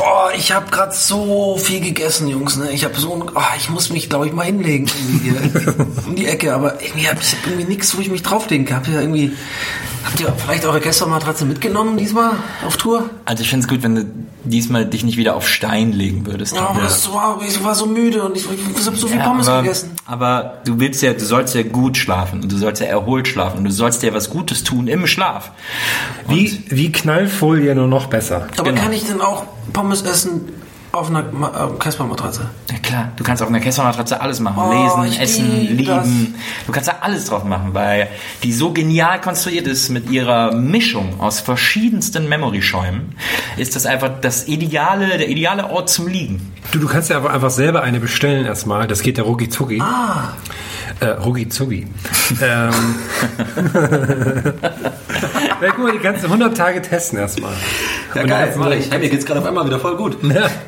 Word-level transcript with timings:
Boah, 0.00 0.32
ich 0.34 0.50
habe 0.50 0.70
gerade 0.70 0.94
so 0.94 1.58
viel 1.58 1.80
gegessen, 1.80 2.26
Jungs. 2.26 2.56
Ne? 2.56 2.72
Ich 2.72 2.84
habe 2.84 2.98
so 2.98 3.12
ein, 3.12 3.22
oh, 3.34 3.40
ich 3.58 3.68
muss 3.68 3.90
mich, 3.90 4.08
glaube 4.08 4.26
ich, 4.26 4.32
mal 4.32 4.46
hinlegen 4.46 4.86
hier 5.22 5.34
um 6.06 6.16
die 6.16 6.24
Ecke. 6.24 6.54
Aber 6.54 6.80
irgendwie 6.80 7.06
hab 7.06 7.20
ich 7.20 7.36
hab 7.36 7.46
irgendwie 7.46 7.64
nichts, 7.64 7.94
wo 7.94 8.00
ich 8.00 8.10
mich 8.10 8.22
drauflegen 8.22 8.64
kann. 8.64 8.78
Habt 8.78 8.88
ihr 8.88 8.98
irgendwie, 8.98 9.36
habt 10.02 10.18
ihr 10.18 10.32
vielleicht 10.32 10.64
eure 10.64 10.80
Gästematratze 10.80 11.44
mitgenommen 11.44 11.98
diesmal 11.98 12.32
auf 12.66 12.78
Tour? 12.78 13.10
Also 13.26 13.42
ich 13.42 13.50
finde 13.50 13.64
es 13.64 13.68
gut, 13.68 13.82
wenn 13.82 13.94
du 13.94 14.06
diesmal 14.44 14.86
dich 14.86 15.04
nicht 15.04 15.16
wieder 15.16 15.36
auf 15.36 15.48
Stein 15.48 15.92
legen 15.92 16.26
würdest. 16.26 16.54
Ja, 16.54 16.68
aber 16.68 16.80
das 16.82 17.12
war, 17.12 17.40
ich 17.46 17.62
war 17.62 17.74
so 17.74 17.86
müde 17.86 18.22
und 18.22 18.36
ich, 18.36 18.44
ich 18.44 18.86
habe 18.86 18.96
so 18.96 19.06
viel 19.06 19.18
Ja, 19.18 19.28
Pommes 19.28 19.48
aber, 19.48 19.62
gegessen. 19.62 19.90
aber 20.06 20.58
du 20.64 20.78
willst 20.80 21.02
ja, 21.02 21.12
du 21.12 21.24
sollst 21.24 21.54
ja 21.54 21.62
gut 21.62 21.96
schlafen 21.96 22.42
und 22.42 22.50
du 22.52 22.56
sollst 22.56 22.80
ja 22.80 22.88
erholt 22.88 23.28
schlafen 23.28 23.58
und 23.58 23.64
du 23.64 23.72
sollst 23.72 24.02
ja 24.02 24.12
was 24.14 24.30
Gutes 24.30 24.64
tun 24.64 24.88
im 24.88 25.06
Schlaf. 25.06 25.50
Wie, 26.28 26.62
wie 26.68 26.92
Knallfolie 26.92 27.74
nur 27.74 27.88
noch 27.88 28.06
besser. 28.06 28.48
Aber 28.56 28.70
genau. 28.70 28.82
kann 28.82 28.92
ich 28.92 29.04
denn 29.06 29.20
auch 29.20 29.44
Pommes 29.72 30.02
essen 30.02 30.48
auf 30.92 31.08
einer 31.08 31.20
äh, 31.20 31.78
Casper-Matratze? 31.78 32.48
Ja 32.70 32.78
klar, 32.78 33.12
du 33.16 33.22
kannst 33.24 33.42
auf 33.42 33.48
einer 33.48 33.60
Kesselmatratze 33.60 34.20
alles 34.20 34.40
machen. 34.40 34.62
Oh, 34.64 35.02
Lesen, 35.02 35.20
essen, 35.20 35.76
lieb 35.76 35.86
das. 35.86 36.06
lieben. 36.06 36.34
Du 36.66 36.72
kannst 36.72 36.88
da 36.88 36.96
alles 37.00 37.26
drauf 37.26 37.44
machen, 37.44 37.74
weil 37.74 38.08
die 38.42 38.52
so 38.52 38.72
genial 38.72 39.20
konstruiert 39.20 39.66
ist 39.66 39.90
mit 39.90 40.10
ihrer 40.10 40.52
Mischung 40.52 41.20
aus 41.20 41.40
verschiedensten 41.40 42.28
Memory-Schäumen, 42.28 43.14
ist 43.56 43.76
das 43.76 43.86
einfach 43.86 44.10
das 44.20 44.48
ideale, 44.48 45.18
der 45.18 45.28
ideale 45.28 45.70
Ort 45.70 45.90
zum 45.90 46.08
Liegen. 46.08 46.52
Du, 46.72 46.78
du 46.78 46.86
kannst 46.88 47.10
ja 47.10 47.16
aber 47.16 47.30
einfach 47.32 47.50
selber 47.50 47.82
eine 47.82 48.00
bestellen 48.00 48.44
erstmal. 48.46 48.86
Das 48.88 49.02
geht 49.02 49.18
ja 49.18 49.24
rucki 49.24 49.48
zucki. 49.48 49.80
Ah, 49.80 50.34
Äh, 51.00 51.06
rucki 51.06 51.48
zucki. 51.48 51.86
ähm. 52.42 52.72
ja, 55.60 55.70
guck 55.74 55.84
mal, 55.84 55.92
die 55.92 55.98
du 55.98 56.26
100 56.26 56.56
Tage 56.56 56.82
testen 56.82 57.18
erstmal. 57.18 57.52
ja 58.14 58.22
geil, 58.24 58.48
dann- 58.50 58.58
mach 58.60 58.70
ich. 58.70 58.90
Hey, 58.90 58.98
mir 58.98 59.08
geht's 59.08 59.24
gerade 59.26 59.40
auf 59.40 59.46
einmal 59.46 59.66
wieder 59.66 59.78
voll 59.80 59.96
gut. 59.96 60.18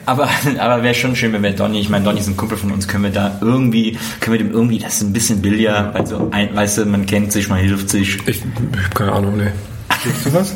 Aber, 0.07 0.29
aber 0.59 0.83
wäre 0.83 0.95
schon 0.95 1.17
schön, 1.17 1.33
wenn 1.33 1.43
wir 1.43 1.53
Donny, 1.53 1.81
ich 1.81 1.89
meine, 1.89 2.05
Donny 2.05 2.21
ist 2.21 2.27
ein 2.29 2.37
Kumpel 2.37 2.59
von 2.59 2.73
uns, 2.73 2.89
können 2.89 3.05
wir 3.05 3.11
da 3.11 3.39
irgendwie, 3.41 3.99
können 4.21 4.33
wir 4.39 4.39
dem 4.39 4.53
irgendwie, 4.53 4.79
das 4.79 4.95
ist 4.95 5.03
ein 5.03 5.13
bisschen 5.13 5.41
billiger, 5.43 5.95
also 5.95 6.29
ein, 6.33 6.55
weißt 6.55 6.79
du, 6.79 6.85
man 6.87 7.07
kennt 7.07 7.33
sich, 7.33 7.49
man 7.49 7.59
hilft 7.59 7.91
sich. 7.91 8.17
Ich, 8.27 8.27
ich 8.27 8.43
habe 8.43 8.95
keine 8.95 9.13
Ahnung, 9.13 9.37
ne. 9.37 9.53
Willst 10.05 10.27
du 10.27 10.33
was? 10.33 10.55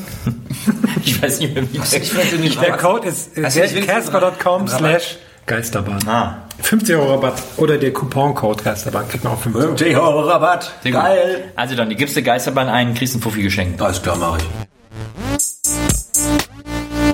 Ich 1.04 1.22
weiß 1.22 1.38
nicht 1.40 1.54
mehr, 1.54 1.62
wie 1.72 1.76
Ich 1.76 1.82
vielleicht 2.10 2.32
irgendwie 2.32 2.56
Der 2.56 2.76
Code 2.76 3.06
ist 3.06 3.36
nicht 3.36 3.54
wenigstens 3.56 3.86
casper.com 3.86 4.66
slash 4.66 5.18
Geisterbahn. 5.46 6.00
Ah. 6.08 6.42
50 6.60 6.96
Euro 6.96 7.14
Rabatt. 7.14 7.40
Oder 7.56 7.78
der 7.78 7.92
Couponcode 7.92 8.64
Geisterbahn 8.64 9.08
kriegt 9.08 9.22
man 9.22 9.34
auch 9.34 9.38
50 9.40 9.54
Euro. 9.62 9.76
50 9.76 9.96
Euro 9.96 10.20
Rabatt. 10.22 10.72
Sehr 10.82 10.90
gut. 10.92 11.00
Geil. 11.00 11.52
Also 11.54 11.76
Donny, 11.76 11.94
gibst 11.94 12.16
du 12.16 12.22
Geisterbahn 12.22 12.68
ein, 12.68 12.94
kriegst 12.94 13.14
einen 13.14 13.22
Fuffi 13.22 13.42
geschenkt. 13.42 13.80
Alles 13.80 14.02
klar, 14.02 14.16
mach 14.18 14.38
ich. 14.38 14.44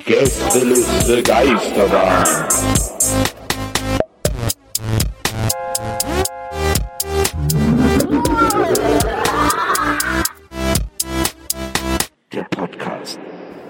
Gästeliste 0.06 1.22
Geisterbahn. 1.22 2.24
Der 12.32 12.44
Podcast. 12.44 13.18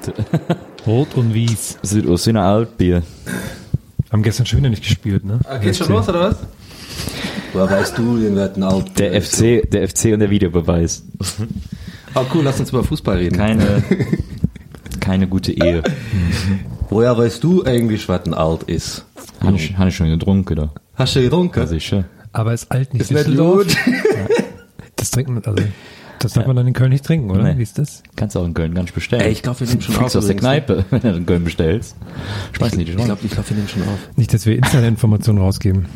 Rot 0.87 1.15
und 1.17 1.35
Wies. 1.35 1.79
Südostsee 1.83 2.37
Altbier. 2.37 3.03
Haben 4.13 4.23
gestern 4.23 4.45
schon 4.45 4.59
wieder 4.59 4.69
nicht 4.69 4.83
gespielt, 4.83 5.25
ne? 5.25 5.41
Ah, 5.45 5.57
geht's 5.57 5.79
schon 5.79 5.89
los, 5.89 6.07
oder 6.07 6.21
was? 6.21 6.37
Woher 7.55 7.71
weißt 7.71 7.97
du, 7.97 8.19
den 8.19 8.37
werten 8.37 8.63
Alt? 8.63 8.99
Der 8.99 9.21
FC, 9.21 9.69
der 9.71 9.89
FC 9.89 10.13
und 10.13 10.21
der 10.21 10.29
Videobeweis. 10.29 11.03
Oh 12.15 12.21
cool, 12.35 12.45
lass 12.45 12.61
uns 12.61 12.69
über 12.69 12.85
Fußball 12.85 13.17
reden. 13.17 13.37
Keine, 13.39 13.83
keine 15.01 15.27
gute 15.27 15.53
Ehe. 15.53 15.83
Woher 16.91 17.17
weißt 17.17 17.43
du 17.43 17.65
eigentlich, 17.65 18.07
was 18.07 18.27
ein 18.27 18.35
Alt 18.35 18.65
ist? 18.65 19.07
Habe 19.41 19.57
ich, 19.57 19.77
hab 19.79 19.89
ich 19.89 19.97
schon 19.97 20.09
getrunken, 20.09 20.59
oder? 20.59 20.75
Hast 20.95 21.17
du 21.17 21.23
getrunken? 21.23 21.67
Sicher. 21.67 22.05
Aber 22.33 22.53
ist 22.53 22.71
alt 22.71 22.93
nicht 22.93 23.11
Ist 23.11 23.29
nicht 23.29 23.39
gut. 23.39 23.69
Das 24.97 25.11
trinkt 25.11 25.31
man, 25.31 25.43
also, 25.43 25.65
das 26.25 26.33
darf 26.35 26.47
man 26.47 26.57
dann 26.57 26.67
in 26.67 26.73
Köln 26.73 26.91
nicht 26.91 27.05
trinken, 27.05 27.31
oder? 27.31 27.43
Nee. 27.43 27.59
Wie 27.59 27.63
ist 27.63 27.79
das? 27.79 28.03
Kannst 28.17 28.37
du 28.37 28.41
auch 28.41 28.45
in 28.47 28.55
Köln 28.55 28.75
gar 28.75 28.83
nicht 28.83 28.95
bestellen. 28.95 29.23
Ey, 29.23 29.33
ich 29.33 29.43
glaub, 29.43 29.59
wir 29.61 29.67
nehmen 29.67 29.81
schon 29.81 29.97
auf 29.97 30.15
aus 30.15 30.27
der 30.27 30.35
ne? 30.35 30.41
Kneipe, 30.41 30.85
wenn 30.91 31.01
du 31.01 31.09
in 31.09 31.27
Köln 31.27 31.45
bestellst. 31.45 31.97
Schmeiß 32.53 32.77
nicht 32.77 32.89
Ich 32.89 32.95
Schrank. 32.95 33.07
glaube, 33.07 33.21
ich 33.25 33.31
glaub, 33.31 33.49
wir 33.49 33.57
nehmen 33.57 33.69
schon 33.69 33.83
auf. 33.83 33.99
Nicht, 34.17 34.33
dass 34.33 34.47
wir 34.47 34.57
Insider-Informationen 34.57 35.39
rausgeben. 35.39 35.87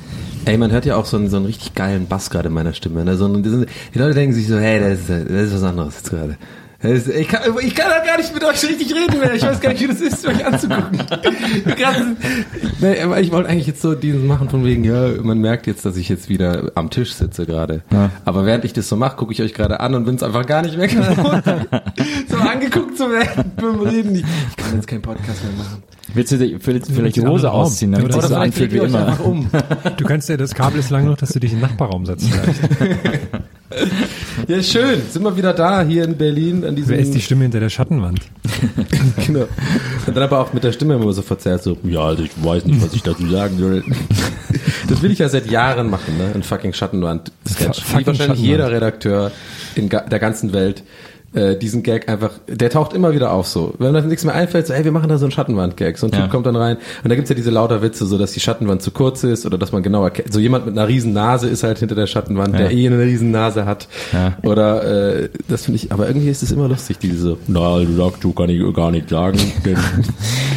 Ey, 0.44 0.56
man 0.58 0.70
hört 0.70 0.86
ja 0.86 0.96
auch 0.96 1.06
so 1.06 1.16
einen, 1.16 1.28
so 1.28 1.36
einen 1.38 1.46
richtig 1.46 1.74
geilen 1.74 2.06
Bass 2.06 2.30
gerade 2.30 2.48
in 2.48 2.54
meiner 2.54 2.72
Stimme. 2.72 3.04
Ne? 3.04 3.16
So 3.16 3.24
einen, 3.24 3.42
die 3.42 3.98
Leute 3.98 4.14
denken 4.14 4.34
sich 4.34 4.46
so, 4.46 4.58
hey, 4.58 4.78
das 4.80 5.00
ist, 5.00 5.08
das 5.08 5.18
ist 5.18 5.54
was 5.54 5.62
anderes 5.62 5.96
jetzt 5.96 6.10
gerade. 6.10 6.36
Das 6.94 7.08
Ich 7.08 7.28
kann, 7.28 7.40
ich 7.60 7.74
kann 7.74 7.90
doch 7.90 8.06
gar 8.06 8.16
nicht 8.18 8.32
mit 8.32 8.44
euch 8.44 8.62
richtig 8.62 8.94
reden 8.94 9.18
mehr. 9.20 9.34
Ich 9.34 9.42
weiß 9.42 9.60
gar 9.60 9.70
nicht, 9.70 9.82
wie 9.82 9.88
das 9.88 10.00
ist, 10.00 10.26
euch 10.26 10.44
anzugucken. 10.44 10.98
Nee, 12.78 13.00
aber 13.00 13.20
ich 13.20 13.32
wollte 13.32 13.48
eigentlich 13.48 13.66
jetzt 13.66 13.80
so 13.80 13.94
diesen 13.94 14.26
machen 14.26 14.50
von 14.50 14.64
wegen, 14.64 14.84
ja, 14.84 15.08
man 15.22 15.38
merkt 15.38 15.66
jetzt, 15.66 15.84
dass 15.86 15.96
ich 15.96 16.08
jetzt 16.08 16.28
wieder 16.28 16.72
am 16.74 16.90
Tisch 16.90 17.14
sitze 17.14 17.46
gerade. 17.46 17.82
Aber 18.24 18.44
während 18.44 18.64
ich 18.64 18.72
das 18.72 18.88
so 18.88 18.96
mache, 18.96 19.16
gucke 19.16 19.32
ich 19.32 19.42
euch 19.42 19.54
gerade 19.54 19.80
an 19.80 19.94
und 19.94 20.04
bin 20.04 20.16
es 20.16 20.22
einfach 20.22 20.44
gar 20.46 20.62
nicht 20.62 20.76
mehr 20.76 20.88
gewohnt, 20.88 21.42
so 22.28 22.36
angeguckt 22.36 22.96
zu 22.96 23.10
werden 23.10 23.52
beim 23.56 23.80
Reden. 23.80 24.16
Ich, 24.16 24.56
kann 24.56 24.74
jetzt 24.74 24.86
keinen 24.86 25.02
Podcast 25.02 25.42
mehr 25.44 25.52
machen. 25.64 25.82
Willst 26.14 26.32
du 26.32 26.38
dir 26.38 26.60
vielleicht, 26.60 26.86
vielleicht 26.86 27.16
die 27.16 27.26
Hose 27.26 27.50
ausziehen, 27.50 27.92
damit 27.92 28.14
Oder 28.14 28.24
es 28.24 28.28
so 28.28 28.36
anfühlt 28.36 28.72
wie 28.72 28.78
immer? 28.78 29.18
um. 29.24 29.50
Du 29.96 30.04
kannst 30.04 30.28
ja, 30.28 30.36
das 30.36 30.54
Kabel 30.54 30.78
ist 30.80 30.90
lang 30.90 31.04
genug, 31.04 31.18
dass 31.18 31.30
du 31.30 31.40
dich 31.40 31.52
in 31.52 31.58
den 31.58 31.68
Nachbarraum 31.68 32.06
setzt 32.06 32.28
vielleicht. 32.30 32.60
Ja, 34.48 34.62
schön. 34.62 35.02
Sind 35.10 35.22
wir 35.22 35.36
wieder 35.36 35.52
da 35.52 35.82
hier 35.82 36.04
in 36.04 36.16
Berlin 36.16 36.64
an 36.64 36.76
diesem 36.76 36.90
Wer 36.90 36.98
ist 37.00 37.14
die 37.14 37.20
Stimme 37.20 37.42
hinter 37.42 37.60
der 37.60 37.68
Schattenwand? 37.68 38.20
genau. 39.26 39.46
Und 40.06 40.16
dann 40.16 40.22
aber 40.22 40.40
auch 40.40 40.52
mit 40.52 40.62
der 40.62 40.72
Stimme 40.72 40.94
immer 40.94 41.12
so 41.12 41.22
verzerrt, 41.22 41.62
so, 41.62 41.76
ja, 41.82 42.00
also 42.00 42.22
ich 42.22 42.30
weiß 42.44 42.64
nicht, 42.66 42.82
was 42.82 42.92
ich 42.94 43.02
dazu 43.02 43.26
sagen 43.28 43.58
soll. 43.58 43.84
Das 44.88 45.02
will 45.02 45.10
ich 45.10 45.18
ja 45.18 45.28
seit 45.28 45.50
Jahren 45.50 45.90
machen, 45.90 46.16
ne? 46.16 46.30
Ein 46.32 46.44
fucking 46.44 46.72
Schattenwand-Sketch. 46.72 47.82
Fucking 47.82 48.00
Wie 48.00 48.06
wahrscheinlich 48.06 48.18
Schattenwand. 48.18 48.38
jeder 48.38 48.70
Redakteur 48.70 49.32
in 49.74 49.88
der 49.88 50.18
ganzen 50.20 50.52
Welt 50.52 50.84
äh, 51.36 51.56
diesen 51.56 51.82
Gag 51.82 52.08
einfach, 52.08 52.30
der 52.48 52.70
taucht 52.70 52.92
immer 52.92 53.12
wieder 53.14 53.32
auf 53.32 53.46
so. 53.46 53.74
Wenn 53.78 53.94
das 53.94 54.04
nichts 54.04 54.24
mehr 54.24 54.34
einfällt, 54.34 54.66
so, 54.66 54.72
ey, 54.72 54.84
wir 54.84 54.92
machen 54.92 55.08
da 55.08 55.18
so 55.18 55.24
einen 55.26 55.32
Schattenwand-Gag. 55.32 55.98
So 55.98 56.06
ein 56.06 56.12
Ja. 56.12 56.22
Typ 56.22 56.30
kommt 56.30 56.46
dann 56.46 56.56
rein 56.56 56.76
und 57.04 57.08
da 57.10 57.14
gibt's 57.14 57.30
ja 57.30 57.36
diese 57.36 57.50
lauter 57.50 57.82
Witze, 57.82 58.06
so 58.06 58.18
dass 58.18 58.32
die 58.32 58.40
Schattenwand 58.40 58.82
zu 58.82 58.90
kurz 58.90 59.22
ist 59.24 59.46
oder 59.46 59.58
dass 59.58 59.72
man 59.72 59.82
genau 59.82 60.02
erkennt. 60.04 60.32
So 60.32 60.40
jemand 60.40 60.66
mit 60.66 60.76
einer 60.76 60.88
riesen 60.88 61.12
Nase 61.12 61.48
ist 61.48 61.62
halt 61.62 61.78
hinter 61.78 61.94
der 61.94 62.06
Schattenwand, 62.06 62.58
der 62.58 62.70
eh 62.72 62.86
eine 62.86 62.98
riesen 63.00 63.30
Nase 63.30 63.66
hat. 63.66 63.86
Ja. 64.12 64.36
Oder 64.42 65.22
äh, 65.24 65.28
das 65.48 65.64
finde 65.66 65.76
ich, 65.76 65.92
aber 65.92 66.08
irgendwie 66.08 66.28
ist 66.30 66.42
es 66.42 66.50
immer 66.52 66.68
lustig, 66.68 66.98
diese, 66.98 67.36
na, 67.46 67.80
dazu 67.80 68.32
kann 68.32 68.48
ich 68.50 68.74
gar 68.74 68.90
nicht 68.90 69.08
sagen, 69.10 69.38
denn 69.64 69.76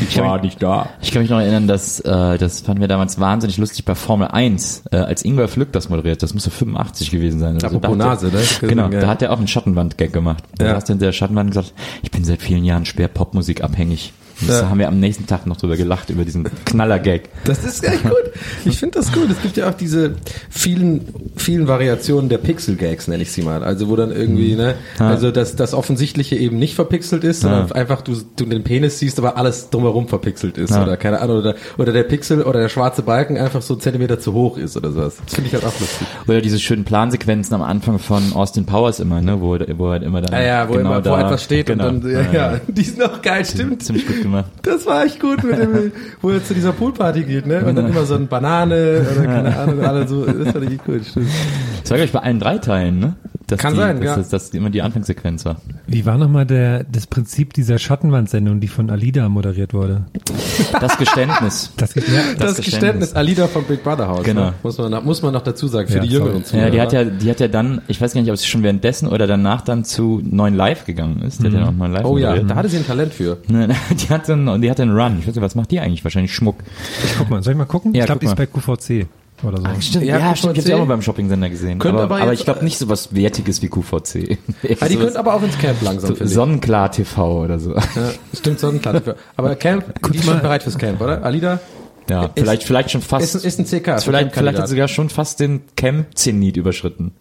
ich 0.07 0.18
war 0.19 0.41
nicht 0.41 0.62
da. 0.62 0.89
Ich 1.01 1.12
kann 1.12 1.22
mich 1.22 1.29
noch 1.31 1.39
erinnern, 1.39 1.68
dass 1.68 2.00
äh, 2.00 2.38
das 2.38 2.62
fanden 2.62 2.81
wir 2.81 2.88
damals 2.88 3.19
wahnsinnig 3.19 3.57
lustig 3.57 3.85
bei 3.85 3.95
Formel 3.95 4.28
1, 4.29 4.84
äh, 4.91 4.97
als 4.97 5.23
Ingwer 5.25 5.47
Flück 5.47 5.72
das 5.72 5.89
moderiert. 5.89 6.23
Das 6.23 6.34
musste 6.34 6.50
85 6.51 7.12
gewesen 7.12 7.39
sein. 7.39 7.56
Also 7.56 7.68
Apropos 7.68 7.97
da 7.97 8.03
hat 8.06 8.09
Nase, 8.23 8.28
ne? 8.28 8.41
Genau, 8.69 8.89
Ja. 8.89 9.01
da 9.01 9.07
hat 9.07 9.22
er 9.22 9.31
auch 9.34 9.38
einen 9.38 9.47
Schattenwand-Gag 9.47 10.13
gemacht. 10.13 10.44
Da 10.57 10.69
Ja. 10.69 10.75
hast 10.75 10.90
du 10.90 10.94
in 10.94 11.00
der 11.00 11.12
Schattenwand 11.12 11.52
gesagt, 11.52 11.74
ich 12.02 12.12
bin 12.12 12.24
seit 12.24 12.41
vielen 12.41 12.66
Jahren 12.66 12.85
schwer 12.85 13.07
Popmusik 13.07 13.63
abhängig. 13.63 14.13
Und 14.41 14.50
Ja. 14.50 14.62
Da 14.62 14.69
haben 14.69 14.80
wir 14.80 14.88
am 14.88 15.00
nächsten 15.00 15.25
Tag 15.27 15.45
noch 15.45 15.57
drüber 15.57 15.75
gelacht, 15.77 16.09
über 16.09 16.25
diesen 16.25 16.47
Knaller-Gag. 16.65 17.30
Das 17.45 17.63
ist 17.63 17.83
echt 17.83 18.03
gut. 18.03 18.13
Ich 18.65 18.77
finde 18.77 19.00
das 19.00 19.12
gut. 19.12 19.30
Es 19.30 19.41
gibt 19.41 19.57
ja 19.57 19.69
auch 19.69 19.74
diese 19.74 20.15
vielen, 20.50 21.01
vielen 21.36 21.68
Variationen 21.68 22.30
der 22.30 22.38
Pixel-Gags, 22.38 23.07
nenne 23.07 23.24
ich 23.24 23.31
sie 23.31 23.41
mal. 23.41 23.63
Also 23.63 23.89
wo 23.89 23.95
dann 23.95 24.12
irgendwie, 24.12 24.56
ne, 24.56 24.75
also 25.00 25.31
dass 25.31 25.56
das 25.56 25.74
Offensichtliche 25.74 26.36
eben 26.36 26.57
nicht 26.59 26.75
verpixelt 26.75 27.24
ist, 27.24 27.41
sondern 27.41 27.68
Ja. 27.68 27.75
einfach 27.75 28.01
du, 28.01 28.13
du 28.36 28.45
den 28.45 28.63
Penis 28.63 29.00
siehst, 29.00 29.19
aber 29.19 29.38
alles 29.38 29.69
drumherum 29.69 30.07
verpixelt 30.07 30.57
ist. 30.57 30.71
Ja. 30.71 30.83
Oder 30.83 30.97
keine 30.97 31.19
Ahnung, 31.21 31.38
oder, 31.39 31.56
oder 31.77 31.92
der 31.94 32.03
Pixel 32.03 32.42
oder 32.44 32.59
der 32.62 32.69
schwarze 32.69 33.01
Balken 33.01 33.38
einfach 33.38 33.62
so 33.62 33.74
einen 33.74 33.81
Zentimeter 33.81 34.19
zu 34.19 34.33
hoch 34.33 34.57
ist 34.57 34.77
oder 34.77 34.92
sowas. 34.92 35.18
Das 35.25 35.35
finde 35.35 35.47
ich 35.50 35.53
halt 35.53 35.65
auch 35.65 35.80
lustig. 35.80 36.07
Oder 36.27 36.42
diese 36.42 36.59
schönen 36.59 36.83
Plansequenzen 36.85 37.53
am 37.56 37.62
Anfang 37.62 38.00
von 38.00 38.33
Austin 38.33 38.65
Powers 38.65 39.00
immer, 39.00 39.21
ne, 39.21 39.42
wo, 39.42 39.57
wo 39.77 39.92
er 39.92 40.01
immer 40.01 40.21
dann 40.21 40.33
Ah 40.33 40.42
ja, 40.42 40.69
wo, 40.69 40.74
genau 40.74 40.89
immer, 40.92 41.00
wo 41.00 41.09
da, 41.09 41.21
etwas 41.21 41.44
steht 41.44 41.68
genau. 41.68 41.89
und 41.89 42.03
dann, 42.03 42.12
ja, 42.12 42.31
ja, 42.31 42.59
die 42.68 42.83
sind 42.83 43.03
auch 43.03 43.21
geil, 43.21 43.45
stimmt. 43.45 43.83
Ziemlich 43.83 44.06
gut 44.07 44.21
gemacht. 44.21 44.29
Das 44.62 44.86
war 44.86 45.04
echt 45.06 45.20
gut 45.20 45.44
mit 45.44 45.58
dem, 45.58 45.92
wo 46.22 46.30
er 46.30 46.44
zu 46.44 46.54
dieser 46.54 46.72
Poolparty 46.72 47.24
geht, 47.24 47.48
ne? 47.48 47.64
Und 47.66 47.76
dann 47.76 47.88
immer 47.90 48.06
so 48.06 48.16
ein 48.16 48.28
Banane 48.28 49.06
oder 49.12 49.26
keine 49.26 49.58
Ahnung, 49.58 49.81
alle 49.81 50.08
so, 50.08 50.26
das 50.26 50.52
fand 50.52 50.72
ich 50.72 50.84
gut, 50.84 51.06
stimmt. 51.06 51.28
Das 51.81 51.92
war 51.92 51.98
gleich 51.98 52.12
bei 52.12 52.20
allen 52.20 52.40
drei 52.40 52.58
Teilen, 52.58 53.00
ne? 53.00 53.16
Dass 53.50 53.60
Kann 53.60 53.74
die, 53.74 53.80
sein, 53.80 53.96
dass, 53.98 54.06
ja. 54.06 54.16
dass, 54.18 54.30
dass 54.30 54.50
immer 54.51 54.69
die 54.69 54.81
Anfangssequenz 54.81 55.46
war. 55.46 55.57
Wie 55.88 56.06
war 56.06 56.18
nochmal 56.18 56.46
der, 56.46 56.84
das 56.86 57.07
Prinzip 57.07 57.54
dieser 57.54 57.78
Schattenwand-Sendung, 57.80 58.60
die 58.60 58.68
von 58.68 58.90
Alida 58.90 59.28
moderiert 59.30 59.74
wurde? 59.74 60.06
Das 60.80 60.98
Geständnis. 60.98 61.72
Das, 61.78 61.96
ja, 61.96 62.01
Das, 62.38 62.56
Das 62.56 62.66
Geständnis 62.66 63.13
Alida 63.13 63.48
vom 63.48 63.63
Big 63.63 63.84
Brother 63.84 64.07
Haus. 64.07 64.24
Genau. 64.24 64.46
Ne? 64.48 64.54
Muss, 64.63 64.78
man, 64.78 64.92
noch- 64.92 65.04
muss 65.04 65.22
man 65.22 65.34
noch 65.34 65.42
dazu 65.42 65.68
sagen, 65.68 65.88
für 65.88 65.96
Ja, 65.96 66.01
die. 66.04 66.10
Jüngeren 66.10 66.44
Zuhörer. 66.46 66.66
Ja, 66.66 66.72
die 66.72 66.81
hat 66.81 66.94
ja, 66.94 67.04
die 67.06 67.30
hat 67.30 67.40
ja 67.40 67.48
dann, 67.48 67.81
ich 67.88 68.00
weiß 68.01 68.13
gar 68.13 68.22
nicht, 68.22 68.30
ob 68.31 68.38
sie 68.38 68.48
schon 68.48 68.63
währenddessen 68.63 69.07
oder 69.07 69.28
danach 69.28 69.62
dann 69.62 69.84
zu 69.84 70.22
neuen 70.24 70.56
Live 70.56 70.86
gegangen 70.86 71.22
ist. 71.22 71.42
Die 71.42 71.48
hat 71.48 71.54
ja 71.54 71.62
noch 71.62 71.72
mal 71.74 71.90
live 71.90 72.06
Oh 72.06 72.18
ja, 72.18 72.30
moderiert. 72.30 72.52
da 72.52 72.56
hatte 72.56 72.69
sie 72.69 72.78
ein 72.78 72.86
Talent 72.88 73.13
für. 73.13 73.38
Die 73.50 74.10
hatte 74.10 74.34
einen, 74.34 74.62
die 74.62 74.69
hatte 74.69 74.81
einen 74.84 74.95
Run. 74.98 75.18
Ich 75.19 75.28
weiß 75.28 75.36
nicht, 75.36 75.44
was 75.44 75.56
macht 75.56 75.72
die 75.72 75.80
eigentlich? 75.80 76.04
Wahrscheinlich 76.04 76.34
Schmuck. 76.34 76.57
guck 77.18 77.30
mal, 77.30 77.42
soll 77.44 77.54
ich 77.54 77.57
mal 77.57 77.66
gucken? 77.66 77.94
Ja, 77.94 78.02
ich 78.02 78.06
glaube, 78.06 78.19
die 78.19 78.25
ist 78.28 78.36
bei 78.36 78.45
QVC 78.45 79.07
oder 79.44 79.57
so. 79.57 79.81
Stimmt, 79.81 80.06
Ja, 80.06 80.18
ja, 80.19 80.36
stimmt. 80.36 80.53
Ich 80.53 80.59
habe 80.59 80.68
sie 80.68 80.74
auch 80.74 80.80
mal 80.80 80.86
beim 80.86 81.01
Shopping-Sender 81.01 81.50
gesehen. 81.50 81.81
Aber, 81.81 82.03
aber 82.03 82.15
aber 82.21 82.31
jetzt- 82.31 82.39
ich 82.39 82.45
glaube 82.45 82.63
nicht 82.63 82.77
so 82.77 82.89
was 82.89 83.13
Wertiges 83.15 83.62
wie 83.62 83.69
QVC. 83.69 84.38
Ah, 84.81 84.88
die 84.88 84.95
könnte 84.97 85.18
aber 85.19 85.33
auch 85.33 85.41
ins 85.44 85.57
Camp 85.57 85.81
langsam, 85.81 86.15
so. 86.15 86.25
Sonnenklar 86.25 86.91
TV 86.91 87.44
oder 87.44 87.59
so. 87.59 87.74
Ja, 87.75 87.81
stimmt, 88.38 88.59
Sonnenklar 88.59 88.94
dafür. 88.95 89.15
Aber 89.38 89.56
Camp, 89.56 89.86
die 90.13 90.18
ist 90.18 90.25
schon 90.25 90.39
bereit 90.41 90.63
fürs 90.63 90.77
Camp, 90.77 91.00
oder? 91.01 91.24
Alida? 91.24 91.59
Ja, 92.09 92.25
Ist- 92.25 92.31
vielleicht, 92.39 92.63
vielleicht 92.63 92.91
schon 92.91 93.01
fast. 93.01 93.36
Ist, 93.36 93.45
ist 93.45 93.59
ein 93.59 93.65
CK. 93.65 93.97
ist 93.97 94.03
vielleicht, 94.06 94.33
vielleicht 94.33 94.57
hat 94.57 94.68
sogar 94.68 94.88
schon 94.88 95.09
fast 95.09 95.39
den 95.39 95.62
Camp-Zenit 95.75 96.57
überschritten. 96.57 97.12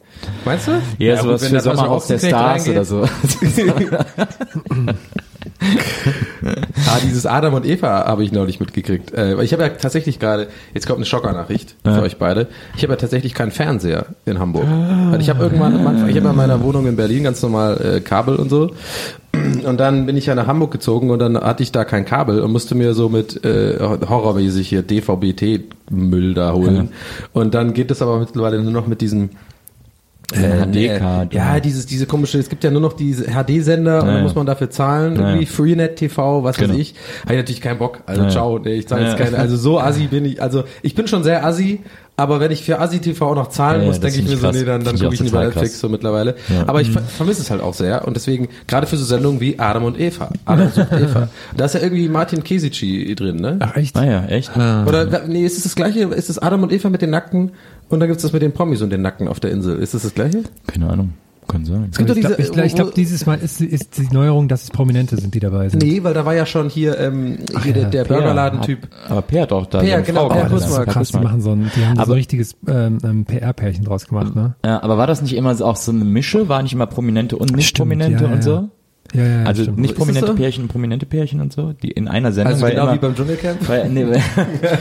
Meinst 0.46 0.66
du? 0.68 0.80
Ja, 0.98 1.16
gut, 1.16 1.24
sowas 1.24 1.44
für 1.46 1.54
das 1.54 1.66
was 1.66 1.76
Sommerhaus 1.76 2.06
der 2.06 2.18
Stars 2.18 2.68
oder 2.68 2.80
reingeht. 2.80 2.86
so. 2.86 3.06
Ah, 6.86 6.98
dieses 7.02 7.26
Adam 7.26 7.54
und 7.54 7.66
Eva 7.66 8.06
habe 8.06 8.24
ich 8.24 8.32
neulich 8.32 8.60
mitgekriegt. 8.60 9.12
Äh, 9.12 9.36
weil 9.36 9.44
ich 9.44 9.52
habe 9.52 9.64
ja 9.64 9.68
tatsächlich 9.70 10.18
gerade, 10.18 10.48
jetzt 10.72 10.86
kommt 10.86 10.98
eine 10.98 11.04
Schockernachricht 11.04 11.74
für 11.82 12.02
euch 12.02 12.16
beide. 12.16 12.46
Ich 12.76 12.82
habe 12.82 12.94
ja 12.94 12.96
tatsächlich 12.96 13.34
keinen 13.34 13.50
Fernseher 13.50 14.06
in 14.24 14.38
Hamburg. 14.38 14.66
Weil 15.10 15.20
ich 15.20 15.28
habe 15.28 15.42
irgendwann, 15.42 15.74
am 15.74 15.86
Anfang, 15.86 16.08
ich 16.08 16.16
habe 16.16 16.28
in 16.28 16.36
meiner 16.36 16.62
Wohnung 16.62 16.86
in 16.86 16.96
Berlin 16.96 17.24
ganz 17.24 17.42
normal 17.42 17.96
äh, 17.96 18.00
Kabel 18.00 18.36
und 18.36 18.48
so. 18.48 18.70
Und 19.32 19.78
dann 19.78 20.06
bin 20.06 20.16
ich 20.16 20.26
ja 20.26 20.34
nach 20.34 20.46
Hamburg 20.46 20.70
gezogen 20.70 21.10
und 21.10 21.18
dann 21.18 21.36
hatte 21.36 21.62
ich 21.62 21.72
da 21.72 21.84
kein 21.84 22.04
Kabel 22.04 22.40
und 22.40 22.50
musste 22.52 22.74
mir 22.74 22.94
so 22.94 23.08
mit 23.08 23.44
äh, 23.44 23.78
horrormäßig 23.78 24.68
hier 24.68 24.82
DVB-T-Müll 24.82 26.34
da 26.34 26.52
holen. 26.52 26.90
Und 27.32 27.54
dann 27.54 27.74
geht 27.74 27.90
es 27.90 28.00
aber 28.00 28.18
mittlerweile 28.18 28.62
nur 28.62 28.72
noch 28.72 28.86
mit 28.86 29.00
diesem 29.00 29.30
äh, 30.32 30.66
HD-Card. 30.96 31.32
ja, 31.34 31.58
dieses, 31.60 31.86
diese 31.86 32.06
komische, 32.06 32.38
es 32.38 32.48
gibt 32.48 32.62
ja 32.64 32.70
nur 32.70 32.80
noch 32.82 32.92
diese 32.92 33.24
HD-Sender 33.24 34.02
und 34.02 34.08
dann 34.08 34.22
muss 34.22 34.34
man 34.34 34.46
dafür 34.46 34.70
zahlen, 34.70 35.16
Ja, 35.16 35.28
irgendwie. 35.30 35.46
Freenet 35.46 35.96
TV, 35.96 36.42
was 36.44 36.56
Genau. 36.56 36.74
weiß 36.74 36.80
ich. 36.80 36.94
Habe 37.24 37.34
ich 37.34 37.38
natürlich 37.38 37.60
keinen 37.60 37.78
Bock. 37.78 38.00
Also 38.06 38.20
Ja, 38.22 38.26
ja. 38.28 38.32
ciao, 38.32 38.58
nee, 38.58 38.74
ich 38.74 38.86
zahle 38.88 39.06
jetzt 39.06 39.16
keine, 39.18 39.38
also 39.38 39.56
so 39.56 39.80
assi 39.80 40.06
bin 40.10 40.24
ich, 40.24 40.42
also 40.42 40.64
ich 40.82 40.94
bin 40.94 41.06
schon 41.08 41.22
sehr 41.24 41.44
assi, 41.46 41.80
aber 42.16 42.40
wenn 42.40 42.50
ich 42.50 42.64
für 42.64 42.80
Assi 42.80 42.98
TV 42.98 43.30
auch 43.30 43.36
noch 43.36 43.48
zahlen 43.48 43.82
Ja, 43.82 43.86
muss, 43.86 44.00
denke 44.00 44.18
ich 44.18 44.24
mir 44.26 44.32
ich 44.34 44.40
so, 44.40 44.46
krass. 44.48 44.56
nee, 44.56 44.64
dann, 44.64 44.82
dann 44.82 44.98
gucke 44.98 45.14
ich 45.14 45.20
auch 45.20 45.24
lieber 45.24 45.44
Netflix 45.44 45.70
krass. 45.70 45.80
so 45.80 45.88
mittlerweile. 45.88 46.34
Ja. 46.48 46.64
Aber 46.66 46.80
ich 46.80 46.90
ver 46.90 47.00
vermisse 47.00 47.42
es 47.42 47.50
halt 47.52 47.62
auch 47.62 47.74
sehr 47.74 48.08
und 48.08 48.16
deswegen, 48.16 48.48
gerade 48.66 48.88
für 48.88 48.96
so 48.96 49.04
Sendungen 49.04 49.40
wie 49.40 49.56
Adam 49.60 49.84
und 49.84 50.00
Eva. 50.00 50.28
Adam 50.44 50.68
sucht 50.74 50.92
Eva. 50.92 51.28
Da 51.56 51.64
ist 51.66 51.74
ja 51.76 51.80
irgendwie 51.80 52.08
Martin 52.08 52.42
Kesici 52.42 53.14
drin, 53.14 53.36
ne? 53.36 53.58
Ach, 53.60 53.76
echt? 53.76 53.96
Ah 53.96 54.04
ja, 54.04 54.24
echt? 54.26 54.50
Oder 54.56 55.26
nee, 55.28 55.44
ist 55.46 55.58
es 55.58 55.62
das 55.62 55.76
gleiche? 55.76 56.00
Ist 56.08 56.28
es 56.28 56.40
Adam 56.40 56.64
und 56.64 56.72
Eva 56.72 56.88
mit 56.90 57.02
den 57.02 57.10
Nackten 57.10 57.52
und 57.88 58.00
dann 58.00 58.08
gibt's 58.08 58.22
das 58.22 58.32
mit 58.32 58.42
den 58.42 58.52
Promis 58.52 58.82
und 58.82 58.90
den 58.90 59.02
Nackten 59.02 59.28
auf 59.28 59.40
der 59.40 59.50
Insel? 59.50 59.78
Ist 59.78 59.94
es 59.94 60.02
das 60.02 60.14
gleiche? 60.14 60.42
Keine 60.66 60.88
Ahnung. 60.90 61.12
Kann 61.50 61.64
sein. 61.64 61.88
Es 61.90 61.96
gibt 61.96 62.10
ich 62.10 62.22
doch 62.22 62.36
glaube, 62.36 62.50
glaub, 62.52 62.74
glaub, 62.74 62.94
dieses 62.94 63.24
Mal 63.24 63.38
ist, 63.38 63.62
ist 63.62 63.96
die 63.96 64.08
Neuerung, 64.12 64.48
dass 64.48 64.64
es 64.64 64.70
Prominente 64.70 65.16
sind, 65.16 65.34
die 65.34 65.40
dabei 65.40 65.70
sind. 65.70 65.82
Nee, 65.82 66.04
weil 66.04 66.12
da 66.12 66.26
war 66.26 66.34
ja 66.34 66.44
schon 66.44 66.68
hier, 66.68 66.98
ähm, 67.00 67.38
hier 67.62 67.72
der, 67.72 67.82
ja, 67.84 67.88
der 67.88 68.04
Per 68.04 68.16
Burgerladen-Typ. 68.18 68.86
Aber 69.08 69.22
Per 69.22 69.50
auch 69.52 69.64
da 69.64 69.78
Per, 69.80 70.02
genau, 70.02 70.28
Frau 70.28 70.34
Per. 70.40 70.48
Kussmark. 70.50 70.84
Per 70.84 70.92
Krass, 70.92 71.08
die 71.08 71.18
machen 71.18 71.40
so 71.40 71.52
ein, 71.52 71.70
die 71.74 71.86
haben 71.86 71.96
so 71.96 72.02
Aber- 72.02 72.12
ein 72.12 72.16
richtiges 72.18 72.54
ähm, 72.66 72.98
ähm, 73.02 73.24
PR-Pärchen 73.24 73.82
draus 73.82 74.06
gemacht, 74.06 74.36
ne? 74.36 74.56
Ja, 74.62 74.82
aber 74.82 74.98
war 74.98 75.06
das 75.06 75.22
nicht 75.22 75.34
immer 75.34 75.54
so- 75.54 75.64
auch 75.64 75.76
so 75.76 75.90
eine 75.90 76.04
Mische? 76.04 76.50
War 76.50 76.62
nicht 76.62 76.74
immer 76.74 76.86
Prominente 76.86 77.38
und 77.38 77.56
nicht 77.56 77.68
Stimmt, 77.68 77.88
Prominente 77.88 78.24
ja, 78.24 78.28
ja, 78.28 78.34
und 78.34 78.44
so? 78.44 78.68
Ja. 79.14 79.24
Ja, 79.24 79.44
Also 79.44 79.62
stimmt. 79.62 79.78
nicht 79.78 79.94
prominente 79.96 80.28
so? 80.28 80.34
Pärchen 80.34 80.64
und 80.64 80.68
prominente 80.68 81.06
Pärchen 81.06 81.40
und 81.40 81.52
so, 81.52 81.72
die 81.72 81.90
in 81.90 82.08
einer 82.08 82.32
Sendung. 82.32 82.54
Also 82.54 82.66
genau 82.66 82.82
immer, 82.84 82.94
wie 82.94 82.98
beim 82.98 83.14
Dschungelcamp? 83.14 83.68
Weil, 83.68 83.88
nee, 83.88 84.04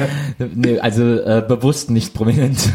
nee, 0.55 0.79
also 0.79 1.03
äh, 1.03 1.43
bewusst 1.47 1.89
nicht 1.91 2.13
prominent. 2.13 2.57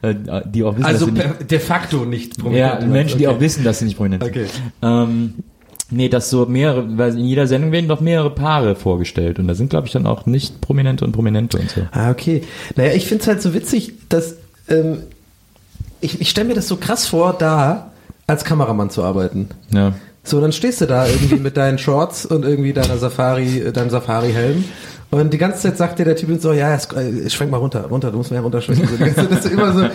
Äh, 0.00 0.14
die 0.46 0.62
auch 0.62 0.74
wissen, 0.76 0.84
Also 0.84 1.06
dass 1.06 1.24
sie 1.24 1.28
nicht, 1.28 1.50
de 1.50 1.58
facto 1.58 2.04
nicht 2.04 2.34
ja, 2.52 2.78
Menschen, 2.80 3.18
die 3.18 3.26
okay. 3.26 3.36
auch 3.36 3.40
wissen, 3.40 3.64
dass 3.64 3.80
sie 3.80 3.86
nicht 3.86 3.96
prominent 3.96 4.22
sind. 4.22 4.32
Okay. 4.36 4.46
Ähm, 4.80 5.34
nee, 5.90 6.08
dass 6.08 6.30
so 6.30 6.46
mehrere, 6.46 6.96
weil 6.96 7.18
in 7.18 7.24
jeder 7.24 7.48
Sendung 7.48 7.72
werden 7.72 7.88
doch 7.88 8.00
mehrere 8.00 8.30
Paare 8.30 8.76
vorgestellt 8.76 9.40
und 9.40 9.48
da 9.48 9.54
sind, 9.54 9.70
glaube 9.70 9.86
ich, 9.88 9.92
dann 9.92 10.06
auch 10.06 10.26
nicht 10.26 10.60
Prominente 10.60 11.04
und 11.04 11.12
Prominente 11.12 11.58
und 11.58 11.70
so. 11.70 11.80
Ah, 11.90 12.10
okay. 12.10 12.42
Naja, 12.76 12.92
ich 12.92 13.06
find's 13.06 13.26
halt 13.26 13.42
so 13.42 13.54
witzig, 13.54 13.94
dass 14.08 14.36
ähm, 14.68 14.98
ich, 16.00 16.20
ich 16.20 16.30
stelle 16.30 16.46
mir 16.48 16.54
das 16.54 16.68
so 16.68 16.76
krass 16.76 17.06
vor, 17.06 17.34
da 17.36 17.90
als 18.28 18.44
Kameramann 18.44 18.90
zu 18.90 19.02
arbeiten. 19.02 19.48
Ja. 19.72 19.94
So, 20.24 20.40
dann 20.40 20.52
stehst 20.52 20.80
du 20.80 20.86
da 20.86 21.06
irgendwie 21.06 21.36
mit 21.36 21.56
deinen 21.56 21.78
Shorts 21.78 22.26
und 22.26 22.44
irgendwie 22.44 22.72
deiner 22.72 22.98
Safari, 22.98 23.60
äh, 23.60 23.72
deinem 23.72 23.90
Safari-Helm. 23.90 24.64
Und 25.10 25.32
die 25.32 25.38
ganze 25.38 25.62
Zeit 25.62 25.78
sagt 25.78 25.98
dir 25.98 26.04
der 26.04 26.16
Typ 26.16 26.38
so, 26.40 26.52
ja, 26.52 26.74
äh, 26.74 27.30
schwenk 27.30 27.50
mal 27.50 27.56
runter, 27.56 27.86
runter, 27.86 28.10
du 28.10 28.18
musst 28.18 28.30
mehr 28.30 28.42
runterschwenken. 28.42 28.86
So, 28.88 28.96
ganze 28.96 29.24
dass 29.24 29.42
du 29.42 29.48
immer 29.48 29.72
so, 29.72 29.88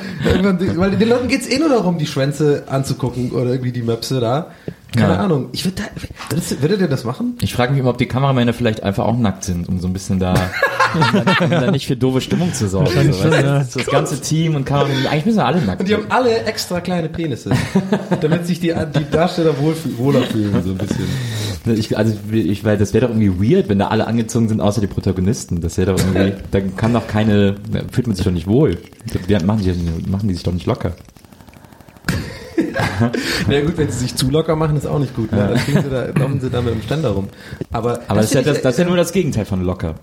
weil 0.80 0.92
den 0.92 1.10
Leuten 1.10 1.28
geht's 1.28 1.48
eh 1.48 1.60
nur 1.60 1.70
darum, 1.70 2.00
die 2.00 2.08
Schwänze 2.08 2.64
anzugucken 2.68 3.32
oder 3.32 3.52
irgendwie 3.52 3.72
die 3.72 3.84
Möpse 3.84 4.20
da. 4.20 4.48
Keine 4.96 5.14
Ja. 5.14 5.20
Ahnung. 5.20 5.50
Ich 5.52 5.66
würde 5.66 5.82
da, 6.30 6.62
würdet 6.62 6.82
ihr 6.82 6.88
das 6.88 7.04
machen? 7.04 7.38
Ich 7.42 7.54
frage 7.54 7.72
mich 7.72 7.80
immer, 7.82 7.90
ob 7.90 7.98
die 7.98 8.06
Kameramänner 8.06 8.54
vielleicht 8.54 8.84
einfach 8.84 9.06
auch 9.06 9.18
nackt 9.18 9.44
sind, 9.44 9.68
um 9.68 9.80
so 9.80 9.88
ein 9.88 9.94
bisschen 9.94 10.20
da, 10.20 10.34
um 10.94 11.46
um 11.46 11.50
dann 11.50 11.72
nicht 11.72 11.88
für 11.88 11.96
doofe 11.96 12.22
Stimmung 12.22 12.54
zu 12.54 12.68
sorgen. 12.68 13.12
So, 13.14 13.30
du? 13.30 13.36
ja. 13.36 13.64
so 13.64 13.80
das 13.80 13.88
ganze 13.90 14.22
Team 14.22 14.56
und 14.56 14.66
Kameramänner, 14.66 15.10
eigentlich 15.10 15.26
müssen 15.26 15.38
wir 15.38 15.46
alle 15.46 15.62
nackt 15.62 15.82
Und 15.82 15.90
die 15.90 15.96
haben 15.96 16.06
alle 16.10 16.44
extra 16.44 16.82
kleine 16.82 17.10
Penisse, 17.10 17.52
damit 18.22 18.46
sich 18.46 18.60
die, 18.60 18.74
die 18.96 19.10
Darsteller 19.10 19.58
wohl, 19.60 19.76
wohler 19.98 20.22
fühlen, 20.24 20.54
so 20.64 20.72
ein 20.72 20.78
bisschen. 20.78 21.08
Ich, 21.66 21.98
also 21.98 22.14
ich, 22.32 22.64
weil 22.66 22.78
das 22.78 22.94
wäre 22.94 23.08
doch 23.08 23.16
irgendwie 23.16 23.52
weird, 23.54 23.70
wenn 23.70 23.80
da 23.80 23.88
alle 23.88 24.06
angezogen 24.06 24.50
sind, 24.50 24.60
außer 24.62 24.82
die 24.82 24.88
Protagonisten. 24.88 25.62
Das 25.62 25.78
wäre 25.78 25.94
doch 25.94 26.00
irgendwie, 26.00 26.34
da 26.52 26.60
kann 26.60 26.94
doch 26.94 27.08
keine, 27.08 27.56
da 27.72 27.82
fühlt 27.92 28.08
man 28.08 28.16
sich 28.16 28.26
doch 28.26 28.34
nicht 28.34 28.48
wohl. 28.48 28.78
Die 29.28 29.46
machen, 29.46 29.62
die, 29.64 30.10
machen 30.10 30.28
die 30.28 30.34
sich 30.34 30.44
doch 30.44 30.54
nicht 30.54 30.66
locker. 30.66 30.94
Na 33.48 33.62
gut, 33.62 33.78
wenn 33.78 33.90
sie 33.90 34.00
sich 34.00 34.16
zu 34.16 34.30
locker 34.30 34.56
machen, 34.56 34.78
ist 34.78 34.86
auch 34.86 35.00
nicht 35.00 35.16
gut. 35.16 35.32
Ne? 35.32 35.54
Dann 35.54 35.84
sie 35.84 35.90
da, 35.90 36.06
laufen 36.20 36.40
sie 36.40 36.50
da 36.50 36.62
mit 36.62 36.74
dem 36.74 36.82
Ständer 36.82 37.10
rum. 37.10 37.30
Aber, 37.72 38.02
Aber 38.08 38.22
das, 38.22 38.28
ist 38.28 38.34
ja, 38.34 38.42
das, 38.42 38.62
das 38.62 38.74
ist 38.74 38.80
ja 38.80 38.86
nur 38.86 38.98
das 38.98 39.12
Gegenteil 39.12 39.46
von 39.46 39.64
locker. 39.64 39.96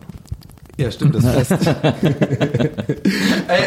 Ja, 0.81 0.91
stimmt, 0.91 1.15
das 1.15 1.25
passt. 1.25 1.51
Ey, 1.53 1.61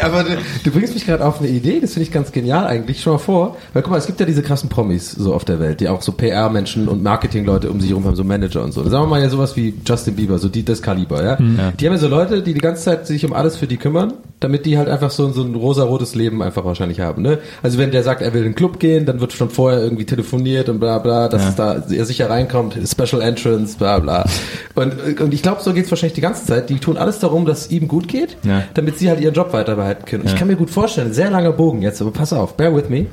aber 0.02 0.24
du, 0.24 0.36
du 0.64 0.70
bringst 0.72 0.94
mich 0.94 1.06
gerade 1.06 1.24
auf 1.24 1.38
eine 1.38 1.48
Idee, 1.48 1.78
das 1.80 1.92
finde 1.92 2.08
ich 2.08 2.12
ganz 2.12 2.32
genial 2.32 2.66
eigentlich. 2.66 3.02
Schau 3.02 3.12
mal 3.12 3.18
vor, 3.18 3.56
weil 3.72 3.82
guck 3.82 3.92
mal, 3.92 3.98
es 3.98 4.06
gibt 4.06 4.18
ja 4.18 4.26
diese 4.26 4.42
krassen 4.42 4.68
Promis 4.68 5.12
so 5.12 5.32
auf 5.32 5.44
der 5.44 5.60
Welt, 5.60 5.78
die 5.78 5.88
auch 5.88 6.02
so 6.02 6.10
PR-Menschen 6.10 6.88
und 6.88 7.04
Marketing-Leute 7.04 7.70
um 7.70 7.80
sich 7.80 7.90
herum 7.90 8.04
haben, 8.04 8.16
so 8.16 8.24
Manager 8.24 8.64
und 8.64 8.72
so. 8.72 8.82
Sagen 8.82 9.04
wir 9.04 9.06
mal 9.06 9.22
ja 9.22 9.28
sowas 9.28 9.56
wie 9.56 9.74
Justin 9.86 10.16
Bieber, 10.16 10.38
so 10.38 10.48
die, 10.48 10.64
das 10.64 10.82
Kaliber, 10.82 11.22
ja? 11.22 11.36
Die 11.36 11.86
haben 11.86 11.92
ja 11.92 11.98
so 11.98 12.08
Leute, 12.08 12.42
die 12.42 12.52
die 12.52 12.60
ganze 12.60 12.82
Zeit 12.82 13.06
sich 13.06 13.24
um 13.24 13.32
alles 13.32 13.56
für 13.56 13.68
die 13.68 13.76
kümmern, 13.76 14.14
damit 14.44 14.66
die 14.66 14.78
halt 14.78 14.88
einfach 14.88 15.10
so, 15.10 15.30
so 15.32 15.42
ein 15.42 15.54
rosa-rotes 15.54 16.14
Leben 16.14 16.42
einfach 16.42 16.64
wahrscheinlich 16.64 17.00
haben, 17.00 17.22
ne? 17.22 17.38
Also 17.62 17.78
wenn 17.78 17.90
der 17.90 18.02
sagt, 18.02 18.22
er 18.22 18.32
will 18.34 18.42
in 18.42 18.50
den 18.50 18.54
Club 18.54 18.78
gehen, 18.78 19.06
dann 19.06 19.20
wird 19.20 19.32
schon 19.32 19.50
vorher 19.50 19.82
irgendwie 19.82 20.04
telefoniert 20.04 20.68
und 20.68 20.78
bla 20.78 20.98
bla, 20.98 21.28
dass 21.28 21.42
Ja. 21.42 21.48
es 21.48 21.54
da 21.56 21.82
er 21.94 22.04
sicher 22.04 22.30
reinkommt, 22.30 22.76
Special 22.86 23.22
Entrance, 23.22 23.76
bla 23.78 23.98
bla. 23.98 24.24
Und, 24.74 25.20
und 25.20 25.34
ich 25.34 25.42
glaube, 25.42 25.62
so 25.62 25.72
geht's 25.72 25.90
wahrscheinlich 25.90 26.14
die 26.14 26.20
ganze 26.20 26.44
Zeit. 26.46 26.70
Die 26.70 26.78
tun 26.78 26.96
alles 26.96 27.18
darum, 27.18 27.46
dass 27.46 27.62
es 27.62 27.70
ihm 27.70 27.88
gut 27.88 28.06
geht, 28.06 28.36
Ja. 28.44 28.62
damit 28.74 28.98
sie 28.98 29.08
halt 29.08 29.20
ihren 29.20 29.34
Job 29.34 29.52
weiter 29.52 29.76
behalten 29.76 30.04
können. 30.04 30.22
Und 30.22 30.26
Ich 30.28 30.32
Ja. 30.34 30.38
kann 30.38 30.48
mir 30.48 30.56
gut 30.56 30.70
vorstellen, 30.70 31.12
sehr 31.12 31.30
langer 31.30 31.52
Bogen 31.52 31.82
jetzt, 31.82 32.00
aber 32.00 32.10
pass 32.12 32.32
auf, 32.32 32.56
bear 32.56 32.74
with 32.76 32.88
me. 32.88 33.06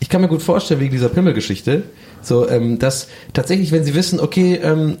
Ich 0.00 0.08
kann 0.08 0.20
mir 0.20 0.28
gut 0.28 0.42
vorstellen, 0.42 0.80
wegen 0.80 0.92
dieser 0.92 1.08
Pimmelgeschichte, 1.08 1.82
so, 2.22 2.48
ähm, 2.48 2.78
dass 2.78 3.08
tatsächlich, 3.32 3.72
wenn 3.72 3.84
sie 3.84 3.94
wissen, 3.94 4.20
okay, 4.20 4.58
ähm, 4.62 4.96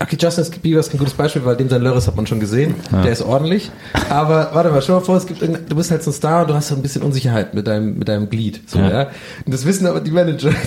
Okay, 0.00 0.16
Justin 0.20 0.44
Bieber 0.62 0.80
ist 0.80 0.90
kein 0.90 0.98
gutes 0.98 1.14
Beispiel, 1.14 1.44
weil 1.44 1.56
dem 1.56 1.68
sein 1.68 1.82
Lörres 1.82 2.06
hat 2.06 2.16
man 2.16 2.26
schon 2.26 2.40
gesehen. 2.40 2.74
Der 2.92 3.10
ist 3.10 3.22
ordentlich. 3.22 3.70
Aber 4.08 4.50
warte 4.52 4.70
mal, 4.70 4.80
stell 4.80 4.94
mal 4.94 5.00
vor, 5.00 5.16
es 5.16 5.26
gibt 5.26 5.42
du 5.42 5.76
bist 5.76 5.90
halt 5.90 6.02
so 6.02 6.10
ein 6.10 6.14
Star 6.14 6.42
und 6.42 6.50
du 6.50 6.54
hast 6.54 6.68
so 6.68 6.76
ein 6.76 6.82
bisschen 6.82 7.02
Unsicherheit 7.02 7.54
mit 7.54 7.66
deinem, 7.66 7.98
mit 7.98 8.08
deinem 8.08 8.30
Glied. 8.30 8.60
So, 8.66 8.78
ja. 8.78 8.90
Ja. 8.90 9.10
Und 9.44 9.52
das 9.52 9.64
wissen 9.64 9.86
aber 9.86 10.00
die 10.00 10.10
Manager. 10.10 10.48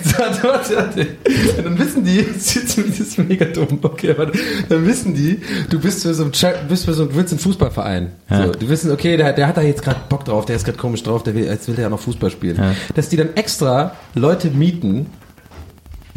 Und 1.58 1.66
dann 1.66 1.80
wissen 1.80 2.04
die, 2.04 2.26
das 2.34 2.56
ist 2.76 3.18
mega 3.18 3.46
dumm, 3.46 3.80
okay, 3.82 4.16
warte. 4.18 4.38
Dann 4.70 4.86
wissen 4.86 5.14
die, 5.14 5.42
du 5.70 5.80
bist 5.80 6.04
für 6.04 6.14
so 6.14 6.24
ein, 6.24 6.32
bist 6.68 6.86
für 6.86 6.94
so, 6.94 7.06
du 7.06 7.16
willst 7.16 7.34
einen 7.34 7.40
Fußballverein. 7.40 8.12
Ja. 8.30 8.46
So, 8.48 8.52
die 8.52 8.70
wissen, 8.70 8.92
okay, 8.92 9.18
der, 9.18 9.34
der 9.34 9.48
hat 9.48 9.58
da 9.58 9.62
jetzt 9.62 9.84
gerade 9.84 10.00
Bock 10.10 10.26
drauf, 10.26 10.46
der 10.46 10.56
ist 10.56 10.66
gerade 10.66 10.78
komisch 10.78 11.04
drauf, 11.04 11.24
der 11.24 11.36
will, 11.36 11.46
jetzt 11.46 11.68
will 11.68 11.76
der 11.76 11.84
ja 11.84 11.90
noch 11.90 12.00
Fußball 12.00 12.30
spielen. 12.30 12.58
Ja. 12.58 12.76
Dass 12.96 13.10
die 13.10 13.18
dann 13.18 13.36
extra 13.36 13.94
Leute 14.16 14.50
mieten, 14.50 15.08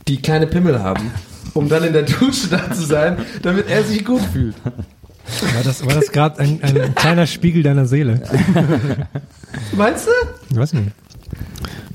die 0.08 0.20
kleine 0.20 0.46
Pimmel 0.46 0.82
haben, 0.82 1.10
um 1.54 1.68
dann 1.68 1.84
in 1.84 1.92
der 1.92 2.02
Dusche 2.02 2.48
da 2.50 2.70
zu 2.72 2.82
sein, 2.82 3.18
damit 3.42 3.68
er 3.70 3.82
sich 3.84 4.04
gut 4.04 4.20
fühlt. 4.32 4.54
War 4.64 5.62
das, 5.64 5.86
war 5.86 5.94
das 5.94 6.12
gerade 6.12 6.38
ein, 6.40 6.60
ein 6.62 6.94
kleiner 6.94 7.26
Spiegel 7.26 7.62
deiner 7.62 7.86
Seele? 7.86 8.22
Meinst 9.76 10.06
du? 10.06 10.10
Ich 10.50 10.56
weiß 10.56 10.74
nicht. 10.74 10.90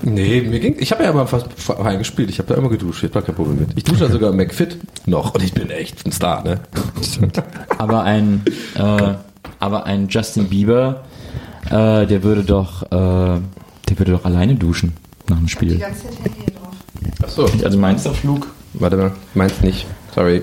Nee, 0.02 0.40
mir 0.40 0.60
ging, 0.60 0.76
ich 0.78 0.90
habe 0.92 1.04
ja 1.04 1.10
immer 1.10 1.26
fast 1.26 1.46
Verein 1.56 1.98
gespielt, 1.98 2.30
ich 2.30 2.38
habe 2.38 2.48
da 2.48 2.54
immer 2.58 2.70
geduscht, 2.70 3.04
ich 3.04 3.10
habe 3.10 3.20
da 3.20 3.26
kein 3.26 3.34
Problem 3.34 3.58
mit. 3.58 3.68
Ich 3.76 3.84
dusche 3.84 4.04
ja 4.04 4.10
sogar 4.10 4.32
McFit 4.32 4.78
noch 5.06 5.34
und 5.34 5.42
ich 5.42 5.52
bin 5.52 5.70
echt 5.70 6.06
ein 6.06 6.12
Star, 6.12 6.42
ne? 6.42 6.60
Aber 7.78 8.02
ein, 8.02 8.42
äh, 8.76 9.12
aber 9.58 9.84
ein 9.84 10.08
Justin 10.08 10.48
Bieber, 10.48 11.04
äh, 11.66 12.06
der 12.06 12.22
würde 12.22 12.44
doch, 12.44 12.82
äh, 12.84 12.88
der 12.90 13.98
würde 13.98 14.12
doch 14.12 14.24
alleine 14.24 14.54
duschen. 14.54 14.94
nach 15.28 15.36
dem 15.38 15.48
Spiel. 15.48 15.74
Die 15.74 15.78
ganze 15.78 16.04
Zeit 16.04 16.14
Handy 16.24 16.46
drauf. 16.52 16.74
Achso, 17.22 17.46
Also 17.64 17.78
meins 17.78 18.06
am 18.06 18.14
Flug. 18.14 18.48
Warte 18.74 18.96
mal, 18.96 19.12
meins 19.34 19.60
nicht. 19.60 19.86
Sorry. 20.14 20.42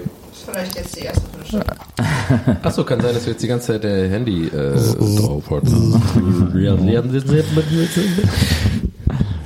Vielleicht 0.50 0.76
jetzt 0.76 0.96
die 0.96 1.02
erste 1.02 1.22
Viertelstunde. 1.30 1.66
Achso, 2.64 2.84
kann 2.84 3.02
sein, 3.02 3.14
dass 3.14 3.26
wir 3.26 3.34
jetzt 3.34 3.44
die 3.44 3.48
ganze 3.48 3.68
Zeit 3.68 3.84
der 3.84 4.10
Handy 4.10 4.48
äh, 4.48 4.76
drauf 5.20 5.50
hatten. 5.50 6.02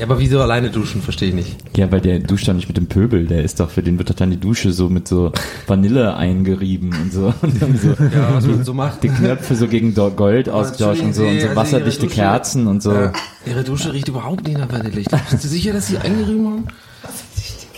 Ja, 0.02 0.08
aber 0.08 0.20
wieso 0.20 0.42
alleine 0.42 0.72
duschen, 0.72 1.00
verstehe 1.02 1.30
ich 1.30 1.36
nicht. 1.36 1.58
Ja, 1.78 1.92
weil 1.92 2.02
der 2.02 2.18
duscht 2.18 2.48
doch 2.48 2.54
nicht 2.56 2.68
mit 2.68 2.76
dem 2.76 2.88
Pöbel. 2.88 3.28
Der 3.28 3.44
ist 3.44 3.60
doch, 3.60 3.70
für 3.70 3.84
den 3.84 4.00
wird 4.00 4.10
doch 4.10 4.16
dann 4.16 4.32
die 4.32 4.40
Dusche 4.40 4.74
so 4.74 4.90
mit 4.90 5.08
so 5.08 5.32
Vanille 5.68 6.16
eingerieben 6.16 6.92
und 7.04 7.14
so. 7.14 7.32
Und 7.42 7.62
dann 7.62 7.78
so 7.78 7.90
Ja, 7.90 8.34
was 8.34 8.48
man 8.48 8.64
so 8.64 8.74
macht. 8.74 9.04
die 9.04 9.10
Knöpfe 9.10 9.56
so 9.56 9.68
gegen 9.68 9.94
Gold 9.94 10.50
austauschen 10.50 11.08
und 11.08 11.14
so 11.16 11.24
und 11.24 11.40
so 11.40 11.48
also 11.50 11.56
wasserdichte 11.56 12.08
Kerzen 12.08 12.66
und 12.66 12.82
so. 12.82 12.94
Ja. 12.94 13.14
Ihre 13.46 13.64
Dusche 13.64 13.94
riecht 13.94 14.08
überhaupt 14.08 14.48
nicht 14.48 14.58
nach 14.58 14.72
Vanille. 14.72 15.04
Bist 15.30 15.44
du 15.44 15.48
sicher, 15.48 15.72
dass 15.74 15.86
sie 15.88 16.00
eingerieben 16.00 16.48
haben? 16.48 16.68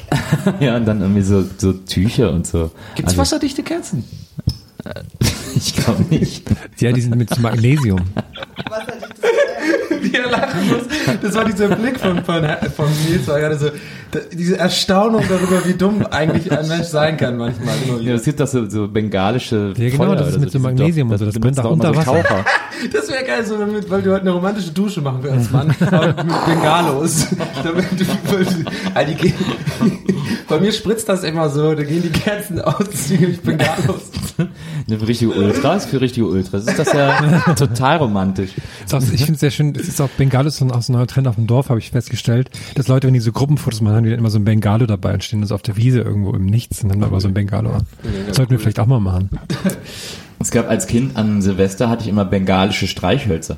Ja, 0.60 0.76
und 0.78 0.86
dann 0.86 1.02
irgendwie 1.02 1.22
so, 1.22 1.46
so 1.58 1.74
Tücher 1.74 2.32
und 2.32 2.46
so. 2.48 2.72
Gibt's 2.96 3.12
Also, 3.12 3.22
wasserdichte 3.22 3.64
Kerzen? 3.64 4.04
Ich 5.56 5.76
glaube 5.76 6.04
nicht. 6.10 6.44
Ja, 6.80 6.92
die 6.92 7.00
sind 7.00 7.16
mit 7.16 7.40
Magnesium. 7.40 8.02
Was 8.70 8.80
hat 8.80 8.96
dich 8.96 9.10
das 9.22 9.83
Wie 10.02 10.16
er 10.16 10.30
lachen 10.30 10.68
muss. 10.68 10.84
Das 11.22 11.36
war 11.36 11.46
dieser 11.46 11.70
Blick 11.76 12.00
von, 12.00 12.24
von, 12.24 12.46
von 12.76 12.88
Nils, 13.08 13.28
war 13.28 13.40
gerade 13.40 13.58
so, 13.58 13.70
diese 14.32 14.58
Erstaunung 14.58 15.24
darüber, 15.28 15.66
wie 15.66 15.74
dumm 15.74 16.06
eigentlich 16.06 16.52
ein 16.52 16.68
Mensch 16.68 16.88
sein 16.88 17.18
kann 17.18 17.38
manchmal. 17.38 17.76
Ja, 18.02 18.14
es 18.14 18.24
gibt 18.24 18.40
doch 18.40 18.48
so, 18.48 18.70
so 18.70 18.88
bengalische 18.88 19.74
Ja, 19.76 19.90
genau, 19.90 20.06
Feuer 20.06 20.16
das 20.16 20.30
ist 20.30 20.40
mit 20.40 20.52
so 20.52 20.60
sind 20.60 20.62
Magnesium 20.62 21.10
und 21.10 21.18
so, 21.18 21.26
das 21.26 21.40
brennt 21.40 21.60
auch 21.60 21.72
unter 21.72 21.96
Wasser. 21.96 22.24
Das 22.92 23.10
wäre 23.10 23.24
geil, 23.24 23.46
so 23.46 23.58
damit, 23.58 23.90
weil 23.90 24.02
du 24.02 24.12
heute 24.12 24.22
eine 24.22 24.32
romantische 24.32 24.72
Dusche 24.72 25.00
machen 25.00 25.20
willst, 25.22 25.54
Mann. 25.54 25.74
Aber 25.80 26.08
mit 26.24 26.46
Bengalos. 26.46 27.28
Damit 27.64 27.86
du, 27.98 28.06
weil 28.30 28.46
all 28.94 29.06
die, 29.06 29.34
bei 30.50 30.60
mir 30.60 30.72
spritzt 30.72 31.08
das 31.08 31.24
immer 31.24 31.50
so, 31.50 31.76
da 31.76 31.84
gehen 31.84 32.02
die 32.02 32.10
Kerzen 32.10 32.60
aus, 32.60 33.10
ich 33.10 33.40
Bengalos. 33.42 34.12
Eine 34.38 35.08
richtige 35.08 35.32
Ultras 35.32 35.86
für 35.86 36.02
richtige 36.02 36.26
Ultras. 36.26 36.66
Ist 36.66 36.80
das 36.80 36.92
ja 36.92 37.54
total 37.56 37.98
romantisch. 37.98 38.52
Ich 39.14 39.24
finde 39.24 39.34
es 39.34 39.40
sehr 39.40 39.52
schön, 39.52 39.73
es 39.76 39.88
ist 39.88 40.02
auch 40.02 40.10
Bengalos 40.10 40.58
so 40.58 40.66
ein- 40.66 40.72
auch 40.72 40.82
so 40.82 40.94
ein 40.94 40.98
neuer 40.98 41.08
Trend 41.08 41.28
auf 41.28 41.36
dem 41.36 41.48
Dorf, 41.48 41.70
habe 41.70 41.80
ich 41.80 41.92
festgestellt, 41.92 42.50
dass 42.76 42.88
Leute, 42.88 43.08
wenn 43.08 43.14
die 43.14 43.20
so 43.20 43.32
Gruppenfotos 43.32 43.82
machen, 43.82 43.96
haben 43.98 44.04
die 44.04 44.10
dann 44.10 44.20
immer 44.20 44.30
so 44.30 44.40
ein 44.40 44.46
Bengalo 44.46 44.86
dabei 44.86 45.14
und 45.14 45.24
stehen 45.24 45.40
dann 45.42 45.48
so 45.48 45.56
auf 45.56 45.62
der 45.62 45.78
Wiese 45.78 46.02
irgendwo 46.02 46.32
im 46.34 46.46
Nichts 46.46 46.84
und 46.84 46.92
haben 46.92 47.02
da 47.02 47.08
aber 47.08 47.20
so 47.22 47.28
ein 47.28 47.34
Bengalo 47.34 47.72
an. 47.72 47.88
Das 48.28 48.38
sollten 48.38 48.52
wir 48.52 48.60
vielleicht 48.60 48.80
auch 48.80 48.88
mal 48.88 49.00
machen. 49.00 49.30
Es 50.40 50.52
gab 50.52 50.70
als 50.70 50.88
Kind 50.88 51.16
an 51.16 51.42
Silvester 51.42 51.88
hatte 51.90 52.04
ich 52.04 52.10
immer 52.10 52.26
bengalische 52.26 52.88
Streichhölzer. 52.88 53.56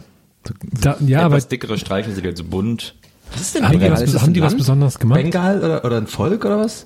Da, 0.82 0.98
ja, 1.04 1.22
aber 1.22 1.36
Etwas 1.38 1.48
dickere 1.48 1.80
Streichhölzer, 1.80 2.22
die 2.22 2.28
halt 2.28 2.38
so 2.38 2.44
bunt. 2.44 2.94
Was 3.32 3.42
ist 3.42 3.56
denn 3.56 3.68
haben 3.68 3.80
die, 3.80 3.90
was, 3.90 4.02
Ist 4.04 4.14
das 4.14 4.22
haben 4.22 4.34
die 4.34 4.42
was? 4.44 4.56
Besonderes 4.56 5.00
gemacht? 5.00 5.20
Bengal 5.20 5.64
oder, 5.64 5.84
oder 5.84 5.98
ein 5.98 6.06
Volk 6.06 6.46
oder 6.46 6.60
was? 6.60 6.86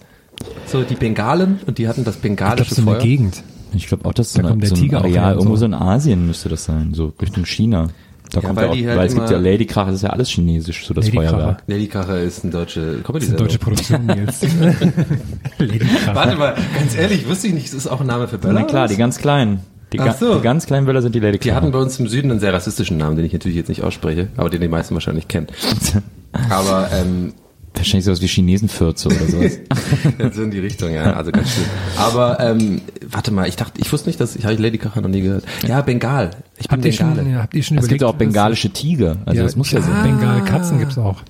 So 0.67 0.83
die 0.83 0.95
Bengalen 0.95 1.59
und 1.67 1.79
die 1.79 1.89
hatten 1.89 2.05
das 2.05 2.15
ich 2.15 2.21
glaube, 2.21 2.35
bengalische 2.35 2.75
so 2.75 2.81
eine 2.83 2.91
Feuer. 2.91 2.99
Gegend. 3.01 3.43
Ich 3.73 3.87
glaube 3.87 4.05
auch, 4.05 4.13
dass 4.13 4.31
so, 4.31 4.37
Da 4.37 4.43
eine, 4.43 4.51
kommt 4.51 4.61
der 4.63 4.69
so 4.69 4.75
ein 4.75 4.81
Tiger 4.81 4.99
Areal, 4.99 5.33
irgendwo 5.33 5.57
so 5.57 5.65
in 5.65 5.73
Asien 5.73 6.25
müsste 6.25 6.47
das 6.47 6.63
sein, 6.63 6.93
so 6.93 7.11
Richtung 7.21 7.43
China. 7.45 7.89
Da 8.31 8.39
Ja, 8.41 8.47
kommt 8.47 8.57
weil 8.57 8.65
ja 8.65 8.69
auch, 8.69 8.75
die 8.75 8.87
halt 8.87 8.97
weil 8.99 9.07
es 9.07 9.13
gibt 9.15 9.29
ja 9.31 9.37
immer- 9.37 9.49
Ladykracher, 9.49 9.85
das 9.87 9.95
ist 9.95 10.01
ja 10.03 10.09
alles 10.11 10.29
chinesisch, 10.29 10.85
so 10.85 10.93
das 10.93 11.05
Ladykracher. 11.05 11.29
Feuerwerk. 11.31 11.67
Nelly 11.67 11.87
Kracher 11.87 12.19
ist 12.21 12.43
ein 12.43 12.51
deutsche 12.51 13.01
Comedy 13.03 13.25
ist 13.25 13.31
eine 13.31 13.37
deutsche 13.39 13.59
Produktion, 13.59 14.05
Nils. 14.05 14.41
Lady 15.57 15.79
Kracher. 15.79 16.15
Warte 16.15 16.35
mal, 16.35 16.55
ganz 16.77 16.95
ehrlich, 16.95 17.27
wusste 17.27 17.47
ich 17.47 17.53
nicht, 17.53 17.67
das 17.67 17.73
ist 17.73 17.87
auch 17.87 18.01
ein 18.01 18.07
Name 18.07 18.27
für 18.27 18.37
Böller? 18.37 18.53
Na 18.53 18.63
klar, 18.63 18.87
die 18.87 18.95
ganz 18.97 19.17
kleinen. 19.17 19.61
Die, 19.93 19.99
Ach 19.99 20.05
ga, 20.05 20.13
so. 20.13 20.35
die 20.35 20.41
ganz 20.41 20.67
kleinen 20.67 20.85
Böller 20.85 21.01
sind 21.01 21.15
die 21.15 21.19
Die 21.19 21.25
Ladykracher. 21.25 21.55
hatten 21.55 21.71
bei 21.71 21.79
uns 21.79 21.99
im 21.99 22.07
Süden 22.07 22.29
einen 22.29 22.39
sehr 22.39 22.53
rassistischen 22.53 22.97
Namen, 22.97 23.15
den 23.15 23.25
ich 23.25 23.33
natürlich 23.33 23.57
jetzt 23.57 23.69
nicht 23.69 23.81
ausspreche, 23.83 24.27
aber 24.37 24.49
den 24.51 24.61
die 24.61 24.67
meisten 24.67 24.93
wahrscheinlich 24.93 25.27
kennen. 25.27 25.47
Aber 26.51 26.89
ähm, 26.93 27.33
Wahrscheinlich 27.73 28.05
sowas 28.05 28.21
wie 28.21 28.27
Chinesenfürze 28.27 29.07
oder 29.07 29.25
sowas. 29.27 29.59
so 30.33 30.43
in 30.43 30.51
die 30.51 30.59
Richtung, 30.59 30.91
ja, 30.93 31.13
also 31.13 31.31
ganz 31.31 31.49
schön. 31.53 31.63
Aber 31.97 32.39
ähm, 32.39 32.81
warte 33.09 33.31
mal, 33.31 33.47
ich 33.47 33.55
dachte, 33.55 33.79
ich 33.79 33.91
wusste 33.91 34.09
nicht, 34.09 34.19
dass 34.19 34.35
ich 34.35 34.45
habe 34.45 34.55
Lady 34.55 34.77
Kracher 34.77 35.01
noch 35.01 35.09
nie 35.09 35.21
gehört. 35.21 35.45
Ja, 35.67 35.81
Bengal. 35.81 36.31
Ich 36.57 36.67
bin 36.67 36.79
Habt 36.79 36.83
Bengale. 36.83 37.15
schon, 37.21 37.31
ja, 37.31 37.41
habt 37.41 37.53
ihr 37.53 37.63
schon 37.63 37.77
es 37.77 37.87
gibt 37.87 38.01
überlegt, 38.01 38.15
auch 38.15 38.17
bengalische 38.17 38.69
Tiger, 38.69 39.17
also 39.25 39.37
ja, 39.37 39.43
das 39.43 39.55
muss 39.55 39.71
ja 39.71 39.81
sein. 39.81 40.03
Bengal-Katzen 40.03 40.79
gibt's 40.79 40.97
auch. 40.97 41.21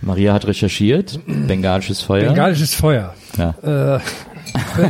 Maria 0.00 0.32
hat 0.32 0.46
recherchiert, 0.46 1.20
bengalisches 1.26 2.00
Feuer. 2.00 2.28
Bengalisches 2.28 2.74
Feuer. 2.74 3.14
Ja. 3.36 3.96
Äh, 3.96 4.00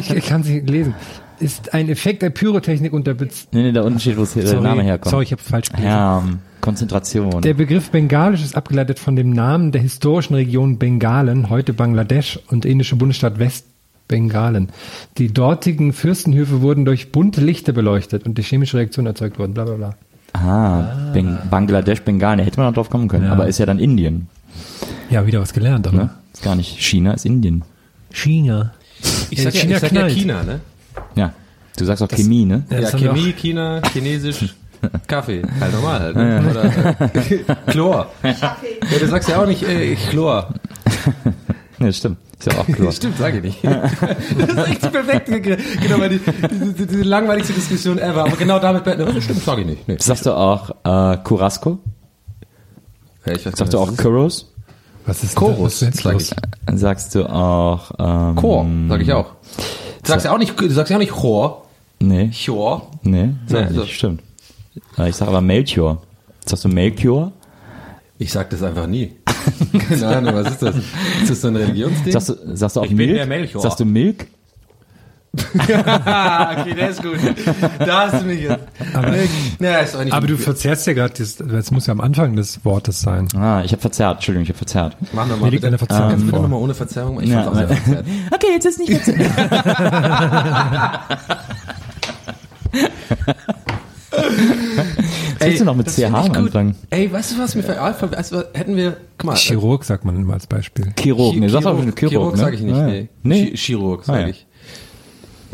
ich 0.00 0.10
ich 0.10 0.26
kann 0.26 0.42
es 0.42 0.48
nicht 0.48 0.68
lesen. 0.68 0.94
Ist 1.40 1.74
ein 1.74 1.88
Effekt 1.88 2.22
der 2.22 2.30
Pyrotechnik 2.30 2.92
unter 2.92 3.14
Bez 3.14 3.48
Nee, 3.52 3.62
nee, 3.62 3.72
da 3.72 3.82
unten 3.82 3.98
steht, 4.00 4.16
wo 4.16 4.22
es 4.22 4.34
der 4.34 4.60
Name 4.60 4.82
herkommt. 4.82 5.10
sorry, 5.10 5.24
ich 5.24 5.32
habe 5.32 5.42
falsch 5.42 5.68
gelesen. 5.70 5.88
Ja, 5.88 6.18
ähm, 6.18 6.38
Konzentration. 6.60 7.42
Der 7.42 7.54
Begriff 7.54 7.90
Bengalisch 7.90 8.42
ist 8.42 8.56
abgeleitet 8.56 8.98
von 8.98 9.16
dem 9.16 9.30
Namen 9.30 9.72
der 9.72 9.82
historischen 9.82 10.34
Region 10.34 10.78
Bengalen, 10.78 11.50
heute 11.50 11.72
Bangladesch 11.72 12.38
und 12.48 12.64
indische 12.64 12.96
Bundesstaat 12.96 13.38
Westbengalen. 13.38 14.70
Die 15.18 15.32
dortigen 15.32 15.92
Fürstenhöfe 15.92 16.62
wurden 16.62 16.84
durch 16.84 17.12
bunte 17.12 17.40
Lichter 17.40 17.72
beleuchtet 17.72 18.24
und 18.24 18.38
die 18.38 18.42
chemische 18.42 18.76
Reaktion 18.78 19.04
erzeugt 19.06 19.38
wurden, 19.38 19.54
bla 19.54 19.64
bla 19.64 19.74
bla. 19.74 19.94
ah, 20.32 21.10
Ben 21.12 21.38
Bangladesch, 21.50 22.02
Bengalen, 22.02 22.38
da 22.38 22.44
hätte 22.44 22.58
man 22.58 22.68
noch 22.68 22.74
drauf 22.74 22.90
kommen 22.90 23.08
können. 23.08 23.24
Ja. 23.26 23.32
Aber 23.32 23.46
ist 23.46 23.58
ja 23.58 23.66
dann 23.66 23.78
Indien. 23.78 24.28
Ja, 25.10 25.26
wieder 25.26 25.40
was 25.40 25.52
gelernt, 25.52 25.86
aber. 25.86 25.96
Ne? 25.96 26.10
Ist 26.32 26.42
gar 26.42 26.56
nicht 26.56 26.78
China, 26.80 27.12
ist 27.12 27.26
Indien. 27.26 27.62
China. 28.10 28.72
Ich 29.30 29.42
sag, 29.42 29.52
ja, 29.54 29.60
China 29.60 29.74
ich 29.74 29.80
sag 29.80 29.92
ja. 29.92 30.08
China, 30.08 30.42
ne? 30.44 30.60
Ja. 31.14 31.32
Du 31.76 31.84
sagst 31.84 32.02
auch 32.02 32.08
Chemie, 32.08 32.44
ne? 32.44 32.64
Ja, 32.70 32.82
das 32.82 32.92
Chemie, 32.92 33.32
China, 33.32 33.82
Chinesisch, 33.92 34.54
Kaffee. 35.06 35.42
Halt 35.60 35.72
normal 35.72 36.00
halt. 36.00 36.16
Ne? 36.16 36.44
Oder 36.50 36.64
äh, 37.14 37.70
Chlor. 37.72 38.12
Ja, 38.22 38.56
du 39.00 39.08
sagst 39.08 39.28
ja 39.28 39.42
auch 39.42 39.46
nicht 39.46 39.62
äh, 39.62 39.96
Chlor. 40.10 40.54
Ja, 41.80 41.92
stimmt. 41.92 42.18
Ist 42.38 42.52
ja 42.52 42.60
auch 42.60 42.66
klar. 42.66 42.92
Stimmt, 42.92 43.18
sage 43.18 43.38
ich 43.38 43.42
nicht. 43.42 43.64
das 43.64 44.48
ist 44.48 44.68
echt 44.68 44.84
die 44.84 44.88
perfekte, 44.88 45.40
genau, 45.40 45.98
weil 45.98 46.08
die, 46.08 46.18
die, 46.18 46.72
die, 46.72 46.86
die 46.86 47.02
langweiligste 47.02 47.52
Diskussion 47.52 47.98
ever. 47.98 48.24
Aber 48.24 48.36
genau 48.36 48.58
damit 48.58 48.84
beenden. 48.84 49.12
wir. 49.12 49.20
Stimmt, 49.20 49.42
sage 49.42 49.62
ich 49.62 49.66
nicht. 49.66 49.88
Nee. 49.88 49.96
Sagst 49.98 50.24
du 50.24 50.32
auch 50.32 50.70
äh, 50.84 51.18
Curasco? 51.18 51.78
Ja, 53.26 53.32
ich 53.32 53.44
weiß 53.44 53.54
Sagst 53.56 53.74
du 53.74 53.78
auch 53.78 53.94
Chorus? 53.96 54.52
Was 55.06 55.22
ist 55.22 55.34
Chorus, 55.34 55.80
sag 55.80 56.20
ich. 56.20 56.30
Sagst 56.72 57.14
du 57.14 57.28
auch 57.28 57.90
ähm, 57.98 58.36
Chor, 58.36 58.66
sag 58.88 59.02
ich 59.02 59.12
auch. 59.12 59.32
Du 60.04 60.08
sagst 60.11 60.25
ja 60.26 60.32
auch 60.32 60.38
nicht, 60.38 60.58
du 60.61 60.68
sagst 60.70 60.90
ja 60.90 60.96
auch 60.96 61.00
nicht 61.00 61.12
Chor. 61.12 61.66
Nee, 62.00 62.30
Chor. 62.44 62.90
nee, 63.02 63.30
sag 63.46 63.62
Nee, 63.62 63.66
ich 63.70 63.75
so. 63.76 63.82
nicht, 63.82 63.94
stimmt. 63.96 64.23
Ich 65.06 65.16
sag 65.16 65.28
aber 65.28 65.40
Melchior. 65.40 66.02
Sagst 66.44 66.64
du 66.64 66.68
Melchior? 66.68 67.32
Ich 68.18 68.30
sag 68.32 68.50
das 68.50 68.62
einfach 68.62 68.87
nie. 68.87 69.12
Keine 69.88 70.06
Ahnung, 70.08 70.34
was 70.34 70.50
ist 70.52 70.62
das? 70.62 70.76
Ist 70.76 71.30
das 71.30 71.40
so 71.40 71.49
ein 71.49 71.56
Religionsding? 71.56 72.12
Sagst 72.12 72.28
du, 72.28 72.34
sagst 72.56 72.76
du 72.76 72.80
auch 72.80 72.84
Ich 72.84 72.90
bin 72.90 72.99
Milk? 72.99 73.14
der 73.16 73.26
Melchior. 73.26 73.62
Sagst 73.62 73.80
du 73.80 73.84
Milk? 73.84 74.26
okay, 75.54 76.74
der 76.74 76.90
ist 76.90 77.02
gut. 77.02 77.18
Da 77.78 78.10
hast 78.10 78.22
du 78.22 78.26
mich 78.26 78.42
jetzt. 78.42 78.64
Aber, 78.94 79.12
Ja, 79.60 79.78
ist 79.78 79.96
auch 79.96 80.04
nicht 80.04 80.12
aber 80.12 80.26
du 80.26 80.36
verzerrst 80.36 80.86
ja 80.86 80.92
gerade, 80.92 81.14
das, 81.16 81.36
das 81.36 81.70
muss 81.70 81.86
ja 81.86 81.92
am 81.92 82.00
Anfang 82.00 82.36
des 82.36 82.64
Wortes 82.64 83.00
sein. 83.00 83.28
Ah, 83.36 83.62
ich 83.64 83.72
habe 83.72 83.80
verzerrt. 83.82 84.16
Entschuldigung, 84.18 84.44
ich 84.44 84.48
habe 84.50 84.58
verzerrt. 84.58 84.96
Mach 85.12 85.26
nochmal. 85.26 85.46
Mir 85.46 85.50
liegt 85.50 85.64
eine 85.64 85.78
Verzerrung 85.78 86.10
Kannst 86.10 86.22
du 86.22 86.26
bitte 86.30 86.42
nochmal 86.42 86.60
ohne 86.60 86.74
Verzerrung? 86.74 87.20
Ich 87.20 87.30
Ja, 87.30 87.48
auch 87.48 87.54
sehr 87.54 87.68
verzerrt. 87.68 88.06
Okay, 88.32 88.46
jetzt 88.52 88.66
ist 88.66 88.78
nicht 88.78 88.92
verzerrt. 88.92 89.30
Was 94.10 95.48
willst 95.48 95.60
du 95.60 95.64
noch 95.64 95.76
mit 95.76 95.86
CH 95.88 95.94
find 95.94 96.08
ich 96.08 96.14
am 96.14 96.24
gut. 96.26 96.36
Anfang? 96.36 96.74
Ey, 96.90 97.12
weißt 97.12 97.32
du 97.32 97.38
was 97.38 97.54
mir 97.54 97.62
für 97.62 97.76
weißt 97.80 98.32
du, 98.32 98.36
was, 98.36 98.46
hätten 98.54 98.76
wir, 98.76 98.96
guck 99.18 99.26
mal. 99.30 99.36
Chirurg 99.36 99.84
sagt 99.84 100.04
man 100.04 100.16
immer 100.16 100.34
als 100.34 100.46
Beispiel. 100.46 100.92
Chirurg, 100.98 101.36
ne? 101.36 101.48
Sag 101.50 101.62
doch 101.62 101.76
Chirurg, 101.78 101.96
Chirurg, 101.98 102.10
Chirurg 102.10 102.32
ne? 102.36 102.40
sag 102.40 102.54
ich 102.54 102.60
nicht, 102.60 102.76
Ja. 102.76 102.86
nee. 102.86 103.08
Nee. 103.22 103.44
Chi- 103.50 103.56
Chirurg 103.56 104.04
sag 104.04 104.16
Ah, 104.16 104.20
ja. 104.20 104.28
ich. 104.28 104.46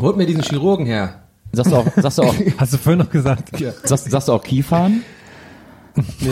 Holt 0.01 0.17
mir 0.17 0.25
diesen 0.25 0.43
Chirurgen 0.43 0.85
her. 0.85 1.21
Sagst 1.53 1.71
du 1.71 1.75
auch, 1.77 1.85
sagst 1.95 2.17
du 2.17 2.23
auch, 2.23 2.35
Hast 2.57 2.73
du 2.73 2.77
vorhin 2.77 2.99
noch 2.99 3.09
gesagt? 3.09 3.49
sagst, 3.83 4.09
sagst 4.09 4.27
du 4.27 4.33
auch 4.33 4.43
Kiefern? 4.43 5.03
Nee, 5.95 6.29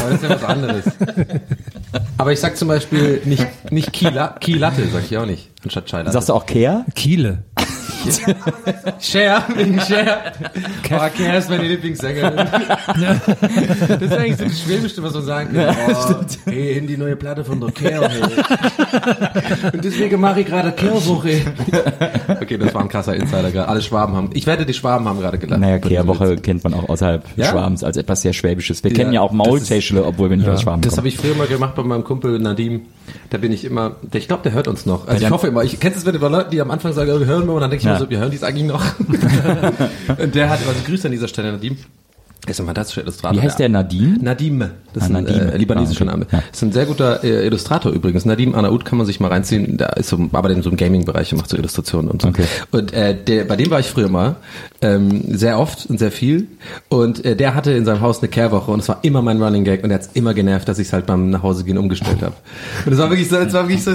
aber 0.00 0.10
das 0.10 0.14
ist 0.16 0.22
ja 0.22 0.30
was 0.30 0.44
anderes. 0.44 0.84
Aber 2.18 2.32
ich 2.32 2.40
sag 2.40 2.58
zum 2.58 2.68
Beispiel 2.68 3.22
nicht, 3.24 3.46
nicht 3.72 3.90
Kiela, 3.92 4.36
Kielatte, 4.38 4.86
sag 4.92 5.04
ich 5.04 5.16
auch 5.16 5.24
nicht, 5.24 5.50
anstatt 5.64 5.86
Chai 5.86 5.98
Latte. 6.00 6.12
Sagst 6.12 6.28
du 6.28 6.34
auch 6.34 6.44
Kehr? 6.44 6.84
Kiele. 6.94 7.44
Cher, 9.00 9.44
wegen 9.54 9.80
Cher. 9.80 10.32
Oh, 10.90 11.16
Cher 11.16 11.38
ist 11.38 11.50
meine 11.50 11.64
Lieblingssängerin. 11.64 12.36
das 13.88 14.00
ist 14.02 14.12
eigentlich 14.12 14.36
so 14.36 14.44
das 14.44 14.60
Schwäbische, 14.60 15.02
was 15.02 15.14
man 15.14 15.24
sagen 15.24 15.54
kann. 15.54 15.76
Oh, 15.88 16.14
hey, 16.50 16.78
in 16.78 16.86
die 16.86 16.96
neue 16.96 17.16
Platte 17.16 17.44
von 17.44 17.60
der 17.60 17.70
Cher, 17.78 18.08
hey. 18.08 19.70
Und 19.72 19.84
deswegen 19.84 20.20
mache 20.20 20.40
ich 20.40 20.46
gerade 20.46 20.72
Kehrwoche. 20.72 21.40
Okay, 22.40 22.58
das 22.58 22.74
war 22.74 22.82
ein 22.82 22.88
krasser 22.88 23.14
Insider 23.14 23.50
gerade. 23.50 23.68
Alle 23.68 23.82
Schwaben 23.82 24.16
haben, 24.16 24.30
ich 24.34 24.46
wette, 24.46 24.64
die 24.66 24.74
Schwaben 24.74 25.06
haben 25.08 25.20
gerade 25.20 25.38
gelacht. 25.38 25.60
Naja, 25.60 25.78
Kehrwoche 25.78 26.36
kennt 26.36 26.64
man 26.64 26.74
auch 26.74 26.88
außerhalb 26.88 27.24
Ja? 27.36 27.46
Schwabens 27.46 27.84
als 27.84 27.96
etwas 27.96 28.22
sehr 28.22 28.32
Schwäbisches. 28.32 28.82
Wir 28.84 28.90
Ja, 28.92 28.96
kennen 28.96 29.12
ja 29.12 29.20
auch 29.20 29.28
das 29.30 29.36
Maultäschle, 29.36 30.04
obwohl 30.04 30.30
wir 30.30 30.36
nicht 30.36 30.48
aus 30.48 30.62
Schwaben 30.62 30.82
Das 30.82 30.90
kommen. 30.92 30.98
habe 30.98 31.08
ich 31.08 31.16
früher 31.18 31.34
mal 31.34 31.46
gemacht 31.46 31.74
bei 31.74 31.82
meinem 31.82 32.04
Kumpel 32.04 32.38
Nadim. 32.38 32.82
Da 33.30 33.38
bin 33.38 33.52
ich 33.52 33.64
immer, 33.64 33.92
ich 34.12 34.28
glaube, 34.28 34.42
der 34.42 34.52
hört 34.52 34.68
uns 34.68 34.84
noch. 34.84 35.08
Also 35.08 35.24
ich 35.24 35.30
hoffe 35.30 35.46
immer, 35.46 35.64
ich 35.64 35.80
kennst 35.80 35.96
du 35.96 36.00
es, 36.00 36.06
wenn 36.06 36.12
du 36.12 36.18
bei 36.20 36.28
Leuten, 36.28 36.50
die 36.50 36.60
am 36.60 36.70
Anfang 36.70 36.92
sagen, 36.92 37.10
oh, 37.14 37.18
wir 37.20 37.26
hören 37.26 37.46
wir, 37.46 37.54
und 37.54 37.60
dann 37.62 37.70
denke 37.70 37.82
ich 37.84 37.87
Ja. 37.88 37.94
mir 37.94 37.98
so, 38.00 38.10
wir 38.10 38.18
hören 38.18 38.30
die 38.30 38.36
es 38.36 38.42
eigentlich 38.42 38.66
noch. 38.66 38.84
und 40.18 40.34
der 40.34 40.50
hat, 40.50 40.60
also 40.66 40.80
Grüße 40.86 41.08
an 41.08 41.12
dieser 41.12 41.28
Stelle, 41.28 41.52
Nadim. 41.52 41.76
Er 42.46 42.50
ist 42.52 42.60
ein 42.60 42.66
fantastischer 42.66 43.02
Illustrator. 43.02 43.36
Wie 43.36 43.42
heißt 43.44 43.58
der 43.58 43.68
Nadim? 43.68 44.18
Nadim. 44.22 44.60
Das 44.94 45.04
ist 45.04 45.14
Ah, 45.14 45.18
ein 45.18 45.24
Nadim. 45.24 45.48
äh, 45.50 45.56
libanesischer 45.58 46.06
Ah, 46.06 46.14
okay. 46.14 46.20
Name. 46.20 46.26
Ja. 46.32 46.42
Ist 46.50 46.62
ein 46.62 46.72
sehr 46.72 46.86
guter 46.86 47.22
äh, 47.22 47.46
Illustrator 47.46 47.92
übrigens. 47.92 48.24
Nadim 48.24 48.54
Anaout 48.54 48.78
kann 48.84 48.96
man 48.96 49.06
sich 49.06 49.20
mal 49.20 49.28
reinziehen. 49.28 49.76
Da 49.76 49.86
ist 49.90 50.08
so, 50.08 50.16
arbeitet 50.32 50.56
in 50.58 50.62
so 50.62 50.70
einem 50.70 50.78
Gaming-Bereich 50.78 51.32
und 51.32 51.38
macht 51.38 51.50
so 51.50 51.56
Illustrationen 51.58 52.10
und 52.10 52.22
so. 52.22 52.28
Okay. 52.28 52.44
Und 52.70 52.92
äh, 52.94 53.14
der, 53.22 53.44
bei 53.44 53.56
dem 53.56 53.70
war 53.70 53.80
ich 53.80 53.86
früher 53.86 54.08
mal 54.08 54.36
ähm, 54.80 55.36
sehr 55.36 55.58
oft 55.58 55.86
und 55.86 55.98
sehr 55.98 56.10
viel. 56.12 56.46
Und 56.88 57.22
äh, 57.24 57.36
der 57.36 57.54
hatte 57.54 57.72
in 57.72 57.84
seinem 57.84 58.00
Haus 58.00 58.20
eine 58.20 58.28
Kehrwoche 58.28 58.70
und 58.70 58.80
es 58.80 58.88
war 58.88 59.00
immer 59.02 59.20
mein 59.20 59.42
Running 59.42 59.64
Gag 59.64 59.84
und 59.84 59.90
er 59.90 59.96
hat's 59.96 60.10
immer 60.14 60.32
genervt, 60.32 60.68
dass 60.68 60.78
ich 60.78 60.86
es 60.86 60.92
halt 60.94 61.04
beim 61.04 61.28
Nachhausegehen 61.30 61.76
umgestellt 61.76 62.22
habe. 62.22 62.34
Und 62.86 62.92
es 62.92 62.98
war 62.98 63.10
wirklich 63.10 63.28
so, 63.28 63.36
es 63.36 63.52
war 63.52 63.64
wirklich 63.68 63.84
so. 63.84 63.92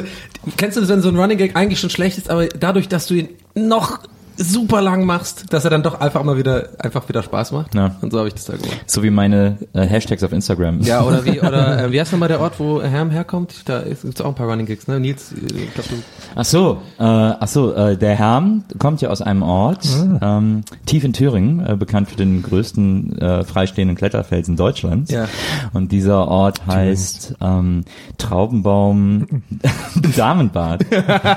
Kennst 0.57 0.77
du 0.77 0.81
das, 0.81 0.89
wenn 0.89 1.01
so 1.01 1.09
ein 1.09 1.17
Running 1.17 1.37
Gag 1.39 1.55
eigentlich 1.55 1.79
schon 1.79 1.89
schlecht 1.89 2.17
ist, 2.19 2.29
aber 2.29 2.47
dadurch, 2.47 2.87
dass 2.87 3.07
du 3.07 3.15
ihn 3.15 3.29
noch 3.55 3.99
super 4.37 4.81
lang 4.81 5.05
machst, 5.05 5.45
dass 5.53 5.63
er 5.63 5.69
dann 5.71 5.83
doch 5.83 5.99
einfach 5.99 6.21
immer 6.21 6.37
wieder 6.37 6.69
einfach 6.79 7.07
wieder 7.09 7.23
Spaß 7.23 7.51
macht. 7.51 7.75
Ja. 7.75 7.95
Und 8.01 8.11
so 8.11 8.19
habe 8.19 8.27
ich 8.27 8.33
das 8.33 8.45
da 8.45 8.53
gemacht. 8.55 8.83
So 8.87 9.03
wie 9.03 9.09
meine 9.09 9.57
äh, 9.73 9.81
Hashtags 9.85 10.23
auf 10.23 10.31
Instagram. 10.31 10.81
Ja, 10.81 11.03
oder 11.03 11.23
wie, 11.25 11.39
oder 11.41 11.83
äh, 11.85 11.91
wie 11.91 11.99
heißt 11.99 12.11
nochmal 12.11 12.29
der 12.29 12.39
Ort, 12.41 12.59
wo 12.59 12.81
Herm 12.81 13.09
herkommt? 13.11 13.67
Da 13.69 13.81
gibt 13.81 14.03
es 14.03 14.21
auch 14.21 14.27
ein 14.29 14.35
paar 14.35 14.47
Running 14.49 14.65
Gigs, 14.65 14.87
ne? 14.87 14.99
Nils, 14.99 15.31
äh, 15.31 15.35
ich 15.63 15.73
glaub, 15.73 15.87
du. 15.89 15.95
Ach 16.35 16.45
so, 16.45 16.81
äh, 16.99 17.03
ach 17.03 17.47
so, 17.47 17.73
äh, 17.73 17.97
der 17.97 18.15
Herm 18.15 18.63
kommt 18.79 19.01
ja 19.01 19.09
aus 19.09 19.21
einem 19.21 19.43
Ort 19.43 19.87
ähm, 20.21 20.63
tief 20.85 21.03
in 21.03 21.13
Thüringen, 21.13 21.65
äh, 21.65 21.75
bekannt 21.75 22.09
für 22.09 22.15
den 22.15 22.41
größten 22.43 23.17
äh, 23.19 23.43
freistehenden 23.43 23.95
Kletterfelsen 23.97 24.55
Deutschlands. 24.55 25.11
Ja. 25.11 25.27
Und 25.73 25.91
dieser 25.91 26.27
Ort 26.27 26.65
heißt 26.67 27.35
ähm, 27.41 27.83
Traubenbaum 28.17 29.27
Damenbad. 30.15 30.85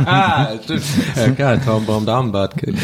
Ah, 0.08 0.48
stimmt. 0.62 0.82
Ja, 1.16 1.28
klar, 1.30 1.60
Traumbaum, 1.62 2.06
Damenbad. 2.06 2.62
Inter- 2.62 2.80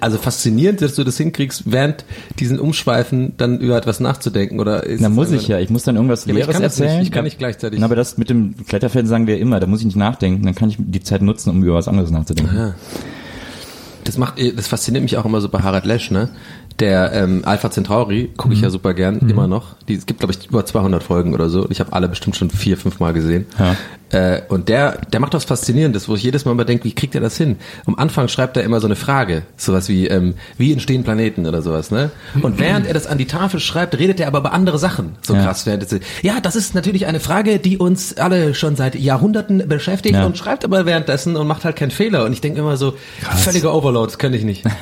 Also 0.00 0.18
faszinierend, 0.18 0.82
dass 0.82 0.94
du 0.94 1.04
das 1.04 1.16
hinkriegst, 1.16 1.64
während 1.66 2.04
diesen 2.38 2.58
Umschweifen 2.58 3.34
dann 3.36 3.58
über 3.60 3.76
etwas 3.76 4.00
nachzudenken, 4.00 4.60
oder? 4.60 4.84
Ist 4.84 5.00
Na 5.00 5.08
muss 5.08 5.30
ich 5.30 5.48
ja, 5.48 5.58
ich 5.58 5.70
muss 5.70 5.82
dann 5.84 5.96
irgendwas 5.96 6.24
Ja, 6.26 6.34
Leeres 6.34 6.58
das 6.58 6.78
nicht, 6.78 6.86
erzählen. 6.86 7.02
ich 7.02 7.10
kann 7.12 7.24
nicht 7.24 7.38
gleichzeitig- 7.38 7.78
Na, 7.80 7.86
aber 7.86 7.96
das 7.96 8.18
mit 8.18 8.30
dem 8.30 8.54
Kletterfelsen 8.66 9.08
sagen 9.08 9.26
wir 9.26 9.38
immer, 9.38 9.60
da 9.60 9.66
muss 9.66 9.80
ich 9.80 9.86
nicht 9.86 9.96
nachdenken, 9.96 10.44
dann 10.44 10.54
kann 10.54 10.68
ich 10.68 10.76
die 10.78 11.00
Zeit 11.02 11.22
nutzen, 11.22 11.50
um 11.50 11.62
über 11.62 11.74
was 11.74 11.88
anderes 11.88 12.10
nachzudenken. 12.10 12.74
Das 14.04 14.18
macht, 14.18 14.34
das 14.56 14.66
fasziniert 14.66 15.02
mich 15.02 15.16
auch 15.16 15.24
immer 15.24 15.40
so 15.40 15.48
bei 15.48 15.60
Harald 15.60 15.86
Lesch, 15.86 16.10
ne? 16.10 16.28
Der 16.80 17.12
ähm, 17.12 17.42
Alpha 17.44 17.70
Centauri 17.70 18.30
gucke 18.36 18.48
Mhm. 18.48 18.54
ich 18.56 18.60
ja 18.62 18.70
super 18.70 18.94
gern, 18.94 19.18
immer 19.20 19.46
noch. 19.46 19.76
Die, 19.88 19.94
es 19.94 20.06
gibt, 20.06 20.18
glaube 20.20 20.34
ich, 20.36 20.48
über 20.48 20.66
200 20.66 21.02
Folgen 21.04 21.32
oder 21.32 21.48
so. 21.48 21.66
Ich 21.70 21.78
habe 21.78 21.92
alle 21.92 22.08
bestimmt 22.08 22.34
schon 22.36 22.50
vier, 22.50 22.76
fünf 22.76 22.98
Mal 22.98 23.12
gesehen. 23.12 23.46
Ja. 23.58 23.76
Äh, 24.10 24.42
und 24.48 24.68
der, 24.68 24.98
der 25.12 25.20
macht 25.20 25.34
was 25.34 25.44
Faszinierendes, 25.44 26.08
wo 26.08 26.16
ich 26.16 26.22
jedes 26.24 26.44
Mal 26.44 26.50
immer 26.52 26.64
denke, 26.64 26.84
wie 26.84 26.92
kriegt 26.92 27.14
er 27.14 27.20
das 27.20 27.36
hin? 27.36 27.56
Am 27.86 27.94
Anfang 27.94 28.26
schreibt 28.26 28.56
er 28.56 28.64
immer 28.64 28.80
so 28.80 28.86
eine 28.88 28.96
Frage, 28.96 29.42
sowas 29.56 29.88
wie, 29.88 30.08
ähm, 30.08 30.34
wie 30.58 30.72
entstehen 30.72 31.04
Planeten 31.04 31.46
oder 31.46 31.62
sowas, 31.62 31.92
ne? 31.92 32.10
Und 32.42 32.58
während 32.58 32.86
er 32.88 32.94
das 32.94 33.06
an 33.06 33.18
die 33.18 33.26
Tafel 33.26 33.60
schreibt, 33.60 33.96
redet 33.98 34.18
er 34.18 34.26
aber 34.26 34.40
über 34.40 34.52
andere 34.52 34.78
Sachen. 34.78 35.16
So 35.22 35.34
Ja. 35.34 35.44
krass. 35.44 35.66
Während 35.66 35.84
es, 35.84 36.00
ja, 36.22 36.40
das 36.40 36.56
ist 36.56 36.74
natürlich 36.74 37.06
eine 37.06 37.20
Frage, 37.20 37.60
die 37.60 37.78
uns 37.78 38.16
alle 38.16 38.52
schon 38.54 38.74
seit 38.74 38.96
Jahrhunderten 38.96 39.68
beschäftigt 39.68 40.16
Ja. 40.16 40.26
und 40.26 40.36
schreibt 40.36 40.64
aber 40.64 40.86
währenddessen 40.86 41.36
und 41.36 41.46
macht 41.46 41.64
halt 41.64 41.76
keinen 41.76 41.92
Fehler. 41.92 42.24
Und 42.24 42.32
ich 42.32 42.40
denke 42.40 42.58
immer 42.60 42.76
so, 42.76 42.94
völliger 43.36 43.72
Overload, 43.74 44.06
das 44.06 44.18
könnte 44.18 44.38
ich 44.38 44.44
nicht. 44.44 44.64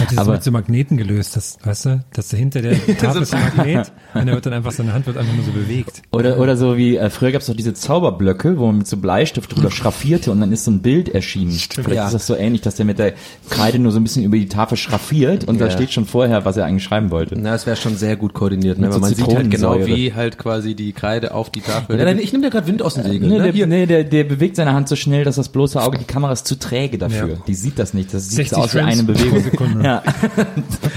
Hat 0.00 0.10
das 0.10 0.18
Aber- 0.18 0.32
mit 0.32 0.44
so 0.44 0.50
Magneten 0.50 0.96
gelöst, 0.96 1.36
das, 1.36 1.58
weißt 1.64 1.84
du, 1.86 2.04
dass 2.12 2.30
hinter 2.30 2.62
der 2.62 2.72
Tafel 2.98 3.22
ist 3.22 3.34
ein 3.34 3.40
Magnet 3.56 3.92
und 4.14 4.28
er 4.28 4.34
wird 4.34 4.46
dann 4.46 4.52
einfach, 4.52 4.72
seine 4.72 4.92
Hand 4.92 5.06
wird 5.06 5.16
einfach 5.16 5.34
nur 5.34 5.44
so 5.44 5.52
bewegt. 5.52 6.02
Oder, 6.10 6.38
oder 6.38 6.56
so 6.56 6.76
wie, 6.76 6.96
äh, 6.96 7.10
früher 7.10 7.32
gab 7.32 7.40
es 7.40 7.46
doch 7.46 7.56
diese 7.56 7.74
Zauberblöcke, 7.74 8.58
wo 8.58 8.66
man 8.66 8.78
mit 8.78 8.86
so 8.86 8.96
Bleistift 8.96 9.54
drüber 9.54 9.70
schraffierte 9.70 10.30
und 10.30 10.40
dann 10.40 10.52
ist 10.52 10.64
so 10.64 10.70
ein 10.70 10.80
Bild 10.80 11.08
erschienen. 11.08 11.52
Vielleicht 11.52 11.90
ja. 11.94 12.06
ist 12.06 12.12
das 12.14 12.26
so 12.26 12.34
ähnlich, 12.36 12.60
dass 12.62 12.74
der 12.76 12.84
mit 12.86 12.98
der 12.98 13.14
Kreide 13.48 13.78
nur 13.78 13.92
so 13.92 13.98
ein 13.98 14.02
bisschen 14.04 14.24
über 14.24 14.36
die 14.36 14.48
Tafel 14.48 14.76
schraffiert 14.76 15.44
und 15.44 15.60
da 15.60 15.66
Ja. 15.66 15.70
steht 15.70 15.92
schon 15.92 16.04
vorher, 16.04 16.44
was 16.44 16.56
er 16.56 16.66
eigentlich 16.66 16.84
schreiben 16.84 17.10
wollte. 17.10 17.36
Na, 17.38 17.54
es 17.54 17.66
wäre 17.66 17.76
schon 17.76 17.96
sehr 17.96 18.16
gut 18.16 18.34
koordiniert, 18.34 18.78
ne? 18.78 18.86
Weil 18.88 18.92
so 18.94 19.00
man 19.00 19.14
sieht 19.14 19.26
halt 19.34 19.50
genau, 19.50 19.86
wie 19.86 20.14
halt 20.14 20.38
quasi 20.38 20.74
die 20.74 20.92
Kreide 20.92 21.32
auf 21.34 21.50
die 21.50 21.60
Tafel. 21.60 21.98
Ja, 21.98 22.04
nein, 22.04 22.18
ich 22.18 22.32
nehme 22.32 22.44
dir 22.44 22.50
gerade 22.50 22.66
Wind 22.66 22.82
aus 22.82 22.94
den 22.94 23.04
Segeln. 23.04 23.30
Nee, 23.30 23.38
ne? 23.38 23.52
der, 23.52 23.66
nee 23.66 23.86
der, 23.86 24.04
der 24.04 24.24
bewegt 24.24 24.56
seine 24.56 24.72
Hand 24.74 24.88
so 24.88 24.96
schnell, 24.96 25.24
dass 25.24 25.36
das 25.36 25.48
bloße 25.48 25.80
Auge, 25.80 25.98
die 25.98 26.04
Kamera 26.04 26.32
ist 26.32 26.46
zu 26.46 26.58
träge 26.58 26.98
dafür. 26.98 27.28
Ja. 27.28 27.36
Die 27.46 27.54
sieht 27.54 27.78
das 27.78 27.94
nicht. 27.94 28.12
Das 28.12 28.28
sieht 28.28 28.48
60 28.48 28.56
so 28.56 28.62
aus 28.62 28.74
wie 28.74 28.80
eine 28.80 29.02
Bewegung. 29.02 29.77
Sekunde. 29.78 29.88
Ja. 29.88 30.02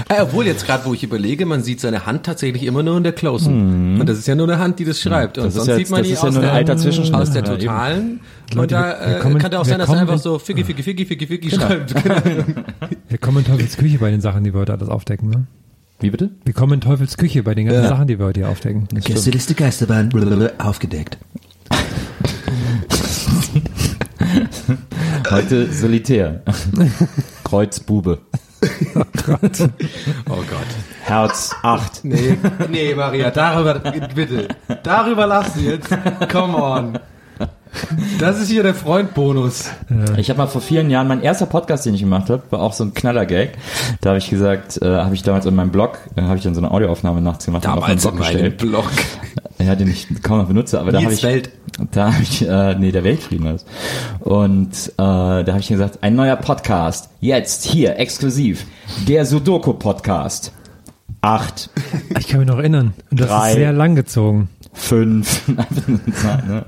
Ah, 0.08 0.24
obwohl 0.24 0.44
jetzt 0.46 0.66
gerade, 0.66 0.84
wo 0.84 0.92
ich 0.92 1.02
überlege, 1.02 1.46
man 1.46 1.62
sieht 1.62 1.80
seine 1.80 2.04
Hand 2.04 2.26
tatsächlich 2.26 2.64
immer 2.64 2.82
nur 2.82 2.98
in 2.98 3.02
der 3.02 3.12
Closen. 3.12 3.98
Und 3.98 4.06
das 4.06 4.18
ist 4.18 4.26
ja 4.28 4.34
nur 4.34 4.46
eine 4.46 4.58
Hand, 4.58 4.78
die 4.78 4.84
das 4.84 5.00
schreibt. 5.00 5.38
Und 5.38 5.44
Das 5.44 5.54
ist 5.54 5.56
sonst 5.56 5.68
ja- 5.68 5.76
sieht 5.76 5.90
man 5.90 6.00
das 6.00 6.06
die 6.08 6.12
ist 6.12 6.22
ja 6.22 6.28
aus, 6.28 6.34
nur 6.34 6.52
ein 6.52 6.66
der, 6.66 6.74
aus 6.74 7.30
der 7.30 7.44
Ja, 7.44 7.56
totalen. 7.56 8.20
Und 8.54 8.70
da 8.72 8.80
wir- 9.00 9.08
wir 9.08 9.16
äh, 9.16 9.20
kommen- 9.20 9.38
kann 9.38 9.52
ja 9.52 9.60
auch 9.60 9.64
sein, 9.64 9.78
dass 9.78 9.88
er 9.88 10.00
einfach 10.00 10.18
so 10.18 10.38
Figgy, 10.38 10.64
Figgy, 10.64 10.82
Figgy, 10.82 11.06
Figgy, 11.06 11.26
Figgy 11.26 11.50
schreibt. 11.50 11.94
Wir 13.08 13.18
kommen 13.18 13.38
in 13.38 13.44
Teufels 13.44 13.76
Küche 13.78 13.98
bei 13.98 14.10
den 14.10 14.20
Sachen, 14.20 14.44
die 14.44 14.52
wir 14.54 14.60
heute 14.60 14.72
alles 14.72 14.88
aufdecken, 14.88 15.30
ne? 15.30 15.46
Wie 16.00 16.10
bitte? 16.10 16.30
Wir 16.44 16.52
kommen 16.54 16.74
in 16.74 16.80
Teufels 16.80 17.16
Küche 17.16 17.42
bei 17.42 17.54
den 17.54 17.66
ganzen 17.66 17.82
Ja. 17.84 17.88
Sachen, 17.88 18.06
die 18.06 18.18
wir 18.18 18.26
heute 18.26 18.40
hier 18.40 18.48
aufdecken. 18.50 18.88
Gästeliste 18.92 19.54
Geisterbahn 19.54 20.08
blablabla, 20.10 20.50
aufgedeckt. 20.58 21.16
Heute 25.30 25.72
Solitär. 25.72 26.42
Kreuzbube. 27.44 28.18
Oh 30.28 30.36
Gott. 30.36 30.66
Herz 31.04 31.54
8. 31.62 32.04
Nee, 32.04 32.36
nee, 32.70 32.94
Maria, 32.94 33.30
darüber, 33.30 33.74
bitte. 34.14 34.48
Darüber 34.82 35.26
lass 35.26 35.54
du 35.54 35.60
jetzt. 35.60 35.88
Come 36.30 36.56
on. 36.56 36.98
Das 38.18 38.38
ist 38.38 38.50
hier 38.50 38.62
der 38.62 38.74
Freund-Bonus. 38.74 39.70
Ich 40.18 40.28
habe 40.28 40.38
mal 40.38 40.46
vor 40.46 40.60
vielen 40.60 40.90
Jahren, 40.90 41.08
mein 41.08 41.22
erster 41.22 41.46
Podcast, 41.46 41.86
den 41.86 41.94
ich 41.94 42.00
gemacht 42.02 42.28
habe, 42.28 42.42
war 42.50 42.60
auch 42.60 42.72
so 42.74 42.84
ein 42.84 42.92
Knaller-Gag. 42.94 43.52
Da 44.00 44.10
habe 44.10 44.18
ich 44.18 44.28
gesagt, 44.28 44.80
äh, 44.82 44.86
habe 44.86 45.14
ich 45.14 45.22
damals 45.22 45.46
in 45.46 45.54
meinem 45.54 45.70
Blog, 45.70 45.98
äh, 46.16 46.22
habe 46.22 46.36
ich 46.36 46.42
dann 46.42 46.54
so 46.54 46.60
eine 46.60 46.70
Audioaufnahme 46.70 47.20
nachts 47.22 47.46
gemacht 47.46 47.64
und 47.64 47.72
auf 47.72 47.80
meinen 47.88 47.98
Damals 47.98 48.04
in 48.04 48.16
Blog 48.16 48.34
meinem. 48.34 48.56
Blog. 48.56 48.90
Ja, 49.64 49.76
den 49.76 49.88
ich 49.88 50.08
kaum 50.22 50.38
noch 50.38 50.48
benutze, 50.48 50.80
aber 50.80 50.92
da 50.92 51.02
habe 51.02 51.12
ich, 51.12 51.22
Welt. 51.22 51.50
da 51.92 52.12
habe 52.12 52.22
ich, 52.22 52.46
äh, 52.46 52.74
nee, 52.74 52.90
der 52.92 53.04
Weltfrieden 53.04 53.46
ist. 53.54 53.66
Und 54.20 54.70
äh, 54.88 54.92
da 54.98 55.44
habe 55.46 55.60
ich 55.60 55.68
gesagt, 55.68 56.02
ein 56.02 56.14
neuer 56.16 56.36
Podcast, 56.36 57.10
jetzt 57.20 57.64
hier 57.64 57.98
exklusiv, 57.98 58.66
der 59.06 59.24
Sudoku 59.24 59.74
Podcast. 59.74 60.52
Acht, 61.20 61.70
Ich 62.18 62.26
kann 62.26 62.40
mich 62.40 62.48
noch 62.48 62.58
erinnern. 62.58 62.94
Und 63.10 63.20
das 63.20 63.28
Drei. 63.28 63.50
ist 63.50 63.54
sehr 63.56 63.72
lang 63.72 63.94
gezogen. 63.94 64.48
fünf. 64.72 65.46
ne? 65.48 66.66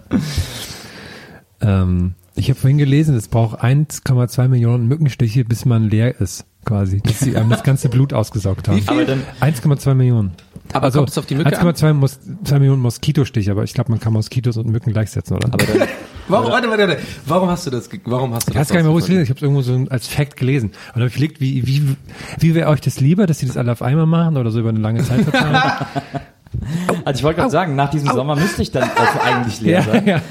Ähm, 1.60 2.14
ich 2.36 2.50
habe 2.50 2.58
vorhin 2.60 2.78
gelesen, 2.78 3.16
es 3.16 3.28
braucht 3.28 3.62
1,2 3.62 4.48
Millionen 4.48 4.86
Mückenstiche, 4.86 5.44
bis 5.44 5.64
man 5.64 5.88
leer 5.90 6.20
ist, 6.20 6.44
quasi. 6.64 6.98
Bis 6.98 7.20
sie 7.20 7.36
einem 7.36 7.50
das 7.50 7.62
ganze 7.62 7.88
Blut 7.88 8.12
ausgesaugt 8.12 8.68
haben. 8.68 8.76
Wie 8.76 8.80
viel? 8.80 8.90
Aber 8.90 9.04
dann, 9.04 9.22
1,2 9.40 9.94
Millionen. 9.94 10.32
Aber 10.72 10.90
kommt 10.90 11.10
es 11.10 11.18
auf 11.18 11.26
die 11.26 11.34
Mücke 11.34 11.58
an? 11.58 11.68
1,2 11.68 11.92
Mos 11.92 12.18
2 12.44 12.58
Millionen 12.58 12.82
Moskitostiche, 12.82 13.50
aber 13.50 13.64
ich 13.64 13.74
glaube, 13.74 13.90
man 13.90 14.00
kann 14.00 14.12
Moskitos 14.12 14.56
und 14.56 14.68
Mücken 14.68 14.92
gleichsetzen, 14.92 15.36
oder? 15.36 15.48
aber 15.52 15.64
dann, 15.64 15.88
Warum, 16.28 16.50
warte, 16.50 16.70
warte, 16.70 16.88
warte. 16.88 17.02
Warum 17.26 17.50
hast 17.50 17.66
du 17.66 17.70
das, 17.70 17.88
warum 18.04 18.34
hast 18.34 18.48
du 18.48 18.52
ich 18.52 18.58
weiß 18.58 18.68
das 18.68 18.74
gar 18.74 18.80
nicht 18.80 18.86
mehr, 18.86 18.94
wo 18.94 18.98
ich 18.98 19.04
es 19.04 19.10
Ich 19.10 19.28
habe 19.28 19.36
es 19.36 19.42
irgendwo 19.42 19.62
so 19.62 19.84
als 19.90 20.08
Fact 20.08 20.36
gelesen. 20.36 20.70
Und 20.70 20.76
dann 20.94 21.02
habe 21.02 21.08
ich 21.08 21.16
überlegt, 21.16 21.40
wie, 21.40 21.66
wie, 21.66 21.96
wie 22.38 22.54
wäre 22.54 22.70
euch 22.70 22.80
das 22.80 23.00
lieber, 23.00 23.26
dass 23.26 23.40
sie 23.40 23.46
das 23.46 23.56
alle 23.56 23.72
auf 23.72 23.82
einmal 23.82 24.06
machen 24.06 24.36
oder 24.36 24.50
so 24.50 24.60
über 24.60 24.70
eine 24.70 24.78
lange 24.78 25.04
Zeit 25.04 25.20
verteilen? 25.22 25.56
also 27.04 27.18
ich 27.18 27.24
wollte 27.24 27.40
gerade 27.40 27.50
sagen, 27.50 27.76
nach 27.76 27.90
diesem 27.90 28.08
Sommer 28.10 28.36
müsste 28.36 28.62
ich 28.62 28.70
dann 28.70 28.84
auch 28.84 29.24
eigentlich 29.24 29.60
leer 29.60 29.82
sein. 29.82 30.06
ja. 30.06 30.22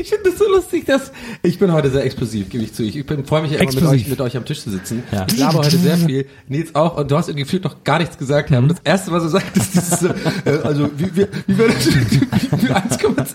Ich 0.00 0.08
finde 0.08 0.30
das 0.30 0.38
so 0.38 0.48
lustig, 0.48 0.86
dass 0.86 1.12
ich 1.42 1.58
bin 1.58 1.72
heute 1.72 1.90
sehr 1.90 2.04
explosiv, 2.04 2.48
gebe 2.48 2.64
ich 2.64 2.74
zu. 2.74 2.82
Ich, 2.82 2.96
ich 2.96 3.04
freue 3.04 3.42
mich 3.42 3.52
ja 3.52 3.60
immer 3.60 3.72
mit 3.72 3.84
euch, 3.84 4.08
mit 4.08 4.20
euch 4.20 4.36
am 4.36 4.44
Tisch 4.44 4.62
zu 4.62 4.70
sitzen. 4.70 5.02
Ja. 5.12 5.26
Ich 5.28 5.36
glaube 5.36 5.58
heute 5.58 5.76
sehr 5.76 5.96
viel. 6.06 6.26
Nils 6.48 6.74
auch. 6.74 6.96
Und 6.96 7.10
du 7.10 7.16
hast 7.16 7.28
irgendwie 7.28 7.44
gefühlt 7.44 7.64
noch 7.64 7.84
gar 7.84 7.98
nichts 7.98 8.18
gesagt. 8.18 8.50
Mhm. 8.50 8.56
Und 8.58 8.68
das 8.68 8.78
erste, 8.84 9.12
was 9.12 9.22
du 9.22 9.28
sagst, 9.28 9.56
ist 9.56 10.02
äh, 10.02 10.50
also 10.64 10.90
wie, 10.96 11.14
wie, 11.16 11.26
wie 11.46 11.58
wäre 11.58 11.68
das? 11.68 11.86
Wie 11.92 12.68
1,2? 12.68 13.14
Das 13.16 13.34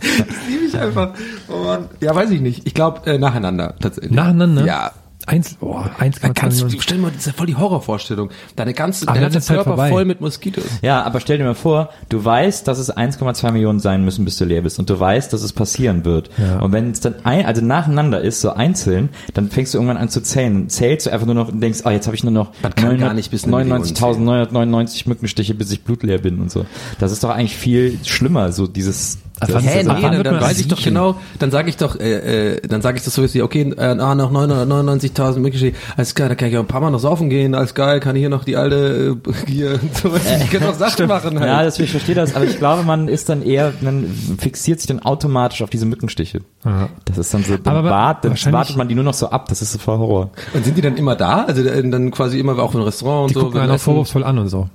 liebe 0.49 0.65
ich 0.65 0.77
einfach. 0.77 1.13
Oh 1.47 1.63
Mann. 1.63 1.89
Ja, 2.01 2.15
weiß 2.15 2.31
ich 2.31 2.41
nicht. 2.41 2.65
Ich 2.65 2.73
glaube 2.73 3.09
äh, 3.09 3.17
nacheinander 3.17 3.75
tatsächlich. 3.79 4.11
Nacheinander? 4.11 4.65
Ja. 4.65 4.91
Eins, 5.27 5.57
oh, 5.59 5.75
1,2 5.99 6.33
Kannst 6.33 6.61
du, 6.61 6.69
stell 6.79 6.97
dir 6.97 7.03
mal, 7.03 7.11
das 7.11 7.19
ist 7.19 7.25
ja 7.27 7.33
voll 7.33 7.47
die 7.47 7.57
Horrorvorstellung. 7.57 8.29
Deine 8.55 8.73
ganze, 8.73 9.05
Aber 9.09 9.19
dein 9.19 9.29
ganzer 9.29 9.49
halt 9.49 9.57
Körper 9.57 9.71
vorbei. 9.71 9.89
voll 9.89 10.05
mit 10.05 10.21
Moskitos. 10.21 10.63
Ja, 10.81 11.03
aber 11.03 11.19
stell 11.19 11.37
dir 11.37 11.43
mal 11.43 11.53
vor, 11.53 11.89
du 12.07 12.23
weißt, 12.23 12.65
dass 12.65 12.79
es 12.79 12.95
1,2 12.95 13.51
Millionen 13.51 13.81
sein 13.81 14.05
müssen, 14.05 14.23
bis 14.23 14.37
du 14.37 14.45
leer 14.45 14.61
bist. 14.61 14.79
Und 14.79 14.89
du 14.89 14.97
weißt, 14.97 15.33
dass 15.33 15.43
es 15.43 15.51
passieren 15.51 16.05
wird. 16.05 16.29
Ja. 16.37 16.59
Und 16.59 16.71
wenn 16.71 16.91
es 16.91 17.01
dann 17.01 17.15
ein, 17.25 17.45
also 17.45 17.61
nacheinander 17.61 18.21
ist, 18.21 18.39
so 18.39 18.51
einzeln, 18.51 19.09
dann 19.33 19.49
fängst 19.49 19.73
du 19.73 19.79
irgendwann 19.79 19.97
an 19.97 20.07
zu 20.07 20.21
zählen. 20.21 20.53
Dann 20.53 20.69
zählst 20.69 21.07
du 21.07 21.11
einfach 21.11 21.25
nur 21.25 21.35
noch 21.35 21.49
und 21.49 21.59
denkst, 21.59 21.81
oh, 21.83 21.89
jetzt 21.89 22.07
habe 22.07 22.15
ich 22.15 22.23
nur 22.23 22.31
noch 22.31 22.53
Man 22.63 22.73
kann 22.73 22.97
gar 22.97 23.13
nicht 23.13 23.29
bis 23.29 23.43
eine 23.43 23.57
Million 23.57 23.83
99.999 23.83 25.09
Mückenstiche, 25.09 25.53
bis 25.55 25.71
ich 25.71 25.83
blutleer 25.83 26.19
bin 26.19 26.39
und 26.39 26.49
so. 26.49 26.65
Das 26.99 27.11
ist 27.11 27.25
doch 27.25 27.31
eigentlich 27.31 27.57
viel 27.57 27.99
schlimmer, 28.05 28.53
so 28.53 28.65
dieses 28.65 29.17
wann- 29.39 29.63
Hä, 29.63 29.83
nee, 29.83 29.83
dann, 30.01 30.23
dann 30.23 30.41
weiß 30.41 30.59
ich 30.59 30.67
doch 30.67 30.81
genau, 30.81 31.15
dann 31.39 31.51
sage 31.51 31.69
ich 31.69 31.77
doch, 31.77 31.99
äh, 31.99 32.55
äh, 32.55 32.61
dann 32.67 32.81
sage 32.81 32.97
ich 32.97 33.03
das 33.03 33.13
so, 33.13 33.23
wie, 33.33 33.41
okay, 33.41 33.73
äh, 33.77 33.81
ah, 33.81 34.15
nach 34.15 34.31
999.000 34.31 35.39
Milchshake, 35.39 35.75
alles 35.95 36.15
geil, 36.15 36.29
da 36.29 36.35
kann 36.35 36.49
ich 36.49 36.57
auch 36.57 36.61
ein 36.61 36.67
paar 36.67 36.81
Mal 36.81 36.89
noch 36.91 36.99
saufen 36.99 37.29
gehen, 37.29 37.55
alles 37.55 37.73
geil, 37.73 37.99
kann 37.99 38.15
ich 38.15 38.21
hier 38.21 38.29
noch 38.29 38.43
die 38.43 38.55
alte, 38.57 39.17
äh, 39.27 39.31
hier, 39.51 39.79
so, 39.93 40.11
ich 40.15 40.49
kann 40.51 40.63
noch 40.63 40.73
Sachen 40.75 41.07
machen 41.07 41.39
halt. 41.39 41.47
Ja, 41.49 41.63
das, 41.63 41.79
ich 41.79 41.91
verstehe 41.91 42.15
das, 42.15 42.35
aber 42.35 42.45
ich 42.45 42.57
glaube, 42.57 42.83
man 42.83 43.07
ist 43.07 43.29
dann 43.29 43.41
eher, 43.41 43.73
man 43.81 44.05
fixiert 44.39 44.79
sich 44.79 44.87
dann 44.87 44.99
automatisch 44.99 45.61
auf 45.61 45.69
diese 45.69 45.85
Mückenstiche. 45.85 46.39
Ja. 46.65 46.89
Das 47.05 47.17
ist 47.17 47.33
dann 47.33 47.43
so, 47.43 47.57
dann, 47.57 47.75
Aber 47.75 47.89
wart, 47.89 48.25
dann 48.25 48.35
wartet 48.51 48.75
man 48.77 48.87
die 48.87 48.95
nur 48.95 49.03
noch 49.03 49.13
so 49.13 49.29
ab, 49.29 49.47
das 49.49 49.61
ist 49.61 49.71
so 49.73 49.79
voll 49.79 49.97
Horror. 49.97 50.31
Und 50.53 50.65
sind 50.65 50.77
die 50.77 50.81
dann 50.81 50.97
immer 50.97 51.15
da? 51.15 51.43
Also 51.45 51.61
äh, 51.63 51.89
dann 51.89 52.11
quasi 52.11 52.39
immer 52.39 52.57
auch 52.59 52.73
im 52.73 52.81
Restaurant 52.81 53.23
und 53.23 53.29
Die 53.29 53.33
so, 53.35 53.39
gucken 53.41 53.59
beim 53.61 53.69
einen 53.69 53.79
vorwurfsvoll 53.79 54.23
an 54.23 54.37
und 54.39 54.49
so. 54.49 54.67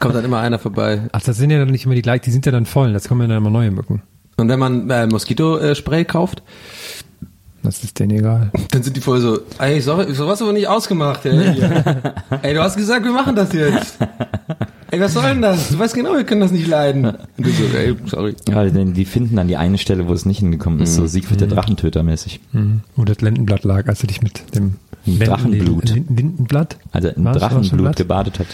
kommt 0.00 0.14
dann 0.14 0.24
immer 0.24 0.38
einer 0.38 0.58
vorbei. 0.58 1.02
Ach, 1.12 1.20
das 1.22 1.36
sind 1.36 1.50
ja 1.50 1.58
dann 1.58 1.68
nicht 1.70 1.84
immer 1.84 1.94
die 1.94 2.02
gleichen, 2.02 2.22
die 2.24 2.30
sind 2.30 2.46
ja 2.46 2.52
dann 2.52 2.66
voll, 2.66 2.92
jetzt 2.92 3.08
kommen 3.08 3.22
ja 3.22 3.28
dann 3.28 3.38
immer 3.38 3.50
neue 3.64 3.70
Mücken. 3.74 4.02
Und 4.36 4.48
wenn 4.48 4.58
man 4.58 4.90
äh, 4.90 5.06
Moskito-Spray 5.06 6.04
kauft, 6.04 6.42
Das 7.62 7.82
ist 7.84 7.98
denen 7.98 8.18
egal. 8.18 8.50
dann 8.72 8.82
sind 8.82 8.96
die 8.96 9.00
voll 9.00 9.20
so, 9.20 9.38
ey, 9.58 9.80
sorry, 9.80 10.12
sowas 10.14 10.42
aber 10.42 10.52
nicht 10.52 10.68
ausgemacht, 10.68 11.24
ey. 11.26 11.32
Ey, 12.42 12.54
du 12.54 12.62
hast 12.62 12.76
gesagt, 12.76 13.04
wir 13.04 13.12
machen 13.12 13.36
das 13.36 13.52
jetzt. 13.52 13.96
Ey, 14.90 15.00
was 15.00 15.14
soll 15.14 15.22
denn 15.24 15.40
das? 15.42 15.70
Du 15.70 15.78
weißt 15.78 15.94
genau, 15.94 16.12
wir 16.14 16.24
können 16.24 16.40
das 16.42 16.50
nicht 16.52 16.66
leiden. 16.66 17.04
Und 17.06 17.16
du 17.38 17.50
so, 17.50 17.64
ey, 17.76 17.96
sorry. 18.06 18.34
Ja, 18.48 18.64
die, 18.64 18.92
die 18.92 19.04
finden 19.04 19.36
dann 19.36 19.48
die 19.48 19.56
eine 19.56 19.78
Stelle, 19.78 20.06
wo 20.08 20.12
es 20.12 20.26
nicht 20.26 20.38
hingekommen 20.40 20.80
ist, 20.80 20.94
so 20.96 21.06
Siegfried 21.06 21.40
der 21.40 21.48
Drachentöter 21.48 22.02
mäßig. 22.02 22.40
Wo 22.96 23.04
das 23.04 23.20
Lendenblatt 23.20 23.64
lag, 23.64 23.86
als 23.88 24.02
er 24.02 24.08
dich 24.08 24.20
mit 24.20 24.54
dem 24.54 24.74
Ein 25.06 25.20
Drachenblut. 25.20 25.88
Linden- 25.90 26.16
Lindenblatt? 26.16 26.76
Also 26.92 27.08
in 27.08 27.24
War's 27.24 27.38
Drachenblut 27.38 27.96
gebadet 27.96 28.38
hat. 28.40 28.46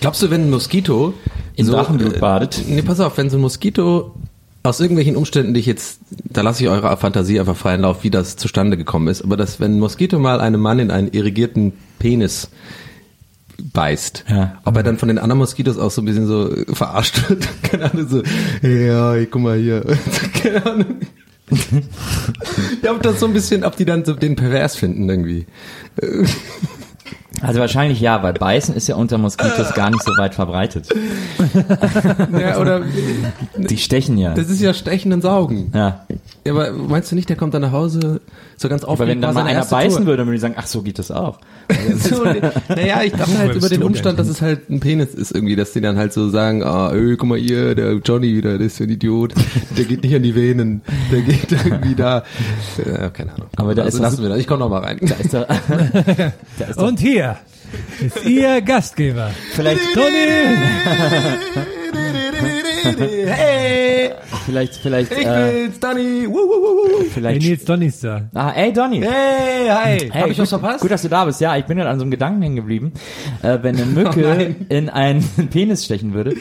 Glaubst 0.00 0.22
du, 0.22 0.30
wenn 0.30 0.42
ein 0.44 0.50
Moskito 0.50 1.12
In 1.56 1.66
Drachenblut 1.66 2.18
badet? 2.18 2.64
Nee, 2.66 2.82
pass 2.82 2.98
auf, 3.00 3.16
wenn 3.18 3.30
so 3.30 3.36
ein 3.36 3.40
Moskito 3.42 4.14
aus 4.62 4.80
irgendwelchen 4.80 5.16
Umständen, 5.16 5.54
die 5.54 5.60
ich 5.60 5.66
jetzt, 5.66 6.00
da 6.10 6.42
lasse 6.42 6.62
ich 6.62 6.68
eure 6.68 6.96
Fantasie 6.96 7.38
einfach 7.40 7.56
freien 7.56 7.80
Lauf, 7.82 8.02
wie 8.04 8.10
das 8.10 8.36
zustande 8.36 8.76
gekommen 8.76 9.08
ist, 9.08 9.22
aber 9.22 9.36
dass, 9.36 9.60
wenn 9.60 9.76
ein 9.76 9.80
Moskito 9.80 10.18
mal 10.18 10.40
einem 10.40 10.60
Mann 10.60 10.78
in 10.78 10.90
einen 10.90 11.08
irrigierten 11.08 11.72
Penis 11.98 12.48
beißt, 13.72 14.24
Ja. 14.28 14.58
ob 14.64 14.76
er 14.76 14.82
dann 14.82 14.98
von 14.98 15.08
den 15.08 15.18
anderen 15.18 15.38
Moskitos 15.38 15.78
auch 15.78 15.90
so 15.90 16.02
ein 16.02 16.04
bisschen 16.04 16.26
so 16.26 16.50
verarscht 16.72 17.28
wird, 17.28 17.48
keine 17.62 17.90
Ahnung, 17.90 18.08
so, 18.08 18.22
ja, 18.66 19.14
ey, 19.14 19.26
guck 19.26 19.42
mal 19.42 19.58
hier, 19.58 19.84
keine 20.42 20.66
Ahnung. 20.66 20.86
Ja, 22.82 22.92
ob 22.92 23.02
das 23.02 23.20
so 23.20 23.26
ein 23.26 23.32
bisschen, 23.32 23.64
ob 23.64 23.74
die 23.76 23.86
dann 23.86 24.04
so 24.04 24.12
den 24.12 24.36
pervers 24.36 24.76
finden 24.76 25.08
irgendwie. 25.08 25.46
Also 27.42 27.60
wahrscheinlich 27.60 28.00
ja, 28.00 28.22
weil 28.22 28.32
Beißen 28.32 28.74
ist 28.74 28.88
ja 28.88 28.96
unter 28.96 29.18
Moskitos 29.18 29.74
gar 29.74 29.90
nicht 29.90 30.02
so 30.02 30.12
weit 30.16 30.34
verbreitet. 30.34 30.88
Ja, 32.38 32.58
oder, 32.60 32.82
Die 33.56 33.78
stechen 33.78 34.18
ja. 34.18 34.34
das 34.34 34.48
ist 34.50 34.60
ja 34.60 34.74
Stechen 34.74 35.12
und 35.12 35.22
Saugen. 35.22 35.70
Ja. 35.74 36.04
Ja, 36.44 36.52
aber 36.52 36.72
meinst 36.72 37.10
du 37.10 37.16
nicht, 37.16 37.28
der 37.28 37.36
kommt 37.36 37.54
dann 37.54 37.62
nach 37.62 37.72
Hause 37.72 38.20
so 38.56 38.68
ganz 38.68 38.82
Aber 38.82 38.92
aufgeregt? 38.92 39.16
wenn 39.16 39.22
dann 39.22 39.34
mal 39.34 39.44
einer 39.44 39.64
beißen 39.64 39.98
Tour. 39.98 40.06
würde, 40.06 40.16
dann 40.18 40.26
würde 40.26 40.36
ich 40.36 40.40
sagen, 40.40 40.54
ach 40.56 40.66
so 40.66 40.82
geht 40.82 40.98
das 40.98 41.10
auch. 41.10 41.38
so, 41.98 42.24
naja, 42.24 43.02
ich 43.02 43.12
dachte 43.12 43.38
halt 43.38 43.54
über 43.54 43.68
den 43.68 43.82
Umstand, 43.82 44.18
dass 44.18 44.28
es 44.28 44.40
halt 44.40 44.70
ein 44.70 44.80
Penis 44.80 45.14
ist 45.14 45.34
irgendwie, 45.34 45.56
dass 45.56 45.72
die 45.72 45.80
dann 45.80 45.98
halt 45.98 46.12
so 46.12 46.28
sagen, 46.28 46.62
ah, 46.62 46.90
ey, 46.90 47.16
guck 47.16 47.28
mal 47.28 47.38
hier, 47.38 47.74
der 47.74 47.92
Johnny 47.96 48.34
wieder, 48.34 48.56
der 48.56 48.66
ist 48.66 48.78
ja 48.78 48.86
ein 48.86 48.90
Idiot, 48.90 49.34
der 49.76 49.84
geht 49.84 50.02
nicht 50.02 50.14
an 50.14 50.22
die 50.22 50.34
Venen, 50.34 50.82
der 51.12 51.20
geht 51.20 51.52
irgendwie 51.64 51.94
da, 51.94 52.24
ja, 52.84 53.10
keine 53.10 53.34
Ahnung. 53.34 53.48
Aber 53.56 53.74
da 53.74 53.82
also 53.82 53.98
ist 53.98 54.02
lassen 54.02 54.22
wir 54.22 54.30
das, 54.30 54.38
ich 54.38 54.46
komm 54.46 54.60
noch 54.60 54.70
mal 54.70 54.80
rein. 54.82 54.98
Da 55.00 55.14
ist 55.16 55.34
da, 55.34 55.46
da 56.58 56.64
ist 56.64 56.78
Und 56.78 56.98
hier 56.98 57.27
ist 58.00 58.24
Ihr 58.24 58.60
Gastgeber. 58.62 59.30
vielleicht, 59.54 59.82
Toni! 59.94 61.68
hey, 62.96 64.10
vielleicht, 64.44 64.74
vielleicht, 64.76 65.12
ich 65.12 65.26
äh, 65.26 65.66
bin's, 65.66 65.80
Donny, 65.80 66.26
wuh, 66.28 66.32
wuh, 66.32 66.36
wuh, 66.36 66.76
wuh. 66.76 66.98
Hey, 67.00 67.10
vielleicht. 67.12 67.42
Nils 67.42 67.64
Donny 67.64 67.86
ist 67.86 68.04
da. 68.04 68.22
Ah, 68.34 68.52
ey 68.54 68.72
Donny. 68.72 69.00
hey, 69.00 69.68
hi, 69.68 70.10
Hey, 70.10 70.20
hab 70.22 70.30
ich 70.30 70.38
was 70.38 70.48
verpasst? 70.48 70.80
Gut, 70.80 70.90
dass 70.90 71.02
du 71.02 71.08
da 71.08 71.24
bist. 71.24 71.40
Ja, 71.40 71.56
ich 71.56 71.64
bin 71.64 71.76
gerade 71.76 71.90
an 71.90 71.98
so 71.98 72.02
einem 72.02 72.10
Gedanken 72.10 72.42
hängen 72.42 72.56
geblieben. 72.56 72.92
Äh, 73.42 73.58
wenn 73.62 73.76
eine 73.76 73.86
Mücke 73.86 74.18
Oh 74.18 74.64
in 74.74 74.88
einen 74.88 75.22
Penis 75.50 75.84
stechen 75.84 76.14
würde, 76.14 76.34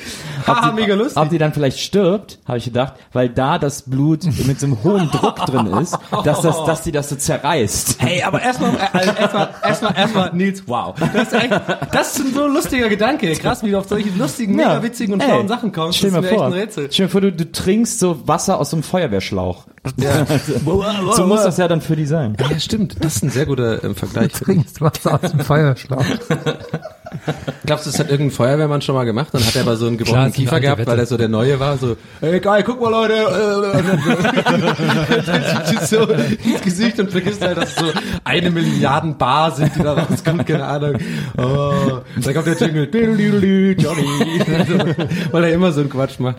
Haha, 0.45 0.71
mega 0.71 0.95
lustig. 0.95 1.21
ob 1.21 1.29
die 1.29 1.37
dann 1.37 1.53
vielleicht 1.53 1.79
stirbt, 1.79 2.39
habe 2.47 2.57
ich 2.57 2.65
gedacht, 2.65 2.93
weil 3.13 3.29
da 3.29 3.59
das 3.59 3.83
Blut 3.83 4.23
mit 4.45 4.59
so 4.59 4.65
einem 4.65 4.83
hohen 4.83 5.09
Druck 5.11 5.37
drin 5.45 5.67
ist, 5.81 5.97
dass, 6.23 6.41
das, 6.41 6.63
dass 6.65 6.81
die 6.83 6.91
das 6.91 7.09
so 7.09 7.15
zerreißt. 7.15 7.97
Hey, 7.99 8.23
aber 8.23 8.41
erstmal, 8.41 8.75
äh, 8.75 8.79
also 8.93 9.11
erstmal, 9.11 9.49
erstmal, 9.63 9.95
erstmal, 9.95 10.33
Nils, 10.33 10.63
wow. 10.67 10.95
Das 11.13 11.27
ist 11.27 11.33
echt, 11.33 11.61
das 11.91 12.19
ist 12.19 12.33
so 12.33 12.43
ein 12.45 12.53
lustiger 12.53 12.89
Gedanke. 12.89 13.31
Krass, 13.33 13.63
wie 13.63 13.71
du 13.71 13.77
auf 13.79 13.87
solche 13.87 14.09
lustigen, 14.17 14.55
mega 14.55 14.81
witzigen 14.81 15.13
und 15.13 15.23
schlauen 15.23 15.47
Sachen 15.47 15.71
kommst. 15.71 15.97
Stell 15.97 16.11
mir 16.11 16.23
vor, 16.23 16.36
echt 16.45 16.53
ein 16.53 16.53
Rätsel. 16.53 16.89
stell 16.91 17.05
dir 17.05 17.11
vor, 17.11 17.21
du, 17.21 17.31
du 17.31 17.51
trinkst 17.51 17.99
so 17.99 18.27
Wasser 18.27 18.59
aus 18.59 18.71
so 18.71 18.77
einem 18.77 18.83
Feuerwehrschlauch. 18.83 19.67
so 21.15 21.25
muss 21.25 21.43
das 21.43 21.57
ja 21.57 21.67
dann 21.67 21.81
für 21.81 21.95
die 21.95 22.05
sein. 22.05 22.35
Ja, 22.39 22.59
stimmt. 22.59 23.03
Das 23.03 23.17
ist 23.17 23.23
ein 23.23 23.29
sehr 23.29 23.45
guter 23.45 23.83
ähm, 23.83 23.95
Vergleich. 23.95 24.33
Trinkst 24.33 24.81
Wasser 24.81 25.21
aus 25.23 25.31
dem 25.31 25.39
Feuerschlauch. 25.39 26.05
Glaubst 27.65 27.85
du, 27.85 27.91
das 27.91 27.99
hat 27.99 28.09
irgendein 28.09 28.35
Feuerwehrmann 28.35 28.81
schon 28.81 28.95
mal 28.95 29.03
gemacht? 29.03 29.29
Dann 29.31 29.45
hat 29.45 29.55
er 29.55 29.61
aber 29.61 29.75
so 29.75 29.87
einen 29.87 29.97
gebrochenen 29.97 30.33
Kiefer 30.33 30.59
gehabt, 30.59 30.79
Wette. 30.79 30.91
weil 30.91 30.99
er 30.99 31.05
so 31.05 31.17
der 31.17 31.27
Neue 31.27 31.59
war. 31.59 31.77
So, 31.77 31.97
ey, 32.21 32.39
geil, 32.39 32.63
guck 32.65 32.81
mal, 32.81 32.89
Leute. 32.89 33.13
äh, 33.13 33.77
so 35.85 36.01
ins 36.03 36.61
Gesicht 36.63 36.99
und 36.99 37.11
vergisst 37.11 37.41
halt, 37.41 37.57
dass 37.57 37.69
es 37.69 37.75
so 37.75 37.85
eine 38.23 38.51
Milliarden 38.51 39.17
Bar 39.17 39.51
sind, 39.51 39.75
die 39.75 39.83
da 39.83 39.93
rauskommt, 39.93 40.45
keine 40.45 40.65
Ahnung. 40.65 40.97
Oh, 41.37 41.99
da 42.21 42.33
kommt 42.33 42.47
der 42.47 42.55
Jingle, 42.55 43.75
Johnny. 43.77 44.07
weil 45.31 45.43
er 45.43 45.53
immer 45.53 45.71
so 45.71 45.81
einen 45.81 45.89
Quatsch 45.89 46.19
macht. 46.19 46.37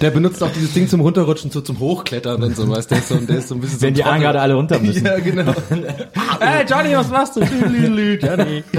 Der 0.00 0.10
benutzt 0.10 0.42
auch 0.42 0.50
dieses 0.52 0.72
Ding 0.72 0.88
zum 0.88 1.00
Runterrutschen, 1.00 1.50
so 1.50 1.60
zum 1.60 1.78
Hochklettern 1.78 2.42
und 2.42 2.56
so, 2.56 2.68
weißt 2.68 2.90
du, 2.90 2.94
der 2.94 3.02
ist 3.02 3.08
so, 3.08 3.16
der 3.16 3.38
ist 3.38 3.48
so 3.48 3.54
ein 3.54 3.60
bisschen 3.60 3.78
so 3.78 3.86
Wenn 3.86 3.94
die 3.94 4.02
ein 4.02 4.20
Trottel. 4.20 4.26
anderen 4.26 4.32
gerade 4.32 4.40
alle 4.40 4.54
runter 4.54 4.78
müssen. 4.78 5.04
Ja, 5.10 5.18
genau. 5.18 5.54
hey, 6.40 6.64
Johnny, 6.68 6.96
was 6.96 7.08
machst 7.10 7.36
du? 7.36 7.40
Johnny. 7.40 8.64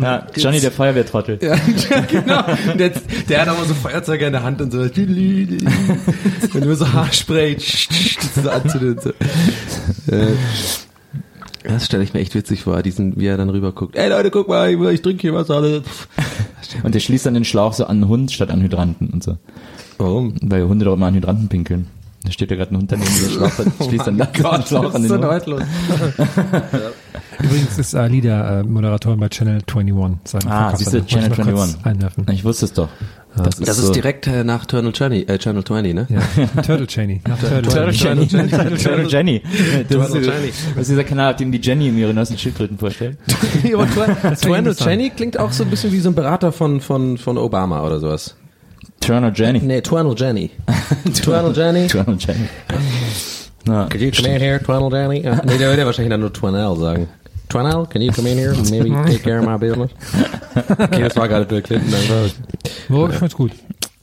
Ja, 0.00 0.26
Johnny 0.34 0.60
der 0.60 0.72
Feuerwehrtrottel. 0.72 1.38
Ja, 1.42 1.56
genau. 2.08 2.42
Der, 2.78 2.90
der 3.28 3.40
hat 3.40 3.48
auch 3.48 3.58
mal 3.58 3.66
so 3.66 3.74
Feuerzeuge 3.74 4.26
in 4.26 4.32
der 4.32 4.42
Hand 4.42 4.60
und 4.62 4.72
so. 4.72 4.80
Und 4.80 6.64
nur 6.64 6.76
so 6.76 6.90
Haarspray 6.90 7.56
so 8.42 8.50
anzünden 8.50 8.98
so. 9.00 9.12
Das 11.64 11.86
stelle 11.86 12.02
ich 12.02 12.14
mir 12.14 12.20
echt 12.20 12.34
witzig 12.34 12.62
vor, 12.62 12.82
diesen, 12.82 13.18
wie 13.20 13.26
er 13.26 13.36
dann 13.36 13.50
rüber 13.50 13.72
guckt. 13.72 13.96
Ey 13.96 14.08
Leute, 14.08 14.30
guck 14.30 14.48
mal, 14.48 14.70
ich, 14.72 14.80
ich 14.80 15.02
trinke 15.02 15.20
hier 15.20 15.34
was. 15.34 15.50
Alle. 15.50 15.82
Und 16.82 16.94
der 16.94 17.00
schließt 17.00 17.26
dann 17.26 17.34
den 17.34 17.44
Schlauch 17.44 17.72
so 17.74 17.84
an 17.84 17.96
einen 18.02 18.08
Hund 18.08 18.32
statt 18.32 18.50
an 18.50 18.62
Hydranten 18.62 19.08
und 19.10 19.22
so. 19.24 19.36
Warum? 19.98 20.34
Weil 20.40 20.66
Hunde 20.68 20.84
doch 20.84 20.94
immer 20.94 21.06
an 21.06 21.14
Hydranten 21.14 21.48
pinkeln. 21.48 21.88
Da 22.22 22.30
steht 22.30 22.50
ja 22.50 22.56
gerade 22.56 22.74
ein 22.74 22.78
Hund 22.78 22.92
daneben, 22.92 23.10
der 23.10 23.30
Schlauch, 23.30 23.50
schließt 23.88 24.06
dann 24.06 24.18
den 24.18 24.28
Gott, 24.40 24.68
Schlauch 24.68 24.84
das 24.84 24.94
an 24.94 25.04
ist 25.04 25.10
den 25.10 25.22
so 25.22 25.28
Hund. 25.28 25.32
neidlos. 25.32 25.62
Übrigens 27.42 27.78
ist 27.78 27.94
Ali 27.94 28.20
der 28.20 28.60
äh, 28.60 28.62
Moderatorin 28.62 29.18
bei 29.18 29.28
Channel 29.28 29.62
21. 29.66 30.18
Sein 30.24 30.42
Ah, 30.46 30.76
siehst 30.76 30.92
du, 30.92 31.04
Channel 31.04 31.32
21. 31.32 31.84
Einwerfen. 31.84 32.26
Ich 32.30 32.44
wusste 32.44 32.66
es 32.66 32.72
doch. 32.74 32.88
Das 33.42 33.58
ist, 33.58 33.68
Das 33.68 33.76
so. 33.76 33.86
ist 33.86 33.94
direkt 33.94 34.26
äh, 34.26 34.44
nach 34.44 34.66
Channel 34.66 34.92
20, 34.92 35.28
äh, 35.28 35.38
Channel 35.38 35.64
20, 35.64 35.94
ne? 35.94 36.06
Ja. 36.08 36.62
Turtle 36.62 36.86
Cheney. 36.86 37.20
Nach 37.26 37.38
Turtle 37.38 37.62
Turtle 37.62 37.92
Cheney. 37.92 38.24
Jenny. 38.26 38.48
Turtle 38.50 39.06
Jenny. 39.08 39.42
Das 39.88 40.06
ist, 40.08 40.12
Turtle 40.12 40.20
Jenny. 40.20 40.52
das 40.74 40.82
ist 40.82 40.90
dieser 40.90 41.04
Kanal, 41.04 41.32
auf 41.32 41.36
dem 41.36 41.52
die 41.52 41.60
Jenny 41.60 41.88
ihre 41.88 42.14
neuesten 42.14 42.38
Schildkröten 42.38 42.78
vorstellt. 42.78 43.18
Interessant. 43.62 44.78
Cheney 44.78 45.10
klingt 45.10 45.38
auch 45.38 45.52
so 45.52 45.64
ein 45.64 45.70
bisschen 45.70 45.92
wie 45.92 46.00
so 46.00 46.10
ein 46.10 46.14
Berater 46.14 46.52
von, 46.52 46.80
von, 46.80 47.18
von 47.18 47.38
Obama 47.38 47.84
oder 47.84 48.00
sowas. 48.00 48.36
Turner 49.00 49.32
Jenny. 49.34 49.60
Nee, 49.60 49.80
Twandle 49.80 50.14
Jenny. 50.16 50.50
Twandle 51.14 51.52
Jenny. 51.52 51.86
Turner 51.86 52.16
Jenny. 52.18 52.48
Could 53.64 54.00
you 54.00 54.10
come 54.10 54.26
in 54.26 54.40
here, 54.40 54.58
Danny? 54.58 55.20
Uh, 55.20 55.36
nee, 55.44 55.58
der 55.58 55.68
würde 55.68 55.80
ja 55.80 55.86
wahrscheinlich 55.86 56.10
dann 56.10 56.20
nur 56.20 56.32
Twannell 56.32 56.76
sagen. 56.76 57.08
Twannell, 57.50 57.86
can 57.86 58.00
you 58.00 58.12
come 58.12 58.26
in 58.28 58.38
here 58.38 58.52
and 58.52 58.70
maybe 58.70 58.90
take 59.06 59.22
care 59.22 59.38
of 59.38 59.44
my 59.44 59.56
business? 59.56 59.90
Okay, 60.80 61.02
das 61.02 61.16
war 61.16 61.28
gerade 61.28 61.44
Bill 61.46 61.60
Clinton. 61.62 61.90
Dann 61.90 62.08
war 62.08 62.30
Oh, 62.90 63.08
ich 63.08 63.16
fand's 63.16 63.34
gut. 63.36 63.52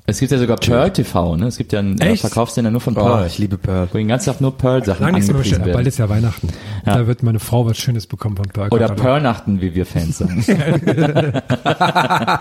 Es 0.10 0.20
gibt 0.20 0.32
ja 0.32 0.38
sogar 0.38 0.56
Pearl 0.56 0.92
TV, 0.92 1.36
ne? 1.36 1.48
Es 1.48 1.58
gibt 1.58 1.74
ja 1.74 1.80
einen 1.80 2.00
äh, 2.00 2.12
Echt? 2.12 2.22
Verkaufssender 2.22 2.72
nur 2.72 2.80
von 2.80 2.96
oh, 2.98 3.02
Pearl. 3.02 3.28
ich 3.28 3.38
liebe 3.40 3.58
Pearl. 3.58 3.90
Wo 3.92 3.98
den 3.98 4.08
ganzen 4.08 4.32
Tag 4.32 4.40
nur 4.40 4.58
Pearl-Sachen 4.58 5.06
angepriesen 5.06 5.36
bestellt. 5.38 5.64
Bald 5.64 5.76
werden. 5.76 5.88
ist 5.88 6.00
ja 6.00 6.08
Weihnachten. 6.08 6.48
Ja. 6.86 6.96
Da 6.96 7.08
wird 7.08 7.24
meine 7.24 7.40
Frau 7.40 7.66
was 7.66 7.78
Schönes 7.78 8.08
bekommen 8.08 8.38
vom 8.38 8.46
Burger. 8.54 8.74
Oder 8.74 8.88
Pearl-Nachten, 8.90 9.60
wie 9.60 9.76
wir 9.76 9.86
Fans 9.86 10.18
sagen. 10.20 10.44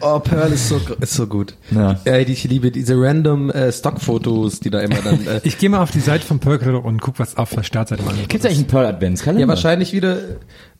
Oh, 0.00 0.18
Pearl 0.20 0.52
ist 0.52 0.68
so, 0.68 0.80
ist 1.00 1.14
so 1.14 1.26
gut. 1.26 1.54
Ja. 1.70 1.96
Ey, 2.04 2.22
ich 2.24 2.44
liebe 2.44 2.70
diese 2.70 2.94
random 3.00 3.50
äh, 3.50 3.72
Stockfotos, 3.72 4.60
die 4.60 4.70
da 4.70 4.80
immer 4.80 4.96
dann... 5.02 5.26
Äh, 5.26 5.40
Ich 5.44 5.58
gehe 5.58 5.68
mal 5.70 5.80
auf 5.82 5.90
die 5.90 6.00
Seite 6.00 6.24
von 6.24 6.38
Pearl 6.38 6.76
und 6.76 7.00
guck, 7.00 7.18
was 7.18 7.36
auf 7.36 7.50
der 7.54 7.62
Startseite 7.62 8.02
mal 8.02 8.14
Gibt's 8.28 8.44
eigentlich 8.44 8.58
einen 8.58 8.66
Pearl-Adventskalender? 8.66 9.40
ja, 9.40 9.48
wahrscheinlich 9.48 9.92
wieder... 9.92 10.18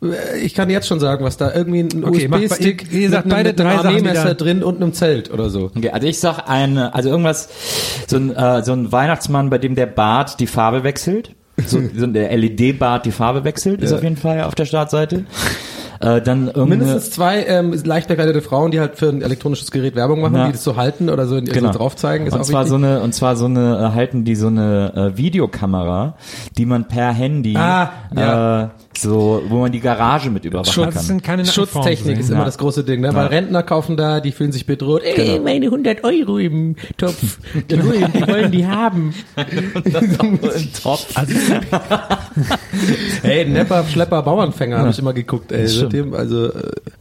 äh, 0.03 0.39
Ich 0.43 0.55
kann 0.55 0.71
jetzt 0.71 0.87
schon 0.87 1.01
sagen, 1.01 1.25
was 1.25 1.37
da 1.37 1.53
irgendwie 1.53 1.81
ein 1.81 2.05
Okay, 2.05 2.29
USB-Stick 2.29 2.83
sagt 2.83 2.93
mit 2.93 3.15
einem, 3.15 3.29
beide 3.29 3.49
mit 3.51 3.61
einem 3.61 3.79
drei 3.79 3.89
Armeemesser 3.89 4.35
drin 4.35 4.63
und 4.63 4.77
einem 4.77 4.93
Zelt 5.09 5.31
oder 5.33 5.49
so. 5.51 5.71
Okay, 5.77 5.91
also 5.91 6.07
ich 6.07 6.19
sag 6.21 6.49
eine, 6.49 6.95
also 6.95 7.09
irgendwas, 7.09 7.49
so 8.07 8.17
ein, 8.17 8.35
äh, 8.35 8.63
so 8.63 8.73
ein 8.73 8.93
Weihnachtsmann, 8.93 9.51
bei 9.51 9.59
dem 9.59 9.75
der 9.75 9.87
Bart 9.87 10.39
die 10.41 10.47
Farbe 10.47 10.85
wechselt. 10.85 11.35
So, 11.67 11.81
so 11.97 12.07
der 12.07 12.37
LED-Bart 12.37 13.05
die 13.07 13.11
Farbe 13.13 13.45
wechselt, 13.45 13.83
ist 13.83 13.91
Ja. 13.91 13.97
auf 13.97 14.03
jeden 14.03 14.17
Fall 14.17 14.43
auf 14.45 14.55
der 14.55 14.65
Startseite. 14.67 15.25
Äh, 16.01 16.21
dann 16.23 16.53
Mindestens 16.55 17.11
zwei 17.11 17.43
ähm, 17.43 17.73
leicht 17.85 18.07
bekleidete 18.07 18.41
Frauen, 18.41 18.71
die 18.71 18.79
halt 18.79 18.95
für 18.95 19.09
ein 19.09 19.21
elektronisches 19.21 19.73
Gerät 19.73 19.97
Werbung 19.97 20.21
machen, 20.21 20.37
Ja. 20.37 20.47
die 20.47 20.53
das 20.53 20.63
so 20.63 20.77
halten 20.77 21.11
oder 21.11 21.27
so, 21.27 21.41
genau. 21.43 21.73
so 21.73 21.79
drauf 21.79 21.97
zeigen, 21.97 22.27
ist 22.29 22.35
und 22.35 22.43
auch 22.43 22.45
zwar 22.45 22.61
wichtig. 22.67 22.71
so 22.71 22.77
eine 22.77 23.01
und 23.01 23.13
zwar 23.15 23.35
so 23.35 23.47
eine 23.47 23.77
äh, 23.91 23.95
halten 23.97 24.23
die 24.25 24.37
so 24.37 24.47
eine 24.47 24.93
äh, 25.15 25.17
Videokamera, 25.19 26.15
die 26.57 26.67
man 26.67 26.87
per 26.87 27.13
Handy 27.13 27.57
Ah, 27.57 27.91
ja. 28.15 28.63
äh, 28.63 28.69
so 29.01 29.43
wo 29.49 29.59
man 29.61 29.73
die 29.73 29.81
Garage 29.81 30.31
mit 30.31 30.45
überwachen 30.45 30.73
Schutz 30.73 30.95
kann. 30.95 31.03
sind 31.03 31.23
keine 31.23 31.45
Schutztechnik 31.47 31.99
sehen. 32.05 32.19
ist 32.21 32.31
immer 32.31 32.41
Ja. 32.41 32.45
das 32.45 32.59
große 32.59 32.85
Ding, 32.85 33.01
ne? 33.01 33.15
Weil 33.15 33.27
Rentner 33.27 33.63
kaufen 33.63 33.97
da, 33.97 34.21
die 34.21 34.33
fühlen 34.33 34.53
sich 34.53 34.67
bedroht. 34.67 35.03
Ey, 35.05 35.15
Genau. 35.15 35.43
meine 35.45 35.67
100 35.67 36.05
Euro 36.05 36.39
im 36.39 36.77
Topf. 36.97 37.39
Die 37.71 37.83
wollen 37.85 38.13
die, 38.13 38.27
wollen 38.27 38.51
die 38.51 38.67
haben. 38.67 39.15
Tropf. 40.83 41.15
Hey, 43.23 43.45
Nepper, 43.47 43.85
Schlepper, 43.85 44.23
Bauernfänger 44.23 44.79
habe 44.79 44.91
ich 44.91 44.99
immer 44.99 45.13
geguckt. 45.13 45.53
Ey, 45.53 45.67
seitdem, 45.67 46.15
also 46.15 46.47
äh, 46.47 46.53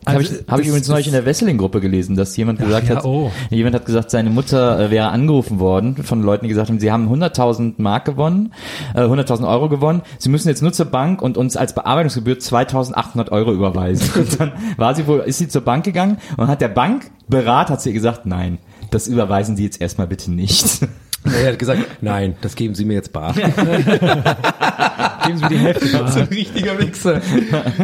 Habe 0.05 0.23
ich, 0.23 0.29
hab 0.47 0.59
ich 0.59 0.67
übrigens 0.67 0.87
neulich 0.87 1.07
in 1.07 1.13
der 1.13 1.25
Wesseling-Gruppe 1.25 1.81
gelesen, 1.81 2.15
dass 2.15 2.35
jemand 2.37 2.59
gesagt 2.59 2.89
ja, 2.89 2.97
hat, 2.97 3.05
oh. 3.05 3.31
jemand 3.49 3.75
hat 3.75 3.85
gesagt, 3.85 4.11
seine 4.11 4.29
Mutter 4.29 4.79
äh, 4.79 4.91
wäre 4.91 5.09
angerufen 5.09 5.59
worden 5.59 5.95
von 6.03 6.21
Leuten, 6.23 6.43
die 6.45 6.49
gesagt 6.49 6.69
haben, 6.69 6.79
sie 6.79 6.91
haben 6.91 7.07
100.000 7.13 7.73
Mark 7.77 8.05
gewonnen, 8.05 8.53
äh, 8.95 9.01
100.000 9.01 9.47
Euro 9.47 9.69
gewonnen, 9.69 10.01
sie 10.17 10.29
müssen 10.29 10.47
jetzt 10.47 10.61
nur 10.61 10.73
zur 10.73 10.87
Bank 10.87 11.21
und 11.21 11.37
uns 11.37 11.57
als 11.57 11.73
Bearbeitungsgebühr 11.87 12.35
2.800 12.35 13.31
Euro 13.31 13.53
überweisen. 13.53 14.09
Und 14.21 14.39
dann 14.39 14.51
war 14.75 14.93
sie 14.93 15.07
wohl, 15.07 15.19
ist 15.19 15.37
sie 15.37 15.47
zur 15.47 15.61
Bank 15.61 15.85
gegangen 15.85 16.17
und 16.35 16.47
hat 16.49 16.59
der 16.59 16.67
Bankberat 16.67 17.69
hat 17.69 17.81
sie 17.81 17.93
gesagt, 17.93 18.25
nein, 18.25 18.57
das 18.91 19.07
überweisen 19.07 19.55
Sie 19.55 19.63
jetzt 19.63 19.79
erstmal 19.79 20.07
bitte 20.07 20.29
nicht. 20.31 20.81
er 21.23 21.51
hat 21.53 21.59
gesagt, 21.59 21.81
nein, 22.01 22.35
das 22.41 22.55
geben 22.55 22.75
Sie 22.75 22.83
mir 22.83 22.95
jetzt 22.95 23.13
bar. 23.13 23.33
Geben 25.27 25.37
Sie 25.37 25.43
mir 25.43 25.49
die 25.49 25.57
Hälfte. 25.57 25.87
so 26.07 26.19
ein 26.19 26.27
richtiger 26.27 26.79
Wichser. 26.79 27.21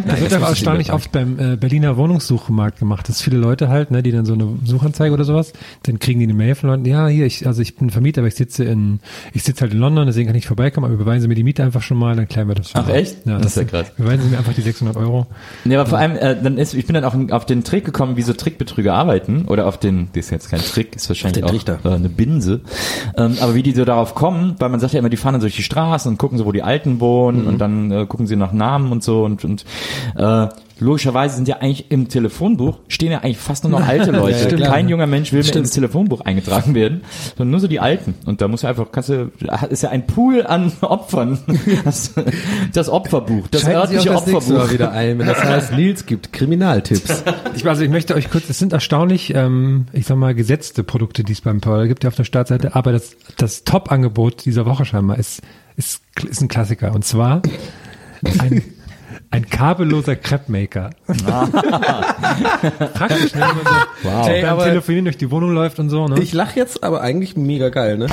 Das 0.08 0.22
wird 0.22 0.34
aber 0.34 0.48
erstaunlich 0.48 0.92
oft 0.92 1.12
beim 1.12 1.40
äh, 1.40 1.56
Berliner 1.56 1.98
Wohnungssuchmarkt 1.98 2.80
gemacht, 2.80 3.08
dass 3.10 3.22
viele 3.22 3.38
Leute 3.38 3.70
halt, 3.70 3.92
ne, 3.92 4.02
die 4.04 4.12
dann 4.12 4.26
so 4.26 4.34
eine 4.34 4.48
Suchanzeige 4.66 5.14
oder 5.14 5.24
sowas, 5.24 5.54
dann 5.84 6.00
kriegen 6.00 6.20
die 6.20 6.26
eine 6.26 6.34
Mail 6.34 6.56
von 6.56 6.70
Leuten, 6.70 6.86
ja, 6.86 7.08
hier, 7.08 7.26
ich, 7.26 7.46
also 7.48 7.62
ich 7.62 7.76
bin 7.76 7.90
Vermieter, 7.90 8.22
aber 8.22 8.28
ich 8.28 8.36
sitze 8.36 8.64
in, 8.64 9.00
ich 9.34 9.44
sitze 9.44 9.62
halt 9.62 9.74
in 9.74 9.80
London, 9.80 10.06
deswegen 10.08 10.28
kann 10.28 10.36
ich 10.36 10.44
nicht 10.44 10.48
vorbeikommen, 10.48 10.86
aber 10.86 10.94
überweisen 10.94 11.22
Sie 11.22 11.28
mir 11.28 11.36
die 11.36 11.44
Miete 11.44 11.64
einfach 11.64 11.82
schon 11.82 11.98
mal, 11.98 12.16
dann 12.16 12.28
klären 12.28 12.48
wir 12.48 12.56
das 12.56 12.72
schon 12.72 12.82
Ach, 12.82 12.88
mal. 12.88 12.96
echt? 12.96 13.26
Ja, 13.26 13.34
Das 13.34 13.42
das, 13.44 13.58
ist 13.58 13.58
ja 13.58 13.64
krass. 13.80 13.92
Überweisen 13.98 14.24
Sie 14.26 14.30
mir 14.32 14.38
einfach 14.38 14.54
die 14.54 14.62
600 14.62 14.96
Euro. 14.98 15.28
Ja, 15.66 15.80
aber 15.82 15.90
vor 15.90 16.00
allem, 16.00 16.16
äh, 16.16 16.36
dann 16.42 16.58
ist, 16.58 16.74
ich 16.74 16.86
bin 16.86 16.94
dann 16.96 17.06
auch 17.06 17.16
auf 17.34 17.46
den 17.46 17.64
Trick 17.64 17.86
gekommen, 17.86 18.18
wie 18.18 18.22
so 18.22 18.34
Trickbetrüger 18.34 18.94
arbeiten, 18.94 19.46
oder 19.48 19.68
auf 19.68 19.78
den, 19.78 20.10
das 20.14 20.26
ist 20.26 20.32
jetzt 20.32 20.50
kein 20.50 20.60
Trick, 20.62 20.96
ist 20.96 21.10
wahrscheinlich 21.10 21.44
auch 21.44 21.54
äh, 21.54 21.90
eine 21.90 22.10
Binse, 22.10 22.62
ähm, 23.18 23.38
aber 23.40 23.56
wie 23.56 23.64
die 23.64 23.72
so 23.74 23.86
darauf 23.86 24.16
kommen, 24.16 24.56
weil 24.60 24.70
man 24.70 24.80
sagt 24.80 24.94
ja 24.94 25.00
immer, 25.00 25.10
die 25.10 25.18
fahren 25.18 25.34
dann 25.34 25.42
durch 25.42 25.56
die 25.56 25.64
Straßen 25.64 26.12
und 26.12 26.18
gucken 26.18 26.38
so, 26.38 26.46
wo 26.46 26.52
die 26.52 26.64
Alten 26.64 27.00
wohnen 27.00 27.33
und 27.42 27.58
dann 27.60 27.92
äh, 27.92 28.06
gucken 28.06 28.28
sie 28.28 28.36
nach 28.36 28.52
Namen 28.52 28.92
und 28.92 29.04
so 29.04 29.24
und, 29.24 29.44
und 29.44 29.66
äh, 30.16 30.48
logischerweise 30.80 31.36
sind 31.36 31.48
ja 31.48 31.58
eigentlich 31.58 31.92
im 31.92 32.10
Telefonbuch, 32.10 32.80
stehen 32.88 33.12
ja 33.12 33.20
eigentlich 33.20 33.38
fast 33.38 33.64
nur 33.64 33.80
noch 33.80 33.88
alte 33.88 34.12
Leute. 34.12 34.56
Ja. 34.56 34.70
Kein 34.70 34.90
junger 34.90 35.08
Mensch 35.08 35.32
will 35.32 35.44
mehr 35.44 35.56
ins 35.56 35.72
Telefonbuch 35.72 36.22
eingetragen 36.22 36.76
werden, 36.76 37.02
sondern 37.38 37.52
nur 37.52 37.60
so 37.60 37.68
die 37.68 37.80
Alten. 37.80 38.16
Und 38.26 38.42
da 38.42 38.48
muss 38.48 38.62
ja 38.64 38.70
einfach, 38.70 38.92
kannst 38.92 39.10
du, 39.10 39.32
ist 39.70 39.84
ja 39.84 39.90
ein 39.90 40.06
Pool 40.06 40.46
an 40.46 40.72
Opfern. 40.82 41.40
Das, 41.84 42.14
das 42.74 42.90
Opferbuch, 42.90 43.48
das 43.48 43.62
Schalten 43.62 44.00
Sie 44.00 44.10
auch 44.10 44.16
örtliche 44.16 44.34
das 44.34 44.52
Opferbuch. 44.52 44.72
wieder 44.72 44.92
ein, 44.92 45.20
wenn 45.20 45.28
das 45.28 45.44
heißt, 45.44 45.74
Nils 45.74 46.06
gibt 46.06 46.34
Kriminaltipps. 46.34 47.24
Ich, 47.56 47.66
also 47.66 47.84
ich 47.84 47.90
möchte 47.90 48.16
euch 48.16 48.30
kurz, 48.30 48.50
es 48.50 48.60
sind 48.60 48.74
erstaunlich, 48.74 49.34
ähm, 49.36 49.86
ich 49.94 50.06
sag 50.06 50.18
mal, 50.18 50.36
gesetzte 50.36 50.84
Produkte, 50.84 51.24
die 51.24 51.34
es 51.34 51.42
beim 51.42 51.62
Pearl 51.62 51.88
gibt, 51.88 52.04
ja 52.04 52.10
auf 52.10 52.16
der 52.16 52.24
Startseite, 52.24 52.76
aber 52.76 52.92
das, 52.92 53.16
das 53.38 53.64
Top-Angebot 53.64 54.46
dieser 54.46 54.66
Woche 54.66 54.86
scheinbar 54.86 55.18
ist, 55.18 55.42
ist, 55.76 56.02
ist 56.30 56.42
ein 56.42 56.48
Klassiker. 56.48 56.94
Und 56.94 57.04
zwar 57.06 57.42
ein, 58.40 58.64
ein 59.32 59.50
kabelloser 59.50 60.16
Crepe-Maker. 60.16 60.92
Praktisch, 62.94 63.34
ne? 63.36 63.42
wenn 63.42 63.48
man 63.48 63.66
so 63.66 63.72
Wow. 64.04 64.28
Ey, 64.28 64.42
beim 64.42 64.52
aber- 64.54 64.66
Telefonieren 64.66 65.06
durch 65.06 65.18
die 65.18 65.32
Wohnung 65.32 65.52
läuft 65.54 65.80
und 65.80 65.90
so, 65.90 66.08
ne? 66.08 66.20
Ich 66.22 66.34
lache 66.34 66.60
jetzt, 66.60 66.84
aber 66.84 67.02
eigentlich 67.02 67.36
mega 67.38 67.70
geil, 67.70 67.98
ne? 67.98 68.08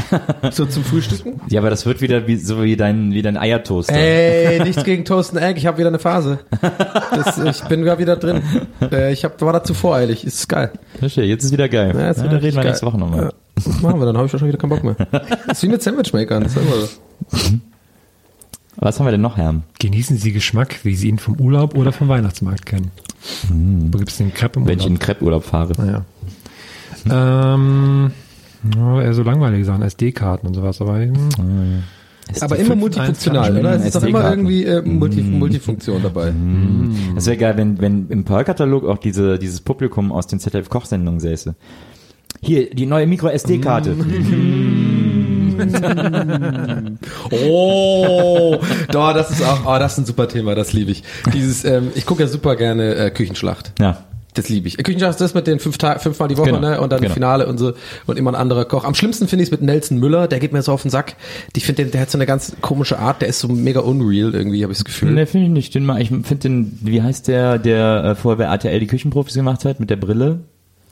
So 0.53 0.65
zum 0.67 0.85
Frühstücken. 0.85 1.41
Ja, 1.49 1.61
aber 1.61 1.71
das 1.71 1.85
wird 1.87 2.01
wieder 2.01 2.27
wie, 2.27 2.37
so 2.37 2.63
wie 2.63 2.77
dein, 2.77 3.13
wie 3.13 3.23
dein 3.23 3.37
Eiertoaster. 3.37 3.93
Ey, 3.95 4.63
nichts 4.63 4.85
gegen 4.85 5.05
Toast 5.05 5.35
and 5.37 5.43
Egg, 5.45 5.59
ich 5.59 5.67
habe 5.67 5.79
wieder 5.79 5.89
eine 5.89 5.99
Phase. 5.99 6.39
Das, 7.13 7.39
ich 7.39 7.63
bin 7.69 7.83
gerade 7.83 8.01
wieder 8.01 8.17
drin. 8.17 8.43
Äh, 8.91 9.13
ich 9.13 9.25
hab, 9.25 9.41
war 9.43 9.53
dazu 9.53 9.75
voreilig, 9.75 10.25
ist 10.25 10.49
geil. 10.49 10.71
Verstehe, 10.99 11.25
jetzt 11.25 11.45
ist 11.45 11.53
wieder 11.53 11.69
geil. 11.69 11.93
Ja, 11.97 12.07
jetzt 12.09 12.19
Ja, 12.19 12.25
wieder 12.25 12.43
reden 12.43 12.57
wir 12.57 12.65
richtig 12.65 12.65
nächste 12.65 12.87
geil. 12.87 12.93
Woche 12.93 13.01
nochmal. 13.01 13.23
Ja, 13.25 13.31
das 13.57 13.67
machen 13.83 13.99
wir, 14.01 14.07
dann 14.07 14.17
habe 14.17 14.27
ich 14.27 14.33
wahrscheinlich 14.33 14.55
wieder 14.57 14.61
keinen 14.69 14.71
Bock 14.71 14.85
mehr. 14.85 14.97
Das 15.47 15.59
ist 15.59 15.63
wie 15.65 15.69
mit 15.69 15.83
Sandwichmakern, 15.83 16.43
das 16.45 16.53
ist 16.57 16.63
immer 16.63 16.77
so. 16.77 16.89
Was 18.77 18.99
haben 18.99 19.07
wir 19.07 19.13
denn 19.13 19.21
noch, 19.21 19.37
Herr? 19.37 19.63
Genießen 19.79 20.17
Sie 20.17 20.33
Geschmack, 20.33 20.81
wie 20.85 20.95
Sie 20.95 21.09
ihn 21.09 21.19
vom 21.19 21.39
Urlaub 21.39 21.77
oder 21.77 21.93
vom 21.93 22.09
Weihnachtsmarkt 22.09 22.67
kennen. 22.67 22.91
Wo 23.49 23.99
gibt 23.99 24.11
es 24.11 24.17
den 24.17 24.33
Crepe 24.33 24.61
im 24.61 24.67
Wenn 24.67 24.79
ich 24.79 24.87
in 24.87 24.93
Urlaub? 24.93 25.05
Crepe-Urlaub 25.05 25.45
fahre. 25.45 26.05
Ja. 27.07 27.55
Ähm, 27.55 28.13
ja, 28.75 29.03
eher 29.03 29.15
so 29.15 29.23
langweilige 29.23 29.65
Sachen, 29.65 29.83
SD-Karten 29.83 30.47
und 30.47 30.55
sowas, 30.55 30.81
aber 30.81 31.01
hm, 31.01 31.83
Aber 32.41 32.57
immer 32.57 32.77
multifunktional, 32.77 33.59
oder? 33.59 33.75
Es 33.77 33.87
ist 33.87 33.97
doch 33.97 34.03
immer 34.03 34.29
irgendwie 34.31 34.65
äh, 34.65 34.83
Multi 34.83 35.23
Multifunktion 35.23 36.03
dabei. 36.03 36.33
Das 37.15 37.27
wäre 37.27 37.37
geil, 37.37 37.57
wenn, 37.57 37.81
wenn 37.81 38.09
im 38.09 38.25
Pearl-Katalog 38.25 38.85
auch 38.87 38.99
diese, 38.99 39.39
dieses 39.39 39.61
Publikum 39.61 40.13
aus 40.13 40.27
den 40.27 40.41
ZDF-Kochsendungen 40.41 41.21
säße. 41.21 41.55
Hier, 42.43 42.71
die 42.71 42.87
neue 42.87 43.07
Micro-SD-Karte. 43.07 43.97
Oh, 47.31 48.59
da, 48.91 49.13
das 49.13 49.31
ist 49.31 49.43
auch, 49.45 49.67
oh, 49.67 49.79
das 49.79 49.93
ist 49.93 49.99
ein 49.99 50.07
super 50.07 50.29
Thema, 50.29 50.55
das 50.55 50.73
liebe 50.73 50.91
ich. 50.91 51.03
Dieses, 51.33 51.65
ähm, 51.65 51.91
ich 51.95 52.07
gucke 52.07 52.23
ja 52.23 52.29
super 52.29 52.57
gerne 52.57 52.95
äh, 52.95 53.11
Küchenschlacht. 53.11 53.73
Ja. 53.81 54.05
Das 54.35 54.49
liebe 54.49 54.69
ich. 54.69 54.77
Küchenschlacht 54.77 55.13
ist 55.13 55.21
das 55.21 55.35
mit 55.35 55.47
den 55.47 55.59
fünf 55.59 55.77
Tag, 55.79 56.03
fünfmal 56.03 56.29
die 56.29 56.37
Woche, 56.37 56.53
Genau, 56.53 56.61
ne? 56.61 56.81
Und 56.81 56.93
dann 56.93 57.01
genau. 57.01 57.15
Finale 57.15 57.47
und 57.47 57.59
so 57.59 57.73
und 58.07 58.17
immer 58.17 58.31
ein 58.31 58.37
anderer 58.37 58.65
Koch. 58.65 58.85
Am 58.85 58.95
schlimmsten 58.95 59.27
finde 59.27 59.43
ich 59.43 59.49
es 59.49 59.51
mit 59.51 59.63
Nelson 59.63 59.99
Müller, 59.99 60.29
der 60.29 60.39
geht 60.39 60.53
mir 60.53 60.63
so 60.63 60.73
auf 60.73 60.83
den 60.83 60.91
Sack. 60.91 61.17
Ich 61.57 61.65
finde, 61.65 61.83
der, 61.83 61.93
der 61.93 62.01
hat 62.03 62.11
so 62.11 62.19
eine 62.19 62.27
ganz 62.27 62.55
komische 62.61 62.99
Art, 62.99 63.23
der 63.23 63.29
ist 63.29 63.41
so 63.41 63.49
mega 63.49 63.81
unreal 63.81 64.35
irgendwie, 64.35 64.63
habe 64.63 64.73
ich 64.73 64.79
das 64.79 64.85
Gefühl. 64.85 65.11
Ne, 65.11 65.27
finde 65.27 65.47
ich 65.47 65.53
nicht. 65.53 65.75
Den 65.75 65.85
mal, 65.85 66.01
ich 66.01 66.09
finde 66.09 66.37
den, 66.37 66.79
wie 66.83 67.03
heißt 67.03 67.27
der, 67.27 67.59
der 67.59 68.05
äh, 68.05 68.15
vorher 68.15 68.39
bei 68.39 68.45
RTL 68.45 68.79
die 68.79 68.87
Küchenprofis 68.87 69.35
gemacht 69.35 69.65
hat, 69.65 69.81
mit 69.81 69.91
der 69.91 69.97
Brille? 69.97 70.41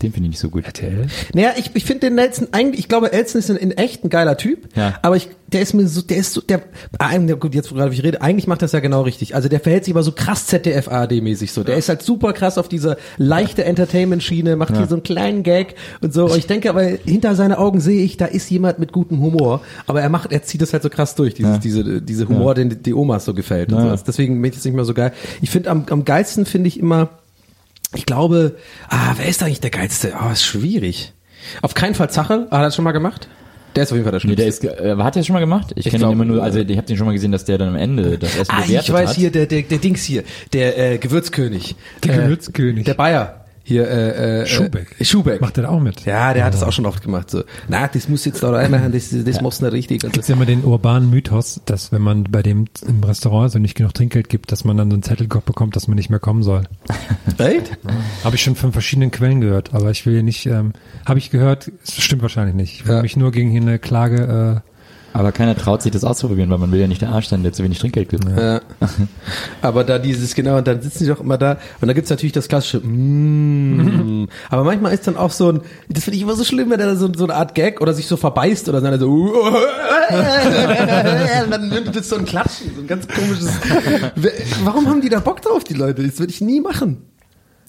Den 0.03 0.13
finde 0.13 0.27
ich 0.29 0.31
nicht 0.35 0.39
so 0.41 0.49
gut. 0.49 0.65
RTL. 0.65 1.07
Naja, 1.35 1.51
ich, 1.57 1.73
ich 1.75 1.85
finde 1.85 2.07
den 2.07 2.15
Nelson 2.15 2.49
eigentlich, 2.53 2.79
ich 2.81 2.89
glaube, 2.89 3.13
Elson 3.13 3.41
ist 3.41 3.51
in, 3.51 3.57
in 3.57 3.73
echt 3.73 4.05
ein 4.05 4.11
geiler 4.11 4.37
Typ, 4.37 4.69
Ja. 4.77 4.95
aber 5.03 5.17
ich, 5.17 5.29
der 5.49 5.61
ist 5.63 5.75
mir 5.75 5.89
so, 5.89 6.03
der 6.03 6.19
ist 6.19 6.35
so, 6.35 6.41
der, 6.41 6.63
ah, 6.99 7.17
ja, 7.17 7.35
gut, 7.35 7.53
jetzt 7.55 7.73
wo 7.73 7.75
gerade 7.75 7.93
ich 7.93 8.05
rede, 8.05 8.23
eigentlich 8.23 8.47
macht 8.47 8.63
das 8.63 8.71
ja 8.73 8.79
genau 8.81 9.03
richtig. 9.03 9.35
Also 9.35 9.49
der 9.49 9.59
verhält 9.59 9.85
sich 9.87 9.95
aber 9.95 10.05
so 10.05 10.13
krass 10.13 10.47
ZDF-ARD-mäßig 10.47 11.53
so. 11.53 11.65
Der 11.65 11.77
ist 11.77 11.89
halt 11.89 12.03
super 12.03 12.33
krass 12.33 12.59
auf 12.59 12.69
dieser 12.69 12.97
leichte 13.17 13.65
Entertainment-Schiene, 13.65 14.55
macht 14.57 14.77
hier 14.77 14.87
so 14.87 14.95
einen 14.95 15.03
kleinen 15.03 15.43
Gag 15.43 15.75
und 16.01 16.13
so. 16.15 16.27
Und 16.27 16.37
ich 16.39 16.47
denke 16.47 16.71
aber, 16.71 16.83
hinter 16.83 17.35
seinen 17.35 17.55
Augen 17.55 17.81
sehe 17.81 18.03
ich, 18.05 18.17
da 18.17 18.27
ist 18.27 18.49
jemand 18.51 18.79
mit 18.79 18.93
gutem 18.93 19.21
Humor, 19.21 19.63
aber 19.87 20.01
er 20.01 20.11
macht, 20.11 20.31
er 20.33 20.43
zieht 20.43 20.63
das 20.63 20.73
halt 20.73 20.83
so 20.85 20.91
krass 20.91 21.15
durch, 21.17 21.35
dieses, 21.35 21.53
Ja. 21.55 21.59
diese, 21.59 22.03
diese 22.03 22.29
Humor, 22.29 22.55
den 22.55 22.83
die 22.83 22.95
Omas 22.95 23.25
so 23.25 23.35
gefällt. 23.35 23.73
Und 23.73 23.85
Ja. 23.85 23.97
so. 23.97 24.05
Deswegen 24.07 24.35
finde 24.35 24.49
ich 24.51 24.55
das 24.55 24.65
nicht 24.65 24.75
mehr 24.75 24.85
so 24.85 24.95
geil. 24.95 25.13
Ich 25.43 25.51
finde 25.51 25.71
am, 25.71 25.87
am 25.91 26.05
geilsten 26.05 26.47
finde 26.47 26.69
ich 26.69 26.79
immer, 26.79 27.09
ich 27.95 28.07
glaube, 28.07 28.57
ah, 28.89 29.15
wer 29.17 29.27
ist 29.27 29.43
eigentlich 29.43 29.61
der 29.61 29.71
geilste? 29.71 30.15
Ah, 30.17 30.33
ist 30.33 30.45
schwierig. 30.45 31.13
Auf 31.63 31.75
keinen 31.75 31.95
Fall 31.95 32.11
Zacher. 32.11 32.43
Hat 32.51 32.53
er 32.53 32.63
das 32.63 32.75
schon 32.77 32.85
mal 32.85 32.93
gemacht? 32.93 33.29
Der 33.77 33.85
ist 33.85 33.93
auf 33.93 33.97
jeden 33.97 34.05
Fall 34.11 34.19
der 34.19 34.29
Nee, 34.29 34.35
Schlimmste. 34.35 34.67
der 34.69 34.79
ist, 34.79 34.99
äh, 35.01 35.03
hat 35.03 35.15
der 35.15 35.23
schon 35.23 35.35
mal 35.35 35.41
gemacht? 35.41 35.73
Ich, 35.77 35.87
Ich 35.87 35.93
kenne 35.93 36.05
ihn 36.07 36.13
immer 36.13 36.25
nur, 36.25 36.43
also 36.43 36.59
äh, 36.59 36.63
ich 36.63 36.77
habe 36.77 36.87
den 36.87 36.97
schon 36.97 37.07
mal 37.07 37.13
gesehen, 37.13 37.33
dass 37.33 37.45
der 37.45 37.59
dann 37.59 37.69
am 37.69 37.77
Ende 37.77 38.19
das 38.19 38.35
Essen 38.37 38.51
ah, 38.51 38.61
bewertet 38.63 38.89
ich 38.89 38.93
weiß 38.95 39.11
hat. 39.11 39.17
hier, 39.17 39.31
der, 39.31 39.47
der, 39.47 39.63
der 39.63 39.79
Dings 39.79 40.03
hier, 40.03 40.25
der 40.53 40.79
äh, 40.95 40.99
Gewürzkönig. 40.99 41.77
Der 42.03 42.15
äh, 42.15 42.17
Gewürzkönig. 42.23 42.85
Der 42.85 42.95
Bayer. 42.95 43.45
Hier, 43.69 43.87
äh, 43.87 44.45
äh, 44.45 44.47
Schubeck. 44.47 44.97
Äh, 44.99 45.05
Schubeck. 45.05 45.43
Macht 45.43 45.59
er 45.59 45.65
da 45.65 45.69
auch 45.69 45.79
mit? 45.81 46.07
Ja, 46.07 46.33
der 46.33 46.47
hat 46.47 46.55
das 46.55 46.63
auch 46.63 46.73
schon 46.73 46.87
oft 46.87 47.03
gemacht. 47.03 47.29
So, 47.29 47.43
na, 47.69 47.87
das 47.87 48.09
muss 48.09 48.25
jetzt 48.25 48.43
da 48.43 48.49
reinmachen, 48.51 48.93
das, 48.93 49.11
das 49.11 49.43
muss 49.43 49.61
nicht 49.61 49.73
richtig. 49.75 50.05
Und 50.05 50.13
Gibt 50.15 50.23
es 50.23 50.29
ja 50.29 50.37
immer 50.37 50.47
den 50.47 50.65
urbanen 50.65 51.11
Mythos, 51.11 51.61
dass 51.67 51.93
wenn 51.93 52.01
man 52.01 52.25
bei 52.25 52.43
dem 52.43 52.65
im 52.87 53.05
Restaurant 53.05 53.53
so 53.53 53.59
nicht 53.59 53.75
genug 53.75 53.93
Trinkgeld 53.93 54.31
gibt, 54.31 54.53
dass 54.53 54.65
man 54.65 54.79
dann 54.79 54.89
so 54.91 54.95
einen 54.95 55.03
Zettel 55.03 55.27
bekommt, 55.29 55.77
dass 55.77 55.87
man 55.87 55.97
nicht 55.97 56.09
mehr 56.09 56.19
kommen 56.19 56.43
soll. 56.43 56.63
Echt? 57.37 57.77
Habe 58.25 58.37
ich 58.37 58.43
schon 58.43 58.55
von 58.57 58.73
verschiedenen 58.73 59.11
Quellen 59.11 59.43
gehört, 59.43 59.75
aber 59.75 59.91
ich 59.91 60.07
will 60.07 60.15
hier 60.15 60.23
nicht, 60.23 60.47
ähm, 60.47 60.73
habe 61.05 61.19
ich 61.19 61.29
gehört, 61.31 61.71
es 61.85 61.95
stimmt 62.03 62.23
wahrscheinlich 62.23 62.55
nicht. 62.55 62.73
Ich 62.73 62.87
will 62.87 62.95
Ja. 62.97 63.03
mich 63.03 63.19
nur 63.19 63.33
gegen 63.33 63.51
hier 63.51 63.61
eine 63.61 63.79
Klage, 63.79 64.63
Aber 65.13 65.33
keiner 65.33 65.57
traut 65.57 65.83
sich 65.83 65.91
das 65.91 66.05
auszuprobieren, 66.05 66.51
weil 66.51 66.59
man 66.59 66.71
will 66.71 66.81
ja 66.81 66.87
nicht 66.87 67.01
der 67.01 67.09
Arsch 67.11 67.29
sein, 67.29 67.43
der 67.43 67.53
zu 67.53 67.65
wenig 67.65 67.79
Trinkgeld 67.79 68.09
gibt. 68.11 68.25
Ja. 68.29 68.61
Aber 69.63 69.85
da 69.85 69.99
dieses, 69.99 70.35
genau, 70.35 70.59
und 70.59 70.67
dann 70.67 70.83
sitzen 70.83 71.05
die 71.05 71.09
doch 71.09 71.21
immer 71.21 71.39
da 71.39 71.59
und 71.81 71.89
da 71.89 71.95
gibt's 71.95 72.11
natürlich 72.11 72.33
das 72.33 72.49
klassische 72.49 72.79
mm. 72.81 74.29
Aber 74.51 74.65
manchmal 74.65 74.93
ist 74.93 75.07
dann 75.07 75.17
auch 75.17 75.33
so 75.33 75.53
ein, 75.53 75.63
das 75.89 76.05
finde 76.05 76.17
ich 76.17 76.23
immer 76.23 76.35
so 76.35 76.45
schlimm, 76.45 76.71
wenn 76.71 76.81
er 76.81 76.97
so, 76.97 77.11
so 77.15 77.25
eine 77.25 77.35
Art 77.35 77.55
Gag 77.55 77.81
oder 77.81 77.95
sich 77.95 78.07
so 78.07 78.17
verbeißt 78.17 78.69
oder 78.69 78.81
dann 78.81 79.01
so 79.01 79.09
und 81.45 81.51
dann 81.51 81.69
nimmt 81.69 81.95
das 81.95 82.09
so 82.09 82.17
ein 82.17 82.25
Klatschen, 82.25 82.73
so 82.75 82.81
ein 82.83 82.87
ganz 82.87 83.07
komisches. 83.09 83.51
Warum 84.65 84.89
haben 84.89 85.01
die 85.01 85.09
da 85.09 85.21
Bock 85.21 85.43
drauf, 85.43 85.65
die 85.65 85.75
Leute? 85.75 86.03
Das 86.07 86.19
würde 86.19 86.33
ich 86.33 86.41
nie 86.41 86.61
machen. 86.61 87.03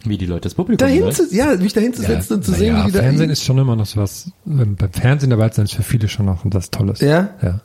Wie 0.05 0.17
die 0.17 0.25
Leute 0.25 0.41
das 0.41 0.55
Publikum 0.55 0.87
Dahin 0.87 1.11
zu, 1.11 1.23
ja, 1.33 1.55
mich 1.57 1.73
dahin 1.73 1.93
zu 1.93 2.01
setzen 2.01 2.35
und 2.35 2.45
zu 2.45 2.53
sehen, 2.53 2.75
ja, 2.75 2.83
wie 2.83 2.87
die 2.87 2.93
da. 2.93 3.01
Fernsehen 3.01 3.29
ist 3.29 3.43
schon 3.43 3.57
immer 3.57 3.75
noch 3.75 3.85
so 3.85 3.99
was, 3.99 4.31
beim 4.45 4.77
Fernsehen 4.93 5.29
dabei 5.29 5.49
zu 5.49 5.57
sein, 5.57 5.65
ist 5.65 5.75
für 5.75 5.83
viele 5.83 6.07
schon 6.07 6.25
noch 6.25 6.45
das 6.45 6.71
Tolles. 6.71 7.01
Ja? 7.01 7.31
Ja. 7.41 7.61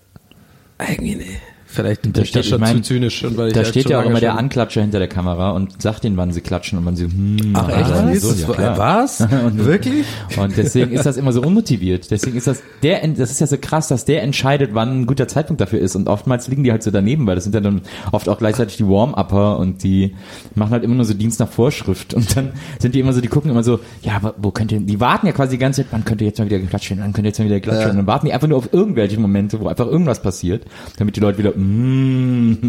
Irgendwie 0.80 1.14
nee. 1.14 1.36
Vielleicht 1.74 2.02
bin 2.02 2.12
Da 2.12 2.22
ich 2.22 2.30
da 2.32 2.40
steht- 2.42 2.50
schon 2.50 2.62
ich 2.62 2.68
mein, 2.68 2.76
zu 2.84 2.94
zynisch. 2.94 3.24
Und 3.24 3.36
weil 3.36 3.48
ich 3.48 3.52
Da 3.54 3.58
halt 3.60 3.68
steht 3.68 3.90
ja 3.90 4.00
auch 4.00 4.04
immer 4.06 4.20
der 4.20 4.38
Anklatscher 4.38 4.80
hinter 4.80 4.98
der 4.98 5.08
Kamera 5.08 5.50
und 5.50 5.82
sagt 5.82 6.04
ihnen, 6.04 6.16
wann 6.16 6.32
sie 6.32 6.40
klatschen 6.40 6.78
und 6.78 6.86
wann 6.86 6.96
sie, 6.96 7.04
hm, 7.06 7.50
Ach 7.54 7.68
echt? 7.68 7.90
ah, 7.90 8.14
so, 8.14 8.32
ja, 8.32 8.54
klar. 8.54 8.78
was? 8.78 9.20
Wirklich? 9.56 10.06
Und 10.36 10.56
deswegen 10.56 10.92
ist 10.92 11.04
das 11.06 11.16
immer 11.16 11.32
so 11.32 11.42
unmotiviert. 11.42 12.10
Deswegen 12.10 12.36
ist 12.36 12.46
das 12.46 12.62
der, 12.82 13.06
das 13.08 13.30
ist 13.30 13.40
ja 13.40 13.46
so 13.46 13.56
krass, 13.60 13.88
dass 13.88 14.04
der 14.04 14.22
entscheidet, 14.22 14.70
wann 14.74 15.00
ein 15.02 15.06
guter 15.06 15.26
Zeitpunkt 15.28 15.60
dafür 15.60 15.80
ist. 15.80 15.96
Und 15.96 16.08
oftmals 16.08 16.48
liegen 16.48 16.64
die 16.64 16.70
halt 16.70 16.82
so 16.82 16.90
daneben, 16.90 17.26
weil 17.26 17.34
das 17.34 17.44
sind 17.44 17.54
ja 17.54 17.60
dann 17.60 17.82
oft 18.12 18.28
auch 18.28 18.38
gleichzeitig 18.38 18.76
die 18.76 18.86
Warm-Upper 18.86 19.58
und 19.58 19.82
die 19.82 20.14
machen 20.54 20.70
halt 20.70 20.84
immer 20.84 20.94
nur 20.94 21.04
so 21.04 21.14
Dienst 21.14 21.40
nach 21.40 21.48
Vorschrift. 21.48 22.14
Und 22.14 22.36
dann 22.36 22.52
sind 22.78 22.94
die 22.94 23.00
immer 23.00 23.12
so, 23.12 23.20
die 23.20 23.28
gucken 23.28 23.50
immer 23.50 23.62
so, 23.64 23.80
ja, 24.02 24.16
aber 24.16 24.34
wo 24.38 24.50
könnt 24.50 24.70
ihr, 24.72 24.80
die 24.80 25.00
warten 25.00 25.26
ja 25.26 25.32
quasi 25.32 25.52
die 25.56 25.58
ganze 25.58 25.82
Zeit, 25.82 25.88
wann 25.92 26.04
könnt 26.04 26.20
ihr 26.20 26.26
jetzt 26.28 26.38
mal 26.38 26.44
wieder 26.46 26.58
geklatscht 26.58 26.90
werden, 26.90 27.00
wann 27.02 27.12
könnt 27.12 27.24
ihr 27.26 27.30
jetzt 27.30 27.38
mal 27.38 27.46
wieder 27.46 27.60
klatschen. 27.60 27.90
Und 27.90 27.96
dann 27.96 28.06
warten 28.06 28.26
die 28.26 28.32
einfach 28.32 28.48
nur 28.48 28.58
auf 28.58 28.72
irgendwelche 28.72 29.18
Momente, 29.18 29.60
wo 29.60 29.68
einfach 29.68 29.86
irgendwas 29.86 30.22
passiert, 30.22 30.64
damit 30.98 31.16
die 31.16 31.20
Leute 31.20 31.38
wieder, 31.38 31.52
mm. 31.64 32.68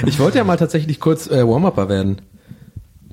Ich 0.06 0.18
wollte 0.18 0.38
ja 0.38 0.44
mal 0.44 0.56
tatsächlich 0.56 1.00
kurz 1.00 1.28
äh, 1.28 1.46
Warm-Upper 1.46 1.88
werden. 1.88 2.20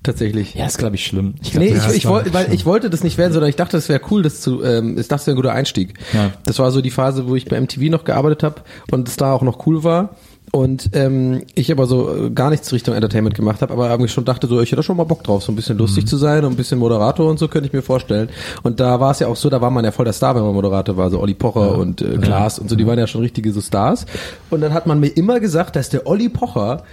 Tatsächlich. 0.03 0.55
Ja, 0.55 0.65
ist 0.65 0.77
glaube 0.77 0.95
ich 0.95 1.05
schlimm. 1.05 1.35
Ich 1.41 1.51
glaub, 1.51 1.63
Nee, 1.63 1.75
ich, 1.75 1.95
ich, 1.95 2.05
wollte, 2.05 2.33
weil 2.33 2.53
ich 2.53 2.65
wollte 2.65 2.89
das 2.89 3.03
nicht 3.03 3.17
werden, 3.17 3.33
sondern 3.33 3.49
ich 3.49 3.57
dachte, 3.57 3.75
das 3.75 3.89
wäre 3.89 3.99
cool, 4.09 4.21
das 4.21 4.39
zu, 4.39 4.63
ähm, 4.63 4.97
ich 4.97 5.07
dachte, 5.07 5.09
das 5.09 5.27
wäre 5.27 5.35
ein 5.35 5.41
guter 5.41 5.51
Einstieg. 5.51 5.95
Ja. 6.13 6.31
Das 6.45 6.59
war 6.59 6.71
so 6.71 6.81
die 6.81 6.91
Phase, 6.91 7.27
wo 7.27 7.35
ich 7.35 7.45
bei 7.45 7.59
MTV 7.59 7.89
noch 7.89 8.05
gearbeitet 8.05 8.43
habe 8.43 8.61
und 8.91 9.09
es 9.09 9.17
da 9.17 9.33
auch 9.33 9.41
noch 9.41 9.65
cool 9.67 9.83
war. 9.83 10.15
Und 10.53 10.91
ähm, 10.93 11.43
ich 11.55 11.71
aber 11.71 11.87
so 11.87 12.27
äh, 12.27 12.29
gar 12.29 12.49
nichts 12.49 12.71
Richtung 12.71 12.95
Entertainment 12.95 13.35
gemacht 13.35 13.61
habe, 13.61 13.73
aber 13.73 13.89
irgendwie 13.89 14.07
schon 14.09 14.23
dachte 14.23 14.47
so, 14.47 14.61
ich 14.61 14.71
hätte 14.71 14.81
schon 14.81 14.95
mal 14.95 15.03
Bock 15.03 15.23
drauf, 15.23 15.43
so 15.43 15.51
ein 15.51 15.55
bisschen 15.55 15.77
lustig 15.77 16.05
Mhm. 16.05 16.07
zu 16.07 16.17
sein 16.17 16.45
und 16.45 16.53
ein 16.53 16.55
bisschen 16.55 16.79
Moderator 16.79 17.29
und 17.29 17.37
so 17.37 17.47
könnte 17.49 17.67
ich 17.67 17.73
mir 17.73 17.81
vorstellen. 17.81 18.29
Und 18.63 18.79
da 18.79 18.99
war 18.99 19.11
es 19.11 19.19
ja 19.19 19.27
auch 19.27 19.35
so, 19.35 19.49
da 19.49 19.59
war 19.59 19.69
man 19.71 19.83
ja 19.83 19.91
voll 19.91 20.05
der 20.05 20.13
Star, 20.13 20.35
wenn 20.35 20.43
man 20.43 20.53
Moderator 20.53 20.95
war, 20.95 21.09
so 21.09 21.19
Olli 21.19 21.33
Pocher 21.33 21.77
und 21.77 22.01
äh, 22.01 22.17
Klaas 22.17 22.59
und 22.59 22.69
so, 22.69 22.75
die 22.77 22.87
waren 22.87 22.97
ja 22.97 23.07
schon 23.07 23.21
richtige 23.21 23.51
so 23.51 23.59
Stars. 23.61 24.05
Und 24.49 24.61
dann 24.61 24.73
hat 24.73 24.87
man 24.87 24.99
mir 25.01 25.09
immer 25.09 25.39
gesagt, 25.41 25.75
dass 25.75 25.89
der 25.89 26.07
Olli 26.07 26.29
Pocher 26.29 26.83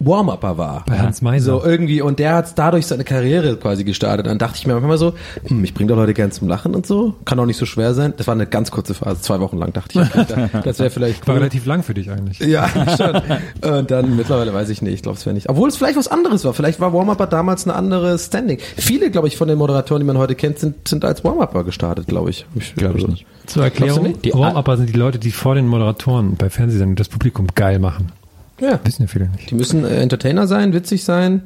Warm-Upper 0.00 0.56
war. 0.58 0.84
Bei 0.86 0.98
Hans 0.98 1.20
Meiser. 1.22 1.60
So 1.60 1.64
irgendwie, 1.64 2.00
und 2.00 2.18
der 2.18 2.34
hat 2.34 2.58
dadurch 2.58 2.86
seine 2.86 3.04
Karriere 3.04 3.56
quasi 3.56 3.84
gestartet. 3.84 4.26
Dann 4.26 4.38
dachte 4.38 4.56
ich 4.56 4.66
mir 4.66 4.72
manchmal 4.74 4.96
so, 4.98 5.12
hm, 5.46 5.62
ich 5.62 5.74
bringe 5.74 5.88
doch 5.90 5.96
Leute 5.96 6.14
gern 6.14 6.32
zum 6.32 6.48
Lachen 6.48 6.74
und 6.74 6.86
so. 6.86 7.14
Kann 7.26 7.38
auch 7.38 7.44
nicht 7.46 7.58
so 7.58 7.66
schwer 7.66 7.92
sein. 7.94 8.14
Das 8.16 8.26
war 8.26 8.34
eine 8.34 8.46
ganz 8.46 8.70
kurze 8.70 8.94
Phase, 8.94 9.20
zwei 9.20 9.40
Wochen 9.40 9.58
lang 9.58 9.72
dachte 9.74 10.00
ich. 10.00 10.06
okay, 10.14 10.48
da- 10.52 10.60
Das 10.62 10.78
wäre 10.78 10.90
vielleicht 10.90 11.26
War 11.26 11.34
cool. 11.34 11.40
relativ 11.40 11.66
lang 11.66 11.82
für 11.82 11.92
dich 11.94 12.10
eigentlich. 12.10 12.38
Ja, 12.40 12.68
schon. 12.96 13.70
Und 13.70 13.90
dann 13.90 14.16
mittlerweile 14.16 14.54
weiß 14.54 14.70
ich 14.70 14.80
nicht, 14.82 14.94
ich 14.94 15.02
glaube 15.02 15.18
es 15.18 15.26
wäre 15.26 15.34
nicht. 15.34 15.48
Obwohl 15.48 15.68
es 15.68 15.76
vielleicht 15.76 15.96
was 15.98 16.08
anderes 16.08 16.44
war. 16.44 16.54
Vielleicht 16.54 16.80
war 16.80 16.92
Warm-Upper 16.92 17.26
damals 17.26 17.66
eine 17.68 17.76
andere 17.76 18.18
Standing. 18.18 18.58
Viele, 18.76 19.10
glaube 19.10 19.28
ich, 19.28 19.36
von 19.36 19.48
den 19.48 19.58
Moderatoren, 19.58 20.00
die 20.00 20.06
man 20.06 20.16
heute 20.18 20.34
kennt, 20.34 20.58
sind, 20.58 20.88
sind 20.88 21.04
als 21.04 21.24
Warm-Upper 21.24 21.64
gestartet, 21.64 22.06
glaube 22.06 22.30
ich. 22.30 22.46
Ich 22.54 22.74
nicht. 22.74 22.76
Zur 22.76 22.86
Glaubst 22.86 23.26
du 23.54 23.60
Erklärung, 23.60 24.02
nicht? 24.04 24.24
die 24.24 24.32
Warm-Upper 24.32 24.76
sind 24.78 24.88
die 24.88 24.98
Leute, 24.98 25.18
die 25.18 25.30
vor 25.30 25.54
den 25.54 25.66
Moderatoren 25.68 26.36
bei 26.36 26.48
Fernsehsendungen 26.48 26.96
das 26.96 27.08
Publikum 27.08 27.48
geil 27.54 27.78
machen. 27.78 28.12
Ja. 28.60 28.80
Wissen 28.84 29.02
ja 29.02 29.08
viele 29.08 29.28
nicht. 29.28 29.50
Die 29.50 29.54
müssen 29.54 29.84
äh, 29.84 30.00
Entertainer 30.00 30.46
sein, 30.46 30.72
witzig 30.72 31.04
sein. 31.04 31.42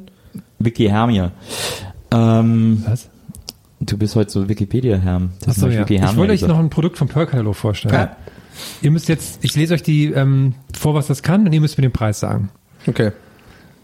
Vicky 0.59 0.87
Hermia. 0.87 1.31
Ähm, 2.11 2.83
Was? 2.85 3.09
du 3.79 3.97
bist 3.97 4.15
heute 4.15 4.31
so 4.31 4.49
Wikipedia-Herm. 4.49 5.31
Das 5.45 5.61
hab 5.61 5.71
ja. 5.71 5.81
Vicky 5.81 5.95
Ich 5.95 6.15
wollte 6.15 6.33
euch 6.33 6.41
noch 6.41 6.59
ein 6.59 6.69
Produkt 6.69 6.97
vom 6.97 7.07
Pearl-Katalog 7.07 7.55
vorstellen. 7.55 7.93
Ja. 7.93 8.15
Ihr 8.81 8.91
müsst 8.91 9.09
jetzt, 9.09 9.43
ich 9.43 9.55
lese 9.55 9.73
euch 9.73 9.83
die 9.83 10.05
ähm, 10.05 10.55
vor, 10.73 10.93
was 10.93 11.07
das 11.07 11.23
kann, 11.23 11.45
und 11.45 11.53
ihr 11.53 11.61
müsst 11.61 11.77
mir 11.77 11.81
den 11.83 11.91
Preis 11.91 12.19
sagen. 12.19 12.49
Okay. 12.87 13.11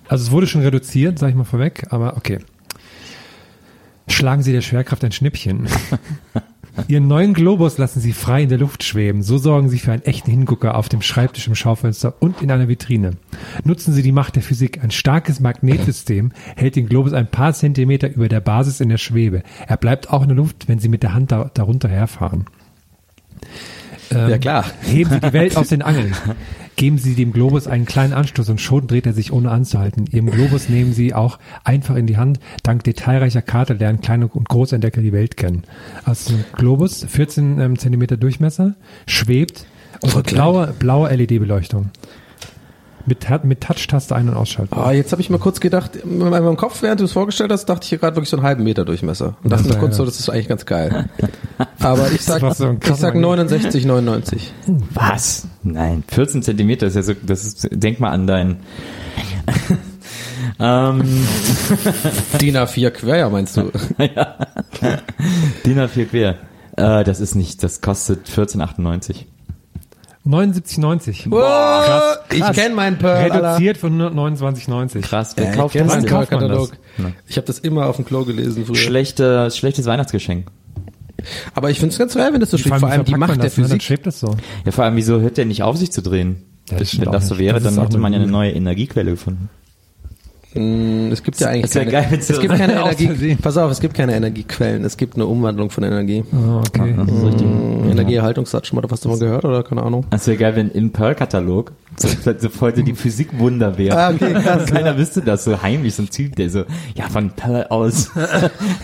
Also 0.08 0.26
es 0.26 0.32
wurde 0.32 0.48
schon 0.48 0.62
reduziert, 0.62 1.20
sage 1.20 1.32
ich 1.32 1.38
mal 1.38 1.44
vorweg, 1.44 1.88
aber 1.90 2.18
okay. 2.18 2.40
Schlagen 4.08 4.44
Sie 4.44 4.52
der 4.52 4.62
Schwerkraft 4.62 5.04
ein 5.04 5.12
Schnippchen. 5.12 5.68
Ihren 6.88 7.08
neuen 7.08 7.34
Globus 7.34 7.78
lassen 7.78 8.00
Sie 8.00 8.14
frei 8.14 8.44
in 8.44 8.50
der 8.50 8.58
Luft 8.58 8.84
schweben. 8.84 9.24
So 9.24 9.38
sorgen 9.38 9.70
Sie 9.70 9.80
für 9.80 9.92
einen 9.92 10.04
echten 10.04 10.32
Hingucker 10.32 10.76
auf 10.76 10.90
dem 10.90 11.02
Schreibtisch 11.02 11.48
im 11.48 11.56
Schaufenster 11.56 12.16
und 12.20 12.42
in 12.42 12.52
einer 12.52 12.68
Vitrine. 12.68 13.12
Nutzen 13.64 13.94
Sie 13.94 14.02
die 14.02 14.12
Macht 14.12 14.36
der 14.36 14.44
Physik. 14.44 14.84
Ein 14.84 14.92
starkes 14.92 15.40
Magnetsystem 15.40 16.32
hält 16.56 16.76
den 16.76 16.88
Globus 16.88 17.14
ein 17.14 17.30
paar 17.30 17.54
Zentimeter 17.54 18.14
über 18.14 18.30
der 18.30 18.40
Basis 18.40 18.80
in 18.80 18.90
der 18.90 18.98
Schwebe. 18.98 19.44
Er 19.68 19.78
bleibt 19.78 20.12
auch 20.12 20.22
in 20.22 20.30
der 20.30 20.38
Luft, 20.38 20.68
wenn 20.68 20.80
Sie 20.80 20.90
mit 20.90 21.04
der 21.04 21.14
Hand 21.14 21.32
da, 21.32 21.52
darunter 21.54 21.90
herfahren. 21.90 22.46
Ähm, 24.12 24.30
Ja, 24.30 24.38
klar. 24.38 24.66
Heben 24.84 25.10
Sie 25.10 25.20
die 25.20 25.34
Welt 25.34 25.58
aus 25.58 25.70
den 25.70 25.82
Angeln. 25.82 26.14
Geben 26.76 26.98
Sie 26.98 27.16
dem 27.16 27.34
Globus 27.34 27.68
einen 27.68 27.86
kleinen 27.86 28.14
Anstoß 28.14 28.50
und 28.50 28.60
schon 28.62 28.88
dreht 28.88 29.06
er 29.06 29.14
sich 29.14 29.32
ohne 29.32 29.52
anzuhalten. 29.52 30.06
Ihrem 30.12 30.32
Globus 30.32 30.70
nehmen 30.70 30.94
Sie 30.94 31.14
auch 31.14 31.38
einfach 31.64 31.96
in 31.96 32.08
die 32.08 32.18
Hand. 32.18 32.40
Dank 32.64 32.84
detailreicher 32.84 33.42
Karte 33.42 33.74
lernen 33.74 34.02
kleine 34.02 34.28
und 34.28 34.48
große 34.50 34.76
Entdecker 34.76 35.02
die 35.02 35.12
Welt 35.14 35.38
kennen. 35.38 35.64
Also 36.06 36.34
ein 36.34 36.46
Globus, 36.54 37.06
14 37.08 37.60
ähm, 37.60 37.78
Zentimeter 37.78 38.18
Durchmesser, 38.18 38.76
schwebt 39.06 39.66
und 40.02 40.26
blaue, 40.28 40.74
blaue 40.80 41.10
LED-Beleuchtung. 41.10 41.92
Mit, 43.06 43.44
mit 43.46 43.62
Touch-Taste 43.62 44.16
ein- 44.16 44.30
und 44.30 44.36
ausschalten. 44.36 44.74
Ah, 44.78 44.92
jetzt 44.92 45.12
habe 45.12 45.22
ich 45.22 45.30
mal 45.30 45.38
kurz 45.40 45.60
gedacht, 45.60 45.96
in 45.96 46.18
meinem 46.20 46.58
Kopf, 46.58 46.82
während 46.82 47.00
du 47.00 47.06
es 47.06 47.12
vorgestellt 47.14 47.52
hast, 47.52 47.66
dachte 47.66 47.84
ich 47.84 47.90
hier 47.90 47.98
gerade 47.98 48.16
wirklich 48.16 48.30
so 48.30 48.38
einen 48.38 48.46
halben 48.46 48.64
Meter 48.64 48.86
Durchmesser. 48.86 49.36
Und 49.44 49.52
dachte 49.52 49.64
Das 49.66 49.74
mir 49.74 49.80
kurz 49.80 49.94
ja- 49.94 49.98
so, 49.98 50.06
das 50.06 50.20
ist 50.20 50.30
eigentlich 50.30 50.48
ganz 50.48 50.66
geil. 50.66 51.10
Aber 51.80 52.12
ich 52.12 52.22
sag, 52.22 52.42
so 52.56 52.78
ich 52.84 52.96
sag 52.96 53.16
69, 53.16 53.86
99. 53.86 54.54
Was? 54.94 55.48
Nein, 55.64 56.04
14 56.08 56.44
Zentimeter 56.44 56.88
ist 56.88 56.96
ja 56.96 57.04
so, 57.04 57.14
das 57.26 57.44
ist, 57.44 57.68
denk 57.72 58.00
mal 58.00 58.10
an 58.12 58.28
dein, 58.28 58.58
ähm, 60.60 61.02
DIN 62.42 62.58
A4 62.58 62.90
quer, 62.92 63.30
meinst 63.30 63.58
du? 63.58 63.72
DIN 65.66 65.80
A4 65.80 66.06
quer. 66.06 66.36
Äh, 66.78 67.04
das 67.04 67.20
ist 67.20 67.36
nicht, 67.36 67.64
das 67.64 67.82
kostet 67.82 68.28
14,98. 68.30 69.26
79,90. 70.26 71.30
Boah, 71.30 72.20
ich 72.32 72.44
kenne 72.52 72.76
meinen 72.76 72.98
Pearl. 73.00 73.32
Reduziert 73.32 73.78
von 73.78 74.00
129,90. 74.00 75.02
Krass, 75.02 75.34
wer 75.36 75.46
Ja, 75.46 75.52
kauft 75.56 75.76
das 75.76 75.94
denn? 75.94 76.06
kauft 76.06 76.32
man 76.32 76.48
das? 76.48 76.72
Ich 77.28 77.38
habe 77.38 77.48
das 77.48 77.60
immer 77.60 77.88
auf 77.88 77.96
dem 77.96 78.06
Klo 78.06 78.24
gelesen 78.24 78.66
früher. 78.66 78.76
Schlechte, 78.76 79.50
schlechtes 79.50 79.86
Weihnachtsgeschenk. 79.88 80.48
Aber 81.56 81.70
ich 81.70 81.80
finde 81.80 81.94
es 81.94 82.00
ganz 82.00 82.14
geil, 82.16 82.34
wenn 82.34 82.40
das 82.40 82.52
so 82.52 82.58
steht. 82.58 82.70
Vor 82.70 82.80
Vor 82.80 82.90
allem, 82.90 83.04
die 83.06 83.16
Macht 83.16 83.36
der 83.36 83.44
das, 83.44 83.58
ne? 83.58 83.64
Dann 83.64 83.70
Physik. 83.72 83.84
schwebt 83.84 84.06
das 84.08 84.20
so. 84.20 84.36
Ja, 84.66 84.72
vor 84.72 84.86
allem, 84.86 84.96
wieso 84.96 85.20
hört 85.22 85.38
der 85.38 85.46
nicht 85.46 85.64
auf, 85.64 85.78
sich 85.78 85.92
zu 85.92 86.02
drehen? 86.02 86.44
Ja, 86.70 86.78
das 86.78 87.00
Wenn 87.00 87.12
das 87.12 87.28
so 87.28 87.38
wäre, 87.38 87.60
Das 87.60 87.76
dann 87.76 87.84
hätte 87.84 87.98
man 87.98 88.14
ja 88.14 88.20
eine 88.20 88.30
neue 88.32 88.52
Energiequelle 88.52 89.12
gefunden. 89.12 89.50
Mm, 90.54 91.12
Es 91.12 91.24
gibt 91.24 91.40
ja 91.40 91.48
eigentlich 91.48 91.72
keine, 91.72 91.92
geil, 91.92 92.08
es 92.20 92.28
gibt 92.40 92.54
keine 92.56 92.74
Energie. 92.82 93.36
Pass 93.42 93.58
auf, 93.58 93.72
es 93.72 93.80
gibt 93.80 93.94
keine 93.94 94.16
Energiequellen. 94.16 94.84
Es 94.84 94.98
gibt 94.98 95.16
eine 95.16 95.26
Umwandlung 95.26 95.70
von 95.70 95.84
Energie. 95.84 96.24
Oh, 96.34 96.58
okay. 96.60 96.94
Das 96.98 97.08
ist 97.10 97.24
richtig. 97.26 97.48
Mm, 97.48 97.90
Energieerhaltungssatz, 97.90 98.68
schon 98.68 98.76
mal 98.82 98.86
was 98.90 99.00
davon 99.02 99.20
gehört 99.20 99.46
oder 99.46 99.64
keine 99.64 99.84
Ahnung? 99.84 100.06
Das 100.10 100.28
wäre 100.28 100.38
geil, 100.38 100.56
wenn 100.56 100.70
im 100.72 100.92
Pearl-Katalog 100.92 101.72
heute 102.62 102.84
die 102.84 102.94
Physikwunder 102.94 103.78
wäre. 103.78 103.98
Ah, 103.98 104.10
okay, 104.12 104.34
krass, 104.34 104.66
Keiner 104.72 104.98
wüsste 104.98 105.22
das, 105.22 105.44
so 105.46 105.62
heimlich, 105.62 105.96
so 105.96 106.04
ein 106.04 106.10
Typ, 106.10 106.36
der 106.36 106.50
so, 106.50 106.64
ja, 106.96 107.08
von 107.10 107.32
Pearl 107.32 107.68
aus 107.70 108.10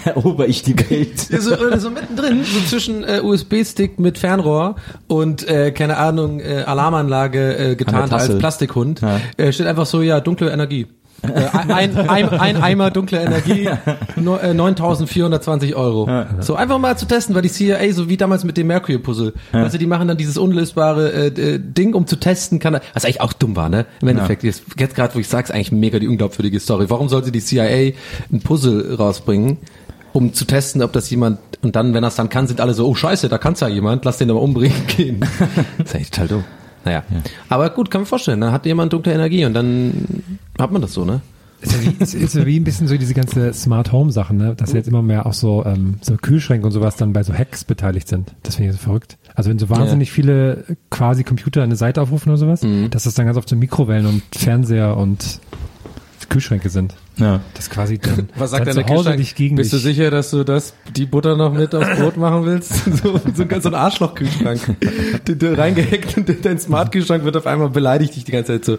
erober 0.06 0.48
ich 0.48 0.64
die 0.64 0.78
Welt. 0.90 1.20
so, 1.20 1.54
äh, 1.54 1.80
so 1.80 1.90
mittendrin, 1.90 2.44
so 2.44 2.60
zwischen 2.68 3.04
äh, 3.04 3.22
USB-Stick 3.24 4.00
mit 4.00 4.18
Fernrohr 4.18 4.76
und 5.08 5.48
äh, 5.48 5.72
keine 5.72 5.98
Ahnung, 5.98 6.40
äh, 6.40 6.64
Alarmanlage 6.66 7.58
äh, 7.72 7.76
getarnt 7.76 8.14
als 8.14 8.38
Plastikhund, 8.38 9.02
Ja. 9.02 9.20
äh, 9.38 9.52
steht 9.52 9.68
einfach 9.68 9.86
so, 9.86 10.02
ja, 10.02 10.20
dunkle 10.20 10.50
Energie. 10.52 10.88
Äh, 11.24 11.46
ein, 11.58 11.98
ein, 11.98 12.30
ein 12.30 12.58
Eimer 12.58 12.92
dunkle 12.92 13.22
Energie, 13.22 13.70
no, 14.16 14.38
äh, 14.38 14.52
9.420 14.52 15.74
Euro. 15.76 16.10
So 16.40 16.56
einfach 16.56 16.78
mal 16.78 16.98
zu 16.98 17.06
testen, 17.06 17.36
weil 17.36 17.42
die 17.42 17.50
CIA, 17.50 17.92
so 17.92 18.10
wie 18.10 18.18
damals 18.18 18.44
mit 18.44 18.58
dem 18.58 18.68
Mercury-Puzzle, 18.68 19.34
also 19.52 19.78
die 19.78 19.88
machen 19.88 20.08
dann 20.08 20.18
dieses 20.18 20.38
unlösbare 20.38 21.12
äh, 21.12 21.28
äh, 21.28 21.60
Ding, 21.60 21.94
um 21.94 22.08
zu 22.08 22.18
testen, 22.18 22.60
kann 22.60 22.76
er, 22.76 22.82
was 22.94 23.06
eigentlich 23.06 23.22
auch 23.22 23.34
dumm 23.34 23.56
war, 23.56 23.70
ne? 23.70 23.86
Im 24.02 24.10
Endeffekt, 24.10 24.44
jetzt, 24.44 24.64
jetzt 24.78 24.96
gerade, 24.96 25.16
wo 25.16 25.20
ich 25.20 25.28
sag's, 25.28 25.52
eigentlich 25.52 25.72
mega 25.72 26.00
die 26.00 26.08
unglaubwürdige 26.08 26.60
Story. 26.60 26.90
Warum 26.90 27.10
sollte 27.10 27.32
die 27.32 27.42
CIA 27.42 27.94
ein 28.32 28.42
Puzzle 28.42 28.96
rausbringen? 28.96 29.58
um 30.14 30.34
zu 30.34 30.46
testen, 30.46 30.82
ob 30.82 30.94
das 30.94 31.12
jemand, 31.12 31.38
und 31.62 31.76
dann, 31.76 31.94
wenn 31.94 32.04
er 32.04 32.08
es 32.08 32.16
dann 32.16 32.30
kann, 32.30 32.48
sind 32.48 32.60
alle 32.60 32.74
so, 32.74 32.88
oh 32.88 32.96
scheiße, 32.96 33.30
da 33.30 33.38
kann's 33.38 33.60
ja 33.60 33.68
jemand, 33.68 34.04
lass 34.04 34.18
den 34.18 34.32
aber 34.32 34.42
umbringen 34.42 34.88
gehen. 34.88 35.20
das 35.78 35.90
ist 35.90 35.96
eigentlich 35.96 36.12
total 36.12 36.28
dumm. 36.28 36.44
Naja. 36.88 37.04
Aber 37.50 37.70
gut, 37.70 37.92
kann 37.92 38.02
man 38.02 38.06
vorstellen, 38.06 38.40
dann 38.40 38.54
hat 38.54 38.66
jemand 38.66 38.94
dunkle 38.94 39.14
Energie 39.14 39.44
und 39.44 39.54
dann 39.54 40.24
hat 40.58 40.72
man 40.72 40.82
das 40.82 40.94
so, 40.94 41.04
ne? 41.04 41.22
Ist 41.60 41.74
ja, 41.74 41.82
wie, 41.82 42.04
ist, 42.04 42.14
ist 42.14 42.36
ja 42.36 42.46
wie 42.46 42.60
ein 42.60 42.64
bisschen 42.64 42.88
so 42.88 42.96
diese 42.98 43.16
ganze 43.16 43.52
Smart 43.52 43.92
Home 43.92 44.12
Sachen, 44.12 44.38
ne? 44.38 44.56
Dass 44.56 44.74
jetzt 44.74 44.88
immer 44.88 45.02
mehr 45.02 45.26
auch 45.26 45.34
so, 45.34 45.66
ähm, 45.66 45.96
so 46.02 46.16
Kühlschränke 46.16 46.66
und 46.66 46.72
sowas 46.72 46.96
dann 46.96 47.14
bei 47.14 47.24
so 47.24 47.34
Hacks 47.34 47.64
beteiligt 47.64 48.08
sind. 48.08 48.32
Das 48.44 48.56
finde 48.56 48.70
ich 48.72 48.78
so 48.78 48.84
verrückt. 48.84 49.18
Also 49.36 49.50
wenn 49.50 49.60
so 49.60 49.70
wahnsinnig 49.70 50.12
viele 50.12 50.64
quasi 50.90 51.24
Computer 51.24 51.64
eine 51.64 51.76
Seite 51.76 52.02
aufrufen 52.02 52.30
oder 52.30 52.38
sowas, 52.38 52.62
dass 52.92 53.04
das 53.04 53.16
dann 53.16 53.26
ganz 53.26 53.38
oft 53.38 53.50
so 53.50 53.56
Mikrowellen 53.56 54.06
und 54.06 54.22
Fernseher 54.34 54.96
und 54.96 55.42
Kühlschränke 56.30 56.70
sind. 56.70 56.96
Ja. 57.18 57.42
Das 57.56 57.66
ist 57.66 57.70
quasi 57.72 57.98
dann, 57.98 58.30
Was 58.36 58.52
sagt 58.52 58.68
dann 58.68 58.76
dein 58.76 58.86
zu 58.88 58.94
Hause 58.94 59.10
Kühlschrank? 59.12 59.36
gegen 59.36 59.56
Bist 59.56 59.74
du 59.74 59.78
sicher, 59.78 60.12
dass 60.12 60.32
du 60.32 60.44
das, 60.44 60.74
die 60.96 61.06
Butter 61.06 61.36
noch 61.36 61.52
mit 61.54 61.74
aufs 61.74 62.00
Brot 62.00 62.18
machen 62.18 62.46
willst? 62.46 62.74
So, 62.98 63.20
so, 63.36 63.44
ein- 63.44 63.62
so 63.62 63.70
ein 63.70 63.76
Arschloch-Kühlschrank. 63.76 64.60
Du, 65.26 65.36
du 65.36 65.58
reingehackt 65.58 66.18
und 66.18 66.46
dein 66.46 66.60
Smart-Kühlschrank 66.60 67.24
wird 67.24 67.38
auf 67.38 67.46
einmal 67.48 67.70
beleidigt 67.70 68.16
dich 68.16 68.24
die 68.24 68.32
ganze 68.32 68.54
Zeit 68.62 68.66
so, 68.66 68.74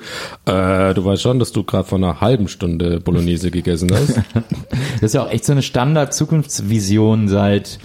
äh, 0.50 0.94
du 0.94 1.04
weißt 1.04 1.22
schon, 1.22 1.38
dass 1.38 1.52
du 1.52 1.62
gerade 1.64 1.84
vor 1.88 1.98
einer 1.98 2.20
halben 2.20 2.48
Stunde 2.48 3.00
Bolognese 3.00 3.50
gegessen 3.50 3.90
hast. 3.92 4.20
Das 5.00 5.10
ist 5.10 5.14
ja 5.14 5.22
auch 5.22 5.30
echt 5.30 5.44
so 5.44 5.52
eine 5.52 5.62
Standard-Zukunftsvision 6.32 7.28
seit, 7.28 7.78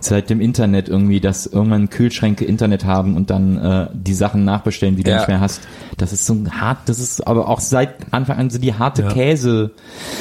seit 0.00 0.30
dem 0.30 0.40
Internet 0.40 0.88
irgendwie, 0.88 1.18
dass 1.20 1.46
irgendwann 1.46 1.90
Kühlschränke 1.90 2.44
Internet 2.44 2.84
haben 2.84 3.16
und 3.16 3.30
dann 3.30 3.58
äh, 3.58 3.86
die 3.92 4.14
Sachen 4.14 4.44
nachbestellen, 4.44 4.94
die 4.96 5.02
du 5.02 5.10
Ja. 5.10 5.16
nicht 5.18 5.28
mehr 5.28 5.40
hast. 5.40 5.62
Das 5.96 6.12
ist 6.12 6.26
so 6.26 6.34
ein 6.34 6.60
hart, 6.60 6.88
das 6.88 6.98
ist 7.00 7.26
aber 7.26 7.48
auch 7.48 7.60
seit 7.60 7.94
Anfang 8.12 8.38
an 8.38 8.50
so 8.50 8.58
die 8.58 8.74
harte 8.74 9.02
Ja. 9.02 9.08
Käse 9.12 9.72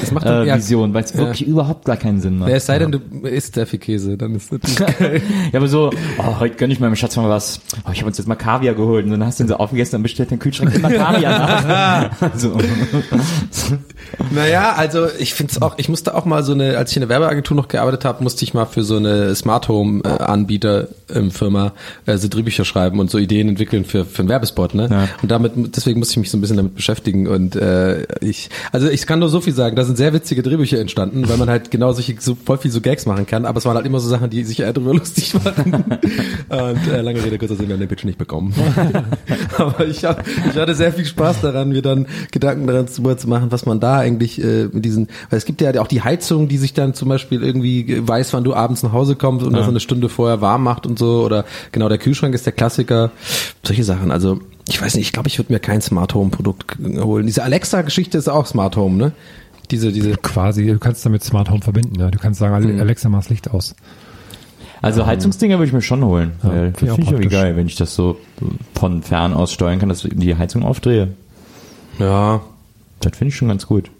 Das 0.01 0.11
macht 0.11 0.25
doch- 0.25 0.31
äh, 0.43 0.47
ja. 0.47 0.57
Vision, 0.57 0.93
weil 0.93 1.03
es 1.03 1.11
Ja. 1.13 1.17
wirklich 1.19 1.45
überhaupt 1.47 1.85
gar 1.85 1.97
keinen 1.97 2.21
Sinn 2.21 2.37
macht. 2.39 2.49
Ja, 2.49 2.55
es 2.57 2.65
sei 2.65 2.79
denn, 2.79 2.91
du 2.91 2.99
isst 3.27 3.55
sehr 3.55 3.65
viel 3.67 3.79
Käse, 3.79 4.17
dann 4.17 4.35
ist 4.35 4.51
das 4.51 4.75
geil. 4.99 5.21
Ja, 5.51 5.59
aber 5.59 5.67
so, 5.67 5.91
oh, 6.17 6.39
heute 6.39 6.55
gönn 6.55 6.71
ich 6.71 6.79
meinem 6.79 6.95
Schatz 6.95 7.15
mal 7.15 7.29
was. 7.29 7.59
Oh, 7.87 7.89
ich 7.91 7.99
habe 7.99 8.07
uns 8.07 8.17
jetzt 8.17 8.27
mal 8.27 8.35
Kaviar 8.35 8.73
geholt. 8.75 9.05
Und 9.05 9.11
dann 9.11 9.25
hast 9.25 9.39
du 9.39 9.43
den 9.43 9.49
so 9.49 9.55
aufgegessen, 9.57 9.91
dann 9.93 10.03
bestellt 10.03 10.31
dein 10.31 10.39
Kühlschrank 10.39 10.73
immer 10.75 10.89
Kaviar 10.91 11.39
nach. 11.39 12.21
also, 12.31 12.57
Naja, 14.31 14.73
also 14.75 15.07
ich 15.19 15.33
finde 15.33 15.51
es 15.51 15.61
auch, 15.61 15.77
ich 15.77 15.89
musste 15.89 16.15
auch 16.15 16.25
mal 16.25 16.43
so 16.43 16.53
eine, 16.53 16.77
als 16.77 16.91
ich 16.91 16.97
in 16.97 17.01
der 17.01 17.09
Werbeagentur 17.09 17.55
noch 17.55 17.67
gearbeitet 17.67 18.05
habe, 18.05 18.23
musste 18.23 18.43
ich 18.43 18.53
mal 18.53 18.65
für 18.65 18.83
so 18.83 18.97
eine 18.97 19.33
Smart 19.35 19.67
Home 19.67 20.01
äh, 20.03 20.07
Anbieter 20.07 20.87
ähm, 21.13 21.31
Firma 21.31 21.73
äh, 22.05 22.17
so 22.17 22.27
Drehbücher 22.27 22.65
schreiben 22.65 22.99
und 22.99 23.09
so 23.11 23.17
Ideen 23.17 23.49
entwickeln 23.49 23.85
für, 23.85 24.05
für 24.05 24.19
einen 24.19 24.29
Werbespot, 24.29 24.73
ne? 24.73 24.87
Ja. 24.89 25.07
Und 25.21 25.29
damit, 25.31 25.53
deswegen 25.75 25.99
musste 25.99 26.13
ich 26.13 26.17
mich 26.17 26.31
so 26.31 26.37
ein 26.37 26.41
bisschen 26.41 26.57
damit 26.57 26.75
beschäftigen 26.75 27.27
und 27.27 27.55
äh, 27.55 28.03
ich, 28.21 28.49
also 28.71 28.89
ich 28.89 29.05
kann 29.05 29.19
nur 29.19 29.29
so 29.29 29.41
viel 29.41 29.53
sagen, 29.53 29.68
da 29.75 29.83
sind 29.83 29.97
sehr 29.97 30.13
witzige 30.13 30.43
Drehbücher 30.43 30.79
entstanden, 30.79 31.27
weil 31.27 31.37
man 31.37 31.49
halt 31.49 31.71
genau 31.71 31.91
solche, 31.91 32.15
so 32.19 32.35
voll 32.35 32.57
viel 32.57 32.71
so 32.71 32.81
Gags 32.81 33.05
machen 33.05 33.25
kann, 33.25 33.45
aber 33.45 33.57
es 33.57 33.65
waren 33.65 33.75
halt 33.75 33.85
immer 33.85 33.99
so 33.99 34.09
Sachen, 34.09 34.29
die 34.29 34.43
sich 34.43 34.59
eher 34.59 34.73
drüber 34.73 34.93
lustig 34.95 35.33
machen. 35.33 35.85
und 36.49 36.87
äh, 36.87 37.01
lange 37.01 37.23
Rede, 37.23 37.37
kurzer 37.37 37.55
Sinn, 37.55 37.67
wir 37.67 37.73
haben 37.73 37.79
den 37.79 37.89
Pitch 37.89 38.03
nicht 38.03 38.17
bekommen. 38.17 38.53
aber 39.57 39.85
ich, 39.85 40.05
hab, 40.05 40.25
ich 40.27 40.55
hatte 40.55 40.75
sehr 40.75 40.93
viel 40.93 41.05
Spaß 41.05 41.41
daran, 41.41 41.69
mir 41.69 41.81
dann 41.81 42.07
Gedanken 42.31 42.67
daran 42.67 42.87
zu, 42.87 43.01
machen, 43.01 43.51
was 43.51 43.65
man 43.65 43.79
da 43.79 43.97
eigentlich 43.97 44.43
äh, 44.43 44.69
mit 44.71 44.85
diesen, 44.85 45.07
weil 45.29 45.37
es 45.37 45.45
gibt 45.45 45.61
ja 45.61 45.79
auch 45.81 45.87
die 45.87 46.01
Heizung, 46.01 46.47
die 46.47 46.57
sich 46.57 46.73
dann 46.73 46.93
zum 46.93 47.09
Beispiel 47.09 47.43
irgendwie 47.43 48.07
weiß, 48.07 48.33
wann 48.33 48.43
du 48.43 48.53
abends 48.53 48.83
nach 48.83 48.93
Hause 48.93 49.15
kommst 49.15 49.45
und 49.45 49.53
das 49.53 49.67
eine 49.67 49.79
Stunde 49.79 50.09
vorher 50.09 50.41
warm 50.41 50.63
macht 50.63 50.85
und 50.85 50.99
so 50.99 51.23
oder 51.23 51.45
genau 51.71 51.89
der 51.89 51.97
Kühlschrank 51.97 52.33
ist 52.35 52.45
der 52.45 52.53
Klassiker, 52.53 53.11
solche 53.63 53.83
Sachen. 53.83 54.11
Also 54.11 54.39
ich 54.69 54.81
weiß 54.81 54.95
nicht, 54.95 55.07
ich 55.07 55.13
glaube, 55.13 55.27
ich 55.27 55.37
würde 55.39 55.51
mir 55.51 55.59
kein 55.59 55.81
Smart 55.81 56.13
Home 56.13 56.29
Produkt 56.29 56.77
holen. 56.79 57.25
Diese 57.25 57.43
Alexa 57.43 57.81
Geschichte 57.81 58.17
ist 58.17 58.27
auch 58.27 58.45
Smart 58.45 58.75
Home, 58.75 58.97
ne? 58.97 59.11
Diese 59.71 59.91
diese 59.91 60.11
Quasi, 60.17 60.65
du 60.65 60.79
kannst 60.79 61.05
damit 61.05 61.23
Smart 61.23 61.49
Home 61.49 61.61
verbinden. 61.61 61.99
Ja. 61.99 62.09
Du 62.11 62.17
kannst 62.19 62.39
sagen, 62.39 62.73
Mhm. 62.75 62.79
Alexa, 62.79 63.09
mach 63.09 63.19
das 63.19 63.29
Licht 63.29 63.51
aus. 63.51 63.75
also 64.81 65.05
Heizungsdinger 65.05 65.57
würde 65.57 65.67
ich 65.67 65.73
mir 65.73 65.81
schon 65.81 66.03
holen. 66.03 66.31
Ja, 66.43 66.49
weil 66.49 66.55
finde 66.55 66.71
das 66.71 66.81
ich 66.81 66.89
auch 66.91 66.95
finde 66.95 67.01
ich 67.05 67.11
irgendwie 67.11 67.29
geil, 67.35 67.55
wenn 67.55 67.67
ich 67.67 67.75
das 67.75 67.93
so 67.95 68.17
von 68.73 69.03
fern 69.03 69.33
aus 69.33 69.51
steuern 69.53 69.79
kann, 69.79 69.89
dass 69.89 70.03
ich 70.05 70.13
die 70.15 70.35
Heizung 70.35 70.63
aufdrehe. 70.63 71.09
ja, 71.99 72.41
Das 73.01 73.17
finde 73.17 73.29
ich 73.29 73.35
schon 73.35 73.47
ganz 73.49 73.65
gut. 73.67 73.91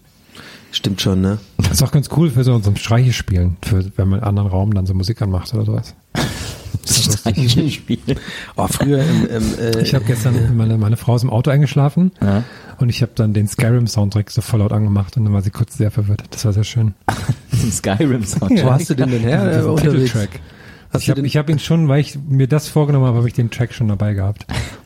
stimmt 0.72 1.01
schon, 1.01 1.22
ne? 1.22 1.38
Das 1.57 1.72
ist 1.72 1.84
auch 1.84 1.91
ganz 1.91 2.09
cool 2.17 2.30
für 2.30 2.43
so, 2.43 2.57
so 2.59 2.70
ein 2.70 2.78
Streichespielen, 2.78 3.57
für, 3.63 3.86
wenn 3.97 4.07
man 4.07 4.20
in 4.20 4.24
einem 4.26 4.30
anderen 4.38 4.47
Raum 4.49 4.74
dann 4.74 4.86
so 4.86 4.93
Musik 4.93 5.22
anmacht 5.22 5.53
oder 5.53 5.65
sowas. 5.65 5.95
Spiel. 6.90 7.98
Oh, 8.56 8.68
früher 8.68 9.04
im, 9.04 9.26
im 9.28 9.60
äh, 9.60 9.82
Ich 9.82 9.94
habe 9.94 10.06
gestern, 10.06 10.56
meine, 10.58 10.78
meine 10.78 10.98
Frau 10.98 11.16
ist 11.16 11.24
im 11.24 11.30
Auto 11.30 11.52
eingeschlafen 11.52 12.12
Ja. 12.22 12.44
und 12.80 12.90
ich 12.90 13.02
habe 13.02 13.12
dann 13.16 13.34
den 13.34 13.48
Skyrim-Soundtrack 13.48 14.30
so 14.32 14.42
voll 14.42 14.60
laut 14.60 14.72
angemacht 14.74 15.16
und 15.18 15.26
dann 15.26 15.34
war 15.34 15.42
sie 15.42 15.52
kurz 15.52 15.78
sehr 15.78 15.92
verwirrt. 15.92 16.24
Das 16.32 16.46
war 16.46 16.54
sehr 16.54 16.64
schön. 16.64 16.94
Skyrim 17.72 18.24
Sound. 18.26 18.64
wo 18.64 18.72
hast 18.72 18.90
du 18.90 18.96
den 18.96 19.10
denn 19.12 19.22
her? 19.22 19.44
äh, 19.52 19.56
Diesen 19.58 19.70
unterwegs? 19.72 20.12
Titeltrack. 20.14 20.40
Hast 20.92 21.04
Ich 21.04 21.10
habe 21.10 21.22
den- 21.22 21.26
ich 21.26 21.38
hab 21.38 21.50
ihn 21.50 21.60
schon, 21.60 21.88
weil 21.88 22.00
ich 22.02 22.18
mir 22.28 22.48
das 22.48 22.68
vorgenommen 22.68 23.06
habe, 23.06 23.18
habe 23.18 23.28
ich 23.28 23.34
den 23.36 23.52
Track 23.52 23.74
schon 23.74 23.88
dabei 23.90 24.14
gehabt. 24.16 24.46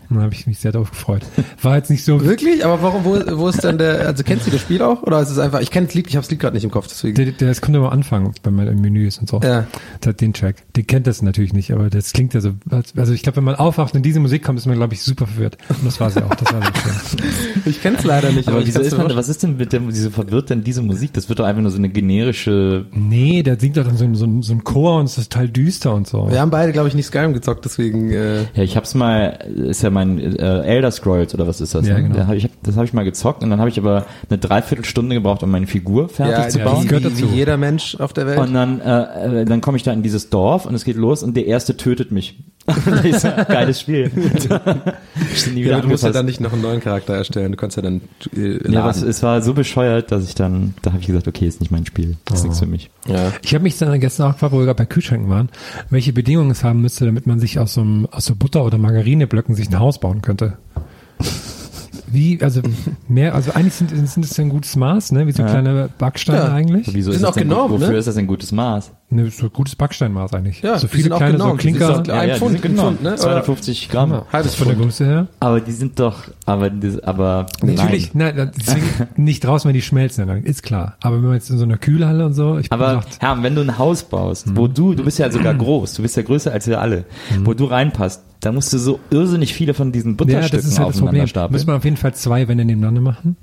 Dann 0.10 0.20
habe 0.22 0.34
ich 0.34 0.46
mich 0.48 0.60
sehr 0.60 0.72
darauf 0.72 0.92
gefreut. 0.92 1.22
War 1.62 1.78
jetzt 1.78 1.90
nicht 1.90 2.04
so 2.06 2.22
Wirklich? 2.26 2.64
Aber 2.66 2.82
warum, 2.84 3.06
wo, 3.06 3.20
wo 3.40 3.48
ist 3.48 3.64
denn 3.64 3.78
der, 3.78 4.08
also 4.08 4.24
kennst 4.24 4.46
du 4.48 4.52
das 4.52 4.62
Spiel 4.62 4.82
auch? 4.82 5.04
Oder 5.04 5.20
ist 5.22 5.30
es 5.30 5.40
einfach, 5.40 5.60
ich 5.62 5.72
kenne 5.72 5.88
das 5.88 5.96
Lied, 5.96 6.08
ich 6.08 6.16
habe 6.16 6.24
das 6.24 6.32
Lied 6.32 6.40
gerade 6.40 6.56
nicht 6.56 6.64
im 6.64 6.72
Kopf, 6.72 6.88
deswegen. 6.88 7.16
Der, 7.16 7.26
der, 7.32 7.48
das 7.48 7.62
kommt 7.62 7.76
immer 7.76 7.88
am 7.88 7.94
Anfang, 7.94 8.34
wenn 8.44 8.56
man 8.56 8.68
im 8.68 8.82
Menü 8.82 9.08
ist 9.08 9.20
und 9.20 9.30
so. 9.30 9.40
Ja. 9.44 9.66
Der 10.04 10.10
hat 10.10 10.22
den 10.22 10.34
Track. 10.34 10.58
Den 10.76 10.86
kennt 10.88 11.08
das 11.08 11.22
natürlich 11.22 11.54
nicht, 11.54 11.72
aber 11.72 11.90
das 11.90 12.14
klingt 12.14 12.34
ja 12.34 12.42
so. 12.42 12.52
als- 12.70 12.94
Also 12.98 13.14
ich 13.14 13.24
glaube, 13.24 13.38
wenn 13.38 13.44
man 13.44 13.56
aufwacht 13.56 13.96
und 13.96 14.04
diese 14.04 14.20
Musik 14.20 14.44
kommt, 14.44 14.60
ist 14.60 14.66
man, 14.66 14.76
glaube 14.76 14.94
ich, 14.94 15.02
super 15.02 15.26
verwirrt. 15.28 15.58
Und 15.70 15.86
das 15.86 16.00
war 16.00 16.10
sie 16.10 16.24
auch. 16.24 16.34
Das 16.36 16.54
war 16.54 16.62
sehr 16.62 16.74
schön. 16.74 17.30
Ich 17.66 17.82
kenne 17.82 17.98
es 17.98 18.04
leider 18.04 18.32
nicht. 18.32 18.48
Aber 18.50 18.60
ich 18.60 18.68
wieso 18.68 18.82
ist 18.82 18.98
man, 18.98 19.16
was 19.16 19.30
ist 19.30 19.42
denn 19.44 19.56
mit 19.58 19.72
dem, 19.74 19.88
wieso 19.88 20.10
verwirrt 20.10 20.50
denn 20.50 20.64
diese 20.64 20.82
Musik? 20.82 21.14
Das 21.14 21.30
wird 21.30 21.40
doch 21.40 21.46
einfach 21.46 21.62
nur 21.62 21.72
so 21.72 21.78
eine 21.78 21.90
generische, 21.90 22.86
Nee, 22.94 23.44
der 23.44 23.60
singt 23.60 23.78
doch 23.78 23.86
dann 23.86 23.98
so, 23.98 24.04
ein- 24.06 24.16
so, 24.16 24.26
ein- 24.26 24.42
so 24.42 24.54
ein 24.54 24.64
Chor 24.64 25.00
und 25.00 25.06
es 25.06 25.18
ist 25.18 25.32
total 25.32 25.50
düster 25.50 25.94
und 25.94 26.08
so. 26.08 26.30
Wir 26.30 26.40
haben 26.42 26.52
beide, 26.52 26.72
glaube 26.74 26.88
ich, 26.88 26.94
nicht 26.96 27.06
Skyrim 27.06 27.34
gezockt, 27.34 27.66
deswegen, 27.66 28.12
äh, 28.12 28.42
ja, 28.54 28.64
ich 28.64 28.76
hab's 28.76 28.96
mal, 28.96 29.40
ist 29.70 29.82
ja 29.84 29.90
mein 29.94 30.20
äh, 30.20 30.62
Elder 30.64 30.92
Scrolls 30.92 31.34
oder 31.34 31.48
was 31.48 31.62
ist 31.62 31.74
das? 31.76 31.88
Ja, 31.88 31.96
ne? 31.96 32.04
genau. 32.04 32.16
Da 32.16 32.28
hab 32.28 32.36
ich, 32.36 32.50
das 32.64 32.76
habe 32.76 32.86
ich 32.86 32.94
mal 32.94 33.04
gezockt 33.04 33.44
und 33.44 33.50
dann 33.50 33.60
habe 33.60 33.70
ich 33.70 33.78
aber 33.80 34.06
eine 34.30 34.38
Dreiviertelstunde 34.38 35.16
gebraucht, 35.16 35.44
um 35.44 35.52
meine 35.52 35.68
Figur 35.68 36.10
fertig 36.10 36.38
ja, 36.38 36.50
zu 36.50 36.60
ja, 36.60 36.66
bauen. 36.66 36.78
das 36.78 36.88
gehört 36.88 37.04
wie, 37.06 37.22
dazu. 37.22 37.32
wie 37.32 37.36
jeder 37.36 37.58
Mensch 37.58 37.96
auf 38.00 38.14
der 38.14 38.28
Welt. 38.28 38.40
Und 38.40 38.54
dann, 38.54 38.82
äh, 38.82 39.42
äh, 39.42 39.46
dann 39.46 39.62
komme 39.62 39.78
ich 39.78 39.84
da 39.84 39.94
in 39.94 40.04
dieses 40.04 40.30
Dorf 40.30 40.66
und 40.66 40.76
es 40.76 40.84
geht 40.84 40.98
los 40.98 41.24
und 41.24 41.38
der 41.38 41.46
erste 41.46 41.78
tötet 41.78 42.12
mich. 42.12 42.44
Das 42.66 42.86
ist 43.06 43.26
ein 43.26 43.46
geiles 43.48 43.82
Spiel. 43.82 44.12
ja, 45.56 45.82
du 45.82 45.88
musst 45.88 46.04
ja 46.04 46.12
dann 46.12 46.26
nicht 46.26 46.40
noch 46.40 46.54
einen 46.54 46.62
neuen 46.62 46.80
Charakter 46.80 47.14
erstellen, 47.14 47.52
du 47.52 47.58
kannst 47.58 47.76
ja 47.78 47.84
dann 47.84 48.02
äh, 48.36 48.40
laden. 48.40 48.74
Ja, 48.74 48.82
aber 48.82 48.92
es, 48.92 49.02
es 49.02 49.22
war 49.22 49.42
so 49.42 49.54
bescheuert, 49.54 50.12
dass 50.12 50.24
ich 50.26 50.36
dann, 50.36 50.74
da 50.82 50.92
habe 50.92 51.02
ich 51.02 51.08
gesagt, 51.08 51.28
okay, 51.28 51.46
ist 51.46 51.60
nicht 51.60 51.72
mein 51.72 51.86
Spiel. 51.86 52.18
Das 52.26 52.40
ist 52.40 52.44
nichts 52.44 52.60
für 52.60 52.66
mich. 52.66 52.90
ja. 53.06 53.34
Ich 53.42 53.54
habe 53.54 53.64
mich 53.64 53.78
dann 53.78 54.00
gestern 54.00 54.30
auch 54.30 54.34
gefragt, 54.34 54.54
wo 54.54 54.60
wir 54.60 54.66
gerade 54.66 54.78
bei 54.78 54.86
Kühlschränken 54.86 55.30
waren, 55.30 55.50
welche 55.90 56.14
Bedingungen 56.14 56.52
es 56.52 56.64
haben 56.64 56.82
müsste, 56.82 57.06
damit 57.06 57.28
man 57.28 57.40
sich 57.40 57.60
aus 57.60 57.74
so, 57.74 57.82
einem, 57.82 58.08
aus 58.12 58.26
so 58.26 58.36
Butter- 58.36 58.64
oder 58.64 58.78
Margarineblöcken 58.78 59.56
sich 59.56 59.70
ein 59.70 59.80
Haus 59.80 60.00
bauen 60.00 60.22
könnte. 60.22 60.58
Wie, 62.14 62.40
also 62.42 62.62
mehr, 63.08 63.34
also 63.36 63.52
eigentlich 63.54 63.74
sind, 63.74 63.90
sind 63.90 64.24
es 64.24 64.38
ja 64.38 64.44
ein 64.44 64.50
gutes 64.50 64.76
Maß, 64.76 65.12
ne? 65.12 65.26
Wie 65.28 65.32
so 65.32 65.42
Ja. 65.44 65.50
kleine 65.50 65.90
Backsteine 65.98 66.38
Ja. 66.40 66.54
eigentlich. 66.54 66.88
Wieso 66.94 67.12
Sind 67.12 67.18
ist 67.18 67.24
das 67.24 67.30
auch 67.32 67.34
denn 67.36 67.50
gut, 67.50 67.70
Wofür 67.72 67.90
ne? 67.90 67.98
ist 67.98 68.08
das 68.08 68.18
ein 68.18 68.28
gutes 68.28 68.52
Maß? 68.52 68.92
Ne, 69.10 69.30
so 69.30 69.46
ein 69.46 69.54
gutes 69.54 69.76
Backsteinmaß 69.76 70.34
eigentlich. 70.34 70.62
Ja, 70.64 70.80
so 70.80 70.88
viele 70.88 71.10
kleine, 71.12 71.38
so. 71.38 71.44
Die 71.44 71.50
sind 71.50 71.58
Klinker. 71.78 71.90
auch 72.02 72.08
Ein 72.10 72.30
die 72.30 72.36
Pfund, 72.36 72.62
genau. 72.64 72.84
Pfund, 72.84 73.04
ne? 73.04 73.10
Oder- 73.10 73.18
250 73.18 73.90
Gramm. 73.90 74.12
Ja, 74.12 74.26
Halbes 74.34 74.56
von 74.56 74.68
der 74.68 74.76
Pfund. 74.76 74.86
Größe 74.88 75.06
her. 75.06 75.28
Aber 75.40 75.60
die 75.62 75.72
sind 75.72 76.00
doch, 76.00 76.24
aber, 76.48 76.70
das, 76.72 77.00
aber 77.04 77.46
Natürlich, 77.62 78.14
nein. 78.16 78.36
nein, 78.36 78.52
deswegen 78.58 78.88
nicht 79.24 79.44
draußen, 79.44 79.68
wenn 79.68 79.76
die 79.76 79.82
schmelzen, 79.84 80.28
dann 80.28 80.44
ist 80.44 80.64
klar. 80.64 80.98
Aber 81.04 81.18
wenn 81.18 81.26
man 81.26 81.34
jetzt 81.36 81.50
in 81.52 81.58
so 81.60 81.64
einer 81.64 81.78
Kühlhalle 81.78 82.26
und 82.26 82.34
so, 82.34 82.58
ich 82.58 82.70
bin 82.70 82.80
Aber 82.80 82.96
gesagt, 83.02 83.18
Herr, 83.20 83.44
wenn 83.44 83.54
du 83.56 83.62
ein 83.62 83.78
Haus 83.78 84.04
baust, 84.04 84.48
Mhm. 84.48 84.58
wo 84.58 84.68
du, 84.68 84.96
du 84.96 85.04
bist 85.04 85.20
ja 85.20 85.30
sogar 85.32 85.54
groß, 85.54 85.94
du 85.94 86.02
bist 86.02 86.18
ja 86.18 86.24
größer 86.24 86.52
als 86.52 86.66
wir 86.68 86.82
alle, 86.82 87.06
wo 87.44 87.54
du 87.54 87.66
reinpasst, 87.66 88.24
da 88.46 88.52
musst 88.52 88.72
du 88.74 88.78
so 88.78 89.00
irrsinnig 89.10 89.54
viele 89.54 89.74
von 89.74 89.92
diesen 89.92 90.12
ja, 90.12 90.18
Butterstücken 90.18 90.58
das 90.66 90.72
ist 90.74 90.80
halt 90.80 90.90
das 90.90 90.96
aufeinander 90.96 91.10
Problem. 91.12 91.28
stapeln. 91.28 91.52
Müssen 91.54 91.68
wir 91.68 91.76
auf 91.76 91.84
jeden 91.86 91.98
Fall 91.98 92.14
zwei 92.14 92.48
Wände 92.48 92.66
nebeneinander 92.66 93.02
machen. 93.02 93.36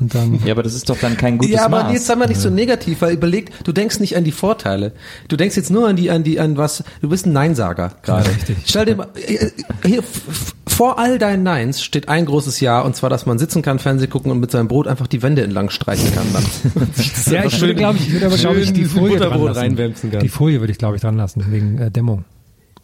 Und 0.00 0.12
dann, 0.12 0.40
Ja, 0.44 0.52
aber 0.54 0.64
das 0.64 0.74
ist 0.74 0.90
doch 0.90 0.98
dann 0.98 1.16
kein 1.16 1.38
gutes 1.38 1.54
Ja, 1.54 1.66
aber 1.66 1.84
Maß. 1.84 1.92
jetzt 1.92 2.06
sei 2.06 2.16
mal 2.16 2.26
nicht 2.26 2.40
so 2.40 2.50
negativ, 2.50 3.00
weil 3.00 3.14
überleg, 3.14 3.52
du 3.62 3.70
denkst 3.70 4.00
nicht 4.00 4.16
an 4.16 4.24
die 4.24 4.32
Vorteile. 4.32 4.90
Du 5.28 5.36
denkst 5.36 5.54
jetzt 5.56 5.70
nur 5.70 5.86
an 5.86 5.94
die, 5.94 6.10
an 6.10 6.24
die, 6.24 6.40
an 6.40 6.56
was, 6.56 6.82
du 7.00 7.08
bist 7.08 7.26
ein 7.26 7.32
Neinsager 7.32 7.92
gerade. 8.02 8.24
Ja, 8.28 8.34
richtig. 8.34 8.56
Stell 8.66 8.86
dir 8.86 8.96
mal, 8.96 9.06
äh, 9.24 9.50
hier, 9.86 10.00
f- 10.00 10.22
f- 10.28 10.54
vor 10.66 10.98
all 10.98 11.18
deinen 11.18 11.44
Neins 11.44 11.80
steht 11.80 12.08
ein 12.08 12.26
großes 12.26 12.58
Ja, 12.58 12.80
und 12.80 12.96
zwar, 12.96 13.08
dass 13.08 13.24
man 13.24 13.38
sitzen 13.38 13.62
kann, 13.62 13.78
Fernsehen 13.78 14.10
gucken 14.10 14.32
und 14.32 14.40
mit 14.40 14.50
seinem 14.50 14.66
Brot 14.66 14.88
einfach 14.88 15.06
die 15.06 15.22
Wände 15.22 15.42
entlang 15.42 15.70
streichen 15.70 16.12
kann 16.12 16.26
dann. 16.32 16.44
ja, 17.32 17.44
ich 17.44 17.60
würde, 17.60 17.76
glaube 17.76 17.96
ich, 17.98 18.08
ich 18.08 18.12
würde 18.14 18.26
aber, 18.26 18.36
glaube 18.36 18.60
ich, 18.60 18.72
die 18.72 18.86
Folie 18.86 19.18
dran 19.18 19.40
lassen. 19.44 19.76
Die 20.22 20.28
Folie 20.28 20.58
würde 20.58 20.72
ich, 20.72 20.78
glaube 20.78 20.96
ich, 20.96 21.02
dran 21.02 21.16
lassen, 21.16 21.44
wegen 21.50 21.78
äh, 21.78 21.92
Dämmung. 21.92 22.24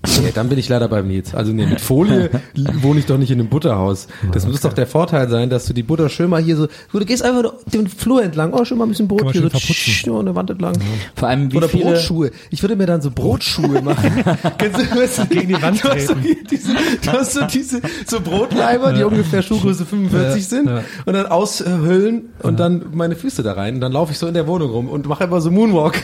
Nee, 0.02 0.32
dann 0.34 0.48
bin 0.48 0.58
ich 0.58 0.68
leider 0.68 0.88
beim 0.88 1.08
Nils. 1.08 1.34
Also 1.34 1.52
nee, 1.52 1.66
mit 1.66 1.80
Folie 1.80 2.30
wohne 2.80 3.00
ich 3.00 3.06
doch 3.06 3.18
nicht 3.18 3.30
in 3.30 3.38
einem 3.38 3.50
Butterhaus. 3.50 4.08
Das 4.32 4.46
muss 4.46 4.62
doch 4.62 4.72
der 4.72 4.86
Vorteil 4.86 5.28
sein, 5.28 5.50
dass 5.50 5.66
du 5.66 5.74
die 5.74 5.82
Butter 5.82 6.08
schön 6.08 6.30
mal 6.30 6.42
hier 6.42 6.56
so, 6.56 6.68
du 6.92 7.04
gehst 7.04 7.22
einfach 7.22 7.52
den 7.66 7.86
Flur 7.86 8.22
entlang, 8.22 8.54
oh, 8.54 8.64
schön 8.64 8.78
mal 8.78 8.84
ein 8.84 8.90
bisschen 8.90 9.08
Brot 9.08 9.32
hier 9.32 9.42
so, 9.42 9.48
tsch, 9.50 10.06
nur 10.06 10.20
eine 10.20 10.34
Wand 10.34 10.50
entlang. 10.50 10.74
Vor 11.14 11.28
allem, 11.28 11.52
wie 11.52 11.58
Oder 11.58 11.68
viele, 11.68 11.84
Brotschuhe. 11.84 12.30
Ich 12.50 12.62
würde 12.62 12.76
mir 12.76 12.86
dann 12.86 13.02
so 13.02 13.10
Brotschuhe 13.10 13.82
machen. 13.82 14.24
Kennst 14.56 14.78
du, 14.78 14.96
weißt 14.96 15.18
du, 15.18 15.26
Gegen 15.30 15.48
die 15.48 15.62
Wand 15.62 15.84
du 15.84 15.88
hast, 15.90 16.06
so 16.06 16.14
diese, 16.14 16.72
du 16.72 17.12
hast 17.12 17.32
so 17.34 17.44
diese 17.44 17.82
so 18.06 18.20
Brotleiber, 18.20 18.94
die 18.94 19.04
ungefähr 19.04 19.42
Schuhgröße 19.42 19.84
45 19.84 20.46
sind 20.46 20.66
ja. 20.66 20.82
und 21.04 21.12
dann 21.12 21.26
aushöhlen 21.26 22.30
und 22.42 22.58
dann 22.58 22.86
meine 22.92 23.16
Füße 23.16 23.42
da 23.42 23.52
rein 23.52 23.74
und 23.74 23.80
dann 23.82 23.92
laufe 23.92 24.12
ich 24.12 24.18
so 24.18 24.26
in 24.26 24.34
der 24.34 24.46
Wohnung 24.46 24.70
rum 24.70 24.88
und 24.88 25.06
mache 25.06 25.24
immer 25.24 25.42
so 25.42 25.50
Moonwalk. 25.50 26.02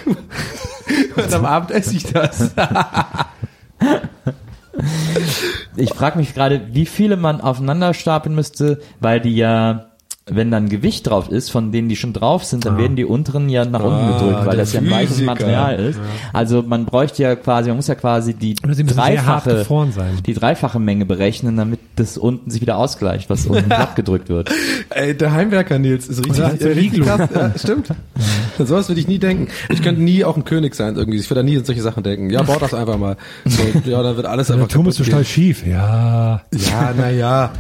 und 1.16 1.32
am 1.32 1.46
Abend 1.46 1.70
esse 1.70 1.96
ich 1.96 2.04
das. 2.04 2.50
Ich 5.76 5.90
frage 5.90 6.18
mich 6.18 6.34
gerade, 6.34 6.68
wie 6.72 6.86
viele 6.86 7.16
man 7.16 7.40
aufeinander 7.40 7.94
stapeln 7.94 8.34
müsste, 8.34 8.80
weil 9.00 9.20
die 9.20 9.36
ja 9.36 9.86
wenn 10.28 10.50
dann 10.50 10.68
Gewicht 10.68 11.06
drauf 11.06 11.30
ist, 11.30 11.50
von 11.52 11.70
denen 11.70 11.88
die 11.88 11.94
schon 11.94 12.12
drauf 12.12 12.44
sind, 12.44 12.66
dann 12.66 12.78
werden 12.78 12.96
die 12.96 13.04
unteren 13.04 13.48
ja 13.48 13.64
nach 13.64 13.78
unten 13.78 13.94
Ah, 13.94 14.18
gedrückt, 14.18 14.38
weil 14.40 14.56
der 14.56 14.64
das 14.64 14.72
ja 14.72 14.80
ein 14.80 14.90
weiches. 14.90 15.20
Material 15.22 15.76
ist. 15.78 16.00
Also 16.32 16.62
man 16.66 16.84
bräuchte 16.84 17.22
ja 17.22 17.36
quasi, 17.36 17.68
man 17.68 17.76
muss 17.76 17.86
ja 17.86 17.94
quasi 17.94 18.34
die 18.34 18.54
dreifache, 18.56 19.64
die 20.26 20.34
dreifache 20.34 20.80
Menge 20.80 21.06
berechnen, 21.06 21.56
damit 21.56 21.78
das 21.94 22.18
unten 22.18 22.50
sich 22.50 22.60
wieder 22.60 22.76
ausgleicht, 22.76 23.30
was 23.30 23.46
unten 23.46 23.70
abgedrückt 23.72 24.28
wird. 24.28 24.50
Ey, 24.90 25.16
der 25.16 25.30
Heimwerker 25.30 25.78
Nils 25.78 26.08
ist 26.08 26.18
richtig, 26.26 26.42
als 26.44 26.60
äh, 26.60 26.68
richtig 26.70 27.02
krass. 27.04 27.28
Ja, 27.32 27.52
stimmt. 27.56 27.90
An 28.58 28.66
sowas 28.66 28.88
würde 28.88 29.00
ich 29.00 29.06
nie 29.06 29.20
denken. 29.20 29.46
Ich 29.68 29.80
könnte 29.80 30.02
nie 30.02 30.24
auch 30.24 30.36
ein 30.36 30.44
König 30.44 30.74
sein 30.74 30.96
irgendwie. 30.96 31.18
Ich 31.18 31.30
würde 31.30 31.42
da 31.42 31.44
nie 31.44 31.56
an 31.58 31.64
solche 31.64 31.82
Sachen 31.82 32.02
denken. 32.02 32.30
Ja, 32.30 32.42
baut 32.42 32.62
das 32.62 32.74
einfach 32.74 32.98
mal. 32.98 33.16
So, 33.44 33.62
ja, 33.88 34.02
dann 34.02 34.16
wird 34.16 34.26
alles 34.26 34.48
Der 34.48 34.56
einfach 34.56 34.68
Turm 34.68 34.88
ist 34.88 34.96
total 34.96 35.24
schief. 35.24 35.64
Ja. 35.64 36.42
Ja, 36.52 36.92
na 36.96 37.10
ja. 37.10 37.52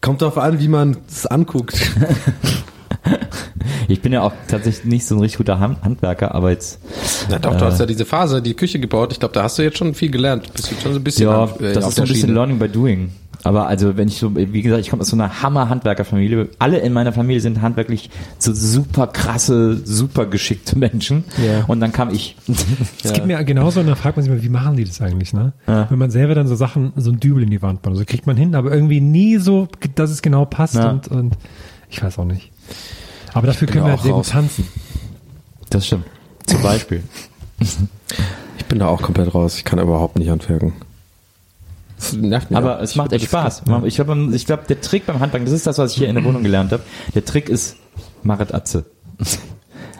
Kommt 0.00 0.22
drauf 0.22 0.38
an, 0.38 0.60
wie 0.60 0.68
man 0.68 0.96
es 1.08 1.26
anguckt. 1.26 1.78
Ich 3.90 4.02
bin 4.02 4.12
ja 4.12 4.20
auch 4.22 4.32
tatsächlich 4.48 4.84
nicht 4.84 5.06
so 5.06 5.14
ein 5.14 5.20
richtig 5.20 5.38
guter 5.38 5.60
Hand- 5.60 5.82
Handwerker, 5.82 6.34
aber 6.34 6.50
jetzt 6.50 6.78
Na 7.30 7.38
doch, 7.38 7.56
du 7.56 7.64
hast 7.64 7.80
ja 7.80 7.86
diese 7.86 8.04
Phase, 8.04 8.42
die 8.42 8.52
Küche 8.54 8.78
gebaut. 8.78 9.12
Ich 9.12 9.18
glaube, 9.18 9.32
da 9.32 9.42
hast 9.44 9.56
du 9.58 9.62
jetzt 9.62 9.78
schon 9.78 9.94
viel 9.94 10.10
gelernt. 10.10 10.52
Bist 10.52 10.70
du 10.70 10.74
schon 10.74 10.92
so 10.92 10.98
ein 10.98 11.04
bisschen 11.04 11.26
ja, 11.28 11.44
an- 11.44 11.50
äh, 11.60 11.72
das 11.72 11.88
ist 11.88 11.94
so 11.96 12.02
ein 12.02 12.08
bisschen 12.08 12.20
Schiene. 12.28 12.32
Learning 12.34 12.58
by 12.58 12.68
Doing. 12.68 13.12
Aber 13.44 13.68
also 13.68 13.96
wenn 13.96 14.08
ich 14.08 14.18
so, 14.18 14.34
wie 14.34 14.62
gesagt, 14.62 14.80
ich 14.80 14.90
komme 14.90 15.02
aus 15.02 15.08
so 15.08 15.16
einer 15.16 15.42
Hammer-Handwerkerfamilie. 15.42 16.48
Alle 16.58 16.78
in 16.78 16.92
meiner 16.92 17.12
Familie 17.12 17.40
sind 17.40 17.62
handwerklich 17.62 18.10
so 18.38 18.52
super 18.52 19.06
krasse, 19.06 19.76
super 19.84 20.26
geschickte 20.26 20.76
Menschen. 20.78 21.24
Ja. 21.44 21.64
Und 21.66 21.80
dann 21.80 21.92
kam 21.92 22.10
ich. 22.10 22.36
Es 23.04 23.12
gibt 23.12 23.26
mir 23.26 23.42
genauso 23.44 23.80
und 23.80 23.86
dann 23.86 23.96
fragt 23.96 24.16
man 24.16 24.24
sich 24.24 24.32
mal, 24.32 24.42
wie 24.42 24.48
machen 24.48 24.76
die 24.76 24.84
das 24.84 25.00
eigentlich, 25.00 25.32
ne? 25.32 25.52
Wenn 25.66 25.98
man 25.98 26.10
selber 26.10 26.34
dann 26.34 26.46
so 26.48 26.56
Sachen, 26.56 26.92
so 26.96 27.10
ein 27.10 27.20
Dübel 27.20 27.42
in 27.44 27.50
die 27.50 27.62
Wand 27.62 27.82
baut, 27.82 27.92
also 27.92 28.04
kriegt 28.04 28.26
man 28.26 28.36
hin, 28.36 28.54
aber 28.54 28.72
irgendwie 28.72 29.00
nie 29.00 29.38
so, 29.38 29.68
dass 29.94 30.10
es 30.10 30.20
genau 30.22 30.44
passt 30.44 30.74
Ja. 30.74 30.90
und, 30.90 31.08
und 31.08 31.36
ich 31.90 32.02
weiß 32.02 32.18
auch 32.18 32.24
nicht. 32.24 32.50
Aber 33.34 33.46
dafür 33.46 33.68
können 33.68 33.86
wir 33.86 33.94
auch 33.94 34.02
halt 34.04 34.10
eben 34.12 34.22
tanzen. 34.22 34.66
Das 35.70 35.86
stimmt. 35.86 36.04
Zum 36.46 36.62
Beispiel. 36.62 37.02
Ich 38.58 38.64
bin 38.66 38.80
da 38.80 38.88
auch 38.88 39.00
komplett 39.00 39.34
raus. 39.34 39.56
Ich 39.56 39.64
kann 39.64 39.78
überhaupt 39.78 40.18
nicht 40.18 40.28
handwerken. 40.28 40.74
Das 41.98 42.12
nervt 42.12 42.50
mich 42.50 42.56
Aber 42.56 42.78
auch. 42.78 42.82
es 42.82 42.94
macht 42.94 43.12
echt 43.12 43.24
Spaß. 43.26 43.62
Ich 43.84 43.96
glaube, 43.96 44.28
ich 44.32 44.46
glaub, 44.46 44.66
der 44.68 44.80
Trick 44.80 45.04
beim 45.06 45.18
Handwerken, 45.20 45.46
das 45.46 45.54
ist 45.54 45.66
das, 45.66 45.78
was 45.78 45.92
ich 45.92 45.98
hier 45.98 46.08
in 46.08 46.14
der 46.14 46.24
Wohnung 46.24 46.42
gelernt 46.42 46.70
habe. 46.72 46.82
Der 47.14 47.24
Trick 47.24 47.48
ist, 47.48 47.76
machet 48.22 48.54
Atze. 48.54 48.84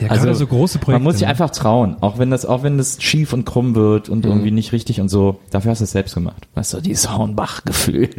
Ja, 0.00 0.08
gerade 0.08 0.34
so 0.34 0.46
große 0.46 0.78
Projekte. 0.78 0.92
Man 0.92 1.02
muss 1.02 1.14
sich 1.14 1.22
ne? 1.22 1.28
einfach 1.28 1.50
trauen, 1.50 1.96
auch 2.00 2.18
wenn 2.18 2.30
das, 2.30 2.44
auch 2.46 2.62
wenn 2.62 2.78
das 2.78 3.02
schief 3.02 3.32
und 3.32 3.44
krumm 3.44 3.74
wird 3.74 4.08
und 4.08 4.24
irgendwie 4.24 4.50
nicht 4.50 4.72
richtig 4.72 5.00
und 5.00 5.08
so. 5.08 5.40
Dafür 5.50 5.72
hast 5.72 5.80
du 5.80 5.84
es 5.84 5.92
selbst 5.92 6.14
gemacht. 6.14 6.46
Weißt 6.54 6.74
du, 6.74 6.80
dieses 6.80 7.10
Hornbach-Gefühl. 7.10 8.10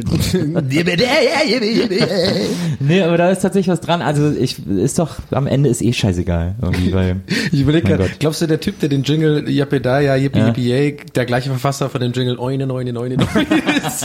nee, 2.80 3.02
aber 3.02 3.16
da 3.16 3.30
ist 3.30 3.40
tatsächlich 3.40 3.72
was 3.72 3.80
dran. 3.80 4.02
Also 4.02 4.30
ich, 4.30 4.66
ist 4.66 4.98
doch, 4.98 5.16
am 5.30 5.46
Ende 5.46 5.70
ist 5.70 5.82
eh 5.82 5.92
scheißegal. 5.92 6.56
Irgendwie, 6.60 6.92
weil, 6.92 7.20
Ich 7.52 7.60
überlege 7.60 7.88
gerade, 7.88 8.10
glaubst 8.18 8.42
du, 8.42 8.46
der 8.46 8.60
Typ, 8.60 8.80
der 8.80 8.88
den 8.88 9.02
Jingle 9.02 9.48
Yapedaya, 9.48 10.16
Yippie 10.16 10.38
Ja. 10.38 10.48
Yippie 10.48 10.96
der 11.14 11.24
gleiche 11.24 11.50
Verfasser 11.50 11.88
von 11.88 12.00
dem 12.00 12.12
Jingle 12.12 12.38
Oine, 12.38 12.66
Neune, 12.66 12.92
Neune, 12.92 13.16
Neune 13.16 13.46
ist? 13.86 14.02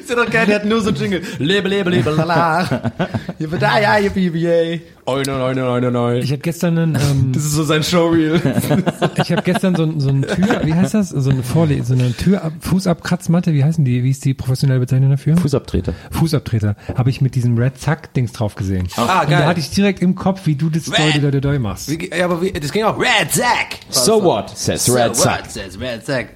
ist 0.00 0.10
ja 0.10 0.16
doch 0.16 0.30
geil, 0.30 0.46
der 0.46 0.56
hat 0.56 0.64
nur 0.64 0.80
so 0.80 0.90
Jingle. 0.90 1.22
Lebe, 1.38 1.68
lebe, 1.68 1.90
lebe, 1.90 2.10
lala. 2.10 2.92
Yapedaya, 3.38 3.98
Yippie 3.98 4.30
Yippie 4.30 4.93
Yay. 5.06 5.14
Oine, 5.14 5.32
Neune, 5.38 5.60
Neune, 5.62 5.90
Neune. 5.90 6.18
Ich 6.20 6.30
habe 6.32 6.40
gestern 6.40 6.78
einen, 6.78 6.94
ähm, 6.96 7.32
Das 7.34 7.44
ist 7.44 7.52
so 7.52 7.62
sein 7.64 7.82
Showreel. 7.82 8.40
ich 9.22 9.30
habe 9.32 9.42
gestern 9.42 9.74
so, 9.76 9.82
ein- 9.84 10.00
so 10.00 10.08
eine 10.08 10.26
Tür, 10.26 10.60
wie 10.64 10.72
heißt 10.74 10.94
das? 10.94 11.10
So 11.10 11.30
eine 11.30 11.42
Vorle 11.42 11.82
so 11.84 11.92
eine 11.94 12.12
Tür, 12.16 12.50
Fußabkratzmatte, 12.60 13.52
wie 13.52 13.62
heißen 13.64 13.84
die? 13.84 14.02
Wie 14.02 14.10
ist 14.10 14.24
die 14.24 14.34
professionelle 14.34 14.80
Bezeichnung 14.80 15.10
dafür? 15.10 15.36
Fußabtreter. 15.36 15.92
Fußabtreter. 16.10 16.76
Habe 16.96 17.10
ich 17.10 17.20
mit 17.20 17.34
diesem 17.34 17.58
Red 17.58 17.78
Zack 17.78 18.14
Dings 18.14 18.32
drauf 18.32 18.54
gesehen. 18.54 18.88
Ah, 18.96 19.20
Und 19.22 19.30
geil. 19.30 19.40
da 19.40 19.46
hatte 19.46 19.60
ich 19.60 19.70
direkt 19.70 20.00
im 20.00 20.14
Kopf, 20.14 20.46
wie 20.46 20.54
du 20.54 20.70
das 20.70 20.84
Doi, 20.84 21.18
Doi, 21.20 21.30
Doi, 21.30 21.40
Doi 21.40 21.58
machst. 21.58 21.90
Wie, 21.90 22.10
ja, 22.16 22.24
aber 22.24 22.40
wie, 22.40 22.52
das 22.52 22.72
ging 22.72 22.84
auch. 22.84 22.98
Red 22.98 23.30
Zack. 23.30 23.78
So 23.90 24.22
what, 24.22 24.50
says 24.56 24.88
Red 24.94 25.14
so 25.16 25.24
Zack. 25.24 25.42
what, 25.44 25.50
says 25.50 25.78
Red 25.80 26.06
Zack. 26.06 26.28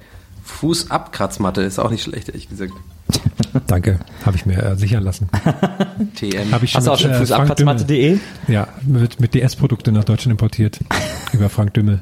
Fußabkratzmatte 0.43 1.61
ist 1.61 1.79
auch 1.79 1.89
nicht 1.91 2.03
schlecht, 2.03 2.29
ehrlich 2.29 2.49
gesagt. 2.49 2.73
Danke, 3.67 3.99
habe 4.25 4.35
ich 4.37 4.45
mir 4.45 4.61
äh, 4.61 4.75
sichern 4.75 5.03
lassen. 5.03 5.29
TM. 6.15 6.51
Habe 6.51 6.65
ich 6.65 6.75
Hast 6.75 6.87
du 6.87 6.91
auch 6.91 6.99
schon 6.99 7.11
äh? 7.11 7.15
Dümmel- 7.55 8.19
Ja, 8.47 8.67
mit, 8.85 9.19
mit 9.19 9.33
DS-Produkte 9.33 9.91
nach 9.91 10.03
Deutschland 10.03 10.31
importiert. 10.33 10.79
über 11.33 11.49
Frank 11.49 11.73
Dümmel. 11.73 12.01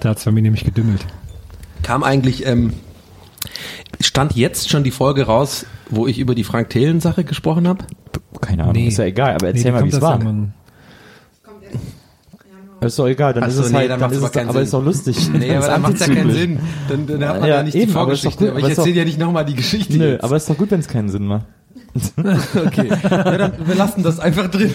Da 0.00 0.08
hat's 0.10 0.24
bei 0.24 0.30
mir 0.30 0.42
nämlich 0.42 0.64
gedümmelt. 0.64 1.04
Kam 1.82 2.02
eigentlich, 2.02 2.46
ähm, 2.46 2.72
stand 4.00 4.34
jetzt 4.36 4.70
schon 4.70 4.84
die 4.84 4.90
Folge 4.90 5.24
raus, 5.26 5.66
wo 5.90 6.06
ich 6.06 6.18
über 6.18 6.34
die 6.34 6.44
Frank 6.44 6.70
Thelen-Sache 6.70 7.24
gesprochen 7.24 7.68
habe? 7.68 7.84
Keine 8.40 8.62
Ahnung, 8.62 8.74
Nee. 8.76 8.88
ist 8.88 8.98
ja 8.98 9.04
egal, 9.04 9.34
aber 9.34 9.48
erzähl 9.48 9.64
die 9.64 9.70
mal, 9.72 9.84
wie 9.84 9.88
es 9.88 10.00
war. 10.00 10.12
irgendwann. 10.14 10.54
Ist 12.86 12.98
doch 12.98 13.06
egal, 13.06 13.32
dann 13.34 13.44
Ach 13.44 13.48
ist 13.48 13.56
so, 13.56 13.62
es 13.62 13.70
nee, 13.70 13.76
halt, 13.78 13.90
dann 13.90 14.00
dann 14.00 14.10
ist 14.12 14.18
aber 14.18 14.26
es 14.30 14.36
aber 14.36 14.52
Sinn. 14.52 14.62
ist 14.62 14.74
doch 14.74 14.84
lustig. 14.84 15.30
Nee, 15.32 15.54
aber 15.56 15.66
dann 15.68 15.82
macht 15.82 16.00
ja 16.00 16.06
keinen. 16.06 16.30
Sinn. 16.30 16.58
Dann, 16.88 17.06
dann 17.06 17.24
hat 17.28 17.40
man 17.40 17.48
Ja, 17.48 17.56
ja, 17.56 17.62
nicht 17.62 17.74
eben, 17.74 17.86
die 17.86 17.90
aber 17.92 18.00
Vorgeschichte. 18.04 18.38
gut, 18.44 18.48
Aber 18.50 18.58
ich 18.58 18.64
aber 18.64 18.72
ist 18.72 18.78
erzähle 18.78 18.96
ja 18.96 19.04
nicht 19.04 19.18
nochmal 19.18 19.44
die 19.44 19.54
Geschichte 19.54 19.96
Nö, 19.96 20.12
jetzt. 20.12 20.24
aber 20.24 20.36
ist 20.36 20.48
doch 20.48 20.56
gut, 20.56 20.70
wenn 20.70 20.80
es 20.80 20.88
keinen 20.88 21.08
Sinn 21.08 21.26
macht. 21.26 21.46
Okay, 22.66 22.88
ja, 22.88 23.38
dann 23.38 23.52
wir 23.66 23.74
lassen 23.76 24.02
das 24.02 24.18
einfach 24.18 24.48
drin. 24.48 24.72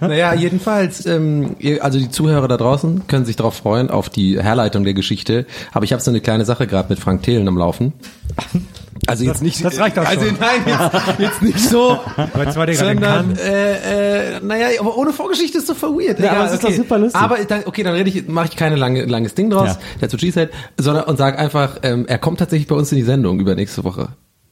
Naja, 0.00 0.34
jedenfalls, 0.34 1.04
ähm, 1.04 1.56
also 1.80 1.98
die 1.98 2.10
Zuhörer 2.10 2.46
da 2.46 2.56
draußen 2.56 3.08
können 3.08 3.24
sich 3.24 3.34
darauf 3.34 3.54
freuen, 3.54 3.90
auf 3.90 4.08
die 4.08 4.40
Herleitung 4.40 4.84
der 4.84 4.94
Geschichte. 4.94 5.46
Aber 5.72 5.84
ich 5.84 5.92
habe 5.92 6.00
so 6.00 6.12
eine 6.12 6.20
kleine 6.20 6.44
Sache 6.44 6.68
gerade 6.68 6.90
mit 6.90 7.00
Frank 7.00 7.24
Thelen 7.24 7.48
am 7.48 7.58
Laufen. 7.58 7.92
Also 9.08 9.24
jetzt 9.24 9.42
nicht, 9.42 9.64
das 9.64 9.78
reicht 9.78 9.98
auch 9.98 10.04
also 10.06 10.24
schon. 10.26 10.36
nein, 10.38 10.60
jetzt, 10.66 11.18
jetzt 11.18 11.42
nicht 11.42 11.58
so, 11.60 11.98
Weil 12.34 12.52
zwar 12.52 12.66
der 12.66 12.74
gerade 12.76 12.94
sondern 12.94 13.34
kann. 13.34 13.36
äh, 13.38 14.36
äh, 14.36 14.40
naja, 14.42 14.66
aber 14.80 14.96
ohne 14.96 15.12
Vorgeschichte 15.12 15.58
ist 15.58 15.68
doch 15.68 15.76
voll 15.76 15.90
weird. 16.04 16.18
Ja, 16.20 16.32
aber 16.32 16.46
es 16.46 16.52
ist 16.54 16.64
doch 16.64 16.70
super 16.70 16.98
lustig. 16.98 17.20
Aber 17.20 17.36
dann, 17.44 17.62
okay, 17.64 17.82
dann 17.82 17.94
rede 17.94 18.10
ich, 18.10 18.28
mache 18.28 18.48
ich 18.50 18.56
keine 18.56 18.76
lange, 18.76 19.04
langes 19.06 19.34
Ding 19.34 19.50
draus, 19.50 19.68
Ja. 19.70 19.78
der 20.00 20.08
zu 20.08 20.16
G-Set, 20.16 20.50
sondern 20.78 21.04
und 21.04 21.16
sag 21.16 21.38
einfach, 21.38 21.78
ähm, 21.82 22.04
er 22.06 22.18
kommt 22.18 22.38
tatsächlich 22.38 22.68
bei 22.68 22.74
uns 22.76 22.92
in 22.92 22.98
die 22.98 23.04
Sendung 23.04 23.40
über 23.40 23.54
nächste 23.54 23.82
Woche. 23.84 24.08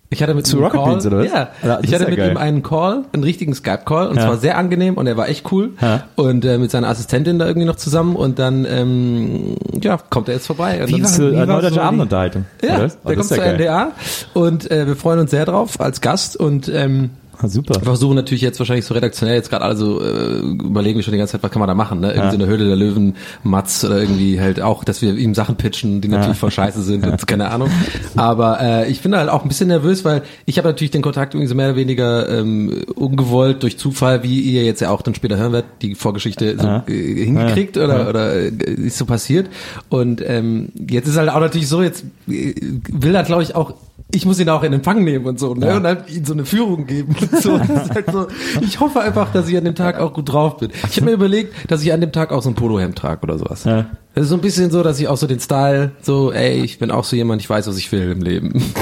Ich 0.08 0.22
hatte 0.22 0.34
mit 0.34 0.46
Zu 0.46 0.58
ihm 0.58 0.62
einen 0.64 0.66
Rocket 0.72 0.80
Call, 0.84 0.90
Beans, 0.92 1.06
oder 1.06 1.18
was? 1.18 1.26
Ja, 1.26 1.48
Ja, 1.64 1.78
ich 1.82 1.92
hatte 1.92 2.04
ja 2.04 2.10
mit 2.10 2.18
geil. 2.18 2.30
ihm 2.30 2.36
einen 2.36 2.62
Call, 2.62 3.02
einen 3.12 3.24
richtigen 3.24 3.54
Skype-Call 3.54 4.06
und 4.08 4.16
Ja. 4.16 4.22
zwar 4.26 4.36
sehr 4.36 4.56
angenehm 4.56 4.94
und 4.94 5.06
er 5.08 5.16
war 5.16 5.28
echt 5.28 5.50
cool 5.50 5.70
Ja. 5.80 6.04
und 6.14 6.44
äh, 6.44 6.58
mit 6.58 6.70
seiner 6.70 6.88
Assistentin 6.88 7.38
da 7.40 7.46
irgendwie 7.46 7.66
noch 7.66 7.74
zusammen 7.76 8.14
und 8.14 8.38
dann 8.38 8.64
ähm, 8.70 9.56
ja 9.82 9.98
kommt 10.10 10.28
er 10.28 10.34
jetzt 10.34 10.46
vorbei. 10.46 10.80
Und 10.80 10.88
Wie 10.88 10.92
dann, 10.92 11.00
war- 11.02 11.08
Das 11.08 11.18
ist 11.18 11.18
wie 11.32 11.36
war 11.36 11.46
Neudeutsche 11.46 11.68
so 11.70 11.74
die- 11.74 11.80
Abendunterhaltung. 11.86 12.44
ja, 12.62 12.68
der 12.68 12.78
Oh, 12.78 12.82
das 13.08 13.16
kommt 13.16 13.24
zur 13.24 13.36
geil. 13.38 13.54
NDA 13.54 13.88
und 14.34 14.70
äh, 14.70 14.86
wir 14.86 14.96
freuen 14.96 15.18
uns 15.18 15.30
sehr 15.32 15.44
drauf 15.44 15.80
als 15.80 16.00
Gast 16.00 16.36
und 16.36 16.68
ähm, 16.68 17.10
Ah, 17.38 17.48
super. 17.48 17.74
wir 17.76 17.82
versuchen 17.82 18.16
natürlich 18.16 18.42
jetzt 18.42 18.58
wahrscheinlich 18.58 18.84
so 18.86 18.94
redaktionell 18.94 19.34
jetzt 19.34 19.50
gerade 19.50 19.64
alle 19.64 19.76
so 19.76 20.00
äh, 20.02 20.38
überlegen 20.38 20.96
wir 20.98 21.02
schon 21.02 21.12
die 21.12 21.18
ganze 21.18 21.32
Zeit, 21.32 21.42
was 21.42 21.50
kann 21.50 21.60
man 21.60 21.68
da 21.68 21.74
machen, 21.74 22.00
ne? 22.00 22.12
Irgendwie 22.12 22.30
so 22.30 22.36
eine 22.42 22.46
Höhle 22.46 22.66
der 22.66 22.76
Löwen, 22.76 23.14
Matz 23.42 23.84
oder 23.84 23.98
irgendwie 24.00 24.40
halt 24.40 24.60
auch, 24.60 24.84
dass 24.84 25.02
wir 25.02 25.14
ihm 25.16 25.34
Sachen 25.34 25.56
pitchen, 25.56 26.00
die 26.00 26.08
natürlich 26.08 26.36
voll 26.38 26.50
scheiße 26.50 26.82
sind 26.82 27.06
und 27.06 27.26
keine 27.26 27.50
Ahnung. 27.50 27.70
Aber 28.16 28.60
äh, 28.60 28.90
ich 28.90 29.00
bin 29.02 29.14
halt 29.16 29.28
auch 29.28 29.42
ein 29.42 29.48
bisschen 29.48 29.68
nervös, 29.68 30.04
weil 30.04 30.22
ich 30.46 30.58
habe 30.58 30.68
natürlich 30.68 30.90
den 30.90 31.02
Kontakt 31.02 31.34
irgendwie 31.34 31.48
so 31.48 31.54
mehr 31.54 31.68
oder 31.68 31.76
weniger 31.76 32.28
ähm, 32.28 32.82
ungewollt 32.94 33.62
durch 33.62 33.78
Zufall, 33.78 34.22
wie 34.22 34.40
ihr 34.40 34.64
jetzt 34.64 34.80
ja 34.80 34.90
auch 34.90 35.02
dann 35.02 35.14
später 35.14 35.36
hören 35.36 35.52
werdet, 35.52 35.70
die 35.82 35.94
Vorgeschichte 35.94 36.56
so 36.58 36.66
Ja. 36.66 36.84
äh, 36.88 37.24
hingekriegt 37.24 37.76
oder 37.76 38.08
oder 38.08 38.34
äh, 38.34 38.48
ist 38.48 38.98
so 38.98 39.04
passiert. 39.04 39.48
Und 39.88 40.22
ähm, 40.26 40.70
jetzt 40.88 41.06
ist 41.08 41.16
halt 41.16 41.28
auch 41.30 41.40
natürlich 41.40 41.68
so, 41.68 41.82
jetzt 41.82 42.04
äh, 42.28 42.54
will 42.92 43.14
er 43.14 43.22
glaube 43.24 43.42
ich 43.42 43.54
auch 43.54 43.74
ich 44.12 44.24
muss 44.24 44.38
ihn 44.38 44.48
auch 44.48 44.62
in 44.62 44.72
Empfang 44.72 45.02
nehmen 45.02 45.26
und 45.26 45.40
so, 45.40 45.54
ne? 45.54 45.74
Und 45.76 45.84
halt 45.84 46.08
ihm 46.08 46.24
so 46.24 46.32
eine 46.32 46.44
Führung 46.44 46.86
geben 46.86 47.16
und 47.20 47.42
so. 47.42 47.58
Halt 47.90 48.10
so. 48.10 48.28
Ich 48.60 48.78
hoffe 48.78 49.00
einfach, 49.00 49.32
dass 49.32 49.48
ich 49.48 49.56
an 49.56 49.64
dem 49.64 49.74
Tag 49.74 49.98
auch 49.98 50.12
gut 50.12 50.32
drauf 50.32 50.58
bin. 50.58 50.70
Ich 50.88 50.96
habe 50.96 51.06
mir 51.06 51.12
überlegt, 51.12 51.70
dass 51.70 51.82
ich 51.82 51.92
an 51.92 52.00
dem 52.00 52.12
Tag 52.12 52.30
auch 52.30 52.42
so 52.42 52.48
ein 52.48 52.54
Polohemd 52.54 52.96
trage 52.96 53.22
oder 53.22 53.38
sowas. 53.38 53.64
Ja. 53.64 53.86
Das 54.14 54.24
ist 54.24 54.30
so 54.30 54.36
ein 54.36 54.40
bisschen 54.40 54.70
so, 54.70 54.82
dass 54.82 55.00
ich 55.00 55.08
auch 55.08 55.16
so 55.16 55.26
den 55.26 55.40
Style, 55.40 55.92
so, 56.00 56.32
ey, 56.32 56.62
ich 56.62 56.78
bin 56.78 56.90
auch 56.90 57.04
so 57.04 57.16
jemand, 57.16 57.42
ich 57.42 57.50
weiß, 57.50 57.66
was 57.66 57.76
ich 57.76 57.90
will 57.92 58.12
im 58.12 58.22
Leben. 58.22 58.52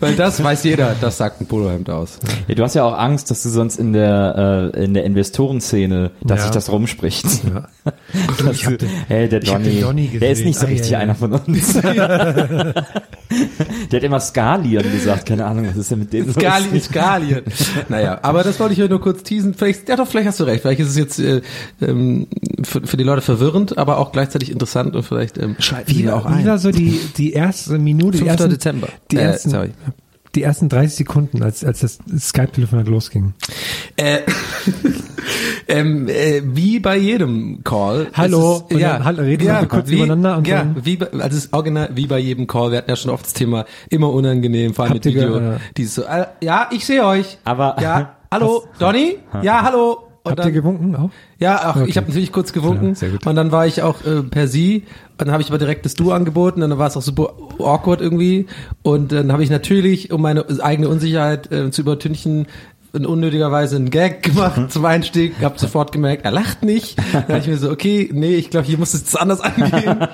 Weil 0.00 0.14
das 0.16 0.42
weiß 0.42 0.64
jeder, 0.64 0.94
das 1.00 1.16
sagt 1.18 1.40
ein 1.40 1.46
Polohemd 1.46 1.88
aus. 1.90 2.18
Ja, 2.48 2.54
du 2.54 2.62
hast 2.62 2.74
ja 2.74 2.84
auch 2.84 2.96
Angst, 2.98 3.30
dass 3.30 3.42
du 3.42 3.48
sonst 3.48 3.76
in 3.78 3.92
der 3.92 4.72
äh, 4.74 4.84
in 4.84 4.94
der 4.94 5.04
Investorenszene, 5.04 6.10
dass 6.22 6.38
Ja. 6.38 6.42
sich 6.44 6.50
das 6.52 6.70
rumspricht. 6.70 7.24
Ja. 7.52 7.68
Ich 8.52 8.62
du, 8.62 8.76
hey, 9.08 9.28
der 9.28 9.40
Donny, 9.40 9.70
den 9.70 9.80
Donny 9.80 10.06
der 10.08 10.30
ist 10.30 10.44
nicht 10.44 10.58
so 10.58 10.66
Ah, 10.66 10.68
richtig 10.68 10.90
ja, 10.90 10.98
ja. 10.98 11.02
einer 11.02 11.14
von 11.14 11.32
uns. 11.32 11.72
der 11.82 12.74
hat 13.92 14.02
immer 14.02 14.20
Skalieren 14.20 14.90
gesagt, 14.92 15.26
keine 15.26 15.46
Ahnung, 15.46 15.66
was 15.68 15.76
ist 15.76 15.90
denn 15.90 16.00
mit 16.00 16.12
dem 16.12 16.26
los? 16.26 16.34
Skalien, 16.34 16.80
Skalien. 16.80 17.42
Naja, 17.88 18.18
aber 18.22 18.42
das 18.44 18.60
wollte 18.60 18.74
ich 18.74 18.82
euch 18.82 18.90
nur 18.90 19.00
kurz 19.00 19.22
teasen. 19.22 19.54
Vielleicht, 19.54 19.88
ja 19.88 19.96
doch, 19.96 20.06
vielleicht 20.06 20.28
hast 20.28 20.40
du 20.40 20.44
recht. 20.44 20.62
Vielleicht 20.62 20.80
ist 20.80 20.88
es 20.90 20.96
jetzt 20.96 21.18
äh, 21.18 21.40
ähm, 21.80 22.26
für, 22.62 22.86
für 22.86 22.96
die 22.96 23.04
Leute 23.04 23.22
verwirrend, 23.22 23.78
aber 23.78 23.98
auch 23.98 24.12
gleichzeitig 24.12 24.50
interessant 24.50 24.94
und 24.94 25.02
vielleicht 25.02 25.38
ähm, 25.38 25.56
schalten 25.58 25.90
Wie, 25.90 25.94
sie 26.02 26.10
auch 26.10 26.26
ein. 26.26 26.46
war 26.46 26.58
so 26.58 26.70
die, 26.70 27.00
die 27.16 27.32
erste 27.32 27.78
Minute, 27.78 28.12
die 28.18 28.24
5. 28.24 28.30
ersten, 28.30 28.50
Dezember. 28.50 28.88
Die 29.10 29.16
Äh, 29.16 29.22
sorry. 29.66 29.74
die 30.34 30.42
ersten 30.42 30.68
30 30.68 30.94
Sekunden, 30.96 31.42
als, 31.42 31.64
als 31.64 31.80
das 31.80 31.98
Skype-Telefonat 32.18 32.88
losging. 32.88 33.34
Äh, 33.96 34.20
ähm, 35.68 36.08
äh, 36.08 36.42
wie 36.44 36.80
bei 36.80 36.96
jedem 36.96 37.62
Call. 37.64 38.08
Hallo, 38.14 38.64
ist 38.68 38.80
dann 38.80 39.04
halt- 39.04 39.18
reden 39.18 39.46
wir 39.46 39.66
kurz 39.66 39.88
wie, 39.88 39.96
übereinander 39.96 40.38
und 40.38 40.46
ja, 40.48 40.58
dann- 40.58 40.84
wie, 40.84 40.96
bei- 40.96 41.06
also 41.12 41.36
es 41.36 41.44
ist 41.44 41.52
original 41.52 41.90
wie 41.94 42.06
bei 42.06 42.18
jedem 42.18 42.46
Call. 42.46 42.70
Wir 42.70 42.78
hatten 42.78 42.90
ja 42.90 42.96
schon 42.96 43.10
oft 43.10 43.26
das 43.26 43.32
Thema 43.34 43.64
immer 43.90 44.10
unangenehm, 44.12 44.74
vor 44.74 44.84
allem 44.86 44.94
mit 44.94 45.04
Video. 45.04 45.38
ja. 45.38 45.56
Dieses 45.76 45.94
so, 45.96 46.02
äh, 46.02 46.26
ja, 46.42 46.68
ich 46.72 46.84
sehe 46.84 47.04
euch. 47.04 47.38
Aber 47.44 47.76
ja, 47.80 48.16
hallo, 48.30 48.64
Donny? 48.78 49.18
Ja, 49.42 49.62
hallo. 49.62 50.08
Und 50.24 50.32
Habt 50.38 50.44
ihr 50.44 50.52
gewunken 50.52 50.94
auch? 50.94 51.10
ja, 51.38 51.68
auch, 51.70 51.76
Okay. 51.76 51.86
ich 51.88 51.96
habe 51.96 52.06
natürlich 52.06 52.30
kurz 52.30 52.52
gewunken. 52.52 52.90
Ja, 52.90 52.94
sehr 52.94 53.10
gut. 53.10 53.26
Und 53.26 53.34
dann 53.34 53.50
war 53.50 53.66
ich 53.66 53.82
auch 53.82 54.04
äh, 54.04 54.22
per 54.22 54.46
Sie. 54.46 54.84
Und 55.18 55.22
dann 55.26 55.32
habe 55.32 55.42
ich 55.42 55.48
aber 55.48 55.58
direkt 55.58 55.84
das 55.84 55.94
Du 55.94 56.12
angeboten. 56.12 56.62
Und 56.62 56.70
dann 56.70 56.78
war 56.78 56.86
es 56.86 56.96
auch 56.96 57.02
super 57.02 57.34
awkward 57.58 58.00
irgendwie. 58.00 58.46
Und 58.82 59.10
dann 59.10 59.32
habe 59.32 59.42
ich 59.42 59.50
natürlich, 59.50 60.12
um 60.12 60.22
meine 60.22 60.44
eigene 60.62 60.88
Unsicherheit 60.88 61.50
äh, 61.50 61.72
zu 61.72 61.82
übertünchen, 61.82 62.46
in 62.94 63.06
unnötiger 63.06 63.50
Weise 63.50 63.76
einen 63.76 63.88
Gag 63.88 64.22
gemacht 64.22 64.70
zum 64.70 64.84
Einstieg, 64.84 65.34
hab 65.40 65.58
sofort 65.58 65.92
gemerkt, 65.92 66.24
er 66.26 66.30
lacht 66.30 66.62
nicht. 66.62 66.98
Dann 67.12 67.26
dachte 67.26 67.38
ich 67.38 67.46
mir 67.46 67.56
so, 67.56 67.70
okay, 67.70 68.10
nee, 68.12 68.34
ich 68.34 68.50
glaube, 68.50 68.66
hier 68.66 68.76
muss 68.76 68.92
es 68.92 69.16
anders 69.16 69.40
angehen. 69.40 70.08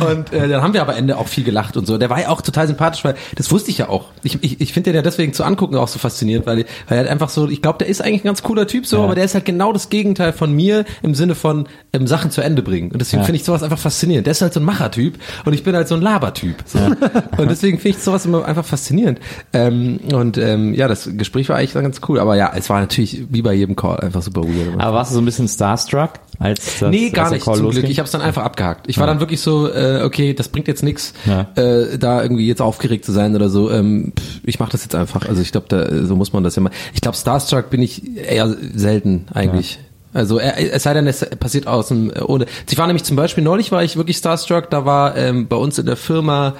Und 0.00 0.32
äh, 0.32 0.48
dann 0.48 0.62
haben 0.62 0.74
wir 0.74 0.82
aber 0.82 0.96
Ende 0.96 1.18
auch 1.18 1.28
viel 1.28 1.44
gelacht 1.44 1.76
und 1.76 1.86
so. 1.86 1.98
Der 1.98 2.10
war 2.10 2.20
ja 2.20 2.28
auch 2.30 2.42
total 2.42 2.66
sympathisch, 2.66 3.04
weil 3.04 3.14
das 3.36 3.52
wusste 3.52 3.70
ich 3.70 3.78
ja 3.78 3.88
auch. 3.88 4.06
Ich, 4.24 4.42
ich, 4.42 4.60
ich 4.60 4.72
finde 4.72 4.90
den 4.90 4.96
ja 4.96 5.02
deswegen 5.02 5.32
zu 5.32 5.44
angucken 5.44 5.76
auch 5.76 5.86
so 5.86 6.00
faszinierend, 6.00 6.46
weil, 6.46 6.58
weil 6.58 6.66
er 6.88 6.96
halt 6.98 7.08
einfach 7.08 7.28
so, 7.28 7.48
ich 7.48 7.62
glaube, 7.62 7.78
der 7.78 7.86
ist 7.86 8.02
eigentlich 8.02 8.24
ein 8.24 8.28
ganz 8.28 8.42
cooler 8.42 8.66
Typ 8.66 8.86
so, 8.86 9.02
aber 9.04 9.14
der 9.14 9.24
ist 9.24 9.34
halt 9.34 9.44
genau 9.44 9.72
das 9.72 9.88
Gegenteil 9.88 10.32
von 10.32 10.52
mir 10.52 10.84
im 11.02 11.14
Sinne 11.14 11.36
von 11.36 11.68
ähm, 11.92 12.08
Sachen 12.08 12.32
zu 12.32 12.40
Ende 12.40 12.62
bringen. 12.62 12.90
Und 12.90 13.00
deswegen 13.00 13.22
finde 13.22 13.36
ich 13.36 13.44
sowas 13.44 13.62
einfach 13.62 13.78
faszinierend. 13.78 14.26
Der 14.26 14.32
ist 14.32 14.42
halt 14.42 14.52
so 14.52 14.58
ein 14.58 14.64
Machertyp 14.64 15.18
und 15.44 15.52
ich 15.52 15.62
bin 15.62 15.76
halt 15.76 15.86
so 15.86 15.94
ein 15.94 16.02
Labertyp. 16.02 16.56
So. 16.64 16.78
Und 16.78 17.50
deswegen 17.50 17.78
finde 17.78 17.96
ich 17.98 18.02
sowas 18.02 18.26
immer 18.26 18.44
einfach 18.44 18.64
faszinierend. 18.64 19.20
Ähm, 19.52 20.00
und 20.12 20.38
ähm, 20.38 20.74
ja, 20.74 20.88
das 20.88 21.08
Gespräch 21.12 21.48
war 21.48 21.56
eigentlich 21.56 21.74
ganz 21.74 21.99
cool. 22.08 22.18
Aber 22.20 22.36
ja, 22.36 22.52
es 22.54 22.68
war 22.70 22.80
natürlich 22.80 23.24
wie 23.30 23.42
bei 23.42 23.52
jedem 23.54 23.76
Call 23.76 23.98
einfach 24.00 24.22
super 24.22 24.42
weird. 24.42 24.80
Aber 24.80 24.94
warst 24.96 25.10
du 25.10 25.14
so 25.14 25.20
ein 25.20 25.24
bisschen 25.24 25.48
starstruck, 25.48 26.10
als 26.38 26.78
das, 26.80 26.90
Nee, 26.90 27.10
gar 27.10 27.24
als 27.26 27.32
nicht 27.34 27.44
Call 27.44 27.56
zum? 27.56 27.70
Glück. 27.70 27.88
Ich 27.88 27.98
habe 27.98 28.06
es 28.06 28.12
dann 28.12 28.20
einfach 28.22 28.42
abgehakt. 28.44 28.86
Ich 28.88 28.98
war 28.98 29.06
dann 29.06 29.20
wirklich 29.20 29.40
so, 29.40 29.70
äh, 29.72 30.02
okay, 30.04 30.34
das 30.34 30.48
bringt 30.48 30.68
jetzt 30.68 30.82
nichts, 30.82 31.12
Ja. 31.26 31.48
äh, 31.56 31.98
da 31.98 32.22
irgendwie 32.22 32.46
jetzt 32.46 32.62
aufgeregt 32.62 33.04
zu 33.04 33.12
sein 33.12 33.34
oder 33.34 33.48
so. 33.48 33.70
Ähm, 33.70 34.12
pff, 34.18 34.40
ich 34.44 34.58
mache 34.58 34.72
das 34.72 34.82
jetzt 34.82 34.94
einfach. 34.94 35.28
Also 35.28 35.42
ich 35.42 35.52
glaube, 35.52 35.66
da 35.68 36.04
so 36.06 36.16
muss 36.16 36.32
man 36.32 36.42
das 36.44 36.56
ja 36.56 36.62
mal. 36.62 36.70
Ich 36.94 37.00
glaube, 37.00 37.16
Starstruck 37.16 37.70
bin 37.70 37.82
ich 37.82 38.16
eher 38.16 38.54
selten 38.74 39.26
eigentlich. 39.32 39.78
Also 40.12 40.38
äh, 40.40 40.70
es 40.70 40.82
sei 40.82 40.94
denn, 40.94 41.06
es 41.06 41.24
passiert 41.38 41.66
aus 41.66 41.88
dem 41.88 42.10
äh, 42.10 42.20
ohne. 42.20 42.46
Ich 42.68 42.76
war 42.78 42.86
nämlich 42.86 43.04
zum 43.04 43.16
Beispiel 43.16 43.44
neulich 43.44 43.70
war 43.72 43.82
ich 43.84 43.96
wirklich 43.96 44.16
starstruck. 44.16 44.68
Da 44.70 44.84
war 44.84 45.16
ähm, 45.16 45.46
bei 45.48 45.56
uns 45.56 45.78
in 45.78 45.86
der 45.86 45.96
Firma 45.96 46.54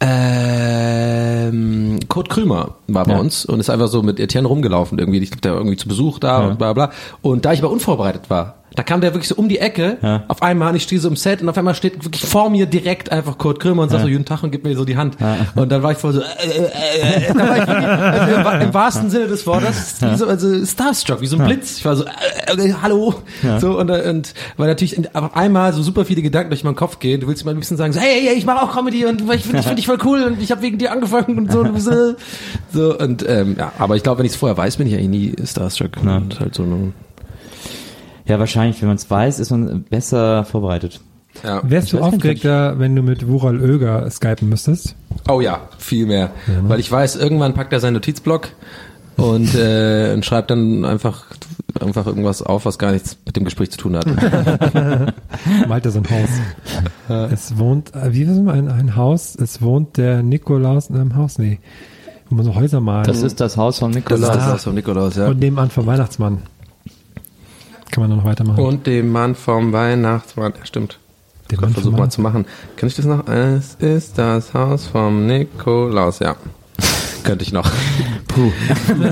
ähm, 0.00 1.98
Kurt 2.08 2.28
Krümer 2.28 2.76
war 2.86 3.04
bei 3.04 3.12
Ja. 3.12 3.18
uns 3.20 3.44
und 3.44 3.60
ist 3.60 3.70
einfach 3.70 3.88
so 3.88 4.02
mit 4.02 4.18
Etienne 4.20 4.48
rumgelaufen 4.48 4.98
irgendwie. 4.98 5.18
Ich 5.18 5.30
glaube, 5.30 5.42
der 5.42 5.52
war 5.52 5.58
irgendwie 5.60 5.76
zu 5.76 5.88
Besuch 5.88 6.18
da 6.18 6.46
und 6.46 6.58
bla 6.58 6.72
bla. 6.72 6.90
Und 7.22 7.44
da 7.44 7.52
ich 7.52 7.60
aber 7.60 7.70
unvorbereitet 7.70 8.30
war, 8.30 8.56
da 8.76 8.82
kam 8.82 9.00
der 9.00 9.12
wirklich 9.14 9.28
so 9.28 9.34
um 9.36 9.48
die 9.48 9.58
Ecke. 9.58 9.96
Ja. 10.02 10.24
Auf 10.28 10.42
einmal, 10.42 10.70
und 10.70 10.76
ich 10.76 10.82
stehe 10.84 11.00
so 11.00 11.08
im 11.08 11.16
Set 11.16 11.42
und 11.42 11.48
auf 11.48 11.56
einmal 11.58 11.74
steht 11.74 12.04
wirklich 12.04 12.24
vor 12.24 12.50
mir 12.50 12.66
direkt 12.66 13.10
einfach 13.10 13.36
Kurt 13.38 13.60
Krömer 13.60 13.82
und 13.82 13.88
sagt 13.90 14.04
so, 14.04 14.08
guten 14.10 14.24
Tag 14.24 14.42
und 14.42 14.50
gibt 14.50 14.64
mir 14.64 14.76
so 14.76 14.84
die 14.84 14.96
Hand. 14.96 15.16
Und 15.54 15.70
dann 15.72 15.82
war 15.82 15.92
ich 15.92 15.98
voll 15.98 16.12
so, 16.12 16.20
äh, 16.20 16.24
äh, 16.24 17.26
äh, 17.28 17.34
da 17.34 17.38
war 17.48 17.56
ich 17.58 17.66
wirklich, 17.66 17.86
also 17.88 18.34
im, 18.36 18.44
wa- 18.44 18.58
im 18.58 18.74
wahrsten 18.74 19.10
Sinne 19.10 19.26
des 19.28 19.46
Wortes, 19.46 19.96
wie 20.00 20.16
so, 20.16 20.26
also 20.26 20.64
starstruck, 20.64 21.20
wie 21.20 21.26
so 21.26 21.38
ein 21.38 21.46
Blitz. 21.46 21.78
Ich 21.78 21.84
war 21.84 21.96
so, 21.96 22.04
äh, 22.04 22.52
äh, 22.56 22.74
hallo. 22.82 23.14
So, 23.60 23.78
und, 23.78 23.88
äh, 23.90 24.08
und 24.10 24.34
weil 24.56 24.68
natürlich 24.68 24.98
auf 25.14 25.34
einmal 25.36 25.72
so 25.72 25.82
super 25.82 26.04
viele 26.04 26.22
Gedanken 26.22 26.50
durch 26.50 26.64
meinen 26.64 26.76
Kopf 26.76 26.98
gehen. 26.98 27.20
Du 27.20 27.26
willst 27.28 27.44
mir 27.44 27.50
ein 27.52 27.58
bisschen 27.58 27.76
sagen, 27.76 27.92
so, 27.92 28.00
hey, 28.00 28.20
hey, 28.24 28.34
ich 28.36 28.46
mache 28.46 28.62
auch 28.62 28.72
Comedy 28.74 29.04
und 29.06 29.22
ich 29.32 29.42
finde 29.42 29.60
ich 29.60 29.66
find 29.66 29.78
dich 29.78 29.86
voll 29.86 29.98
cool 30.04 30.22
und 30.22 30.40
ich 30.42 30.50
habe 30.50 30.62
wegen 30.62 30.78
dir 30.78 30.92
angefangen 30.92 31.38
und 31.38 31.50
so. 31.52 31.60
Und 31.60 31.80
so. 31.80 32.14
so 32.72 32.98
und 32.98 33.26
ähm, 33.28 33.56
ja, 33.58 33.72
aber 33.78 33.96
ich 33.96 34.02
glaube, 34.02 34.18
wenn 34.18 34.26
ich 34.26 34.32
es 34.32 34.38
vorher 34.38 34.56
weiß, 34.56 34.76
bin 34.76 34.86
ich 34.86 34.94
eigentlich 34.94 35.36
nie 35.38 35.46
starstruck. 35.46 35.96
Und 36.02 36.38
halt 36.40 36.54
so, 36.54 36.62
ne, 36.64 36.92
Ja, 38.28 38.38
wahrscheinlich, 38.38 38.80
wenn 38.82 38.88
man 38.88 38.96
es 38.98 39.10
weiß, 39.10 39.38
ist 39.40 39.50
man 39.50 39.82
besser 39.84 40.44
vorbereitet. 40.44 41.00
ja. 41.42 41.60
Wärst 41.64 41.92
du 41.92 41.98
aufgeregter, 42.00 42.78
wenn 42.78 42.94
du 42.94 43.02
mit 43.02 43.26
Wural 43.26 43.60
Oeger 43.60 44.08
skypen 44.10 44.48
müsstest? 44.48 44.94
Oh 45.28 45.40
ja, 45.40 45.62
viel 45.78 46.06
mehr. 46.06 46.30
Weil 46.62 46.78
ich 46.78 46.90
weiß, 46.92 47.16
irgendwann 47.16 47.54
packt 47.54 47.72
er 47.72 47.80
seinen 47.80 47.94
Notizblock 47.94 48.50
und, 49.16 49.54
äh, 49.54 50.12
und 50.14 50.24
schreibt 50.24 50.50
dann 50.50 50.84
einfach, 50.84 51.24
einfach 51.80 52.06
irgendwas 52.06 52.42
auf, 52.42 52.64
was 52.66 52.78
gar 52.78 52.92
nichts 52.92 53.16
mit 53.24 53.34
dem 53.36 53.44
Gespräch 53.44 53.70
zu 53.70 53.78
tun 53.78 53.96
hat. 53.96 54.06
Malt 55.68 55.84
er 55.86 55.90
so 55.90 56.00
ein 56.00 56.06
Haus. 56.10 57.30
Es 57.32 57.58
wohnt, 57.58 57.94
äh, 57.94 58.12
wie 58.12 58.22
ist 58.22 58.28
ein, 58.30 58.68
ein 58.70 58.94
Haus? 58.96 59.34
Es 59.36 59.62
wohnt 59.62 59.96
der 59.96 60.22
Nikolaus 60.22 60.90
in 60.90 60.96
einem 60.96 61.16
Haus? 61.16 61.38
Nee. 61.38 61.58
Wo 62.28 62.34
man 62.36 62.44
so 62.44 62.54
Häuser 62.54 62.80
malen. 62.80 63.06
Das 63.06 63.22
ist 63.22 63.40
das 63.40 63.56
Haus 63.56 63.78
von 63.78 63.90
Das 63.92 63.96
Nikolaus. 63.96 64.20
ist 64.28 64.36
das 64.36 64.46
Haus 64.52 64.64
von 64.64 64.74
Nikolaus, 64.74 65.16
ja. 65.16 65.28
Und 65.28 65.38
nebenan 65.40 65.70
vom 65.70 65.86
Weihnachtsmann. 65.86 66.42
Kann 67.90 68.06
man 68.08 68.16
noch 68.16 68.24
weitermachen. 68.24 68.62
Und 68.62 68.86
dem 68.86 69.10
Mann 69.10 69.34
vom 69.34 69.72
Weihnachtsmann, 69.72 70.52
ja, 70.58 70.66
stimmt. 70.66 70.98
Den 71.50 71.54
Ich 71.54 71.60
Mann 71.60 71.70
vom 71.72 71.82
versuche 71.82 71.96
mal 72.00 72.10
zu 72.10 72.20
machen. 72.20 72.44
Kann 72.76 72.88
ich 72.88 72.94
das 72.96 73.06
noch? 73.06 73.26
Es 73.26 73.74
ist 73.76 74.18
das 74.18 74.52
Haus 74.54 74.86
vom 74.86 75.26
Nikolaus, 75.26 76.18
ja. 76.18 76.36
Könnte 77.24 77.42
ich 77.44 77.52
noch. 77.52 77.68
Puh. 78.28 78.52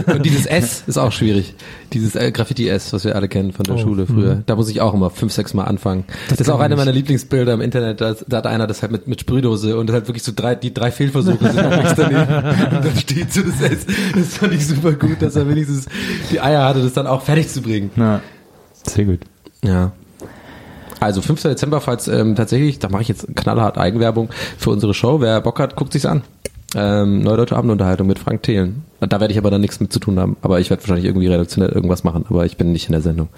Und 0.12 0.24
dieses 0.24 0.46
S 0.46 0.84
ist 0.86 0.98
auch 0.98 1.10
schwierig. 1.12 1.54
Dieses 1.92 2.14
äh, 2.14 2.30
Graffiti-S, 2.30 2.92
was 2.92 3.04
wir 3.04 3.16
alle 3.16 3.28
kennen 3.28 3.52
von 3.52 3.64
der 3.64 3.74
Oh, 3.76 3.78
Schule 3.78 4.06
früher. 4.06 4.42
Da 4.46 4.54
muss 4.56 4.68
ich 4.68 4.80
auch 4.80 4.94
immer 4.94 5.10
fünf, 5.10 5.32
sechs 5.32 5.54
Mal 5.54 5.64
anfangen. 5.64 6.04
Das, 6.28 6.38
ist 6.40 6.46
kann 6.46 6.54
auch 6.54 6.58
ich 6.58 6.64
eine 6.66 6.74
nicht. 6.76 6.84
meiner 6.84 6.92
Lieblingsbilder 6.92 7.54
im 7.54 7.60
Internet. 7.62 8.00
Da, 8.00 8.14
da 8.28 8.36
hat 8.36 8.46
einer 8.46 8.66
das 8.66 8.82
halt 8.82 8.92
mit, 8.92 9.08
mit 9.08 9.20
Sprühdose 9.20 9.76
und 9.78 9.88
das 9.88 9.94
halt 9.94 10.08
wirklich 10.08 10.22
so 10.22 10.32
drei, 10.36 10.54
die 10.54 10.72
drei 10.72 10.90
Fehlversuche 10.92 11.50
sind 11.50 11.64
auch 11.64 11.76
nichts 11.76 11.94
daneben. 11.96 12.20
Und 12.76 12.84
dann 12.84 12.96
steht 12.96 13.32
so 13.32 13.40
das 13.42 13.60
S. 13.60 13.86
Das 14.14 14.34
fand 14.36 14.52
ich 14.52 14.66
super 14.66 14.92
gut, 14.92 15.20
dass 15.20 15.34
er 15.36 15.48
wenigstens 15.48 15.86
die 16.30 16.40
Eier 16.40 16.64
hatte, 16.64 16.82
das 16.82 16.92
dann 16.92 17.06
auch 17.06 17.22
fertig 17.22 17.48
zu 17.48 17.62
bringen. 17.62 17.90
Ja. 17.96 18.20
Sehr 18.86 19.04
gut. 19.04 19.20
Ja. 19.62 19.92
Also 21.00 21.20
5. 21.20 21.42
Dezember, 21.42 21.80
falls 21.80 22.08
ähm, 22.08 22.36
tatsächlich, 22.36 22.78
da 22.78 22.88
mache 22.88 23.02
ich 23.02 23.08
jetzt 23.08 23.26
knallhart 23.36 23.78
Eigenwerbung 23.78 24.30
für 24.56 24.70
unsere 24.70 24.94
Show. 24.94 25.20
Wer 25.20 25.40
Bock 25.40 25.58
hat, 25.60 25.76
guckt 25.76 25.92
sich's 25.92 26.06
an. 26.06 26.22
Ähm, 26.74 27.22
Neue 27.22 27.36
Deutsche 27.36 27.56
Abendunterhaltung 27.56 28.06
mit 28.06 28.18
Frank 28.18 28.42
Thelen. 28.42 28.84
Da 29.00 29.20
werde 29.20 29.32
ich 29.32 29.38
aber 29.38 29.50
dann 29.50 29.60
nichts 29.60 29.78
mit 29.78 29.92
zu 29.92 29.98
tun 29.98 30.18
haben. 30.18 30.36
Aber 30.42 30.58
ich 30.58 30.70
werde 30.70 30.82
wahrscheinlich 30.82 31.04
irgendwie 31.04 31.26
redaktionell 31.26 31.70
irgendwas 31.70 32.02
machen. 32.02 32.24
Aber 32.28 32.46
ich 32.46 32.56
bin 32.56 32.72
nicht 32.72 32.86
in 32.86 32.92
der 32.92 33.02
Sendung. 33.02 33.28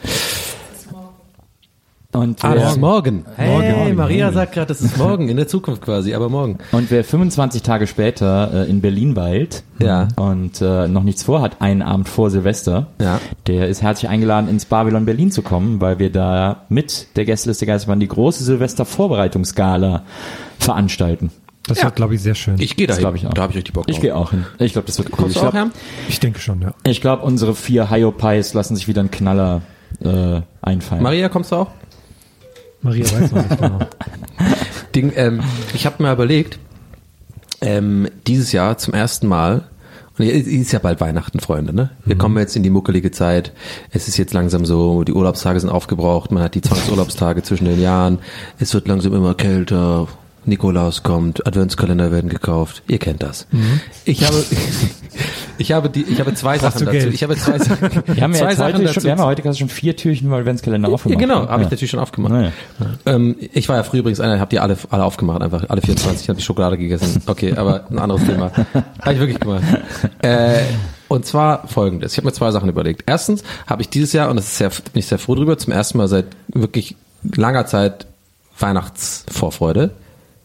Und 2.15 2.43
Ah, 2.43 2.55
wer, 2.55 2.63
das 2.63 2.73
ist 2.73 2.81
morgen. 2.81 3.27
Hey, 3.37 3.51
Morgen, 3.51 3.95
Maria 3.97 4.25
morgen. 4.25 4.35
sagt 4.35 4.53
gerade, 4.55 4.69
das 4.69 4.81
ist 4.81 4.97
morgen, 4.97 5.29
in 5.29 5.37
der 5.37 5.47
Zukunft 5.47 5.83
quasi, 5.83 6.15
aber 6.15 6.31
morgen. 6.31 6.57
und 6.73 6.91
wer 6.91 7.05
25 7.05 7.61
Tage 7.63 7.87
später 7.87 8.65
äh, 8.67 8.71
in 8.71 8.81
Berlin 8.81 9.15
weilt 9.15 9.63
Ja. 9.79 10.09
und 10.17 10.63
äh, 10.63 10.89
noch 10.89 11.03
nichts 11.03 11.23
vorhat, 11.23 11.61
einen 11.61 11.83
Abend 11.83 12.09
vor 12.09 12.31
Silvester, 12.31 12.87
Ja. 12.99 13.21
der 13.47 13.69
ist 13.69 13.83
herzlich 13.83 14.09
eingeladen, 14.09 14.49
ins 14.49 14.65
Babylon 14.65 15.05
Berlin 15.05 15.31
zu 15.31 15.43
kommen, 15.43 15.83
weil 15.83 15.99
wir 15.99 16.11
da 16.11 16.63
mit 16.71 17.09
der 17.17 17.27
Gästeliste 17.27 17.67
Geisterbahn 17.67 18.01
die 18.01 18.09
große 18.09 18.43
Silvester-Vorbereitungsgala 18.43 20.05
veranstalten. 20.59 21.31
Das 21.67 21.83
wird, 21.85 21.95
glaube 21.97 22.15
ich, 22.15 22.23
sehr 22.23 22.35
schön. 22.35 22.55
Ich 22.59 22.75
gehe 22.77 22.87
da 22.87 22.97
glaube 22.97 23.19
ich 23.19 23.27
auch. 23.27 23.35
Da 23.35 23.43
habe 23.43 23.51
ich 23.53 23.59
richtig 23.59 23.75
Bock 23.75 23.87
drauf. 23.87 23.95
Ich 23.95 24.01
gehe 24.01 24.17
auch 24.17 24.31
hin. 24.31 24.47
Ich 24.59 24.73
glaube, 24.73 24.87
das 24.87 24.97
wird 24.97 25.11
cool. 25.11 25.17
Kommst 25.25 25.37
Ich 25.37 25.43
du 25.43 25.49
auch 25.49 25.53
glaube, 25.53 25.67
her? 25.73 25.81
Ich 26.09 26.21
denke 26.21 26.39
schon, 26.41 26.63
ja. 26.63 26.73
ich 26.85 27.03
glaub, 27.03 27.23
unsere 27.23 27.55
vier 27.55 27.91
Hyopies 27.91 28.55
lassen 28.55 28.77
sich 28.77 28.89
wieder 28.89 29.01
einen 29.01 29.11
Knaller 29.11 29.61
äh, 30.03 30.41
einfallen. 30.63 31.03
Maria, 31.03 31.29
kommst 31.29 31.53
du 31.53 31.57
auch? 31.57 31.67
Maria 32.83 33.05
weiß 33.05 33.33
noch 33.33 33.43
nicht 33.43 33.61
genau. 33.61 33.79
Ding, 34.95 35.12
ähm, 35.16 35.41
ich 35.74 35.87
habe 35.87 36.03
mir 36.03 36.12
überlegt, 36.12 36.59
ähm, 37.61 38.09
dieses 38.26 38.53
Jahr 38.53 38.79
zum 38.79 38.95
ersten 38.95 39.26
Mal, 39.26 39.64
und 40.18 40.26
es 40.26 40.47
ist 40.47 40.72
ja 40.72 40.79
bald 40.81 41.01
Weihnachten, 41.01 41.39
Freunde, 41.39 41.72
ne? 41.72 41.91
Wir 42.05 42.18
kommen 42.18 42.37
jetzt 42.39 42.57
in 42.57 42.64
die 42.64 42.70
muckelige 42.70 43.12
Zeit. 43.12 43.53
Es 43.91 44.09
ist 44.09 44.16
jetzt 44.16 44.33
langsam 44.33 44.64
so, 44.64 45.05
die 45.05 45.12
Urlaubstage 45.12 45.61
sind 45.61 45.70
aufgebraucht, 45.70 46.33
man 46.33 46.43
hat 46.43 46.57
die 46.57 46.61
Zwangsurlaubstage 46.61 47.43
zwischen 47.45 47.66
den 47.66 47.81
Jahren. 47.81 48.18
Es 48.59 48.74
wird 48.74 48.89
langsam 48.89 49.14
immer 49.14 49.35
kälter. 49.35 50.09
Nikolaus 50.49 51.03
kommt, 51.03 51.46
Adventskalender 51.46 52.11
werden 52.11 52.28
gekauft. 52.30 52.82
Ihr 52.88 52.99
kennt 52.99 53.22
das. 53.22 53.46
Ich 54.05 54.24
habe, 54.24 54.42
ich 55.59 55.72
habe 55.72 55.90
die, 55.90 56.03
ich 56.05 56.18
habe 56.20 56.34
zwei 56.34 56.59
Sachen 56.59 56.80
dazu. 56.86 56.90
Geld? 56.92 57.14
Ich 57.14 57.22
habe 57.22 57.36
zwei 57.36 57.59
Sachen. 57.59 57.90
Wir 58.07 58.22
haben 58.22 58.32
ja 58.32 58.38
zwei 58.40 58.49
jetzt 58.49 58.59
Sachen 58.59 58.74
heute 58.74 58.82
dazu 58.84 58.94
schon, 58.94 59.05
wir 59.05 59.11
haben 59.12 59.18
ja 59.18 59.24
heute 59.26 59.55
schon 59.55 59.68
vier 59.68 59.96
Türchen 59.96 60.28
mal 60.28 60.40
Adventskalender 60.40 60.88
aufgemacht. 60.88 61.20
ja, 61.20 61.26
genau, 61.26 61.49
habe 61.49 61.62
ich 61.62 61.66
Ja. 61.66 61.70
natürlich 61.70 61.90
schon 61.90 62.01
aufgemacht. 62.01 62.32
Naja. 62.32 62.53
Ähm, 63.07 63.36
ich 63.53 63.68
war 63.68 63.76
ja 63.76 63.82
früher 63.82 64.01
übrigens 64.01 64.20
einer, 64.20 64.40
habt 64.40 64.53
ihr 64.53 64.62
alle, 64.62 64.76
alle 64.90 65.05
aufgemacht, 65.05 65.42
einfach 65.42 65.64
alle 65.68 65.80
24, 65.82 66.28
habe 66.28 66.38
ich 66.38 66.44
Schokolade 66.44 66.78
gegessen. 66.78 67.22
Okay, 67.26 67.55
aber 67.55 67.84
ein 67.90 67.99
anderes 67.99 68.24
Thema. 68.24 68.51
Habe 69.01 69.12
ich 69.14 69.18
wirklich 69.20 69.40
gemacht. 69.40 69.62
Äh, 70.22 70.61
und 71.09 71.24
zwar 71.24 71.66
folgendes. 71.68 72.12
Ich 72.12 72.18
habe 72.18 72.26
mir 72.26 72.32
zwei 72.32 72.51
Sachen 72.51 72.68
überlegt. 72.68 73.05
Erstens 73.07 73.42
habe 73.66 73.82
ich 73.82 73.88
dieses 73.88 74.12
Jahr, 74.12 74.28
und 74.30 74.36
das 74.36 74.46
ist 74.46 74.59
sehr, 74.59 74.68
bin 74.68 75.01
ich 75.01 75.07
sehr 75.07 75.18
froh 75.18 75.34
drüber, 75.34 75.57
zum 75.57 75.72
ersten 75.72 75.99
Mal 75.99 76.09
seit 76.09 76.26
wirklich 76.49 76.96
langer 77.22 77.66
Zeit 77.66 78.07
Weihnachtsvorfreude. 78.59 79.90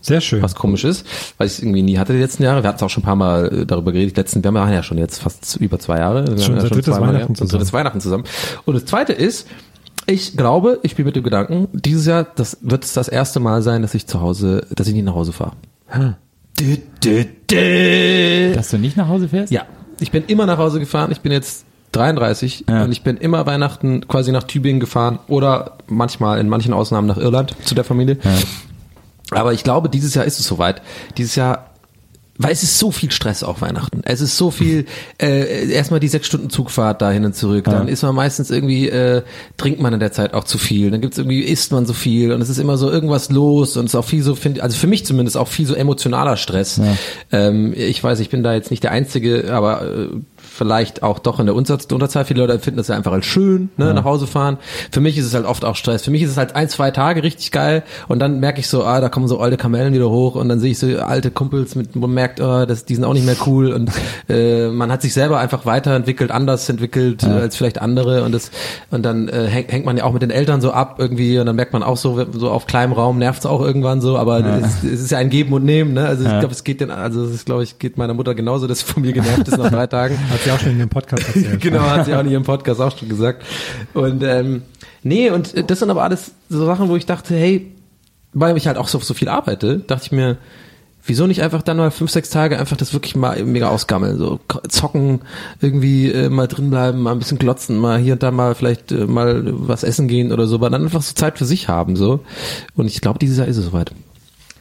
Sehr 0.03 0.19
schön. 0.21 0.43
Was 0.43 0.53
komisch 0.53 0.83
ist, 0.83 1.07
weil 1.37 1.47
ich 1.47 1.53
es 1.53 1.59
irgendwie 1.59 1.81
nie 1.81 1.97
hatte 1.97 2.11
die 2.13 2.19
letzten 2.19 2.43
Jahre. 2.43 2.61
Wir 2.61 2.67
hatten 2.67 2.75
es 2.77 2.83
auch 2.83 2.89
schon 2.89 3.01
ein 3.01 3.05
paar 3.05 3.15
Mal 3.15 3.61
äh, 3.61 3.65
darüber 3.65 3.91
geredet. 3.93 4.15
Die 4.17 4.19
letzten, 4.19 4.43
wir 4.43 4.51
haben 4.53 4.71
ja 4.71 4.83
schon 4.83 4.97
jetzt 4.97 5.19
fast 5.19 5.55
über 5.61 5.79
zwei 5.79 5.97
Jahre. 5.99 6.27
Wir 6.27 6.37
Schon 6.43 6.55
haben 6.55 6.55
ja 6.57 6.61
unser 6.63 6.69
drittes 6.69 6.85
zweimal, 6.93 7.09
Weihnachten 7.13 7.33
ja, 7.33 7.41
unser 7.41 7.57
drittes 7.57 7.73
Weihnachten 7.73 8.01
zusammen. 8.01 8.23
Und 8.65 8.73
das 8.75 8.85
zweite 8.85 9.13
ist, 9.13 9.47
ich 10.05 10.35
glaube, 10.35 10.79
ich 10.83 10.95
bin 10.95 11.05
mit 11.05 11.15
dem 11.15 11.23
Gedanken, 11.23 11.69
dieses 11.71 12.05
Jahr, 12.05 12.27
das 12.35 12.57
wird 12.61 12.83
es 12.83 12.91
das 12.91 13.07
erste 13.07 13.39
Mal 13.39 13.61
sein, 13.61 13.81
dass 13.81 13.93
ich 13.93 14.05
zu 14.05 14.19
Hause, 14.19 14.67
dass 14.75 14.87
ich 14.87 14.93
nie 14.93 15.01
nach 15.01 15.15
Hause 15.15 15.31
fahre. 15.31 15.53
Dü, 16.59 16.77
dü, 17.03 17.25
dü. 17.49 18.53
Dass 18.53 18.69
du 18.69 18.77
nicht 18.77 18.97
nach 18.97 19.07
Hause 19.07 19.29
fährst? 19.29 19.53
Ja, 19.53 19.63
ich 20.01 20.11
bin 20.11 20.25
immer 20.27 20.45
nach 20.45 20.57
Hause 20.57 20.79
gefahren. 20.81 21.11
Ich 21.13 21.21
bin 21.21 21.31
jetzt 21.31 21.65
33 21.93 22.65
Ja. 22.67 22.83
und 22.83 22.91
ich 22.91 23.03
bin 23.03 23.17
immer 23.17 23.45
Weihnachten 23.45 24.07
quasi 24.07 24.31
nach 24.31 24.43
Tübingen 24.43 24.79
gefahren 24.79 25.19
oder 25.27 25.77
manchmal 25.87 26.39
in 26.39 26.49
manchen 26.49 26.73
Ausnahmen 26.73 27.07
nach 27.07 27.17
Irland 27.17 27.55
zu 27.63 27.73
der 27.75 27.83
Familie. 27.83 28.17
Aber 29.35 29.53
ich 29.53 29.63
glaube, 29.63 29.89
dieses 29.89 30.13
Jahr 30.13 30.25
ist 30.25 30.39
es 30.39 30.47
soweit. 30.47 30.81
Dieses 31.17 31.35
Jahr 31.35 31.73
weil 32.37 32.51
es 32.51 32.63
ist 32.63 32.79
so 32.79 32.89
viel 32.89 33.11
Stress 33.11 33.43
auch 33.43 33.61
Weihnachten. 33.61 34.01
Es 34.05 34.19
ist 34.19 34.37
so 34.37 34.49
viel, 34.49 34.85
äh, 35.21 35.69
erstmal 35.71 35.99
die 35.99 36.07
sechs 36.07 36.25
Stunden 36.25 36.49
Zugfahrt 36.49 37.01
dahin 37.01 37.25
und 37.25 37.35
zurück. 37.35 37.65
Dann 37.65 37.87
ist 37.87 38.01
man 38.01 38.15
meistens 38.15 38.49
irgendwie, 38.49 38.89
äh, 38.89 39.21
trinkt 39.57 39.79
man 39.79 39.93
in 39.93 39.99
der 39.99 40.11
Zeit 40.11 40.33
auch 40.33 40.43
zu 40.43 40.57
viel. 40.57 40.89
Dann 40.89 41.01
gibt's 41.01 41.17
irgendwie, 41.17 41.41
isst 41.41 41.71
man 41.71 41.85
so 41.85 41.93
viel 41.93 42.31
und 42.31 42.41
es 42.41 42.49
ist 42.49 42.57
immer 42.57 42.77
so 42.77 42.89
irgendwas 42.89 43.29
los 43.29 43.77
und 43.77 43.85
es 43.85 43.93
ist 43.93 43.95
auch 43.95 44.05
viel 44.05 44.23
so, 44.23 44.35
find, 44.35 44.61
also 44.61 44.77
für 44.77 44.87
mich 44.87 45.05
zumindest 45.05 45.37
auch 45.37 45.47
viel 45.47 45.67
so 45.67 45.75
emotionaler 45.75 46.37
Stress. 46.37 46.79
Ähm, 47.31 47.73
ich 47.75 48.03
weiß, 48.03 48.19
ich 48.19 48.29
bin 48.29 48.41
da 48.41 48.53
jetzt 48.53 48.71
nicht 48.71 48.83
der 48.83 48.91
Einzige, 48.91 49.53
aber 49.53 49.83
äh, 49.83 50.07
vielleicht 50.53 51.03
auch 51.03 51.19
doch 51.19 51.39
in 51.39 51.47
der 51.47 51.55
Unter 51.55 51.77
Unterzahl. 51.91 52.25
Viele 52.25 52.41
Leute 52.41 52.53
empfinden 52.53 52.77
das 52.77 52.87
ja 52.87 52.95
einfach 52.95 53.11
als 53.11 53.25
schön, 53.25 53.69
ne, 53.77 53.93
nach 53.93 54.03
Hause 54.03 54.27
fahren. 54.27 54.57
Für 54.91 55.01
mich 55.01 55.17
ist 55.17 55.25
es 55.25 55.33
halt 55.33 55.45
oft 55.45 55.65
auch 55.65 55.75
Stress. 55.75 56.03
Für 56.03 56.11
mich 56.11 56.21
ist 56.21 56.31
es 56.31 56.37
halt 56.37 56.55
ein, 56.55 56.69
zwei 56.69 56.91
Tage 56.91 57.23
richtig 57.23 57.51
geil 57.51 57.83
und 58.07 58.19
dann 58.19 58.39
merke 58.39 58.59
ich 58.59 58.67
so, 58.67 58.83
ah, 58.83 59.01
da 59.01 59.09
kommen 59.09 59.27
so 59.27 59.39
alte 59.39 59.57
Kamellen 59.57 59.93
wieder 59.93 60.09
hoch 60.09 60.35
und 60.35 60.49
dann 60.49 60.59
sehe 60.59 60.71
ich 60.71 60.79
so 60.79 60.87
alte 60.99 61.31
Kumpels, 61.31 61.75
mit, 61.75 61.95
man 61.95 62.13
merkt, 62.13 62.39
oh, 62.39 62.65
das, 62.65 62.85
die 62.85 62.95
sind 62.95 63.03
auch 63.03 63.13
nicht 63.13 63.25
mehr 63.25 63.35
cool 63.45 63.73
und 63.73 63.91
äh, 64.29 64.67
man 64.67 64.91
hat 64.91 65.01
sich 65.01 65.13
selber 65.13 65.39
einfach 65.39 65.65
weiterentwickelt, 65.65 66.31
anders 66.31 66.69
entwickelt 66.69 67.23
äh, 67.23 67.27
als 67.27 67.55
vielleicht 67.55 67.81
andere 67.81 68.23
und 68.23 68.31
das 68.31 68.51
und 68.91 69.03
dann 69.03 69.27
äh, 69.29 69.47
hängt, 69.47 69.71
hängt 69.71 69.85
man 69.85 69.97
ja 69.97 70.03
auch 70.03 70.13
mit 70.13 70.21
den 70.21 70.31
Eltern 70.31 70.61
so 70.61 70.71
ab 70.71 70.97
irgendwie 70.99 71.39
und 71.39 71.47
dann 71.47 71.55
merkt 71.55 71.73
man 71.73 71.81
auch 71.81 71.97
so, 71.97 72.25
so 72.31 72.51
auf 72.51 72.67
kleinem 72.67 72.93
Raum 72.93 73.17
nervt 73.17 73.39
es 73.39 73.45
auch 73.45 73.61
irgendwann 73.61 74.01
so, 74.01 74.17
aber 74.17 74.39
es, 74.39 74.83
es 74.83 75.01
ist 75.01 75.11
ja 75.11 75.17
ein 75.17 75.29
Geben 75.29 75.53
und 75.53 75.65
Nehmen, 75.65 75.93
ne? 75.93 76.05
Also 76.05 76.23
ich 76.23 76.29
glaube, 76.29 76.53
es 76.53 76.63
geht 76.63 76.81
den, 76.81 76.91
also 76.91 77.23
es 77.23 77.31
ist, 77.33 77.45
glaube 77.45 77.63
ich, 77.63 77.79
geht 77.79 77.97
meiner 77.97 78.13
Mutter 78.13 78.35
genauso, 78.35 78.67
dass 78.67 78.79
sie 78.79 78.85
von 78.85 79.01
mir 79.01 79.13
genervt 79.13 79.47
ist 79.47 79.57
nach 79.57 79.71
drei 79.71 79.87
Tagen. 79.87 80.17
Hat 80.29 80.42
sie 80.43 80.51
auch 80.51 80.59
schon 80.59 80.71
in 80.71 80.79
dem 80.79 80.89
Podcast 80.89 81.27
erzählt. 81.27 81.61
genau, 81.61 81.81
hat 81.81 82.05
sie 82.05 82.13
auch 82.13 82.21
in 82.21 82.29
ihrem 82.29 82.43
Podcast 82.43 82.81
auch 82.81 82.97
schon 82.97 83.09
gesagt. 83.09 83.43
Und 83.93 84.23
ähm, 84.23 84.63
nee, 85.03 85.29
und 85.29 85.69
das 85.69 85.79
sind 85.79 85.89
aber 85.89 86.03
alles 86.03 86.31
so 86.49 86.65
Sachen, 86.65 86.89
wo 86.89 86.95
ich 86.95 87.05
dachte, 87.05 87.35
hey, 87.35 87.71
weil 88.33 88.57
ich 88.57 88.67
halt 88.67 88.77
auch 88.77 88.87
so, 88.87 88.99
so 88.99 89.13
viel 89.13 89.29
arbeite, 89.29 89.79
dachte 89.79 90.05
ich 90.05 90.11
mir, 90.11 90.37
wieso 91.05 91.27
nicht 91.27 91.41
einfach 91.41 91.61
dann 91.61 91.77
mal 91.77 91.91
fünf, 91.91 92.11
sechs 92.11 92.29
Tage 92.29 92.57
einfach 92.57 92.77
das 92.77 92.93
wirklich 92.93 93.15
mal 93.15 93.43
mega 93.43 93.69
ausgammeln, 93.69 94.17
so 94.17 94.39
zocken, 94.69 95.21
irgendwie 95.61 96.11
äh, 96.11 96.29
mal 96.29 96.47
drin 96.47 96.69
bleiben, 96.69 97.01
mal 97.01 97.11
ein 97.11 97.19
bisschen 97.19 97.39
glotzen, 97.39 97.77
mal 97.77 97.99
hier 97.99 98.13
und 98.13 98.23
da 98.23 98.31
mal 98.31 98.55
vielleicht 98.55 98.91
äh, 98.91 99.05
mal 99.05 99.43
was 99.45 99.83
essen 99.83 100.07
gehen 100.07 100.31
oder 100.31 100.47
so, 100.47 100.55
aber 100.55 100.69
dann 100.69 100.83
einfach 100.83 101.01
so 101.01 101.13
Zeit 101.13 101.37
für 101.37 101.45
sich 101.45 101.67
haben, 101.67 101.95
so. 101.95 102.21
Und 102.75 102.87
ich 102.87 103.01
glaube, 103.01 103.19
dieses 103.19 103.37
Jahr 103.37 103.47
ist 103.47 103.57
es 103.57 103.65
soweit. 103.65 103.91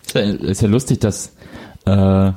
Ist 0.06 0.14
ja, 0.14 0.20
ist 0.20 0.62
ja 0.62 0.68
lustig, 0.68 0.98
dass, 1.00 1.32
äh, 1.86 2.32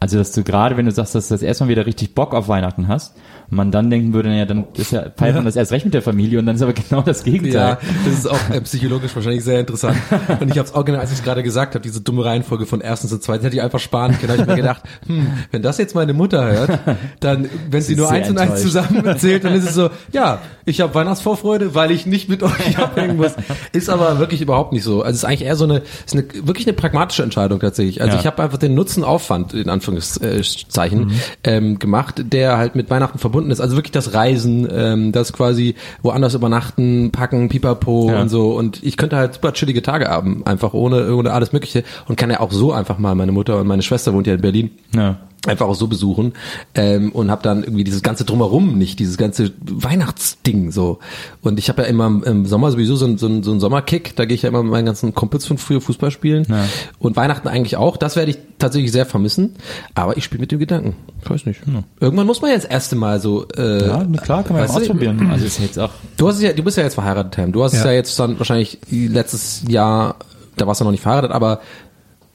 also 0.00 0.18
dass 0.18 0.32
du 0.32 0.42
gerade, 0.42 0.76
wenn 0.76 0.86
du 0.86 0.92
sagst, 0.92 1.14
dass 1.14 1.28
du 1.28 1.34
das 1.34 1.42
erstmal 1.42 1.68
wieder 1.68 1.86
richtig 1.86 2.14
Bock 2.14 2.34
auf 2.34 2.48
Weihnachten 2.48 2.88
hast, 2.88 3.14
und 3.50 3.56
man 3.56 3.70
dann 3.70 3.88
denken 3.88 4.12
würde, 4.12 4.28
naja, 4.28 4.44
dann 4.44 4.66
ist 4.74 4.92
ja, 4.92 5.06
feiert 5.16 5.34
man 5.34 5.46
das 5.46 5.56
erst 5.56 5.72
recht 5.72 5.86
mit 5.86 5.94
der 5.94 6.02
Familie 6.02 6.38
und 6.38 6.44
dann 6.44 6.56
ist 6.56 6.62
aber 6.62 6.72
genau 6.88 7.00
das 7.00 7.24
Gegenteil. 7.24 7.52
Ja, 7.54 7.78
das 8.04 8.18
ist 8.18 8.26
auch 8.26 8.50
äh, 8.50 8.60
psychologisch 8.60 9.14
wahrscheinlich 9.16 9.42
sehr 9.42 9.60
interessant. 9.60 9.96
Und 10.40 10.50
ich 10.50 10.58
habe 10.58 10.68
es 10.68 10.74
auch 10.74 10.84
genau, 10.84 10.98
als 10.98 11.10
ich 11.12 11.18
es 11.18 11.24
gerade 11.24 11.42
gesagt 11.42 11.74
habe, 11.74 11.82
diese 11.82 12.00
dumme 12.02 12.24
Reihenfolge 12.24 12.66
von 12.66 12.80
erstens 12.80 13.12
und 13.12 13.22
zweitens 13.22 13.46
hätte 13.46 13.56
ich 13.56 13.62
einfach 13.62 13.78
sparen 13.78 14.12
können. 14.18 14.28
Da 14.28 14.32
habe 14.34 14.42
ich 14.42 14.48
mir 14.48 14.56
gedacht, 14.56 14.82
hm, 15.06 15.26
wenn 15.50 15.62
das 15.62 15.78
jetzt 15.78 15.94
meine 15.94 16.12
Mutter 16.12 16.44
hört, 16.44 16.78
dann, 17.20 17.48
wenn 17.70 17.80
sie 17.80 17.94
ist 17.94 17.98
nur 17.98 18.10
eins 18.10 18.28
und 18.28 18.38
eins 18.38 18.62
enttäuscht. 18.62 18.62
zusammen 18.62 19.06
erzählt, 19.06 19.44
dann 19.44 19.54
ist 19.54 19.64
es 19.64 19.74
so, 19.74 19.88
ja, 20.12 20.40
ich 20.66 20.80
habe 20.82 20.94
Weihnachtsvorfreude, 20.94 21.74
weil 21.74 21.90
ich 21.90 22.04
nicht 22.06 22.28
mit 22.28 22.42
euch 22.42 22.78
abhängen 22.78 23.16
muss. 23.16 23.32
Ist 23.72 23.88
aber 23.88 24.18
wirklich 24.18 24.42
überhaupt 24.42 24.72
nicht 24.72 24.84
so. 24.84 25.02
Also 25.02 25.10
es 25.10 25.16
ist 25.22 25.24
eigentlich 25.24 25.44
eher 25.44 25.56
so 25.56 25.64
eine, 25.64 25.82
ist 26.04 26.14
eine 26.14 26.24
wirklich 26.46 26.66
eine 26.66 26.74
pragmatische 26.74 27.22
Entscheidung 27.22 27.60
tatsächlich. 27.60 28.02
Also 28.02 28.14
Ja. 28.14 28.20
ich 28.20 28.26
habe 28.26 28.42
einfach 28.42 28.58
den 28.58 28.74
Nutzen-Aufwand 28.74 29.54
in 29.54 29.70
Anführungszeichen 29.78 31.00
Mhm. 31.06 31.12
ähm, 31.44 31.78
gemacht, 31.78 32.22
der 32.32 32.56
halt 32.58 32.74
mit 32.74 32.90
Weihnachten 32.90 33.18
verbunden 33.18 33.50
ist. 33.50 33.60
Also 33.60 33.76
wirklich 33.76 33.92
das 33.92 34.14
Reisen, 34.14 34.68
ähm, 34.70 35.12
das 35.12 35.32
quasi 35.32 35.74
woanders 36.02 36.34
übernachten, 36.34 37.10
packen, 37.12 37.48
pipapo 37.48 38.10
Ja. 38.10 38.20
und 38.20 38.28
so. 38.28 38.50
Und 38.56 38.82
ich 38.82 38.96
könnte 38.96 39.16
halt 39.16 39.34
super 39.34 39.52
chillige 39.52 39.82
Tage 39.82 40.06
haben, 40.08 40.44
einfach 40.46 40.74
ohne, 40.74 41.14
ohne 41.14 41.32
alles 41.32 41.52
Mögliche 41.52 41.84
und 42.08 42.16
kann 42.16 42.30
ja 42.30 42.40
auch 42.40 42.52
so 42.52 42.72
einfach 42.72 42.98
mal 42.98 43.14
meine 43.14 43.32
Mutter 43.32 43.58
und 43.60 43.66
meine 43.66 43.82
Schwester 43.82 44.12
wohnt 44.14 44.26
ja 44.26 44.34
in 44.34 44.40
Berlin 44.40 44.70
Ja. 44.94 45.18
Einfach 45.46 45.66
auch 45.66 45.74
so 45.74 45.86
besuchen 45.86 46.32
ähm, 46.74 47.12
und 47.12 47.30
habe 47.30 47.42
dann 47.42 47.62
irgendwie 47.62 47.84
dieses 47.84 48.02
ganze 48.02 48.24
drumherum 48.24 48.76
nicht, 48.76 48.98
dieses 48.98 49.16
ganze 49.16 49.52
Weihnachtsding 49.60 50.72
so. 50.72 50.98
Und 51.42 51.58
ich 51.58 51.68
habe 51.68 51.82
ja 51.82 51.88
immer 51.88 52.06
im- 52.24 52.44
Sommer 52.46 52.70
sowieso 52.70 52.96
so 52.96 53.06
einen 53.06 53.18
so 53.18 53.26
einen- 53.26 53.42
so 53.42 53.50
einen 53.52 53.60
Sommerkick, 53.60 54.16
da 54.16 54.24
gehe 54.24 54.34
ich 54.34 54.42
ja 54.42 54.48
immer 54.48 54.62
mit 54.62 54.72
meinen 54.72 54.86
ganzen 54.86 55.14
Kumpels 55.14 55.46
von 55.46 55.58
früher 55.58 55.80
Fußball 55.80 56.10
spielen 56.10 56.44
Ja. 56.48 56.64
und 56.98 57.16
Weihnachten 57.16 57.48
eigentlich 57.48 57.76
auch. 57.76 57.96
Das 57.96 58.16
werde 58.16 58.30
ich 58.32 58.38
tatsächlich 58.58 58.92
sehr 58.92 59.06
vermissen, 59.06 59.54
aber 59.94 60.16
ich 60.16 60.24
spiele 60.24 60.40
mit 60.40 60.50
dem 60.52 60.58
Gedanken. 60.58 60.96
Ich 61.22 61.30
weiß 61.30 61.46
nicht. 61.46 61.60
Irgendwann 62.00 62.26
muss 62.26 62.42
man 62.42 62.50
ja 62.50 62.56
das 62.56 62.64
erste 62.64 62.96
Mal 62.96 63.20
so. 63.20 63.46
Äh, 63.56 63.86
Ja, 63.86 64.04
klar, 64.22 64.42
kann 64.42 64.54
man 64.54 64.62
ja 64.62 64.68
weißt 64.68 64.76
du, 64.76 64.80
ausprobieren. 64.82 65.30
Also 65.30 65.44
ist 65.46 65.60
jetzt 65.60 65.78
auch, 65.78 65.90
Du 66.16 66.28
hast 66.28 66.40
ja, 66.42 66.52
du 66.52 66.62
bist 66.62 66.76
ja 66.76 66.82
jetzt 66.82 66.94
verheiratet, 66.94 67.34
Tam. 67.34 67.52
Du 67.52 67.62
hast 67.62 67.72
es 67.74 67.80
Ja. 67.80 67.86
ja 67.86 67.92
jetzt 67.92 68.18
dann 68.18 68.38
wahrscheinlich 68.38 68.78
letztes 68.90 69.62
Jahr, 69.68 70.16
da 70.56 70.66
warst 70.66 70.80
du 70.80 70.84
noch 70.84 70.90
nicht 70.90 71.02
verheiratet, 71.02 71.30
aber 71.30 71.60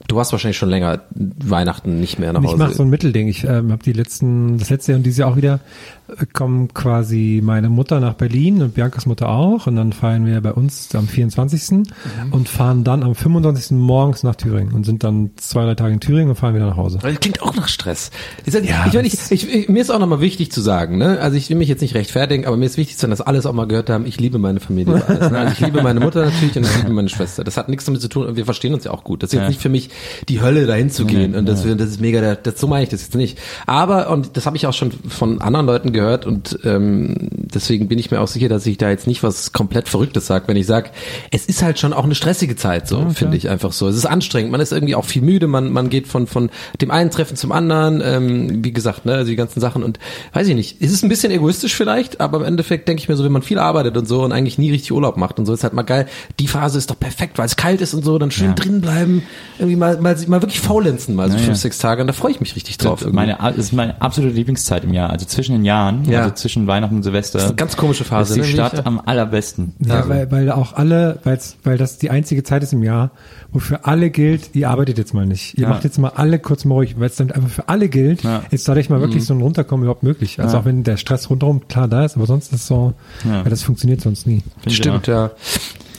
du 0.08 0.18
hast 0.18 0.32
wahrscheinlich 0.32 0.58
schon 0.58 0.70
länger 0.70 1.00
Weihnachten 1.14 2.00
nicht 2.00 2.18
mehr 2.18 2.32
nach 2.32 2.40
Und 2.40 2.44
ich 2.46 2.50
Hause. 2.52 2.58
mache 2.62 2.74
so 2.74 2.82
ein 2.82 2.90
Mittelding. 2.90 3.28
Ich 3.28 3.44
ähm, 3.44 3.72
habe 3.72 3.82
die 3.82 3.92
letzten, 3.92 4.58
das 4.58 4.70
letzte 4.70 4.92
Jahr 4.92 4.96
und 4.98 5.04
dieses 5.04 5.18
Jahr 5.18 5.30
auch 5.30 5.36
wieder, 5.36 5.60
kommen 6.34 6.72
quasi 6.74 7.40
meine 7.42 7.70
Mutter 7.70 7.98
nach 7.98 8.14
Berlin 8.14 8.62
und 8.62 8.74
Biancas 8.74 9.06
Mutter 9.06 9.28
auch 9.30 9.66
und 9.66 9.76
dann 9.76 9.92
feiern 9.92 10.26
wir 10.26 10.40
bei 10.42 10.52
uns 10.52 10.94
am 10.94 11.08
24. 11.08 11.86
und 12.30 12.48
fahren 12.48 12.84
dann 12.84 13.02
am 13.02 13.14
25. 13.14 13.78
morgens 13.78 14.22
nach 14.22 14.34
Thüringen 14.34 14.74
und 14.74 14.84
sind 14.84 15.02
dann 15.02 15.30
zwei, 15.36 15.64
drei 15.64 15.74
Tage 15.74 15.94
in 15.94 16.00
Thüringen 16.00 16.28
und 16.30 16.36
fahren 16.36 16.54
wieder 16.54 16.66
nach 16.66 16.76
Hause. 16.76 16.98
Das 17.02 17.20
klingt 17.20 17.40
auch 17.42 17.54
nach 17.56 17.68
Stress. 17.68 18.10
Ich, 18.44 18.52
Ja, 18.52 18.86
ich, 18.86 18.94
ich, 18.94 19.30
ich, 19.30 19.54
ich, 19.54 19.68
mir 19.68 19.80
ist 19.80 19.90
auch 19.90 19.98
nochmal 19.98 20.20
wichtig 20.20 20.52
zu 20.52 20.60
sagen, 20.60 20.98
ne? 20.98 21.18
Also 21.20 21.36
ich 21.38 21.48
will 21.48 21.56
mich 21.56 21.68
jetzt 21.68 21.80
nicht 21.80 21.94
rechtfertigen, 21.94 22.44
aber 22.46 22.56
mir 22.58 22.66
ist 22.66 22.76
wichtig 22.76 22.96
zu 22.96 23.00
sagen, 23.02 23.10
dass 23.10 23.22
alles 23.22 23.46
auch 23.46 23.54
mal 23.54 23.66
gehört 23.66 23.88
haben, 23.88 24.04
ich 24.06 24.20
liebe 24.20 24.38
meine 24.38 24.60
Familie. 24.60 25.02
Alles, 25.06 25.30
ne? 25.30 25.38
Also 25.38 25.52
ich 25.54 25.60
liebe 25.60 25.82
meine 25.82 26.00
Mutter 26.00 26.26
natürlich 26.26 26.56
und 26.56 26.64
ich 26.66 26.76
liebe 26.76 26.92
meine 26.92 27.08
Schwester. 27.08 27.44
Das 27.44 27.56
hat 27.56 27.68
nichts 27.70 27.86
damit 27.86 28.02
zu 28.02 28.08
tun 28.08 28.26
und 28.26 28.36
wir 28.36 28.44
verstehen 28.44 28.74
uns 28.74 28.84
ja 28.84 28.90
auch 28.90 29.04
gut. 29.04 29.22
Das 29.22 29.28
ist 29.30 29.34
jetzt 29.34 29.42
Ja. 29.44 29.48
nicht 29.48 29.60
für 29.62 29.68
mich 29.70 29.88
die 30.28 30.42
Hölle, 30.42 30.66
dahin 30.66 30.90
zu 30.90 31.06
gehen 31.06 31.34
und 31.34 31.46
das, 31.48 31.62
das 31.62 31.88
ist 31.88 32.00
mega, 32.00 32.34
das, 32.34 32.60
so 32.60 32.66
meine 32.66 32.82
ich 32.84 32.90
das 32.90 33.00
jetzt 33.00 33.14
nicht. 33.14 33.38
Aber, 33.66 34.10
und 34.10 34.36
das 34.36 34.44
habe 34.46 34.56
ich 34.58 34.66
auch 34.66 34.72
schon 34.74 34.92
von 35.08 35.40
anderen 35.40 35.64
Leuten 35.66 35.93
gehört 35.94 36.26
und 36.26 36.58
ähm, 36.64 37.14
deswegen 37.30 37.88
bin 37.88 37.98
ich 37.98 38.10
mir 38.10 38.20
auch 38.20 38.28
sicher, 38.28 38.50
dass 38.50 38.66
ich 38.66 38.76
da 38.76 38.90
jetzt 38.90 39.06
nicht 39.06 39.22
was 39.22 39.52
komplett 39.52 39.88
Verrücktes 39.88 40.26
sage, 40.26 40.44
wenn 40.48 40.56
ich 40.58 40.66
sage, 40.66 40.90
es 41.30 41.46
ist 41.46 41.62
halt 41.62 41.78
schon 41.78 41.94
auch 41.94 42.04
eine 42.04 42.14
stressige 42.14 42.56
Zeit, 42.56 42.86
so 42.86 43.08
finde 43.10 43.36
ich 43.38 43.48
einfach 43.48 43.72
so. 43.72 43.88
Es 43.88 43.96
ist 43.96 44.04
anstrengend, 44.04 44.52
man 44.52 44.60
ist 44.60 44.72
irgendwie 44.72 44.94
auch 44.94 45.06
viel 45.06 45.22
müde, 45.22 45.46
man, 45.46 45.72
man 45.72 45.88
geht 45.88 46.06
von, 46.06 46.26
von 46.26 46.50
dem 46.82 46.90
einen 46.90 47.10
Treffen 47.10 47.36
zum 47.36 47.52
anderen, 47.52 48.02
ähm, 48.04 48.62
wie 48.64 48.72
gesagt, 48.72 49.06
ne, 49.06 49.14
also 49.14 49.30
die 49.30 49.36
ganzen 49.36 49.60
Sachen 49.60 49.82
und 49.82 49.98
weiß 50.34 50.48
ich 50.48 50.54
nicht, 50.54 50.82
es 50.82 50.92
ist 50.92 51.02
ein 51.02 51.08
bisschen 51.08 51.32
egoistisch 51.32 51.74
vielleicht, 51.74 52.20
aber 52.20 52.38
im 52.38 52.44
Endeffekt 52.44 52.88
denke 52.88 53.00
ich 53.00 53.08
mir 53.08 53.16
so, 53.16 53.24
wenn 53.24 53.32
man 53.32 53.42
viel 53.42 53.58
arbeitet 53.58 53.96
und 53.96 54.06
so 54.06 54.22
und 54.24 54.32
eigentlich 54.32 54.58
nie 54.58 54.70
richtig 54.70 54.92
Urlaub 54.92 55.16
macht 55.16 55.38
und 55.38 55.46
so, 55.46 55.54
ist 55.54 55.62
halt 55.62 55.72
mal 55.72 55.82
geil, 55.82 56.06
die 56.40 56.48
Phase 56.48 56.76
ist 56.78 56.90
doch 56.90 56.98
perfekt, 56.98 57.38
weil 57.38 57.46
es 57.46 57.56
kalt 57.56 57.80
ist 57.80 57.94
und 57.94 58.04
so, 58.04 58.18
dann 58.18 58.30
schön 58.30 58.48
Ja. 58.48 58.54
drin 58.54 58.80
bleiben, 58.80 59.22
irgendwie 59.58 59.76
mal, 59.76 60.00
mal, 60.00 60.16
mal 60.26 60.42
wirklich 60.42 60.60
faulenzen, 60.60 61.14
mal 61.14 61.30
so 61.30 61.36
Ja, 61.38 61.44
fünf, 61.44 61.58
sechs 61.58 61.78
Tage 61.78 62.00
und 62.00 62.08
da 62.08 62.12
freue 62.12 62.32
ich 62.32 62.40
mich 62.40 62.56
richtig 62.56 62.78
drauf. 62.78 63.04
meine, 63.12 63.36
das 63.40 63.56
ist 63.58 63.72
meine 63.72 64.00
absolute 64.02 64.34
Lieblingszeit 64.34 64.82
im 64.84 64.92
Jahr. 64.92 65.10
Also 65.10 65.26
zwischen 65.26 65.52
den 65.52 65.64
Jahren, 65.64 65.83
Ja. 66.04 66.22
also 66.22 66.34
zwischen 66.34 66.66
Weihnachten 66.66 66.96
und 66.96 67.02
Silvester. 67.02 67.38
Das 67.38 67.44
ist 67.44 67.50
eine 67.50 67.56
ganz 67.56 67.76
komische 67.76 68.04
Phase, 68.04 68.38
ist 68.40 68.46
die 68.48 68.52
ne, 68.52 68.54
Stadt 68.68 68.80
ich- 68.80 68.86
am 68.86 69.00
allerbesten. 69.04 69.74
Ja, 69.80 69.94
Also, 69.96 70.08
weil, 70.08 70.30
weil 70.30 70.50
auch 70.52 70.72
alle, 70.74 71.18
weil 71.62 71.78
das 71.78 71.98
die 71.98 72.10
einzige 72.10 72.42
Zeit 72.42 72.62
ist 72.62 72.72
im 72.72 72.82
Jahr, 72.82 73.10
wo 73.52 73.58
für 73.58 73.84
alle 73.84 74.10
gilt, 74.10 74.50
ihr 74.54 74.70
arbeitet 74.70 74.98
jetzt 74.98 75.14
mal 75.14 75.26
nicht. 75.26 75.54
Ihr 75.58 75.64
Ja. 75.64 75.68
macht 75.70 75.84
jetzt 75.84 75.98
mal 75.98 76.12
alle 76.14 76.38
kurz 76.38 76.64
mal 76.64 76.74
ruhig, 76.74 76.96
weil 76.98 77.06
es 77.08 77.16
dann 77.16 77.30
einfach 77.30 77.48
für 77.50 77.68
alle 77.68 77.88
gilt, 77.88 78.22
Ja. 78.22 78.42
ist 78.50 78.66
dadurch 78.68 78.90
mal 78.90 79.00
wirklich 79.00 79.24
so 79.24 79.34
ein 79.34 79.40
Runterkommen 79.40 79.84
überhaupt 79.84 80.02
möglich. 80.02 80.40
Also 80.40 80.56
Ja. 80.56 80.60
auch 80.60 80.64
wenn 80.64 80.82
der 80.84 80.96
Stress 80.96 81.30
rundherum 81.30 81.66
klar 81.68 81.88
da 81.88 82.04
ist, 82.04 82.16
aber 82.16 82.26
sonst 82.26 82.52
ist 82.52 82.60
es 82.62 82.66
so, 82.66 82.94
Ja. 83.24 83.42
weil 83.44 83.50
das 83.50 83.62
funktioniert 83.62 84.00
sonst 84.00 84.26
nie. 84.26 84.42
find 84.62 84.74
Stimmt, 84.74 85.04
auch. 85.08 85.12
ja. 85.12 85.30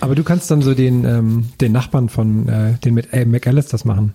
Aber 0.02 0.16
du 0.16 0.24
kannst 0.24 0.52
dann 0.52 0.62
so 0.62 0.74
den, 0.74 1.06
ähm, 1.06 1.46
den 1.62 1.72
Nachbarn 1.72 2.10
von, 2.10 2.48
äh, 2.50 2.74
den 2.84 2.94
mit 2.94 3.14
äh, 3.14 3.26
McAllisters 3.26 3.86
machen. 3.86 4.14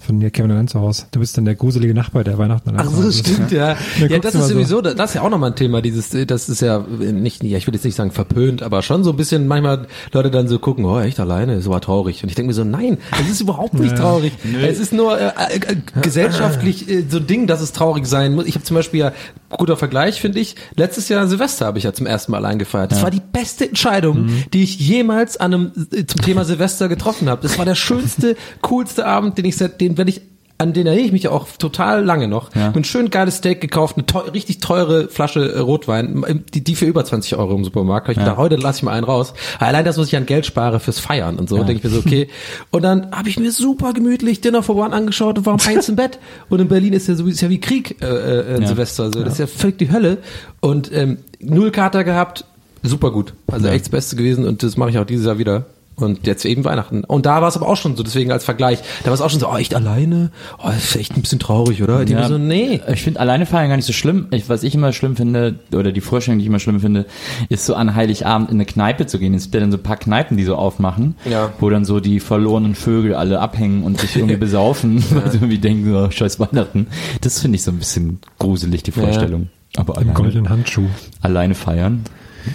Von 0.00 0.18
hier 0.20 0.30
Kevin 0.30 0.50
allein 0.50 0.66
zu 0.68 0.80
Hause. 0.80 1.04
Du 1.12 1.20
bist 1.20 1.36
dann 1.36 1.44
der 1.44 1.54
gruselige 1.54 1.92
Nachbar, 1.94 2.24
der 2.24 2.38
Weihnachten 2.38 2.70
allein 2.70 2.86
Ach 2.88 2.90
so, 2.90 3.10
stimmt, 3.12 3.52
ja. 3.52 3.76
Ja, 3.98 4.08
guckst 4.08 4.24
das 4.24 4.34
ist 4.34 4.40
mal 4.40 4.46
so. 4.48 4.54
sowieso, 4.54 4.80
das 4.80 5.10
ist 5.10 5.14
ja 5.14 5.22
auch 5.22 5.28
nochmal 5.30 5.50
ein 5.50 5.56
Thema, 5.56 5.82
dieses, 5.82 6.10
das 6.26 6.48
ist 6.48 6.60
ja 6.62 6.78
nicht, 6.78 7.42
ja, 7.44 7.58
ich 7.58 7.66
will 7.66 7.74
jetzt 7.74 7.84
nicht 7.84 7.94
sagen 7.96 8.10
verpönt, 8.10 8.62
aber 8.62 8.82
schon 8.82 9.04
so 9.04 9.10
ein 9.10 9.16
bisschen 9.16 9.46
manchmal 9.46 9.86
Leute 10.12 10.30
dann 10.30 10.48
so 10.48 10.58
gucken, 10.58 10.84
oh, 10.86 10.98
echt 11.00 11.20
alleine, 11.20 11.54
ist 11.54 11.66
aber 11.66 11.80
traurig. 11.80 12.22
Und 12.22 12.28
ich 12.30 12.34
denke 12.34 12.48
mir 12.48 12.54
so, 12.54 12.64
nein, 12.64 12.98
es 13.22 13.30
ist 13.30 13.40
überhaupt 13.42 13.74
nicht 13.74 13.96
traurig. 13.96 14.32
Es 14.62 14.78
ist 14.80 14.92
nur 14.92 15.18
äh, 15.20 15.26
äh, 15.26 15.56
äh, 15.56 15.76
gesellschaftlich 16.00 16.88
äh, 16.88 17.04
so 17.08 17.18
ein 17.18 17.26
Ding, 17.26 17.46
dass 17.46 17.60
es 17.60 17.72
traurig 17.72 18.06
sein 18.06 18.34
muss. 18.34 18.46
Ich 18.46 18.54
habe 18.54 18.64
zum 18.64 18.74
Beispiel 18.76 19.00
ja, 19.00 19.12
guter 19.50 19.76
Vergleich, 19.76 20.20
finde 20.20 20.40
ich, 20.40 20.56
letztes 20.76 21.08
Jahr 21.08 21.26
Silvester 21.26 21.66
habe 21.66 21.78
ich 21.78 21.84
ja 21.84 21.92
zum 21.92 22.06
ersten 22.06 22.32
Mal 22.32 22.38
allein 22.38 22.58
gefeiert. 22.58 22.92
Das 22.92 23.02
war 23.02 23.10
die 23.10 23.20
beste 23.32 23.68
Entscheidung, 23.68 24.26
Mhm. 24.26 24.44
die 24.52 24.62
ich 24.62 24.78
jemals 24.78 25.36
an 25.36 25.54
einem, 25.54 25.72
äh, 25.92 26.04
zum 26.04 26.20
Thema 26.22 26.44
Silvester 26.44 26.88
getroffen 26.88 27.28
habe. 27.28 27.42
Das 27.42 27.58
war 27.58 27.64
der 27.64 27.74
schönste, 27.74 28.36
coolste 28.62 29.06
Abend, 29.06 29.38
den 29.38 29.44
ich 29.44 29.56
seitdem, 29.56 29.89
wenn 29.98 30.08
ich 30.08 30.20
an 30.60 30.74
den 30.74 30.86
erinnere 30.86 31.06
ich 31.06 31.12
mich 31.12 31.26
auch 31.26 31.48
total 31.58 32.04
lange 32.04 32.28
noch. 32.28 32.54
Ja. 32.54 32.70
Ein 32.76 32.84
schön 32.84 33.08
geiles 33.08 33.36
Steak 33.36 33.62
gekauft, 33.62 33.96
eine 33.96 34.04
teu 34.04 34.18
richtig 34.20 34.58
teure 34.58 35.08
Flasche 35.08 35.54
äh, 35.54 35.58
Rotwein, 35.58 36.44
die, 36.52 36.62
die 36.62 36.74
für 36.74 36.84
über 36.84 37.02
20 37.02 37.36
Euro 37.36 37.54
im 37.54 37.64
Supermarkt. 37.64 38.10
Ich 38.10 38.18
gedacht, 38.18 38.36
heute 38.36 38.56
lasse 38.56 38.80
ich 38.80 38.82
mal 38.82 38.92
einen 38.92 39.04
raus. 39.04 39.32
Allein 39.58 39.86
das, 39.86 39.96
was 39.96 40.08
ich 40.08 40.16
an 40.18 40.26
Geld 40.26 40.44
spare 40.44 40.78
fürs 40.78 40.98
Feiern 41.00 41.38
und 41.38 41.48
so, 41.48 41.56
denke 41.56 41.72
ich 41.76 41.84
mir 41.84 41.88
so, 41.88 42.00
okay. 42.00 42.28
Und 42.70 42.82
dann 42.82 43.10
habe 43.10 43.30
ich 43.30 43.40
mir 43.40 43.50
super 43.52 43.94
gemütlich 43.94 44.42
Dinner 44.42 44.62
for 44.62 44.76
One 44.76 44.94
angeschaut 44.94 45.38
und 45.38 45.46
war 45.46 45.54
um 45.54 45.60
eins 45.66 45.88
im 45.88 45.96
Bett. 45.96 46.18
Und 46.50 46.60
in 46.60 46.68
Berlin 46.68 46.92
ist 46.92 47.08
ja 47.08 47.14
so 47.14 47.26
ist 47.26 47.40
ja 47.40 47.48
wie 47.48 47.58
Krieg 47.58 47.96
äh, 48.02 48.06
äh, 48.06 48.56
in 48.56 48.62
Ja. 48.62 48.68
Silvester. 48.68 49.04
Also, 49.04 49.24
Das 49.24 49.32
ist 49.34 49.38
ja 49.38 49.46
völlig 49.46 49.78
die 49.78 49.90
Hölle. 49.90 50.18
Und 50.60 50.92
ähm, 50.92 51.18
null 51.40 51.70
Kater 51.70 52.04
gehabt, 52.04 52.44
super 52.82 53.10
gut. 53.12 53.32
Also 53.50 53.68
echt 53.68 53.86
das 53.86 53.90
Beste 53.90 54.14
gewesen 54.16 54.46
und 54.46 54.62
das 54.62 54.76
mache 54.76 54.90
ich 54.90 54.98
auch 54.98 55.06
dieses 55.06 55.24
Jahr 55.24 55.38
wieder. 55.38 55.64
Und 56.00 56.26
jetzt 56.26 56.44
eben 56.44 56.64
Weihnachten. 56.64 57.04
Und 57.04 57.26
da 57.26 57.40
war 57.42 57.48
es 57.48 57.56
aber 57.56 57.68
auch 57.68 57.76
schon 57.76 57.96
so, 57.96 58.02
deswegen 58.02 58.32
als 58.32 58.44
Vergleich, 58.44 58.78
da 59.02 59.06
war 59.06 59.14
es 59.14 59.20
auch 59.20 59.30
schon 59.30 59.40
so, 59.40 59.48
oh, 59.50 59.56
echt 59.56 59.74
alleine? 59.74 60.30
Oh, 60.58 60.68
das 60.68 60.84
ist 60.90 60.96
echt 60.96 61.16
ein 61.16 61.22
bisschen 61.22 61.38
traurig, 61.38 61.82
oder? 61.82 62.04
Die 62.04 62.12
Ja. 62.14 62.26
so, 62.28 62.38
nee. 62.38 62.80
Ich 62.92 63.02
finde 63.02 63.20
alleine 63.20 63.46
feiern 63.46 63.68
gar 63.68 63.76
nicht 63.76 63.86
so 63.86 63.92
schlimm. 63.92 64.28
Ich, 64.30 64.48
was 64.48 64.62
ich 64.62 64.74
immer 64.74 64.92
schlimm 64.92 65.16
finde, 65.16 65.56
oder 65.72 65.92
die 65.92 66.00
Vorstellung, 66.00 66.38
die 66.38 66.44
ich 66.44 66.48
immer 66.48 66.58
schlimm 66.58 66.80
finde, 66.80 67.06
ist 67.48 67.66
so 67.66 67.74
an 67.74 67.94
Heiligabend 67.94 68.50
in 68.50 68.56
eine 68.56 68.64
Kneipe 68.66 69.06
zu 69.06 69.18
gehen. 69.18 69.34
Es 69.34 69.44
gibt 69.44 69.54
ja 69.54 69.60
dann 69.60 69.72
so 69.72 69.78
ein 69.78 69.82
paar 69.82 69.96
Kneipen, 69.96 70.36
die 70.36 70.44
so 70.44 70.56
aufmachen, 70.56 71.16
Ja. 71.24 71.52
wo 71.60 71.68
dann 71.70 71.84
so 71.84 72.00
die 72.00 72.20
verlorenen 72.20 72.74
Vögel 72.74 73.14
alle 73.14 73.40
abhängen 73.40 73.82
und 73.84 74.00
sich 74.00 74.16
irgendwie 74.16 74.36
besaufen, 74.38 75.04
weil 75.10 75.30
sie 75.30 75.38
irgendwie 75.38 75.58
denken, 75.58 75.94
oh, 75.94 76.10
scheiß 76.10 76.40
Weihnachten. 76.40 76.86
Das 77.20 77.40
finde 77.40 77.56
ich 77.56 77.62
so 77.62 77.70
ein 77.70 77.78
bisschen 77.78 78.20
gruselig, 78.38 78.82
die 78.82 78.92
Vorstellung. 78.92 79.48
Aber 79.76 79.94
Im 79.94 79.98
alleine, 80.00 80.12
goldenen 80.14 80.48
Handschuh. 80.48 80.86
alleine 81.20 81.54
feiern. 81.54 82.02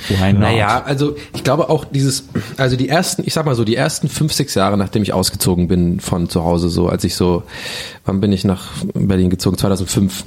Why? 0.10 0.34
Naja, 0.34 0.84
also 0.84 1.16
ich 1.34 1.44
glaube 1.44 1.70
auch 1.70 1.86
dieses, 1.86 2.26
also 2.58 2.76
die 2.76 2.90
ersten, 2.90 3.24
ich 3.26 3.34
sag 3.34 3.46
mal 3.46 3.56
so, 3.56 3.64
die 3.64 3.76
ersten 3.76 4.10
fünf, 4.10 4.34
sechs 4.34 4.56
Jahre, 4.56 4.78
nachdem 4.78 5.04
ich 5.04 5.14
ausgezogen 5.14 5.68
bin 5.68 6.00
von 6.00 6.30
zu 6.30 6.44
Hause, 6.44 6.70
so 6.70 6.88
als 6.90 7.04
ich 7.04 7.16
so, 7.16 7.44
wann 8.06 8.22
bin 8.22 8.32
ich 8.32 8.44
nach 8.44 8.72
Berlin 8.94 9.30
gezogen? 9.30 9.58
2005. 9.58 10.24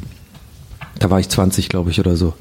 Da 0.99 1.11
war 1.11 1.21
ich 1.21 1.29
20, 1.29 1.69
glaube 1.69 1.91
ich, 1.91 2.01
oder 2.01 2.17
so. 2.17 2.35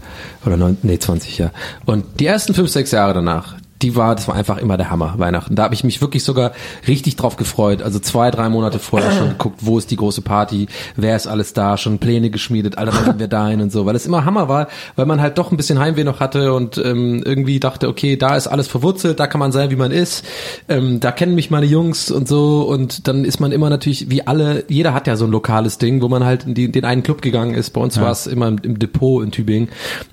Oder 0.46 0.58
neun, 0.58 0.78
nee, 0.82 0.98
20, 0.98 1.38
ja. 1.38 1.52
Und 1.86 2.20
die 2.20 2.26
ersten 2.26 2.56
fünf, 2.56 2.70
sechs 2.70 2.92
Jahre 2.92 3.14
danach, 3.14 3.56
die 3.82 3.96
war, 3.96 4.16
das 4.16 4.28
war 4.28 4.36
einfach 4.36 4.58
immer 4.58 4.78
der 4.78 4.90
Hammer, 4.90 5.16
Weihnachten. 5.18 5.56
Da 5.56 5.64
habe 5.64 5.74
ich 5.74 5.84
mich 5.84 6.02
wirklich 6.02 6.24
sogar 6.24 6.52
richtig 6.88 7.16
drauf 7.16 7.36
gefreut. 7.36 7.82
Also 7.82 8.00
zwei, 8.00 8.32
drei 8.32 8.50
Monate 8.50 8.80
vorher 8.80 9.12
schon 9.12 9.30
geguckt, 9.30 9.60
wo 9.62 9.78
ist 9.78 9.92
die 9.92 9.96
große 9.96 10.22
Party, 10.22 10.68
wer 10.96 11.16
ist 11.16 11.28
alles 11.28 11.54
da, 11.54 11.78
schon 11.78 12.00
Pläne 12.00 12.30
geschmiedet, 12.30 12.78
Alter, 12.78 12.94
wann 12.94 13.06
gehen 13.06 13.20
wir 13.20 13.28
dahin 13.28 13.62
und 13.62 13.72
so. 13.72 13.86
Weil 13.86 13.96
es 13.96 14.06
immer 14.06 14.26
Hammer 14.26 14.50
war, 14.50 14.68
weil 14.96 15.06
man 15.06 15.22
halt 15.22 15.38
doch 15.38 15.52
ein 15.52 15.58
bisschen 15.58 15.80
Heimweh 15.80 16.04
noch 16.04 16.20
hatte 16.20 16.54
und 16.54 16.78
ähm, 16.78 17.22
irgendwie 17.24 17.60
dachte, 17.60 17.88
okay, 17.88 18.18
da 18.18 18.36
ist 18.36 18.48
alles 18.48 18.68
verwurzelt, 18.68 19.20
da 19.20 19.28
kann 19.28 19.40
man 19.40 19.52
sein, 19.52 19.70
wie 19.70 19.76
man 19.76 19.92
ist. 19.92 20.26
Ähm, 20.70 21.00
da 21.00 21.12
kennen 21.12 21.36
mich 21.36 21.52
meine 21.52 21.66
Jungs 21.66 22.10
und 22.10 22.28
so. 22.28 22.62
Und 22.64 23.08
dann 23.08 23.26
ist 23.26 23.40
man 23.40 23.52
immer 23.52 23.70
natürlich, 23.70 24.10
wie 24.10 24.26
alle, 24.26 24.64
jeder 24.70 24.94
hat 24.94 25.08
ja 25.08 25.16
so 25.16 25.26
ein 25.26 25.32
lokales 25.32 25.78
Ding, 25.78 26.02
wo 26.02 26.08
man 26.08 26.24
halt 26.24 26.46
in 26.46 26.54
die, 26.56 26.72
den 26.72 26.86
einen 26.86 27.04
Club 27.04 27.22
gegangen 27.22 27.54
ist. 27.54 27.72
Bei 27.72 27.82
uns 27.82 28.00
war 28.00 28.12
es 28.12 28.28
immer 28.28 28.48
im, 28.48 28.58
im 28.64 28.80
Depot 28.80 29.24
in 29.24 29.32
Tübingen. 29.32 29.70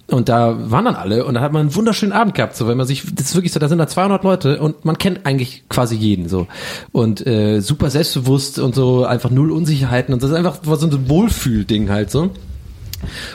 Und 0.07 0.29
da 0.29 0.71
waren 0.71 0.85
dann 0.85 0.97
alle 0.97 1.25
und 1.25 1.35
da 1.35 1.41
hat 1.41 1.53
man 1.53 1.63
einen 1.63 1.75
wunderschönen 1.75 2.13
Abend 2.13 2.35
gehabt, 2.35 2.57
so 2.57 2.69
wenn 2.69 2.77
man 2.77 2.87
sich, 2.87 3.03
das 3.15 3.29
ist 3.29 3.35
wirklich 3.35 3.54
so, 3.55 3.61
da 3.61 3.69
sind 3.69 3.79
da 3.79 3.89
200 3.89 4.23
Leute 4.23 4.61
und 4.61 4.85
man 4.85 4.99
kennt 4.99 5.25
eigentlich 5.25 5.65
quasi 5.69 5.97
jeden 5.97 6.29
so 6.29 6.47
und 6.93 7.27
äh, 7.27 7.61
super 7.61 7.91
selbstbewusst 7.91 8.59
und 8.59 8.75
so 8.75 9.05
einfach 9.05 9.31
null 9.31 9.51
Unsicherheiten 9.51 10.13
und 10.13 10.23
das 10.23 10.31
ist 10.31 10.37
einfach 10.37 10.59
so 10.63 10.87
ein 10.87 11.09
Wohlfühlding 11.09 11.91
halt 11.91 12.11
so. 12.11 12.31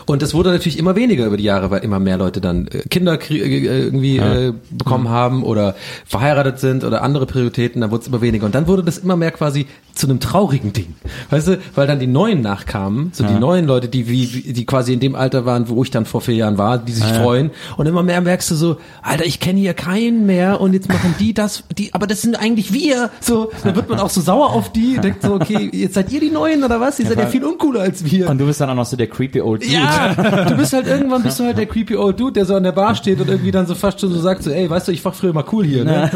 Und 0.05 0.21
es 0.23 0.33
wurde 0.33 0.51
natürlich 0.51 0.77
immer 0.79 0.95
weniger 0.95 1.25
über 1.25 1.37
die 1.37 1.43
Jahre, 1.43 1.71
weil 1.71 1.83
immer 1.83 1.99
mehr 1.99 2.17
Leute 2.17 2.41
dann 2.41 2.67
äh, 2.67 2.83
Kinder 2.89 3.15
krie- 3.15 3.41
äh, 3.41 3.83
irgendwie 3.83 4.17
äh, 4.17 4.53
bekommen 4.71 5.09
haben 5.09 5.43
oder 5.43 5.75
verheiratet 6.05 6.59
sind 6.59 6.83
oder 6.83 7.01
andere 7.01 7.25
Prioritäten, 7.25 7.81
dann 7.81 7.91
wurde 7.91 8.01
es 8.01 8.07
immer 8.07 8.21
weniger. 8.21 8.45
Und 8.45 8.55
dann 8.55 8.67
wurde 8.67 8.83
das 8.83 8.97
immer 8.97 9.15
mehr 9.15 9.31
quasi 9.31 9.67
zu 9.93 10.07
einem 10.07 10.19
traurigen 10.19 10.71
Ding. 10.71 10.95
Weißt 11.29 11.47
du, 11.49 11.59
weil 11.75 11.85
dann 11.87 11.99
die 11.99 12.07
Neuen 12.07 12.41
nachkamen, 12.41 13.11
so 13.13 13.25
die 13.25 13.33
neuen 13.33 13.65
Leute, 13.65 13.89
die 13.89 14.07
wie, 14.07 14.53
die 14.53 14.65
quasi 14.65 14.93
in 14.93 14.99
dem 15.01 15.13
Alter 15.15 15.45
waren, 15.45 15.67
wo 15.67 15.83
ich 15.83 15.91
dann 15.91 16.05
vor 16.05 16.21
vier 16.21 16.35
Jahren 16.35 16.57
war, 16.57 16.77
die 16.77 16.93
sich 16.93 17.03
freuen. 17.03 17.51
Und 17.75 17.85
immer 17.85 18.01
mehr 18.01 18.21
merkst 18.21 18.49
du 18.51 18.55
so, 18.55 18.77
Alter, 19.01 19.25
ich 19.25 19.39
kenne 19.41 19.59
hier 19.59 19.73
keinen 19.73 20.25
mehr 20.25 20.61
und 20.61 20.73
jetzt 20.73 20.87
machen 20.87 21.15
die 21.19 21.33
das, 21.33 21.63
die, 21.77 21.93
aber 21.93 22.07
das 22.07 22.21
sind 22.21 22.39
eigentlich 22.39 22.71
wir. 22.71 23.09
So, 23.19 23.51
dann 23.63 23.75
wird 23.75 23.89
man 23.89 23.99
auch 23.99 24.09
so 24.09 24.21
sauer 24.21 24.51
auf 24.53 24.71
die, 24.71 24.97
denkt 24.97 25.23
so, 25.23 25.33
okay, 25.33 25.69
jetzt 25.73 25.95
seid 25.95 26.11
ihr 26.13 26.21
die 26.21 26.29
Neuen 26.29 26.63
oder 26.63 26.79
was? 26.79 26.99
Ihr 26.99 27.07
seid 27.07 27.17
ja 27.17 27.27
viel 27.27 27.43
uncooler 27.43 27.81
als 27.81 28.09
wir. 28.09 28.29
Und 28.29 28.37
du 28.37 28.45
bist 28.45 28.61
dann 28.61 28.69
auch 28.69 28.75
noch 28.75 28.85
so 28.85 28.95
der 28.95 29.07
creepy 29.07 29.41
old 29.41 29.58
Dude. 29.59 29.71
Ja, 29.71 30.13
du 30.49 30.55
bist 30.55 30.73
halt 30.73 30.87
irgendwann 30.87 31.23
bist 31.23 31.39
du 31.39 31.43
halt 31.43 31.57
der 31.57 31.65
creepy 31.65 31.95
old 31.95 32.19
Dude, 32.19 32.33
der 32.33 32.45
so 32.45 32.55
an 32.55 32.63
der 32.63 32.71
Bar 32.71 32.95
steht 32.95 33.19
und 33.19 33.29
irgendwie 33.29 33.51
dann 33.51 33.67
so 33.67 33.75
fast 33.75 33.99
schon 33.99 34.11
so 34.11 34.19
sagt 34.19 34.43
so, 34.43 34.51
ey, 34.51 34.69
weißt 34.69 34.87
du, 34.87 34.91
ich 34.91 35.03
war 35.03 35.11
früher 35.11 35.33
mal 35.33 35.45
cool 35.51 35.65
hier, 35.65 35.83
ne? 35.83 36.09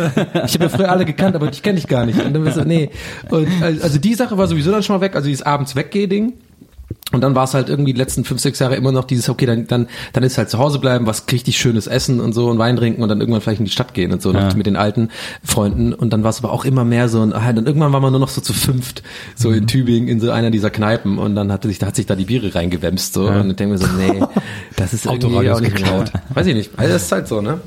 Ich 0.46 0.54
habe 0.56 0.66
ja 0.66 0.70
früher 0.70 0.92
alle 0.92 1.06
gekannt, 1.06 1.36
aber 1.36 1.48
dich 1.48 1.62
kenne 1.62 1.78
ich 1.78 1.88
gar 1.88 2.06
nicht. 2.06 2.24
Und 2.24 2.34
dann 2.34 2.44
bist 2.44 2.58
du, 2.58 2.66
nee. 2.66 2.90
Und 3.30 3.48
also 3.62 4.00
die 4.00 4.14
Sache 4.16 4.38
war 4.38 4.48
sowieso 4.48 4.72
dann 4.72 4.84
schon 4.84 4.96
mal 4.96 5.02
weg, 5.02 5.16
also 5.16 5.28
dieses 5.28 5.46
abends 5.46 5.76
weggeh 5.76 6.08
Ding. 6.08 6.34
Und 7.14 7.22
dann 7.22 7.36
war 7.36 7.44
es 7.44 7.54
halt 7.54 7.70
irgendwie 7.70 7.94
die 7.94 8.00
letzten 8.00 8.26
fünf, 8.26 8.42
sechs 8.42 8.58
Jahre 8.58 8.76
immer 8.76 8.92
noch 8.92 9.06
dieses, 9.06 9.30
okay, 9.30 9.46
dann, 9.46 9.68
dann, 9.68 9.88
dann 10.14 10.24
ist 10.24 10.38
halt 10.38 10.50
zu 10.50 10.58
Hause 10.58 10.80
bleiben, 10.80 11.06
was 11.06 11.26
richtig 11.32 11.58
schönes 11.58 11.86
Essen 11.86 12.20
und 12.20 12.34
so 12.34 12.50
und 12.50 12.58
Wein 12.58 12.76
trinken 12.76 13.04
und 13.04 13.10
dann 13.10 13.20
irgendwann 13.20 13.42
vielleicht 13.42 13.60
in 13.60 13.66
die 13.66 13.72
Stadt 13.72 13.94
gehen 13.94 14.12
und 14.12 14.22
so 14.22 14.32
noch 14.32 14.56
mit 14.56 14.66
den 14.66 14.76
alten 14.76 15.10
Freunden. 15.44 15.94
Und 15.94 16.12
dann 16.12 16.24
war 16.24 16.32
es 16.32 16.40
aber 16.40 16.52
auch 16.52 16.66
immer 16.66 16.84
mehr 16.84 17.08
so, 17.10 17.22
und 17.22 17.34
ah, 17.34 17.54
dann 17.54 17.68
irgendwann 17.68 17.94
war 17.94 18.00
man 18.00 18.12
nur 18.12 18.20
noch 18.20 18.30
so 18.30 18.42
zu 18.42 18.52
fünft, 18.52 19.04
so 19.36 19.52
in 19.52 19.68
Tübingen, 19.68 20.10
in 20.10 20.20
so 20.20 20.32
einer 20.32 20.50
dieser 20.50 20.72
Kneipen 20.72 21.20
und 21.20 21.36
dann 21.36 21.52
hatte 21.52 21.68
sich, 21.68 21.78
da 21.78 21.88
hat 21.88 21.96
sich 21.96 22.08
da 22.08 22.16
die 22.16 22.26
Biere 22.26 22.56
reingewämst, 22.56 23.14
so. 23.14 23.28
Und 23.28 23.52
ich 23.52 23.56
denke 23.58 23.74
mir 23.74 23.78
so, 23.78 23.88
nee, 23.96 24.24
das 24.76 24.94
ist 24.94 25.06
irgendwie 25.06 25.50
auch 25.52 25.62
nicht 25.62 25.76
geklaut. 25.76 26.12
Weiß 26.34 26.48
ich 26.48 26.56
nicht. 26.56 26.72
Also 26.78 26.94
das 26.94 27.04
ist 27.04 27.12
halt 27.12 27.28
so, 27.28 27.42
ne? 27.42 27.62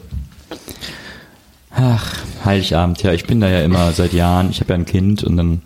Ach, 1.71 2.17
Heiligabend, 2.45 3.03
ja, 3.03 3.13
ich 3.13 3.27
bin 3.27 3.41
da 3.41 3.49
ja 3.49 3.61
immer 3.61 3.93
seit 3.93 4.13
Jahren. 4.13 4.51
Ich 4.51 4.61
habe 4.61 4.73
ja 4.73 4.79
ein 4.79 4.87
Kind 4.87 5.23
und 5.23 5.37
dann 5.37 5.61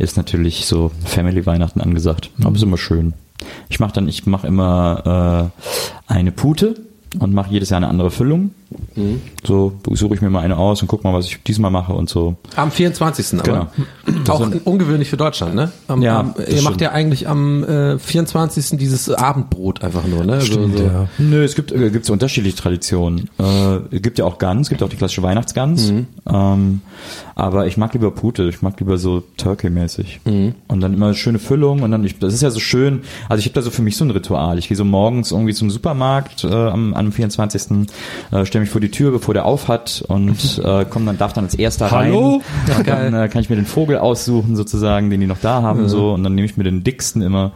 ist 0.00 0.16
natürlich 0.16 0.66
so 0.66 0.90
Family-Weihnachten 1.04 1.80
angesagt. 1.80 2.30
Aber 2.42 2.56
ist 2.56 2.62
immer 2.62 2.78
schön. 2.78 3.12
Ich 3.68 3.80
mache 3.80 3.92
dann, 3.92 4.08
ich 4.08 4.26
mache 4.26 4.46
immer 4.46 5.50
äh, 6.08 6.12
eine 6.12 6.32
Pute 6.32 6.80
und 7.18 7.32
mache 7.32 7.50
jedes 7.50 7.70
Jahr 7.70 7.78
eine 7.78 7.88
andere 7.88 8.10
Füllung. 8.10 8.54
So 9.44 9.72
suche 9.92 10.14
ich 10.14 10.20
mir 10.20 10.30
mal 10.30 10.40
eine 10.40 10.56
aus 10.56 10.82
und 10.82 10.88
guck 10.88 11.04
mal, 11.04 11.12
was 11.12 11.26
ich 11.26 11.42
diesmal 11.42 11.70
mache 11.70 11.92
und 11.92 12.08
so. 12.08 12.36
Am 12.56 12.70
24. 12.70 13.42
Genau. 13.42 13.66
aber. 14.28 14.46
Auch 14.46 14.50
ungewöhnlich 14.64 15.08
für 15.08 15.16
Deutschland, 15.16 15.54
ne? 15.54 15.72
Am, 15.88 16.02
Ja, 16.02 16.20
am, 16.20 16.34
ihr 16.36 16.54
macht 16.56 16.74
stimmt. 16.74 16.80
ja 16.80 16.90
eigentlich 16.92 17.28
am 17.28 17.64
äh, 17.64 17.98
24. 17.98 18.78
dieses 18.78 19.10
Abendbrot 19.10 19.82
einfach 19.82 20.06
nur, 20.06 20.24
ne? 20.24 20.40
Stimmt, 20.40 20.76
so, 20.76 20.78
so. 20.78 20.84
ja. 20.84 21.08
Nö, 21.18 21.42
es 21.44 21.54
gibt 21.54 21.72
äh, 21.72 21.90
gibt's 21.90 22.10
unterschiedliche 22.10 22.56
Traditionen. 22.56 23.28
Äh, 23.38 23.76
es 23.90 24.02
gibt 24.02 24.18
ja 24.18 24.24
auch 24.24 24.38
Gans, 24.38 24.68
gibt 24.68 24.82
auch 24.82 24.88
die 24.88 24.96
klassische 24.96 25.22
Weihnachtsgans. 25.22 25.92
Ähm, 26.26 26.80
aber 27.34 27.66
ich 27.66 27.76
mag 27.76 27.92
lieber 27.94 28.10
Pute, 28.10 28.44
ich 28.48 28.62
mag 28.62 28.78
lieber 28.80 28.98
so 28.98 29.22
Turkey-mäßig. 29.36 30.20
Und 30.68 30.80
dann 30.80 30.94
immer 30.94 31.14
schöne 31.14 31.38
Füllung 31.38 31.82
und 31.82 31.90
dann, 31.90 32.04
ich, 32.04 32.18
das 32.18 32.34
ist 32.34 32.42
ja 32.42 32.50
so 32.50 32.60
schön, 32.60 33.00
also 33.28 33.40
ich 33.40 33.46
habe 33.46 33.54
da 33.54 33.62
so 33.62 33.70
für 33.70 33.82
mich 33.82 33.96
so 33.96 34.04
ein 34.04 34.10
Ritual. 34.10 34.58
Ich 34.58 34.68
gehe 34.68 34.76
so 34.76 34.84
morgens 34.84 35.32
irgendwie 35.32 35.54
zum 35.54 35.70
Supermarkt 35.70 36.44
äh, 36.44 36.48
am, 36.52 36.94
am 36.94 37.12
24. 37.12 37.86
Äh, 38.32 38.44
stelle 38.60 38.64
mich 38.64 38.70
vor 38.70 38.80
die 38.80 38.90
Tür, 38.90 39.10
bevor 39.10 39.34
der 39.34 39.44
auf 39.44 39.68
hat 39.68 40.04
und 40.08 40.60
äh, 40.64 40.84
komm 40.88 41.06
dann 41.06 41.18
darf 41.18 41.32
dann 41.32 41.44
als 41.44 41.54
erster 41.54 41.90
Hallo? 41.90 42.42
rein. 42.66 42.84
Dann 42.84 43.14
äh, 43.14 43.28
kann 43.28 43.40
ich 43.42 43.50
mir 43.50 43.56
den 43.56 43.66
Vogel 43.66 43.98
aussuchen 43.98 44.56
sozusagen, 44.56 45.10
den 45.10 45.20
die 45.20 45.26
noch 45.26 45.38
da 45.40 45.62
haben 45.62 45.88
so 45.88 46.12
und 46.12 46.24
dann 46.24 46.34
nehme 46.34 46.46
ich 46.46 46.56
mir 46.56 46.64
den 46.64 46.84
dicksten 46.84 47.22
immer 47.22 47.52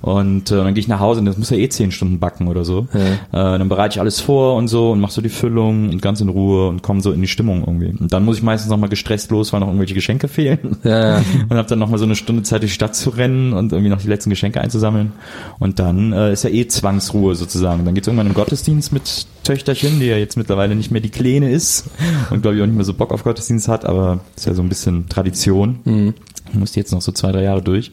und 0.00 0.50
äh, 0.50 0.56
dann 0.56 0.74
gehe 0.74 0.80
ich 0.80 0.88
nach 0.88 1.00
Hause 1.00 1.20
und 1.20 1.26
das 1.26 1.38
muss 1.38 1.50
ja 1.50 1.56
eh 1.56 1.68
zehn 1.68 1.92
Stunden 1.92 2.18
backen 2.18 2.48
oder 2.48 2.64
so. 2.64 2.86
Äh, 2.92 3.16
dann 3.32 3.68
bereite 3.68 3.94
ich 3.94 4.00
alles 4.00 4.20
vor 4.20 4.56
und 4.56 4.68
so 4.68 4.92
und 4.92 5.00
mache 5.00 5.12
so 5.12 5.20
die 5.20 5.28
Füllung 5.28 5.90
und 5.90 6.02
ganz 6.02 6.20
in 6.20 6.28
Ruhe 6.28 6.68
und 6.68 6.82
komme 6.82 7.00
so 7.00 7.12
in 7.12 7.20
die 7.20 7.28
Stimmung 7.28 7.60
irgendwie. 7.60 7.94
Und 7.98 8.12
dann 8.12 8.24
muss 8.24 8.38
ich 8.38 8.42
meistens 8.42 8.70
noch 8.70 8.78
mal 8.78 8.88
gestresst 8.88 9.30
los, 9.30 9.52
weil 9.52 9.60
noch 9.60 9.68
irgendwelche 9.68 9.94
Geschenke 9.94 10.28
fehlen. 10.28 10.58
Ja, 10.84 11.18
ja. 11.18 11.22
Und 11.48 11.56
habe 11.56 11.68
dann 11.68 11.78
noch 11.78 11.88
mal 11.88 11.98
so 11.98 12.04
eine 12.04 12.16
Stunde 12.16 12.42
Zeit, 12.42 12.62
durch 12.62 12.72
die 12.72 12.74
Stadt 12.74 12.94
zu 12.94 13.10
rennen 13.10 13.52
und 13.52 13.72
irgendwie 13.72 13.90
noch 13.90 14.00
die 14.00 14.08
letzten 14.08 14.30
Geschenke 14.30 14.60
einzusammeln. 14.60 15.12
Und 15.58 15.78
dann 15.78 16.12
äh, 16.12 16.32
ist 16.32 16.44
ja 16.44 16.50
eh 16.50 16.66
Zwangsruhe 16.66 17.34
sozusagen. 17.34 17.84
Dann 17.84 17.94
geht's 17.94 18.06
irgendwann 18.06 18.26
im 18.26 18.34
Gottesdienst 18.34 18.92
mit 18.92 19.26
Töchterchen, 19.48 19.98
die 19.98 20.06
ja 20.06 20.16
jetzt 20.16 20.36
mittlerweile 20.48 20.74
nicht 20.74 20.90
mehr 20.90 21.02
die 21.02 21.10
Kleine 21.10 21.50
ist 21.50 21.84
und 22.30 22.40
glaube 22.40 22.56
ich 22.56 22.62
auch 22.62 22.66
nicht 22.66 22.76
mehr 22.76 22.84
so 22.86 22.94
Bock 22.94 23.12
auf 23.12 23.22
Gottesdienst 23.22 23.68
hat, 23.68 23.84
aber 23.84 24.20
ist 24.34 24.46
ja 24.46 24.54
so 24.54 24.62
ein 24.62 24.70
bisschen 24.70 25.06
Tradition. 25.10 26.14
Muss 26.52 26.72
die 26.72 26.80
jetzt 26.80 26.92
noch 26.92 27.02
so 27.02 27.12
zwei, 27.12 27.32
drei 27.32 27.42
Jahre 27.42 27.62
durch. 27.62 27.92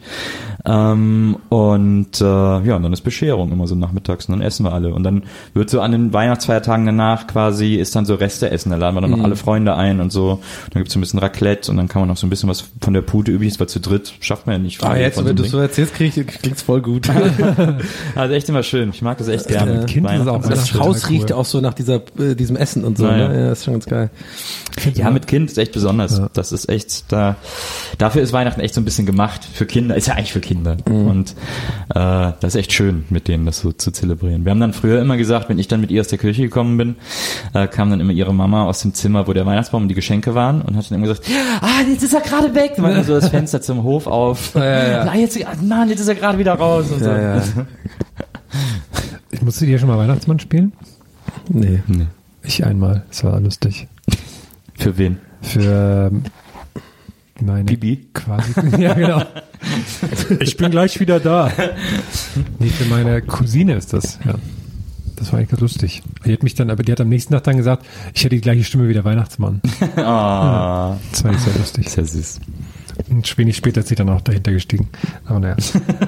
Ähm, 0.64 1.36
und 1.48 2.20
äh, 2.20 2.24
ja, 2.24 2.76
und 2.76 2.82
dann 2.82 2.92
ist 2.92 3.02
Bescherung 3.02 3.52
immer 3.52 3.66
so 3.66 3.74
nachmittags 3.74 4.26
und 4.26 4.32
dann 4.32 4.42
essen 4.42 4.64
wir 4.64 4.72
alle. 4.72 4.92
Und 4.94 5.02
dann 5.04 5.24
wird 5.54 5.70
so 5.70 5.80
an 5.80 5.92
den 5.92 6.12
Weihnachtsfeiertagen 6.12 6.86
danach 6.86 7.26
quasi, 7.26 7.76
ist 7.76 7.94
dann 7.94 8.06
so 8.06 8.14
Reste 8.14 8.50
essen. 8.50 8.70
Da 8.70 8.76
laden 8.76 8.96
wir 8.96 9.00
dann 9.00 9.10
noch 9.10 9.22
alle 9.22 9.36
Freunde 9.36 9.74
ein 9.76 10.00
und 10.00 10.10
so. 10.12 10.40
Dann 10.70 10.80
gibt's 10.80 10.94
so 10.94 10.98
ein 10.98 11.02
bisschen 11.02 11.18
Raclette 11.18 11.70
und 11.70 11.76
dann 11.76 11.88
kann 11.88 12.02
man 12.02 12.08
noch 12.08 12.16
so 12.16 12.26
ein 12.26 12.30
bisschen 12.30 12.48
was 12.48 12.64
von 12.80 12.94
der 12.94 13.02
Pute 13.02 13.30
übrig 13.30 13.48
ist, 13.48 13.60
weil 13.60 13.68
zu 13.68 13.80
dritt 13.80 14.14
schafft 14.20 14.46
man 14.46 14.56
ja 14.56 14.58
nicht. 14.58 14.82
Ah, 14.82 14.96
jetzt, 14.96 15.24
wenn 15.24 15.36
du 15.36 15.44
so 15.44 15.58
erzählst, 15.58 15.94
krieg 15.94 16.16
ich, 16.16 16.26
klingt's 16.26 16.62
voll 16.62 16.80
gut. 16.82 17.08
Also 18.14 18.34
echt 18.34 18.48
immer 18.48 18.62
schön. 18.62 18.90
Ich 18.90 19.02
mag 19.02 19.18
das 19.18 19.28
echt 19.28 19.48
gerne. 19.48 19.74
Mit 19.80 19.86
Kind 19.88 20.10
ist 20.10 20.20
es 20.20 20.26
auch 20.26 20.42
das 20.42 20.74
Haus 20.74 21.04
cool. 21.04 21.08
riecht 21.10 21.30
ja 21.30 21.36
auch 21.36 21.44
so 21.44 21.60
nach 21.60 21.74
dieser, 21.74 21.96
äh, 22.18 22.34
diesem 22.34 22.56
Essen 22.56 22.84
und 22.84 22.98
so, 22.98 23.06
Ja, 23.06 23.16
ja. 23.16 23.28
ne? 23.28 23.44
Ja, 23.46 23.52
ist 23.52 23.64
schon 23.64 23.74
ganz 23.74 23.86
geil. 23.86 24.10
Ja, 24.94 25.10
mit 25.10 25.26
Kind 25.26 25.50
ist 25.50 25.58
echt 25.58 25.72
besonders. 25.72 26.18
Ja. 26.18 26.28
Das 26.32 26.52
ist 26.52 26.68
echt, 26.68 27.10
da, 27.12 27.36
dafür 27.98 28.22
ist 28.22 28.32
Weihnachten 28.32 28.45
echt 28.58 28.74
so 28.74 28.80
ein 28.80 28.84
bisschen 28.84 29.06
gemacht. 29.06 29.44
Für 29.44 29.66
Kinder, 29.66 29.96
ist 29.96 30.06
ja 30.06 30.14
eigentlich 30.14 30.32
für 30.32 30.40
Kinder. 30.40 30.76
Und 30.86 31.32
äh, 31.90 31.94
das 31.94 32.44
ist 32.44 32.54
echt 32.56 32.72
schön, 32.72 33.04
mit 33.10 33.28
denen 33.28 33.46
das 33.46 33.60
so 33.60 33.72
zu 33.72 33.90
zelebrieren. 33.90 34.44
Wir 34.44 34.50
haben 34.50 34.60
dann 34.60 34.72
früher 34.72 35.00
immer 35.00 35.16
gesagt, 35.16 35.48
wenn 35.48 35.58
ich 35.58 35.68
dann 35.68 35.80
mit 35.80 35.90
ihr 35.90 36.00
aus 36.00 36.08
der 36.08 36.18
Kirche 36.18 36.42
gekommen 36.42 36.76
bin, 36.76 36.96
äh, 37.54 37.66
kam 37.66 37.90
dann 37.90 38.00
immer 38.00 38.12
ihre 38.12 38.34
Mama 38.34 38.64
aus 38.64 38.82
dem 38.82 38.94
Zimmer, 38.94 39.26
wo 39.26 39.32
der 39.32 39.46
Weihnachtsbaum 39.46 39.82
und 39.82 39.88
die 39.88 39.94
Geschenke 39.94 40.34
waren 40.34 40.62
und 40.62 40.76
hat 40.76 40.90
dann 40.90 40.98
immer 40.98 41.08
gesagt, 41.08 41.28
ah, 41.60 41.82
jetzt 41.88 42.02
ist 42.02 42.14
er 42.14 42.20
gerade 42.20 42.54
weg. 42.54 42.72
Und 42.76 42.84
dann 42.84 43.04
so 43.04 43.14
das 43.14 43.28
Fenster 43.28 43.60
zum 43.60 43.82
Hof 43.82 44.06
auf. 44.06 44.54
ja, 44.54 44.88
ja. 44.88 45.02
Ah, 45.02 45.16
jetzt, 45.16 45.38
Mann, 45.62 45.88
jetzt 45.88 46.00
ist 46.00 46.08
er 46.08 46.14
gerade 46.14 46.38
wieder 46.38 46.54
raus. 46.54 46.90
Und 46.90 47.00
so. 47.00 47.10
Ja, 47.10 47.36
ja. 47.36 47.42
Ich 49.30 49.42
musste 49.42 49.66
dir 49.66 49.78
schon 49.78 49.88
mal 49.88 49.98
Weihnachtsmann 49.98 50.38
spielen? 50.38 50.72
Nee. 51.48 51.80
Ich 52.42 52.64
einmal. 52.64 53.04
Es 53.10 53.22
war 53.22 53.38
lustig. 53.38 53.86
Für 54.78 54.96
wen? 54.96 55.18
Für 55.42 56.10
ähm, 56.12 56.22
meine 57.44 57.64
Bibi? 57.64 58.08
quasi. 58.14 58.52
Ja, 58.78 58.94
genau. 58.94 59.22
Ich 60.40 60.56
bin 60.56 60.70
gleich 60.70 61.00
wieder 61.00 61.18
da. 61.20 61.50
Nee, 62.58 62.68
für 62.68 62.84
meine 62.86 63.20
Cousine 63.22 63.74
ist 63.74 63.92
das, 63.92 64.18
ja. 64.24 64.34
Das 65.16 65.32
war 65.32 65.38
eigentlich 65.38 65.48
ganz 65.50 65.60
lustig. 65.62 66.02
Die 66.26 66.32
hat 66.32 66.42
mich 66.42 66.54
dann, 66.54 66.68
aber 66.70 66.82
die 66.82 66.92
hat 66.92 67.00
am 67.00 67.08
nächsten 67.08 67.32
Tag 67.32 67.44
dann 67.44 67.56
gesagt, 67.56 67.86
ich 68.14 68.22
hätte 68.24 68.34
die 68.36 68.42
gleiche 68.42 68.64
Stimme 68.64 68.86
wie 68.88 68.92
der 68.92 69.04
Weihnachtsmann. 69.04 69.60
Ah, 69.96 70.96
Das 71.10 71.24
war 71.24 71.32
nicht 71.32 71.42
sehr 71.42 71.54
lustig. 71.54 71.88
sehr 71.90 72.04
süß. 72.04 72.40
Und 73.10 73.38
wenig 73.38 73.56
später 73.56 73.80
ist 73.80 73.88
sie 73.88 73.94
dann 73.94 74.08
auch 74.08 74.20
dahinter 74.20 74.52
gestiegen. 74.52 74.88
Aber 75.24 75.40
naja. 75.40 75.56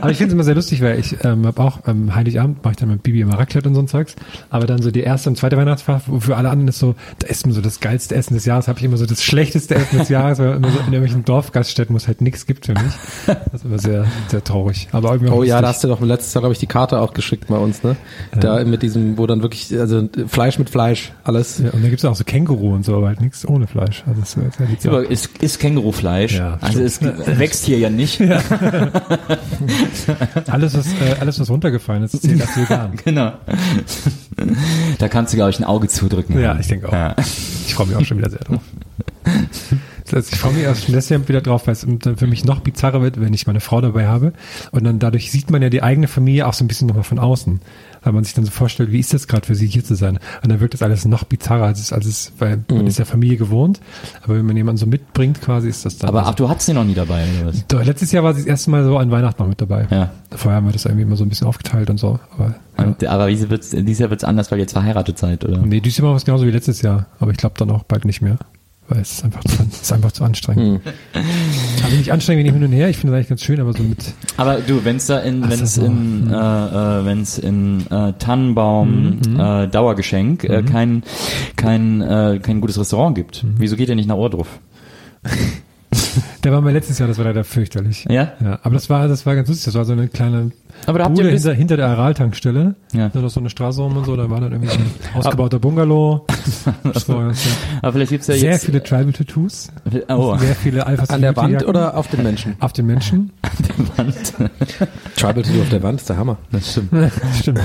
Aber 0.01 0.11
ich 0.11 0.17
finde 0.19 0.29
es 0.29 0.35
immer 0.35 0.45
sehr 0.45 0.55
lustig, 0.55 0.83
weil 0.83 0.99
ich 0.99 1.17
ähm, 1.25 1.47
habe 1.47 1.63
auch 1.63 1.85
am 1.85 2.15
Heiligabend 2.15 2.63
mache 2.65 2.73
ich 2.73 2.77
dann 2.79 2.89
mit 2.91 3.03
Bibi 3.03 3.21
immer 3.21 3.39
Raclette 3.39 3.69
und 3.69 3.75
so 3.75 3.81
ein 3.81 3.89
Zeugs. 3.89 4.17
Aber 4.51 4.67
dann 4.67 4.83
so 4.83 4.91
die 4.91 5.01
erste 5.01 5.31
und 5.31 5.37
zweite 5.37 5.57
Weihnachtsfeier, 5.57 6.03
wo 6.07 6.21
für 6.21 6.37
alle 6.37 6.51
anderen 6.51 6.69
ist 6.69 6.79
so, 6.79 6.95
da 7.19 7.29
ist 7.29 7.47
man 7.47 7.55
so 7.55 7.61
das 7.61 7.81
geilste 7.81 8.15
Essen 8.15 8.35
des 8.35 8.45
Jahres, 8.45 8.69
habe 8.69 8.79
ich 8.79 8.85
immer 8.85 8.97
so 8.97 9.07
das 9.07 9.23
schlechteste 9.23 9.75
Essen 9.75 9.99
des 9.99 10.09
Jahres, 10.09 10.39
weil 10.39 10.57
immer 10.57 10.71
so 10.71 10.79
in 10.79 10.87
irgendwelchen 10.87 11.25
Dorfgaststätten, 11.25 11.95
wo 11.95 11.97
es 11.97 12.09
halt 12.09 12.21
nichts 12.21 12.47
gibt 12.47 12.67
für 12.67 12.75
mich. 12.75 12.93
Das 13.27 13.63
ist 13.63 13.65
immer 13.65 13.79
sehr, 13.79 14.05
sehr 14.29 14.43
traurig. 14.45 14.89
Aber 14.93 15.13
irgendwie 15.13 15.33
Oh 15.33 15.43
ja, 15.43 15.61
da 15.61 15.69
hast 15.69 15.85
du 15.85 15.89
doch 15.89 16.01
letztes 16.01 16.35
Jahr, 16.35 16.43
glaube 16.43 16.53
ich, 16.53 16.59
die 16.59 16.67
Karte 16.67 17.01
auch 17.01 17.15
geschickt 17.15 17.49
bei 17.49 17.57
uns, 17.57 17.83
ne? 17.83 17.97
Da 18.39 18.65
mit 18.65 18.83
diesem, 18.83 19.19
wo 19.19 19.27
dann 19.27 19.43
wirklich, 19.43 19.79
also 19.79 20.09
Fleisch 20.27 20.59
mit 20.59 20.71
Fleisch, 20.71 21.13
alles. 21.25 21.59
Ja, 21.59 21.71
und 21.71 21.83
da 21.83 21.89
gibt 21.89 21.99
es 22.01 22.05
auch 22.05 22.15
so 22.15 22.25
Känguru 22.25 22.75
und 22.75 22.85
so, 22.85 22.97
aber 22.97 23.09
halt 23.09 23.21
nichts 23.21 23.47
ohne 23.47 23.67
Fleisch. 23.67 24.03
Also 24.07 24.21
das 24.21 24.37
ist 24.37 24.87
ist, 25.11 25.43
ist 25.43 25.59
Kängurufleisch. 25.59 26.37
Ja, 26.37 26.59
also 26.61 26.78
es 26.79 27.01
wächst 27.03 27.65
hier 27.65 27.79
ja 27.79 27.91
nicht. 27.91 28.21
Alles, 30.47 30.77
was, 30.77 30.87
äh, 30.87 31.17
alles, 31.21 31.41
was 31.41 31.51
runtergefallen 31.51 32.05
ist, 32.05 32.23
zählt 32.23 32.41
als 32.41 32.57
vegan. 32.57 32.93
genau. 33.05 33.33
Da 34.99 35.09
kannst 35.09 35.33
du, 35.33 35.37
glaube 35.37 35.51
ich, 35.51 35.59
ein 35.59 35.65
Auge 35.65 35.89
zudrücken. 35.89 36.41
Ja, 36.41 36.59
ich 36.59 36.69
denke 36.69 36.89
auch. 36.89 36.93
Ja. 36.93 37.17
Ich 37.67 37.75
freue 37.75 37.87
mich 37.87 37.97
auch 37.97 38.05
schon 38.05 38.19
wieder 38.19 38.31
sehr 38.31 38.41
drauf. 38.41 38.61
Das 40.11 40.33
ich 40.33 40.39
freue 40.39 40.53
mich 40.53 40.63
erst 40.63 40.85
schon 40.85 40.95
deshalb 40.95 41.29
wieder 41.29 41.41
drauf, 41.41 41.67
weil 41.67 41.75
es 41.75 41.87
für 42.17 42.27
mich 42.27 42.45
noch 42.45 42.61
bizarrer 42.61 43.03
wird, 43.03 43.21
wenn 43.21 43.35
ich 43.35 43.47
meine 43.47 43.61
Frau 43.61 43.81
dabei 43.81 44.07
habe. 44.07 44.33
Und 44.71 44.85
dann 44.85 44.99
dadurch 44.99 45.31
sieht 45.31 45.51
man 45.51 45.63
ja 45.63 45.69
die 45.69 45.83
eigene 45.83 46.09
Familie 46.09 46.47
auch 46.47 46.55
so 46.55 46.65
ein 46.65 46.69
bisschen 46.69 46.89
nochmal 46.89 47.05
von 47.05 47.19
außen. 47.19 47.61
Weil 48.03 48.13
man 48.13 48.25
sich 48.25 48.35
dann 48.35 48.45
so 48.45 48.51
vorstellt, 48.51 48.93
wie 48.93 49.01
ist 49.01 49.15
das 49.15 49.27
gerade 49.27 49.47
für 49.47 49.55
sie 49.55 49.67
hier 49.67 49.85
zu 49.85 49.95
sein? 49.95 50.19
Und 50.43 50.51
dann 50.51 50.61
wirkt 50.61 50.75
das 50.75 50.83
alles 50.83 51.05
noch 51.05 51.25
bizarrer, 51.25 51.65
als 51.65 51.81
es, 51.81 51.93
als 51.93 52.07
es 52.07 52.33
weil 52.39 52.65
man 52.69 52.87
ist 52.87 52.99
ja 52.99 53.05
Familie 53.05 53.37
gewohnt. 53.37 53.81
Aber 54.23 54.37
wenn 54.37 54.47
man 54.47 54.57
jemanden 54.57 54.79
so 54.79 54.87
mitbringt, 54.87 55.41
quasi 55.41 55.69
ist 55.69 55.85
das 55.85 55.99
dann. 55.99 56.09
Aber 56.09 56.21
also, 56.21 56.31
ach, 56.31 56.35
du 56.37 56.49
hattest 56.49 56.69
den 56.69 56.77
noch 56.77 56.85
nie 56.85 56.95
dabei, 56.95 57.25
oder 57.41 57.49
was? 57.49 57.67
Doch, 57.67 57.85
letztes 57.85 58.13
Jahr 58.13 58.25
war 58.25 58.35
sie 58.35 58.41
das 58.41 58.47
erste 58.47 58.71
Mal 58.71 58.85
so 58.85 58.99
an 58.99 59.11
Weihnachten 59.11 59.43
noch 59.43 59.49
mit 59.49 59.61
dabei. 59.61 59.87
Ja. 59.91 60.11
Vorher 60.31 60.57
haben 60.57 60.67
wir 60.67 60.73
das 60.73 60.85
irgendwie 60.85 61.03
immer 61.03 61.17
so 61.17 61.25
ein 61.25 61.29
bisschen 61.29 61.47
aufgeteilt 61.47 61.91
und 61.91 61.99
so. 61.99 62.19
Aber 62.37 62.55
ja. 62.79 62.85
Und, 62.85 63.05
aber 63.05 63.27
dieses 63.29 63.99
Jahr 63.99 64.11
wird's 64.11 64.25
anders, 64.25 64.51
weil 64.51 64.59
ihr 64.59 64.63
jetzt 64.63 64.73
verheiratet 64.73 65.19
seid, 65.19 65.45
oder? 65.45 65.59
Nee, 65.59 65.81
dieses 65.81 65.99
Jahr 65.99 66.09
wir 66.09 66.17
es 66.17 66.25
genauso 66.25 66.47
wie 66.47 66.51
letztes 66.51 66.83
Jahr. 66.83 67.07
Aber 67.19 67.31
ich 67.33 67.37
glaube 67.37 67.55
dann 67.59 67.71
auch 67.71 67.83
bald 67.83 68.05
nicht 68.05 68.23
mehr. 68.23 68.39
Weil 68.89 69.01
es 69.03 69.13
ist 69.13 69.25
einfach 69.25 69.45
zu, 69.45 69.57
es 69.71 69.83
ist 69.83 69.93
einfach 69.93 70.13
zu 70.13 70.25
anstrengend. 70.25 70.81
Also 71.85 71.97
nicht 71.97 72.11
anstrengend 72.11 72.47
wie 72.47 72.51
hin 72.51 72.65
und 72.65 72.73
her. 72.73 72.89
Ich 72.89 72.97
finde 72.97 73.13
das 73.13 73.19
eigentlich 73.19 73.29
ganz 73.29 73.43
schön, 73.43 73.61
aber 73.61 73.75
so 73.75 73.83
mit. 73.83 74.15
Aber 74.39 74.61
du, 74.61 74.83
wenn's 74.85 75.07
da 75.07 75.19
in, 75.19 75.45
Ach 75.45 75.51
wenn's 75.51 75.75
so, 75.75 75.85
in, 75.85 76.31
äh, 76.31 76.35
äh, 76.35 77.05
wenn's 77.05 77.39
in 77.39 77.87
äh, 77.91 78.15
Tannenbaum 78.15 79.21
äh, 79.39 79.69
Dauergeschenk 79.69 80.45
äh, 80.45 80.63
kein 80.63 81.03
kein 81.57 82.01
äh, 82.01 82.41
kein 82.43 82.61
gutes 82.63 82.79
Restaurant 82.79 83.15
gibt, 83.15 83.45
wieso 83.57 83.77
geht 83.77 83.91
ihr 83.91 83.95
nicht 83.95 84.09
nach 84.09 84.17
Ohrdruf? 84.17 84.49
Der 86.45 86.53
war 86.53 86.61
mal 86.61 86.73
letztes 86.73 86.99
Jahr, 86.99 87.09
das 87.09 87.19
war 87.19 87.25
leider 87.25 87.45
fürchterlich. 87.45 88.07
Ja? 88.09 88.33
Ja, 88.43 88.59
aber 88.63 88.75
das 88.75 88.89
war, 88.91 89.09
das 89.09 89.27
war 89.27 89.35
ganz 89.35 89.49
lustig. 89.49 89.67
Das 89.67 89.75
war 89.75 89.85
so 89.85 89.93
eine 89.93 90.09
kleine 90.09 90.53
Aber 90.87 90.99
da 90.99 91.05
habt 91.07 91.19
ihr 91.19 91.25
Bude 91.25 91.35
hinter, 91.35 91.53
hinter 91.55 91.77
der 91.77 91.89
Araltankstelle. 91.89 92.75
Ja. 92.93 93.09
Da 93.09 93.21
noch 93.21 93.31
so 93.31 93.41
eine 93.41 93.51
Straße 93.51 93.81
rum 93.83 93.97
und 93.97 94.07
so. 94.07 94.17
Da 94.17 94.29
war 94.31 94.41
dann 94.41 94.53
irgendwie 94.53 94.71
so 94.71 94.79
ein 94.79 94.91
ausgebauter 95.15 95.59
Bungalow. 95.59 96.27
Das 96.83 97.09
war 97.09 97.25
ganz, 97.27 97.47
Aber 97.83 97.93
vielleicht 97.93 98.11
gibt's 98.11 98.27
ja 98.27 98.35
sehr 98.35 98.53
jetzt 98.53 98.65
viele 98.65 98.83
Tribal 98.83 99.13
Tattoos. 99.13 99.69
oh, 100.09 100.37
Sehr 100.39 100.55
viele 100.55 100.87
Alpha 100.87 101.05
An 101.13 101.21
der 101.21 101.37
Wand 101.37 101.67
oder 101.67 101.97
auf 101.97 102.09
den 102.09 102.23
Menschen? 102.23 102.57
Auf 102.61 102.73
den 102.73 102.87
Menschen. 102.87 103.31
Tribal 105.17 105.43
Tattoo 105.43 105.61
auf 105.61 105.69
der 105.71 105.83
Wand 105.83 106.01
ist 106.01 106.09
der 106.09 106.17
Hammer. 106.17 106.39
das 106.51 106.73
stimmt. 106.73 106.91
Stimmt. 107.39 107.61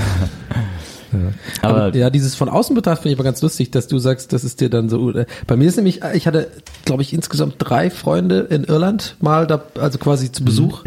Aber 1.62 1.94
ja, 1.94 2.10
dieses 2.10 2.34
von 2.34 2.48
außen 2.48 2.74
betrachtet 2.74 3.02
finde 3.02 3.12
ich 3.14 3.18
aber 3.18 3.24
ganz 3.24 3.42
lustig, 3.42 3.70
dass 3.70 3.86
du 3.86 3.98
sagst, 3.98 4.32
das 4.32 4.44
ist 4.44 4.60
dir 4.60 4.70
dann 4.70 4.88
so. 4.88 5.10
äh, 5.12 5.26
Bei 5.46 5.56
mir 5.56 5.68
ist 5.68 5.76
nämlich, 5.76 6.00
ich 6.14 6.26
hatte, 6.26 6.48
glaube 6.84 7.02
ich, 7.02 7.12
insgesamt 7.12 7.56
drei 7.58 7.90
Freunde 7.90 8.40
in 8.40 8.64
Irland 8.64 9.16
mal, 9.20 9.46
da, 9.46 9.62
also 9.78 9.98
quasi 9.98 10.32
zu 10.32 10.44
Besuch. 10.44 10.84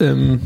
Ähm, 0.00 0.40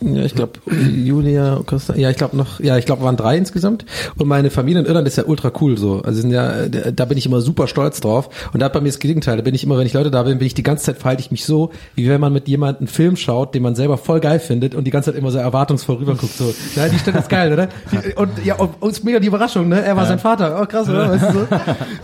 ja, 0.00 0.24
ich 0.24 0.34
glaube, 0.34 0.52
Julia, 0.70 1.60
Costa, 1.66 1.94
ja, 1.94 2.10
ich 2.10 2.16
glaube 2.16 2.36
noch, 2.36 2.60
ja, 2.60 2.78
ich 2.78 2.86
glaube, 2.86 3.02
waren 3.02 3.16
drei 3.16 3.36
insgesamt. 3.36 3.84
Und 4.16 4.28
meine 4.28 4.50
Familie 4.50 4.80
in 4.80 4.86
Irland 4.86 5.06
ist 5.06 5.16
ja 5.16 5.24
ultra 5.24 5.52
cool 5.60 5.76
so. 5.76 6.00
Also 6.02 6.20
sind 6.20 6.30
ja, 6.30 6.68
da 6.68 7.04
bin 7.04 7.18
ich 7.18 7.26
immer 7.26 7.40
super 7.40 7.66
stolz 7.66 8.00
drauf. 8.00 8.30
Und 8.52 8.60
da 8.60 8.66
hat 8.66 8.72
bei 8.72 8.80
mir 8.80 8.88
das 8.88 8.98
Gegenteil. 8.98 9.36
Da 9.36 9.42
bin 9.42 9.54
ich 9.54 9.64
immer, 9.64 9.76
wenn 9.78 9.86
ich 9.86 9.92
Leute 9.92 10.10
da 10.10 10.22
bin, 10.22 10.38
bin 10.38 10.46
ich 10.46 10.54
die 10.54 10.62
ganze 10.62 10.84
Zeit 10.84 10.98
verhalte 10.98 11.20
ich 11.20 11.30
mich 11.30 11.44
so, 11.44 11.70
wie 11.94 12.08
wenn 12.08 12.20
man 12.20 12.32
mit 12.32 12.48
jemandem 12.48 12.80
einen 12.80 12.88
Film 12.88 13.16
schaut, 13.16 13.54
den 13.54 13.62
man 13.62 13.74
selber 13.74 13.98
voll 13.98 14.20
geil 14.20 14.40
findet 14.40 14.74
und 14.74 14.84
die 14.84 14.90
ganze 14.90 15.12
Zeit 15.12 15.18
immer 15.18 15.30
so 15.30 15.38
erwartungsvoll 15.38 15.96
rüberguckt. 15.96 16.34
So, 16.34 16.54
ja, 16.76 16.88
die 16.88 16.98
Stelle 16.98 17.18
ist 17.18 17.28
geil, 17.28 17.52
oder? 17.52 17.68
Die, 17.92 18.14
und 18.14 18.30
ja, 18.44 18.54
und 18.56 18.80
uns 18.80 19.02
mega 19.02 19.20
die 19.20 19.26
Überraschung, 19.26 19.68
ne? 19.68 19.82
Er 19.82 19.96
war 19.96 20.06
sein 20.06 20.18
Vater. 20.18 20.58
Oh, 20.60 20.66
krass, 20.66 20.88
oder? 20.88 21.10
Weißt 21.10 21.24
du, 21.24 21.32
so? 21.32 21.46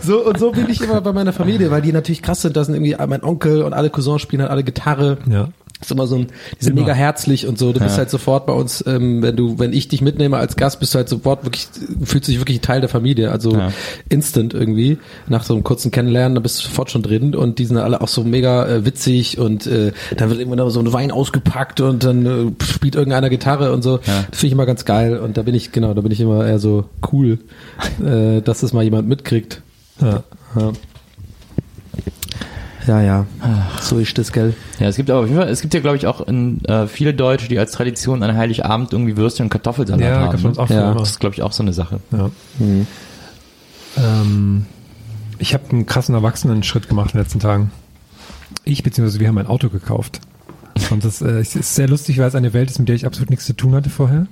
so 0.01 0.25
und 0.25 0.39
so 0.39 0.51
bin 0.51 0.69
ich 0.69 0.81
immer 0.81 1.01
bei 1.01 1.13
meiner 1.13 1.33
Familie, 1.33 1.71
weil 1.71 1.81
die 1.81 1.91
natürlich 1.91 2.21
krass 2.21 2.41
sind. 2.41 2.55
Da 2.55 2.63
sind 2.63 2.75
irgendwie 2.75 2.95
mein 3.07 3.23
Onkel 3.23 3.63
und 3.63 3.73
alle 3.73 3.89
Cousins 3.89 4.21
spielen 4.21 4.41
halt 4.41 4.51
alle 4.51 4.63
Gitarre. 4.63 5.17
Ja. 5.29 5.49
Ist 5.79 5.91
immer 5.91 6.07
so 6.07 6.15
ein, 6.15 6.27
die 6.59 6.65
sind 6.65 6.73
Immer. 6.73 6.81
mega 6.87 6.93
herzlich 6.93 7.45
und 7.47 7.59
so. 7.59 7.71
Du 7.71 7.79
bist 7.79 7.97
halt 7.97 8.09
sofort 8.09 8.45
bei 8.47 8.53
uns, 8.53 8.83
ähm, 8.87 9.21
wenn 9.21 9.35
du, 9.35 9.59
wenn 9.59 9.73
ich 9.73 9.87
dich 9.87 10.01
mitnehme 10.01 10.37
als 10.37 10.55
Gast, 10.55 10.79
bist 10.79 10.93
du 10.93 10.97
halt 10.97 11.07
sofort 11.09 11.43
wirklich, 11.45 11.67
fühlst 12.03 12.27
dich 12.27 12.39
wirklich 12.39 12.57
ein 12.59 12.61
Teil 12.63 12.79
der 12.81 12.89
Familie. 12.89 13.31
Also 13.31 13.51
Ja. 13.53 13.71
instant 14.09 14.53
irgendwie. 14.55 14.97
Nach 15.27 15.43
so 15.43 15.53
einem 15.53 15.63
kurzen 15.63 15.91
Kennenlernen, 15.91 16.35
da 16.35 16.41
bist 16.41 16.59
du 16.59 16.63
sofort 16.67 16.89
schon 16.89 17.03
drin 17.03 17.35
und 17.35 17.59
die 17.59 17.65
sind 17.65 17.77
alle 17.77 18.01
auch 18.01 18.07
so 18.07 18.23
mega 18.23 18.67
äh, 18.67 18.85
witzig 18.85 19.37
und 19.37 19.67
äh, 19.67 19.91
dann 20.15 20.29
wird 20.29 20.39
irgendwann 20.39 20.69
so 20.71 20.79
ein 20.79 20.91
Wein 20.93 21.11
ausgepackt 21.11 21.79
und 21.81 22.03
dann 22.03 22.25
äh, 22.25 22.63
spielt 22.63 22.95
irgendeiner 22.95 23.29
Gitarre 23.29 23.71
und 23.71 23.83
so. 23.83 23.97
Das 23.97 24.15
finde 24.31 24.47
ich 24.47 24.51
immer 24.53 24.65
ganz 24.65 24.83
geil 24.85 25.17
und 25.19 25.37
da 25.37 25.43
bin 25.43 25.53
ich, 25.53 25.71
genau, 25.71 25.93
da 25.93 26.01
bin 26.01 26.11
ich 26.11 26.19
immer 26.21 26.45
eher 26.45 26.59
so 26.59 26.85
cool, 27.11 27.37
äh, 28.03 28.41
dass 28.41 28.61
das 28.61 28.73
mal 28.73 28.83
jemand 28.83 29.07
mitkriegt. 29.07 29.61
Ja. 30.01 30.23
Ja. 30.55 30.71
Ja, 32.87 33.01
ja. 33.01 33.25
So 33.81 33.97
ist 33.99 34.17
das, 34.17 34.31
gell? 34.31 34.53
Ja, 34.79 34.87
es 34.87 34.95
gibt 34.95 35.09
aber 35.09 35.19
auf 35.21 35.25
jeden 35.27 35.37
Fall, 35.37 35.49
es 35.49 35.61
gibt 35.61 35.73
ja, 35.73 35.79
glaube 35.81 35.97
ich, 35.97 36.07
auch 36.07 36.21
in, 36.27 36.63
äh, 36.65 36.87
viele 36.87 37.13
Deutsche, 37.13 37.47
die 37.49 37.59
als 37.59 37.71
Tradition 37.71 38.23
an 38.23 38.35
Heiligabend 38.37 38.93
irgendwie 38.93 39.17
Würstchen 39.17 39.45
und 39.45 39.49
Kartoffelsalat 39.49 40.01
Ja, 40.01 40.19
haben. 40.31 40.45
uns 40.45 40.57
auch 40.57 40.69
ja. 40.69 40.93
Das 40.93 41.09
ist, 41.11 41.19
glaube 41.19 41.35
ich, 41.35 41.41
auch 41.43 41.51
so 41.51 41.63
eine 41.63 41.73
Sache. 41.73 41.99
Ja. 42.11 42.29
Ähm, 43.97 44.65
ich 45.39 45.53
habe 45.53 45.63
einen 45.69 45.85
krassen 45.85 46.15
Erwachsenen-Schritt 46.15 46.87
gemacht 46.89 47.11
in 47.11 47.17
den 47.17 47.23
letzten 47.23 47.39
Tagen. 47.39 47.71
Ich 48.63 48.83
beziehungsweise 48.83 49.19
wir 49.19 49.27
haben 49.27 49.37
ein 49.37 49.47
Auto 49.47 49.69
gekauft. 49.69 50.19
Und 50.91 51.03
das 51.03 51.21
äh, 51.21 51.41
ist 51.41 51.75
sehr 51.75 51.87
lustig, 51.87 52.19
weil 52.19 52.27
es 52.27 52.35
eine 52.35 52.53
Welt 52.53 52.69
ist, 52.69 52.79
mit 52.79 52.87
der 52.87 52.95
ich 52.95 53.05
absolut 53.05 53.29
nichts 53.29 53.45
zu 53.45 53.53
tun 53.53 53.73
hatte 53.75 53.89
vorher. 53.89 54.27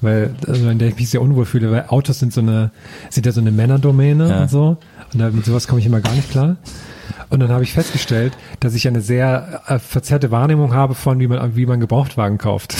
Weil, 0.00 0.34
also 0.46 0.68
in 0.70 0.78
der 0.78 0.88
ich 0.88 0.96
mich 0.96 1.10
sehr 1.10 1.20
unwohl 1.20 1.44
fühle, 1.44 1.70
weil 1.70 1.84
Autos 1.88 2.18
sind 2.18 2.32
so 2.32 2.40
eine, 2.40 2.70
sind 3.10 3.26
ja 3.26 3.32
so 3.32 3.40
eine 3.40 3.50
Männerdomäne 3.50 4.28
Ja. 4.28 4.42
und 4.42 4.50
so. 4.50 4.78
Und 5.12 5.18
da, 5.20 5.28
mit 5.28 5.44
sowas 5.44 5.68
komme 5.68 5.80
ich 5.80 5.86
immer 5.86 6.00
gar 6.00 6.14
nicht 6.14 6.30
klar. 6.30 6.56
Und 7.28 7.40
dann 7.40 7.50
habe 7.50 7.62
ich 7.62 7.72
festgestellt, 7.72 8.36
dass 8.60 8.74
ich 8.74 8.86
eine 8.88 9.00
sehr 9.00 9.62
äh, 9.66 9.78
verzerrte 9.78 10.30
Wahrnehmung 10.30 10.74
habe 10.74 10.94
von, 10.94 11.20
wie 11.20 11.28
man, 11.28 11.56
wie 11.56 11.66
man 11.66 11.80
Gebrauchtwagen 11.80 12.38
kauft. 12.38 12.76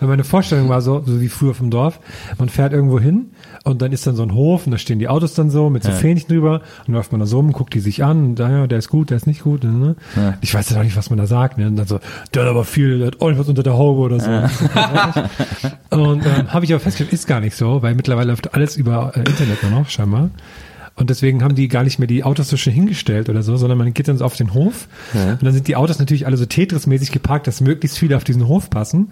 Weil 0.00 0.08
meine 0.08 0.24
Vorstellung 0.24 0.68
war 0.68 0.80
so, 0.80 1.02
so 1.04 1.20
wie 1.20 1.28
früher 1.28 1.54
vom 1.54 1.70
Dorf, 1.70 2.00
man 2.38 2.48
fährt 2.48 2.72
irgendwo 2.72 2.98
hin 2.98 3.30
und 3.64 3.82
dann 3.82 3.92
ist 3.92 4.06
dann 4.06 4.16
so 4.16 4.22
ein 4.22 4.34
Hof 4.34 4.66
und 4.66 4.72
da 4.72 4.78
stehen 4.78 4.98
die 4.98 5.08
Autos 5.08 5.34
dann 5.34 5.50
so 5.50 5.70
mit 5.70 5.84
so 5.84 5.92
Fähnchen 5.92 6.28
drüber 6.28 6.62
und 6.86 6.94
läuft 6.94 7.12
man 7.12 7.20
da 7.20 7.26
so 7.26 7.36
rum, 7.36 7.52
guckt 7.52 7.74
die 7.74 7.80
sich 7.80 8.02
an 8.02 8.24
und 8.24 8.34
da, 8.36 8.50
ja, 8.50 8.66
der 8.66 8.78
ist 8.78 8.88
gut, 8.88 9.10
der 9.10 9.16
ist 9.16 9.26
nicht 9.26 9.42
gut. 9.42 9.64
Ne? 9.64 9.96
Ich 10.40 10.54
weiß 10.54 10.70
ja 10.70 10.76
noch 10.76 10.84
nicht, 10.84 10.96
was 10.96 11.10
man 11.10 11.18
da 11.18 11.26
sagt. 11.26 11.58
Ne? 11.58 11.66
Und 11.66 11.76
dann 11.76 11.86
so, 11.86 12.00
der 12.34 12.42
hat 12.42 12.48
aber 12.48 12.64
viel, 12.64 12.98
der 12.98 13.08
hat 13.08 13.20
ordentlich 13.20 13.40
was 13.40 13.48
unter 13.48 13.62
der 13.62 13.74
Haube 13.74 14.00
oder 14.00 14.20
so. 14.20 14.30
und 15.90 16.24
ähm, 16.26 16.52
habe 16.52 16.64
ich 16.64 16.72
aber 16.72 16.80
festgestellt, 16.80 17.12
ist 17.12 17.26
gar 17.26 17.40
nicht 17.40 17.56
so, 17.56 17.82
weil 17.82 17.94
mittlerweile 17.94 18.30
läuft 18.30 18.54
alles 18.54 18.76
über 18.76 19.12
äh, 19.14 19.20
Internet 19.20 19.62
nur 19.62 19.72
noch, 19.72 19.88
scheinbar. 19.88 20.30
Und 21.00 21.10
deswegen 21.10 21.42
haben 21.42 21.54
die 21.54 21.66
gar 21.68 21.82
nicht 21.82 21.98
mehr 21.98 22.06
die 22.06 22.22
Autos 22.24 22.48
so 22.50 22.56
schön 22.56 22.72
hingestellt 22.74 23.28
oder 23.30 23.42
so, 23.42 23.56
sondern 23.56 23.78
man 23.78 23.92
geht 23.94 24.06
dann 24.06 24.18
so 24.18 24.24
auf 24.24 24.36
den 24.36 24.52
Hof 24.54 24.86
und 25.14 25.42
dann 25.42 25.52
sind 25.54 25.66
die 25.66 25.74
Autos 25.76 25.98
natürlich 25.98 26.26
alle 26.26 26.36
so 26.36 26.44
Tetris-mäßig 26.44 27.10
geparkt, 27.10 27.46
dass 27.46 27.60
möglichst 27.60 27.98
viele 27.98 28.16
auf 28.16 28.24
diesen 28.24 28.46
Hof 28.46 28.68
passen. 28.70 29.10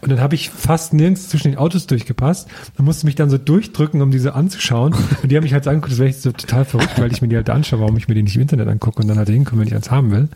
Und 0.00 0.10
dann 0.10 0.20
habe 0.20 0.34
ich 0.34 0.48
fast 0.50 0.94
nirgends 0.94 1.28
zwischen 1.28 1.50
den 1.52 1.58
Autos 1.58 1.86
durchgepasst 1.86 2.48
und 2.78 2.84
musste 2.86 3.04
mich 3.06 3.14
dann 3.14 3.28
so 3.30 3.38
durchdrücken, 3.38 4.00
um 4.02 4.10
diese 4.10 4.34
anzuschauen. 4.34 4.94
Und 5.22 5.30
die 5.30 5.36
haben 5.36 5.44
mich 5.44 5.52
halt 5.52 5.64
so 5.64 5.70
angeguckt, 5.70 5.92
das 5.92 5.98
wäre 5.98 6.08
ich 6.08 6.16
so 6.16 6.32
total 6.32 6.64
verrückt, 6.64 6.98
weil 7.00 7.12
ich 7.12 7.20
mir 7.20 7.28
die 7.28 7.36
halt 7.36 7.50
anschaue, 7.50 7.80
warum 7.80 7.96
ich 7.98 8.08
mir 8.08 8.14
die 8.14 8.22
nicht 8.22 8.36
im 8.36 8.42
Internet 8.42 8.68
angucke 8.68 9.02
und 9.02 9.08
dann 9.08 9.18
halt 9.18 9.28
hinkomme, 9.28 9.60
wenn 9.60 9.68
ich 9.68 9.74
eins 9.74 9.90
haben 9.90 10.10
will. 10.10 10.28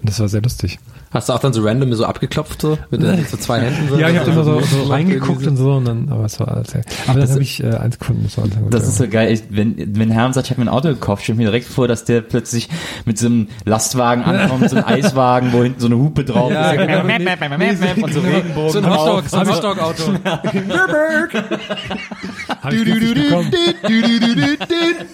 Und 0.00 0.08
das 0.08 0.18
war 0.18 0.28
sehr 0.28 0.40
lustig. 0.42 0.78
Hast 1.10 1.28
du 1.28 1.34
auch 1.34 1.40
dann 1.40 1.52
so 1.52 1.62
random 1.62 1.92
so 1.92 2.06
abgeklopft, 2.06 2.62
so? 2.62 2.78
Mit 2.90 3.02
den- 3.02 3.26
so 3.26 3.36
zwei 3.36 3.60
Händen? 3.60 3.88
So, 3.90 3.98
Ja, 3.98 4.08
ich 4.08 4.16
habe 4.18 4.30
immer 4.30 4.44
so, 4.44 4.60
so 4.60 4.84
reingeguckt 4.84 5.46
und 5.46 5.56
so 5.58 5.72
und 5.74 5.84
dann, 5.84 6.08
aber 6.08 6.24
es 6.24 6.40
war 6.40 6.48
alles 6.48 6.72
aber 7.06 7.20
dann 7.20 7.30
habe 7.30 7.42
ich 7.42 7.62
äh, 7.62 7.68
eins 7.74 7.98
gefunden, 7.98 8.22
das 8.24 8.38
war. 8.38 8.44
Das 8.70 8.88
ist 8.88 8.96
so 8.96 9.06
geil. 9.08 9.30
Ich, 9.32 9.42
wenn, 9.50 9.74
wenn 9.98 10.10
Herrn 10.22 10.32
sagt, 10.32 10.46
ich 10.46 10.50
habe 10.52 10.60
mir 10.64 10.70
ein 10.70 10.74
Auto 10.74 10.88
gekauft, 10.88 11.22
stelle 11.22 11.34
ich 11.34 11.38
mir 11.38 11.44
direkt 11.50 11.68
vor, 11.68 11.88
dass 11.88 12.04
der 12.04 12.20
plötzlich 12.20 12.68
mit 13.04 13.18
so 13.18 13.26
einem 13.26 13.48
Lastwagen 13.64 14.24
ankommt, 14.24 14.70
so 14.70 14.76
einem 14.76 14.84
Eiswagen, 14.86 15.52
wo 15.52 15.62
hinten 15.62 15.80
so 15.80 15.86
eine 15.86 15.96
Hupe 15.96 16.24
drauf 16.24 16.52
Ja, 16.52 16.70
ist. 16.70 16.78
genau. 16.86 17.04
Mäp, 17.04 17.22
mäp, 17.22 18.02
und 18.02 18.12
so 18.12 18.20
Regenbogen 18.20 18.70
So 18.72 18.78
ein 18.78 18.84
drauf. 18.84 19.08
Hotdog, 19.08 19.28
so 19.28 19.36
ein 19.38 19.48
Hotdog-Auto. 19.48 20.02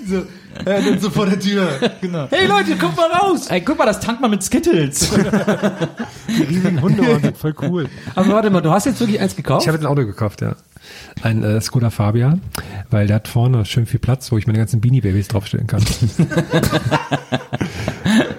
So, 0.06 0.22
er 0.64 0.82
dann 0.82 0.98
so 0.98 1.10
vor 1.10 1.26
der 1.26 1.38
Tür. 1.38 1.68
Genau. 2.00 2.26
Hey 2.30 2.46
Leute, 2.46 2.76
kommt 2.76 2.96
mal 2.96 3.10
raus! 3.10 3.46
Ey, 3.48 3.60
guck 3.60 3.78
mal, 3.78 3.86
das 3.86 4.00
tankt 4.00 4.20
man 4.20 4.30
mit 4.30 4.42
Skittles. 4.42 5.10
Die 6.28 6.42
riesigen 6.42 6.80
Hunde 6.80 7.06
waren 7.06 7.34
voll 7.34 7.54
cool. 7.62 7.88
Aber 8.14 8.28
warte 8.32 8.50
mal, 8.50 8.60
du 8.60 8.70
hast 8.70 8.86
jetzt 8.86 9.00
wirklich 9.00 9.20
eins 9.20 9.36
gekauft? 9.36 9.62
Ich 9.62 9.68
habe 9.68 9.78
ein 9.78 9.86
Auto 9.86 10.04
gekauft, 10.04 10.40
ja. 10.40 10.56
Ein 11.22 11.42
äh, 11.42 11.60
Skoda 11.60 11.90
Fabia, 11.90 12.38
weil 12.90 13.06
der 13.06 13.16
hat 13.16 13.28
vorne 13.28 13.64
schön 13.64 13.86
viel 13.86 14.00
Platz, 14.00 14.30
wo 14.32 14.38
ich 14.38 14.46
meine 14.46 14.58
ganzen 14.58 14.80
Beanie 14.80 15.00
Babys 15.00 15.28
draufstellen 15.28 15.66
kann. 15.66 15.82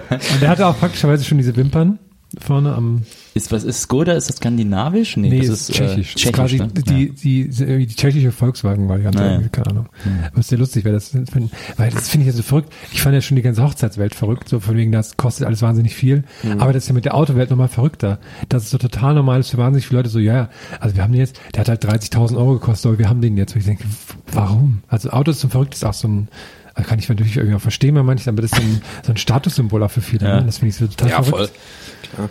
Und 0.09 0.41
der 0.41 0.49
hatte 0.49 0.67
auch 0.67 0.77
praktischerweise 0.77 1.23
schon 1.23 1.37
diese 1.37 1.55
Wimpern 1.55 1.99
vorne 2.39 2.73
am 2.73 3.03
Ist, 3.35 3.51
was 3.51 3.63
ist 3.63 3.81
Skoda? 3.81 4.13
Ist 4.13 4.29
das 4.29 4.37
skandinavisch? 4.37 5.15
Nee, 5.17 5.39
das 5.39 5.49
ist 5.49 5.73
tschechisch. 5.73 6.11
Äh, 6.11 6.13
das 6.15 6.23
ist 6.23 6.33
quasi 6.33 6.57
ne? 6.57 6.67
die, 6.67 7.11
die, 7.11 7.49
die, 7.49 7.85
die 7.85 7.95
tschechische 7.95 8.31
Volkswagen-Variante, 8.31 9.19
ja. 9.19 9.31
irgendwie, 9.33 9.49
keine 9.49 9.67
Ahnung. 9.67 9.89
Aber 10.31 10.39
ist 10.39 10.49
sehr 10.49 10.57
lustig, 10.57 10.85
weil 10.85 10.93
das, 10.93 11.13
weil 11.13 11.91
das 11.91 12.09
finde 12.09 12.25
ich 12.25 12.33
ja 12.33 12.35
so 12.35 12.43
verrückt. 12.43 12.73
Ich 12.91 13.01
fand 13.01 13.13
ja 13.13 13.21
schon 13.21 13.35
die 13.35 13.43
ganze 13.43 13.63
Hochzeitswelt 13.63 14.15
verrückt, 14.15 14.49
so 14.49 14.59
von 14.59 14.75
wegen, 14.75 14.91
das 14.91 15.15
kostet 15.15 15.45
alles 15.45 15.61
wahnsinnig 15.61 15.93
viel. 15.93 16.23
Mhm. 16.43 16.59
Aber 16.59 16.73
das 16.73 16.83
ist 16.83 16.89
ja 16.89 16.95
mit 16.95 17.05
der 17.05 17.13
Autowelt 17.13 17.49
nochmal 17.51 17.67
verrückter. 17.67 18.19
Das 18.49 18.63
ist 18.63 18.71
so 18.71 18.77
total 18.77 19.13
normal 19.13 19.39
ist 19.41 19.51
für 19.51 19.57
wahnsinnig 19.57 19.85
viele 19.85 19.99
Leute 19.99 20.09
so, 20.09 20.19
ja, 20.19 20.29
ja, 20.39 20.49
also 20.79 20.95
wir 20.95 21.03
haben 21.03 21.11
den 21.11 21.21
jetzt, 21.21 21.39
der 21.53 21.61
hat 21.61 21.69
halt 21.69 21.85
30.000 21.85 22.37
Euro 22.37 22.53
gekostet, 22.53 22.87
aber 22.89 22.99
wir 22.99 23.09
haben 23.09 23.21
den 23.21 23.37
jetzt. 23.37 23.53
Und 23.53 23.59
ich 23.59 23.65
denke, 23.65 23.83
warum? 24.31 24.81
Also 24.87 25.09
Auto 25.09 25.31
ist 25.31 25.41
so 25.41 25.47
verrückt, 25.49 25.73
ist 25.73 25.85
auch 25.85 25.93
so 25.93 26.07
ein, 26.07 26.27
also 26.73 26.87
kann 26.87 26.99
ich 26.99 27.09
natürlich 27.09 27.35
irgendwie 27.35 27.55
auch 27.55 27.61
verstehen 27.61 27.95
bei 27.95 28.03
manchen, 28.03 28.29
aber 28.29 28.41
das 28.41 28.51
ist 28.51 28.57
so 28.57 28.63
ein, 28.63 28.81
so 29.03 29.11
ein 29.11 29.17
Statussymbol 29.17 29.83
auch 29.83 29.91
für 29.91 30.01
viele. 30.01 30.27
Ja. 30.27 30.39
Ne? 30.39 30.45
Das 30.45 30.59
finde 30.59 30.69
ich 30.69 30.75
so 30.75 30.87
total 30.87 31.09
Ja, 31.09 31.23
verrückt. 31.23 31.51
voll. 31.51 32.13
Klar. 32.13 32.29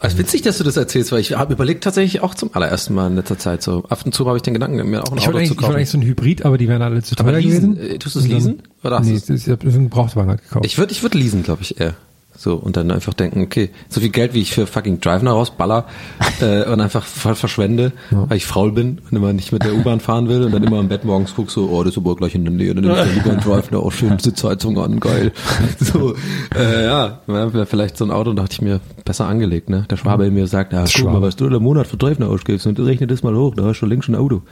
Also 0.00 0.16
witzig, 0.18 0.42
dass 0.42 0.58
du 0.58 0.64
das 0.64 0.76
erzählst, 0.76 1.10
weil 1.10 1.20
ich 1.20 1.32
habe 1.36 1.52
überlegt 1.52 1.82
tatsächlich 1.82 2.22
auch 2.22 2.34
zum 2.34 2.50
allerersten 2.54 2.94
Mal 2.94 3.08
in 3.08 3.16
letzter 3.16 3.36
Zeit 3.38 3.62
so. 3.62 3.82
Ab 3.88 4.00
und 4.04 4.14
zu 4.14 4.26
habe 4.26 4.36
ich 4.36 4.42
den 4.42 4.54
Gedanken, 4.54 4.76
mir 4.88 5.02
auch 5.02 5.10
ein 5.10 5.18
Ich 5.18 5.26
Auto 5.28 5.38
zu 5.38 5.42
ich 5.42 5.48
wollte 5.50 5.60
kaufen. 5.62 5.74
eigentlich 5.74 5.90
so 5.90 5.98
ein 5.98 6.02
Hybrid, 6.02 6.44
aber 6.44 6.56
die 6.56 6.68
wären 6.68 6.82
alle 6.82 7.02
zu 7.02 7.16
teuer 7.16 7.32
leasen, 7.40 7.74
gewesen. 7.74 7.94
äh, 7.96 7.98
tust 7.98 8.14
du 8.14 8.20
es 8.20 8.28
leasen? 8.28 8.62
Oder 8.84 8.98
hast 9.00 9.06
nee, 9.06 9.14
du's- 9.14 9.28
ist, 9.28 9.46
ich 9.46 9.52
habe 9.52 9.66
einen 9.66 9.84
Gebrauchtwagen 9.84 10.30
halt 10.30 10.42
gekauft. 10.42 10.64
Ich 10.66 10.78
würde 10.78 10.92
ich 10.92 11.02
würd 11.02 11.14
leasen, 11.14 11.42
glaube 11.42 11.62
ich, 11.62 11.80
eher. 11.80 11.94
So, 12.40 12.54
und 12.54 12.76
dann 12.76 12.92
einfach 12.92 13.14
denken, 13.14 13.42
okay, 13.42 13.70
so 13.88 14.00
viel 14.00 14.10
Geld, 14.10 14.32
wie 14.32 14.40
ich 14.40 14.52
für 14.52 14.68
fucking 14.68 15.00
Driver 15.00 15.30
rausballer 15.30 15.86
äh, 16.40 16.70
und 16.70 16.80
einfach 16.80 17.04
voll 17.04 17.34
verschwende, 17.34 17.90
weil 18.10 18.36
ich 18.36 18.46
faul 18.46 18.70
bin 18.70 19.00
und 19.10 19.16
immer 19.16 19.32
nicht 19.32 19.50
mit 19.50 19.64
der 19.64 19.74
U-Bahn 19.74 19.98
fahren 19.98 20.28
will 20.28 20.44
und 20.44 20.52
dann 20.52 20.62
immer 20.62 20.78
im 20.78 20.86
Bett 20.86 21.04
morgens 21.04 21.32
guck 21.34 21.50
so, 21.50 21.68
oh, 21.68 21.82
das 21.82 21.94
ist 21.94 21.98
aber 21.98 22.14
gleich 22.14 22.36
in 22.36 22.44
der 22.44 22.54
Nähe, 22.54 22.76
dann 22.76 22.84
nehme 22.84 23.04
ich 23.06 23.14
lieber 23.16 23.32
einen 23.32 23.40
Driver, 23.40 23.82
auch 23.82 23.90
schön 23.90 24.20
Sitzheizung 24.20 24.78
an, 24.78 25.00
geil. 25.00 25.32
So, 25.80 26.14
äh, 26.56 26.84
ja, 26.84 27.20
vielleicht 27.66 27.96
so 27.96 28.04
ein 28.04 28.12
Auto, 28.12 28.32
dachte 28.34 28.52
ich 28.52 28.62
mir, 28.62 28.80
besser 29.04 29.26
angelegt, 29.26 29.68
ne? 29.68 29.86
Der 29.90 29.96
Schwabe 29.96 30.26
in 30.26 30.34
mir 30.34 30.46
sagt, 30.46 30.72
ja, 30.72 30.84
guck 30.84 31.12
mal, 31.12 31.22
was 31.22 31.34
du 31.34 31.46
im 31.46 31.62
Monat 31.62 31.88
für 31.88 31.96
Driver 31.96 32.28
ausgibst 32.28 32.68
und 32.68 32.78
rechne 32.78 33.08
das 33.08 33.24
mal 33.24 33.34
hoch, 33.34 33.54
da 33.56 33.64
hast 33.64 33.80
du 33.80 33.86
links 33.86 34.06
ein 34.06 34.14
Auto. 34.14 34.42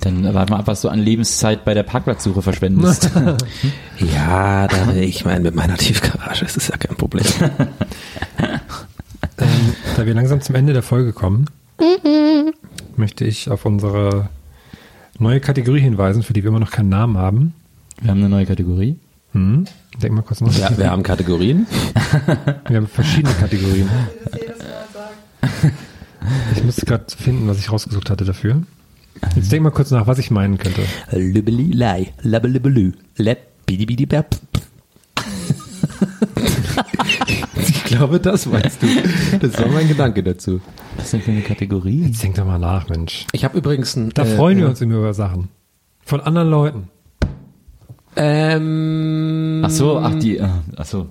Dann 0.00 0.34
warte 0.34 0.52
mal 0.52 0.58
ab, 0.58 0.66
was 0.66 0.82
du 0.82 0.88
an 0.88 0.98
Lebenszeit 0.98 1.64
bei 1.64 1.74
der 1.74 1.82
Parkplatzsuche 1.82 2.42
verschwendest. 2.42 3.10
Ja, 3.98 4.66
da, 4.66 4.92
ich 4.94 5.24
meine, 5.24 5.40
mit 5.40 5.54
meiner 5.54 5.76
Tiefgarage 5.76 6.44
ist 6.44 6.56
es 6.56 6.68
ja 6.68 6.76
kein 6.76 6.96
Problem. 6.96 7.24
Ähm, 9.36 9.74
da 9.96 10.06
wir 10.06 10.14
langsam 10.14 10.40
zum 10.42 10.54
Ende 10.54 10.72
der 10.72 10.84
Folge 10.84 11.12
kommen, 11.12 11.46
möchte 12.96 13.24
ich 13.24 13.50
auf 13.50 13.64
unsere 13.64 14.28
neue 15.18 15.40
Kategorie 15.40 15.80
hinweisen, 15.80 16.22
für 16.22 16.32
die 16.32 16.44
wir 16.44 16.50
immer 16.50 16.60
noch 16.60 16.70
keinen 16.70 16.88
Namen 16.88 17.18
haben. 17.18 17.54
Wir 18.00 18.12
haben 18.12 18.18
eine 18.18 18.28
neue 18.28 18.46
Kategorie. 18.46 18.96
Hm? 19.32 19.64
Denk 20.00 20.14
mal 20.14 20.22
kurz 20.22 20.40
nach. 20.40 20.56
Ja, 20.56 20.76
wir 20.76 20.90
haben 20.90 21.02
Kategorien. 21.02 21.66
Wir 22.68 22.76
haben 22.76 22.86
verschiedene 22.86 23.34
Kategorien. 23.34 23.88
Ich 26.54 26.64
muss 26.64 26.76
gerade 26.76 27.04
finden, 27.16 27.48
was 27.48 27.58
ich 27.58 27.70
rausgesucht 27.70 28.10
hatte 28.10 28.24
dafür. 28.24 28.62
Jetzt 29.36 29.50
denk 29.52 29.62
mal 29.62 29.70
kurz 29.70 29.90
nach, 29.90 30.06
was 30.06 30.18
ich 30.18 30.30
meinen 30.30 30.58
könnte. 30.58 30.82
Lübbeli, 31.10 31.72
lei, 31.72 32.12
labbelübbelü, 32.22 32.92
lepp, 33.16 33.66
bidi, 33.66 33.86
bidi, 33.86 34.06
bap. 34.06 34.36
Ich 37.56 37.84
glaube, 37.84 38.18
das 38.18 38.46
meinst 38.46 38.82
du. 38.82 38.86
Das 39.38 39.58
war 39.58 39.68
mein 39.68 39.86
Gedanke 39.86 40.22
dazu. 40.22 40.60
Was 40.96 41.04
ist 41.06 41.12
denn 41.12 41.20
für 41.22 41.30
eine 41.30 41.42
Kategorie? 41.42 42.06
Jetzt 42.06 42.22
denk 42.22 42.34
doch 42.34 42.44
mal 42.44 42.58
nach, 42.58 42.88
Mensch. 42.88 43.26
Ich 43.32 43.44
habe 43.44 43.56
übrigens 43.56 43.94
ein. 43.94 44.10
Da 44.10 44.22
äh, 44.24 44.36
freuen 44.36 44.58
wir 44.58 44.68
uns 44.68 44.80
immer 44.80 44.96
über 44.96 45.14
Sachen. 45.14 45.48
Von 46.04 46.20
anderen 46.20 46.50
Leuten. 46.50 46.88
Ähm, 48.16 49.62
Ach 49.64 49.70
so, 49.70 49.98
ach 49.98 50.14
die, 50.18 50.38
äh, 50.38 50.48
ach 50.76 50.84
so, 50.84 51.08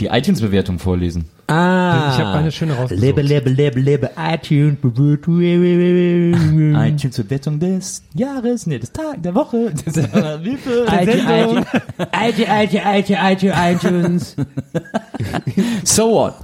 die 0.00 0.06
iTunes-Bewertung 0.06 0.78
vorlesen. 0.78 1.26
Ah, 1.48 2.12
Ich 2.12 2.20
habe 2.20 2.38
eine 2.38 2.52
schöne 2.52 2.74
rausgesucht. 2.74 3.00
lebe, 3.04 3.22
lebe, 3.22 3.50
lebe, 3.80 4.10
iTunes, 4.16 4.76
iTunes-Bewertung 6.76 7.60
des 7.60 8.02
Jahres, 8.14 8.66
nee, 8.66 8.78
des 8.78 8.92
Tages, 8.92 9.22
der 9.22 9.34
Woche, 9.34 9.72
des, 9.86 9.96
wie 9.96 10.56
viel? 10.56 10.86
Sendung. 10.86 11.64
iTunes. 13.54 14.36
so 15.84 16.10
what? 16.10 16.34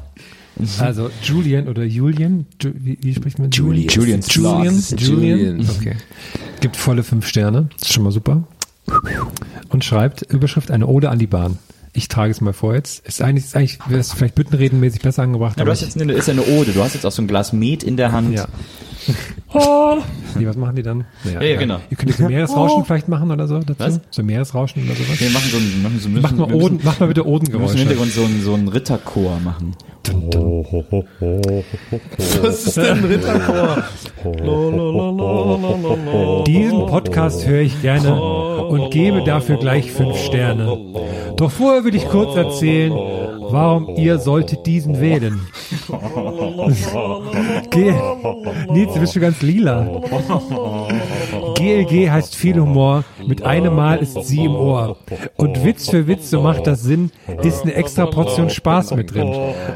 Also 0.78 1.10
Julian 1.22 1.68
oder 1.68 1.84
Julian, 1.84 2.46
Ju 2.60 2.72
wie, 2.74 2.98
wie 3.00 3.14
spricht 3.14 3.38
man? 3.38 3.50
Julian. 3.50 3.88
Julian. 3.88 4.20
Julian. 4.20 4.82
Julian. 4.96 5.68
Okay. 5.78 5.96
Gibt 6.60 6.76
volle 6.76 7.02
fünf 7.02 7.26
Sterne. 7.26 7.68
Ist 7.80 7.92
schon 7.92 8.04
mal 8.04 8.12
super. 8.12 8.44
Und 9.70 9.84
schreibt 9.84 10.22
Überschrift 10.22 10.70
eine 10.70 10.86
Ode 10.86 11.10
an 11.10 11.18
die 11.18 11.26
Bahn. 11.26 11.58
Ich 11.92 12.06
trage 12.08 12.30
es 12.30 12.40
mal 12.40 12.52
vor 12.52 12.74
jetzt. 12.74 13.04
Ist 13.06 13.20
eigentlich, 13.20 13.46
ist 13.46 13.56
eigentlich, 13.56 13.78
wäre 13.88 14.00
es 14.00 14.12
vielleicht 14.12 14.36
büttenredenmäßig 14.36 15.02
besser 15.02 15.22
angebracht. 15.22 15.52
Ja, 15.52 15.56
du 15.56 15.62
aber 15.62 15.72
hast 15.72 15.80
jetzt 15.82 16.00
eine, 16.00 16.12
ist 16.12 16.28
ja 16.28 16.32
eine 16.34 16.42
Ode, 16.44 16.72
du 16.72 16.82
hast 16.82 16.94
jetzt 16.94 17.04
auch 17.04 17.10
so 17.10 17.20
ein 17.22 17.26
Glas 17.26 17.52
Met 17.52 17.82
in 17.82 17.96
der 17.96 18.12
Hand. 18.12 18.34
Ja. 18.34 18.46
Nee, 20.38 20.46
was 20.46 20.56
machen 20.56 20.76
die 20.76 20.82
dann? 20.82 21.04
Naja, 21.24 21.40
Ja, 21.42 21.48
ja, 21.48 21.58
genau. 21.58 21.80
Ihr 21.90 21.96
könnt 21.96 22.10
jetzt 22.10 22.18
so 22.20 22.26
Meeresrauschen 22.26 22.84
vielleicht 22.84 23.08
machen 23.08 23.30
oder 23.32 23.48
so 23.48 23.58
dazu? 23.58 23.74
Was? 23.78 24.00
So 24.10 24.22
Meeresrauschen 24.22 24.84
oder 24.84 24.94
sowas? 24.94 25.18
Wir 25.20 25.30
machen 25.30 25.50
so 25.50 25.56
ein, 25.56 25.82
machen 25.82 25.98
so, 25.98 26.08
müssen, 26.08 26.22
Macht 26.22 26.36
mal 26.36 26.48
wir 26.48 26.54
müssen, 26.56 26.64
Oden, 26.66 26.80
macht 26.84 27.00
mal 27.00 27.06
bitte 27.06 27.24
wir 27.24 27.30
müssen 27.30 27.46
im 27.48 27.52
Odengeräusche. 27.52 27.78
Hintergrund 27.78 28.12
so 28.12 28.24
ein, 28.24 28.42
so 28.42 28.54
ein 28.54 28.68
Ritterchor 28.68 29.40
machen. 29.40 29.74
Was 32.42 32.66
ist 32.66 32.76
denn 32.76 32.98
ein 32.98 33.04
Ritterchor? 33.04 33.84
Diesen 36.46 36.86
Podcast 36.86 37.46
höre 37.46 37.60
ich 37.62 37.80
gerne 37.82 38.20
und 38.20 38.90
gebe 38.90 39.24
dafür 39.24 39.56
gleich 39.56 39.90
fünf 39.90 40.16
Sterne. 40.18 40.78
Doch 41.36 41.50
vorher 41.50 41.79
will 41.84 41.94
ich 41.94 42.08
kurz 42.08 42.36
erzählen, 42.36 42.92
warum 42.92 43.96
ihr 43.96 44.18
solltet 44.18 44.66
diesen 44.66 45.00
wählen. 45.00 45.40
G 47.70 47.92
Nils, 48.70 48.94
du 48.94 49.00
bist 49.00 49.12
schon 49.12 49.22
ganz 49.22 49.42
lila. 49.42 49.86
GLG 51.60 52.10
heißt 52.10 52.36
viel 52.36 52.58
Humor, 52.58 53.04
mit 53.26 53.42
einem 53.44 53.74
Mal 53.74 53.98
ist 53.98 54.14
sie 54.24 54.46
im 54.46 54.54
Ohr. 54.54 54.96
Und 55.36 55.62
Witz 55.62 55.90
für 55.90 56.06
Witz, 56.06 56.30
so 56.30 56.40
macht 56.40 56.66
das 56.66 56.82
Sinn, 56.82 57.10
ist 57.42 57.62
eine 57.62 57.74
extra 57.74 58.06
Portion 58.06 58.48
Spaß 58.48 58.94
mit 58.94 59.14
drin. 59.14 59.30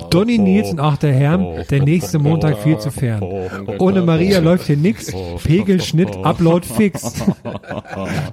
Donny, 0.08 0.38
Nils 0.38 0.70
und 0.70 0.80
auch 0.80 0.96
der 0.96 1.12
Herrn, 1.12 1.64
der 1.70 1.82
nächste 1.82 2.18
Montag 2.18 2.58
viel 2.58 2.78
zu 2.78 2.90
fern. 2.90 3.22
Ohne 3.78 4.00
Maria 4.00 4.38
läuft 4.38 4.66
hier 4.66 4.78
nix, 4.78 5.12
Pegel, 5.44 5.82
Schnitt, 5.82 6.16
Upload 6.24 6.66
fix. 6.66 7.22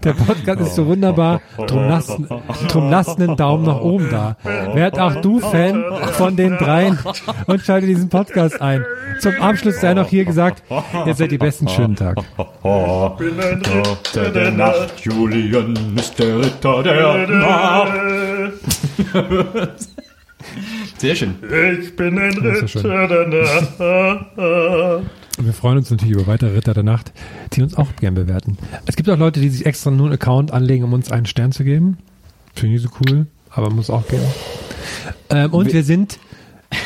Der 0.04 0.14
Podcast 0.14 0.62
ist 0.62 0.76
so 0.76 0.86
wunderbar, 0.86 1.42
drum 1.68 1.90
lasst, 1.90 2.18
drum 2.70 2.90
lasst 2.90 3.20
einen 3.20 3.36
Daumen 3.36 3.66
nach 3.66 3.82
oben 3.82 4.10
da. 4.10 4.38
Werd 4.74 4.98
auch 4.98 5.16
du 5.20 5.40
Fan 5.40 5.84
von 6.14 6.38
den 6.38 6.58
dreien 6.58 6.98
und 7.48 7.60
schalte 7.62 7.88
diesen 7.88 8.08
Podcast 8.08 8.62
ein. 8.62 8.86
Zum 9.20 9.34
Abschluss 9.42 9.82
sei 9.82 9.94
noch 9.94 10.08
hier 10.08 10.24
gesagt, 10.24 10.64
ihr 11.06 11.14
seid 11.14 11.32
die 11.32 11.38
besten 11.38 11.68
schönen 11.68 11.98
Tag. 11.98 12.18
Ritter 13.42 14.30
der 14.30 14.52
Nacht, 14.52 15.00
Julian 15.02 15.76
ist 15.98 16.20
der 16.20 16.40
Ritter 16.40 16.84
der 16.84 17.28
Nacht. 17.28 17.92
Sehr 20.98 21.16
schön. 21.16 21.36
Ich 21.82 21.96
bin 21.96 22.20
ein. 22.20 22.38
Ritter 22.38 23.08
der 23.08 23.28
Nacht. 23.28 23.80
Und 25.38 25.46
wir 25.46 25.54
freuen 25.54 25.78
uns 25.78 25.90
natürlich 25.90 26.14
über 26.14 26.28
weitere 26.28 26.52
Ritter 26.52 26.74
der 26.76 26.84
Nacht, 26.84 27.12
die 27.54 27.64
uns 27.64 27.76
auch 27.76 27.88
gern 28.00 28.14
bewerten. 28.14 28.58
Es 28.86 28.96
gibt 28.96 29.10
auch 29.10 29.18
Leute, 29.18 29.40
die 29.40 29.50
sich 29.50 29.66
extra 29.66 29.90
nur 29.90 30.06
einen 30.08 30.14
Account 30.14 30.52
anlegen, 30.52 30.84
um 30.84 30.94
uns 30.94 31.12
einen 31.12 31.26
Stern 31.26 31.52
zu 31.52 31.64
geben. 31.64 31.98
Finde 32.54 32.76
ich 32.76 32.82
so 32.84 32.90
cool, 33.00 33.26
aber 33.50 33.70
muss 33.72 33.90
auch 33.90 34.08
gehen. 34.08 34.22
Ähm, 35.30 35.52
und 35.52 35.74
wir 35.74 35.84
sind 35.84 36.20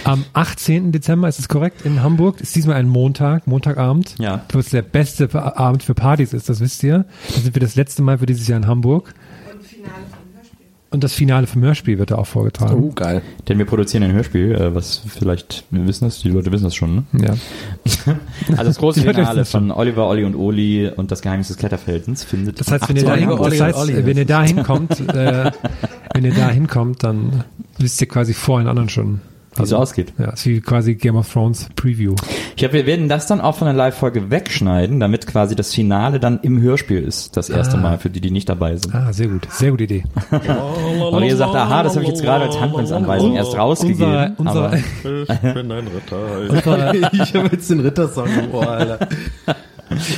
am 0.03 0.25
18. 0.33 0.91
Dezember, 0.91 1.27
ist 1.27 1.39
es 1.39 1.47
korrekt, 1.47 1.85
in 1.85 2.01
Hamburg. 2.03 2.41
Ist 2.41 2.55
diesmal 2.55 2.75
ein 2.75 2.89
Montag, 2.89 3.47
Montagabend. 3.47 4.15
Ja. 4.19 4.43
Wo 4.51 4.59
es 4.59 4.69
der 4.69 4.81
beste 4.81 5.33
Abend 5.33 5.83
für 5.83 5.93
Partys 5.93 6.33
ist, 6.33 6.49
das 6.49 6.59
wisst 6.59 6.83
ihr. 6.83 7.05
Da 7.33 7.41
sind 7.41 7.55
wir 7.55 7.59
das 7.59 7.75
letzte 7.75 8.01
Mal 8.01 8.17
für 8.17 8.25
dieses 8.25 8.47
Jahr 8.47 8.57
in 8.57 8.67
Hamburg. 8.67 9.13
Und 9.51 9.63
Finale 9.63 9.93
vom 10.09 10.33
Hörspiel. 10.33 10.67
Und 10.91 11.03
das 11.03 11.13
Finale 11.13 11.47
vom 11.47 11.61
Hörspiel 11.61 11.97
wird 11.99 12.11
da 12.11 12.15
auch 12.15 12.27
vorgetragen. 12.27 12.83
Oh, 12.83 12.91
geil. 12.93 13.21
Denn 13.47 13.57
wir 13.57 13.65
produzieren 13.65 14.03
ein 14.03 14.13
Hörspiel, 14.13 14.53
äh, 14.53 14.75
was 14.75 15.01
vielleicht, 15.07 15.65
wir 15.71 15.87
wissen 15.87 16.05
das, 16.05 16.19
die 16.19 16.29
Leute 16.29 16.51
wissen 16.51 16.63
das 16.63 16.75
schon, 16.75 16.95
ne? 16.95 17.03
Ja. 17.13 17.35
Also 18.51 18.63
das 18.63 18.77
große 18.77 19.01
Finale 19.01 19.45
von 19.45 19.71
Oliver, 19.71 20.07
Olli 20.07 20.23
und 20.23 20.35
Oli 20.35 20.89
und 20.95 21.11
das 21.11 21.21
Geheimnis 21.21 21.47
des 21.47 21.57
Kletterfeldens 21.57 22.23
findet 22.23 22.59
Das 22.59 22.71
heißt, 22.71 22.87
wenn 22.89 22.95
ihr 22.95 23.03
da, 23.03 23.13
18. 23.13 23.29
hin, 23.29 23.39
Olli 23.39 23.57
das 23.57 23.75
heißt, 23.75 24.05
wenn 24.05 24.17
ihr 24.17 24.25
da 24.25 24.43
hinkommt, 24.43 24.99
äh, 25.13 25.51
wenn 26.13 26.25
ihr 26.25 26.33
da 26.33 26.49
hinkommt, 26.49 27.03
dann 27.03 27.43
wisst 27.77 27.99
ihr 28.01 28.07
quasi 28.07 28.33
vor 28.33 28.59
den 28.59 28.67
anderen 28.67 28.89
schon. 28.89 29.21
Wie 29.57 29.63
es 29.63 29.73
ausgeht. 29.73 30.13
Ja, 30.17 30.31
ist 30.31 30.45
wie 30.45 30.59
quasi 30.61 30.95
Game 30.95 31.15
of 31.15 31.31
Thrones 31.31 31.69
Preview. 31.75 32.15
Ich 32.51 32.57
glaube, 32.57 32.73
wir 32.73 32.85
werden 32.85 33.09
das 33.09 33.27
dann 33.27 33.41
auch 33.41 33.55
von 33.55 33.65
der 33.65 33.73
Live-Folge 33.75 34.29
wegschneiden, 34.31 34.99
damit 34.99 35.27
quasi 35.27 35.55
das 35.55 35.73
Finale 35.73 36.19
dann 36.19 36.39
im 36.41 36.61
Hörspiel 36.61 37.01
ist. 37.01 37.35
Das 37.37 37.49
erste 37.49 37.77
Ah. 37.77 37.81
Mal 37.81 37.97
für 37.97 38.09
die, 38.09 38.21
die 38.21 38.31
nicht 38.31 38.49
dabei 38.49 38.75
sind. 38.77 38.93
Ah, 38.93 39.11
sehr 39.13 39.27
gut. 39.27 39.47
Sehr 39.51 39.71
gute 39.71 39.83
Idee. 39.85 40.03
Und 41.11 41.23
ihr 41.23 41.35
sagt, 41.37 41.55
aha, 41.55 41.83
das 41.83 41.93
habe 41.95 42.03
ich 42.03 42.09
jetzt 42.09 42.21
gerade 42.23 42.45
als 42.45 42.59
Handlungsanweisung 42.59 43.35
erst 43.35 43.57
rausgegeben. 43.57 44.35
Unser, 44.37 44.37
unser, 44.37 44.65
aber 44.65 44.77
Ich 44.77 45.53
bin 45.53 45.71
ein 45.71 45.87
Ritter. 45.87 47.03
ich 47.13 47.33
habe 47.35 47.49
jetzt 47.51 47.69
den 47.69 47.79
Rittersong 47.79 48.27
im 48.27 48.53
Ohr, 48.53 48.69
Alter. 48.69 48.99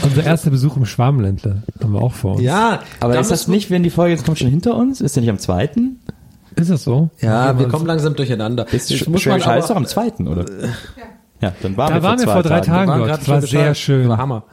Unser 0.03 0.23
erster 0.23 0.49
Besuch 0.49 0.77
im 0.77 0.85
Schwarmländle 0.85 1.63
haben 1.83 1.93
wir 1.93 2.01
auch 2.01 2.13
vor 2.13 2.33
uns. 2.35 2.41
Ja, 2.41 2.79
Aber 2.99 3.19
ist 3.19 3.31
das 3.31 3.47
nicht, 3.47 3.69
wenn 3.69 3.83
die 3.83 3.89
Folge 3.89 4.13
jetzt 4.13 4.25
kommt, 4.25 4.39
schon 4.39 4.47
hinter 4.49 4.75
uns? 4.75 5.01
Ist 5.01 5.15
der 5.15 5.21
nicht 5.21 5.29
am 5.29 5.39
zweiten? 5.39 5.99
Ist 6.57 6.71
das 6.71 6.83
so? 6.83 7.09
Ja, 7.21 7.57
wir 7.57 7.67
kommen 7.67 7.85
langsam 7.85 8.15
durcheinander. 8.15 8.65
Ist 8.71 8.91
Sch 8.91 9.01
muss 9.07 9.25
man 9.25 9.39
Schwäbisch 9.39 9.45
Hall 9.45 9.59
ist 9.59 9.69
doch 9.69 9.75
am 9.75 9.85
zweiten, 9.85 10.27
oder? 10.27 10.45
Ja, 11.39 11.53
dann 11.61 11.77
waren 11.77 11.89
Da 11.89 11.95
wir 11.95 12.03
waren 12.03 12.17
wir 12.17 12.25
zwei 12.25 12.33
vor 12.33 12.43
drei 12.43 12.61
Tagen 12.61 12.89
waren 12.89 12.99
dort. 12.99 13.09
gerade 13.09 13.19
Das 13.21 13.29
war 13.29 13.41
sehr 13.41 13.75
schön. 13.75 14.09
War 14.09 14.17
Hammer. 14.17 14.43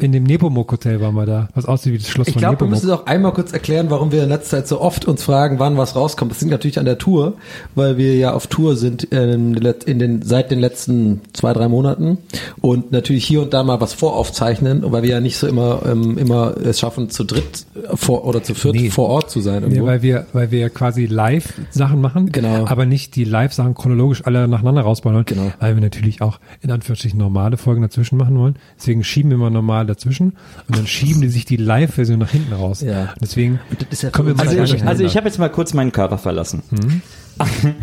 In 0.00 0.12
dem 0.12 0.22
Nepomuk 0.24 0.70
Hotel 0.70 1.00
waren 1.00 1.14
wir 1.14 1.26
da, 1.26 1.48
was 1.54 1.64
aussieht 1.66 1.92
wie 1.92 1.98
das 1.98 2.08
Schloss 2.08 2.28
Ich 2.28 2.34
von 2.34 2.40
glaube, 2.40 2.60
wir 2.60 2.66
Nepomuk. 2.66 2.82
müssen 2.82 2.90
auch 2.92 3.06
einmal 3.06 3.32
kurz 3.32 3.52
erklären, 3.52 3.90
warum 3.90 4.12
wir 4.12 4.22
in 4.22 4.28
letzter 4.28 4.58
Zeit 4.58 4.68
so 4.68 4.80
oft 4.80 5.06
uns 5.06 5.24
fragen, 5.24 5.58
wann 5.58 5.76
was 5.76 5.96
rauskommt. 5.96 6.30
Das 6.30 6.40
liegt 6.40 6.52
natürlich 6.52 6.78
an 6.78 6.84
der 6.84 6.98
Tour, 6.98 7.34
weil 7.74 7.96
wir 7.96 8.14
ja 8.16 8.32
auf 8.32 8.46
Tour 8.46 8.76
sind 8.76 9.04
in, 9.04 9.54
den, 9.54 10.22
seit 10.22 10.50
den 10.52 10.60
letzten 10.60 11.20
zwei, 11.32 11.52
drei 11.52 11.66
Monaten 11.68 12.18
und 12.60 12.92
natürlich 12.92 13.24
hier 13.26 13.42
und 13.42 13.52
da 13.52 13.64
mal 13.64 13.80
was 13.80 13.92
voraufzeichnen, 13.92 14.82
weil 14.92 15.02
wir 15.02 15.10
ja 15.10 15.20
nicht 15.20 15.36
so 15.36 15.48
immer, 15.48 15.80
ähm, 15.84 16.16
immer 16.16 16.56
es 16.58 16.78
schaffen, 16.78 17.10
zu 17.10 17.24
dritt 17.24 17.66
vor, 17.94 18.24
oder 18.24 18.42
zu 18.42 18.54
viert 18.54 18.74
Nee. 18.76 18.90
vor 18.90 19.08
Ort 19.08 19.30
zu 19.30 19.40
sein. 19.40 19.64
Nee, 19.68 19.82
weil 19.82 20.02
wir, 20.02 20.26
weil 20.32 20.50
wir 20.52 20.70
quasi 20.70 21.06
live 21.06 21.54
Sachen 21.70 22.00
machen, 22.00 22.30
Genau. 22.30 22.66
aber 22.66 22.86
nicht 22.86 23.16
die 23.16 23.24
Live-Sachen 23.24 23.74
chronologisch 23.74 24.24
alle 24.24 24.46
nacheinander 24.46 24.82
rausbauen 24.82 25.14
wollen, 25.16 25.24
Genau. 25.26 25.50
weil 25.58 25.74
wir 25.74 25.82
natürlich 25.82 26.22
auch 26.22 26.38
in 26.60 26.70
Anführungsstrichen 26.70 27.18
normale 27.18 27.56
Folgen 27.56 27.82
dazwischen 27.82 28.16
machen 28.16 28.38
wollen. 28.38 28.54
Deswegen 28.78 29.02
schieben 29.02 29.30
wir 29.30 29.36
immer 29.36 29.50
normal 29.50 29.87
dazwischen 29.88 30.36
und 30.68 30.76
dann 30.76 30.86
schieben 30.86 31.20
die 31.22 31.28
sich 31.28 31.44
die 31.44 31.56
Live-Version 31.56 32.18
nach 32.20 32.30
hinten 32.30 32.52
raus. 32.52 32.80
Ja. 32.82 33.14
Deswegen 33.20 33.58
das 33.78 33.88
ist 33.90 34.02
ja 34.02 34.10
kommen 34.10 34.28
wir 34.28 34.34
mal 34.36 34.46
Also 34.48 34.74
ich, 34.74 34.84
also 34.84 35.04
ich 35.04 35.16
habe 35.16 35.26
jetzt 35.26 35.38
mal 35.38 35.48
kurz 35.50 35.74
meinen 35.74 35.90
Körper 35.92 36.18
verlassen. 36.18 36.62
Mhm. 36.70 37.02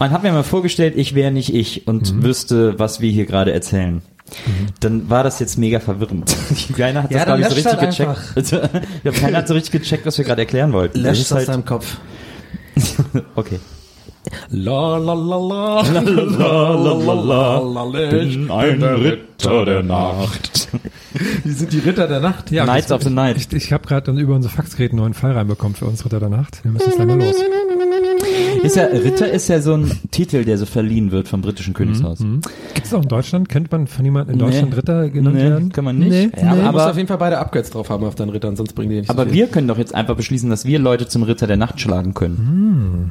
Und 0.00 0.10
habe 0.10 0.26
mir 0.26 0.32
mal 0.32 0.42
vorgestellt, 0.42 0.94
ich 0.96 1.14
wäre 1.14 1.30
nicht 1.30 1.54
ich 1.54 1.86
und 1.86 2.12
Mhm. 2.14 2.22
wüsste, 2.24 2.78
was 2.80 3.00
wir 3.00 3.12
hier 3.12 3.26
gerade 3.26 3.52
erzählen. 3.52 4.02
Dann 4.80 5.08
war 5.08 5.22
das 5.22 5.38
jetzt 5.38 5.56
mega 5.56 5.78
verwirrend. 5.78 6.34
Keiner 6.76 7.04
hat 7.04 7.12
Ja, 7.12 7.24
das, 7.24 7.26
glaube 7.26 7.40
ich, 7.42 7.48
so 7.48 7.54
richtig 7.70 8.06
halt 8.06 8.34
gecheckt. 8.34 9.04
ja, 9.04 9.10
keiner 9.20 9.38
hat 9.38 9.46
so 9.48 9.54
richtig 9.54 9.70
gecheckt, 9.82 10.04
was 10.06 10.18
wir 10.18 10.24
gerade 10.24 10.42
erklären 10.42 10.72
wollten. 10.72 10.98
Das 10.98 11.10
Löscht 11.10 11.20
ist 11.22 11.32
aus 11.32 11.38
halt, 11.38 11.48
deinem 11.48 11.64
Kopf. 11.64 11.98
okay. 13.36 13.60
La 14.50 14.96
la 14.98 15.12
la 15.14 15.36
la 15.36 15.82
la 15.82 16.00
la 16.72 17.14
la 17.14 17.60
la 17.60 18.10
Bin 18.10 18.50
ein 18.50 18.82
Ritter 18.82 19.64
der 19.66 19.82
Nacht. 19.82 20.68
Die 21.44 21.50
sind 21.52 21.72
die 21.72 21.78
Ritter 21.80 22.08
der 22.08 22.20
Nacht. 22.20 22.50
ja, 22.50 22.64
Knights 22.64 22.90
of 22.90 23.02
the 23.02 23.10
Night. 23.10 23.36
Ich, 23.36 23.52
ich 23.52 23.72
habe 23.72 23.86
gerade 23.86 24.10
über 24.12 24.34
unser 24.34 24.48
Faxgerät 24.48 24.92
einen 24.92 25.00
neuen 25.00 25.14
Fall 25.14 25.32
reinbekommen 25.32 25.76
für 25.76 25.84
uns 25.86 26.04
Ritter 26.04 26.20
der 26.20 26.30
Nacht. 26.30 26.64
Wir 26.64 26.70
müssen 26.72 26.88
jetzt 26.88 26.98
leider 26.98 27.16
los. 27.16 27.34
Ist 28.62 28.76
ja, 28.76 28.84
Ritter 28.86 29.30
ist 29.30 29.48
ja 29.48 29.60
so 29.60 29.74
ein 29.74 29.90
Titel, 30.10 30.44
der 30.44 30.56
so 30.56 30.64
verliehen 30.64 31.10
wird 31.12 31.28
vom 31.28 31.42
britischen 31.42 31.74
Königshaus. 31.74 32.18
Gibt 32.18 32.86
es 32.86 32.94
auch 32.94 33.02
in 33.02 33.08
Deutschland? 33.08 33.48
Könnte 33.50 33.68
man 33.76 33.86
von 33.86 34.04
jemandem 34.04 34.34
in 34.34 34.38
Nee. 34.40 34.50
Deutschland 34.50 34.76
Ritter 34.76 35.10
genannt 35.10 35.36
Nee, 35.36 35.42
werden? 35.42 35.70
kann 35.72 35.84
man 35.84 35.98
nicht. 35.98 36.10
Nee, 36.10 36.30
Ja, 36.40 36.48
Aber 36.48 36.56
nee. 36.56 36.60
du 36.62 36.66
musst 36.72 36.80
aber- 36.82 36.90
auf 36.90 36.96
jeden 36.96 37.08
Fall 37.08 37.18
beide 37.18 37.38
Upgrades 37.38 37.70
drauf 37.70 37.90
haben 37.90 38.04
auf 38.04 38.14
deinen 38.14 38.30
Rittern, 38.30 38.56
sonst 38.56 38.72
bringen 38.72 38.90
die 38.90 38.96
nicht 38.96 39.08
so 39.08 39.12
Aber 39.12 39.24
viel. 39.24 39.34
wir 39.34 39.46
können 39.48 39.68
doch 39.68 39.76
jetzt 39.78 39.94
einfach 39.94 40.16
beschließen, 40.16 40.48
dass 40.48 40.64
wir 40.64 40.78
Leute 40.78 41.06
zum 41.06 41.22
Ritter 41.24 41.46
der 41.46 41.58
Nacht 41.58 41.78
schlagen 41.80 42.14
können. 42.14 43.10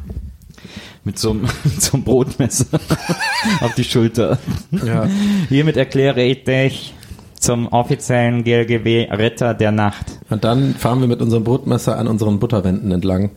Mit 1.03 1.19
so 1.19 1.31
einem, 1.31 1.41
mit 1.64 1.81
so 1.81 1.94
einem 1.94 2.03
Brotmesser 2.03 2.80
auf 3.61 3.73
die 3.76 3.84
Schulter. 3.84 4.38
Ja. 4.72 5.07
Hiermit 5.49 5.77
erkläre 5.77 6.23
ich 6.23 6.44
dich 6.44 6.94
zum 7.34 7.68
offiziellen 7.68 8.44
GLGW 8.44 9.11
Ritter 9.11 9.53
der 9.53 9.72
Nacht. 9.72 10.19
Und 10.30 10.44
dann 10.45 10.76
fahren 10.76 11.02
wir 11.02 11.07
mit 11.07 11.22
unserem 11.22 11.44
Brotmesser 11.44 11.98
an 11.98 12.07
unseren 12.07 12.40
Butterwänden 12.40 12.91
entlang 12.91 13.31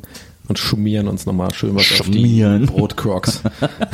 und 0.49 0.59
schmieren 0.59 1.09
uns 1.09 1.27
nochmal 1.27 1.53
schön 1.55 1.75
was 1.75 1.85
Schmieren. 1.85 2.65
auf 2.65 2.71
die 2.71 2.75
Brotcrocs. 2.77 3.43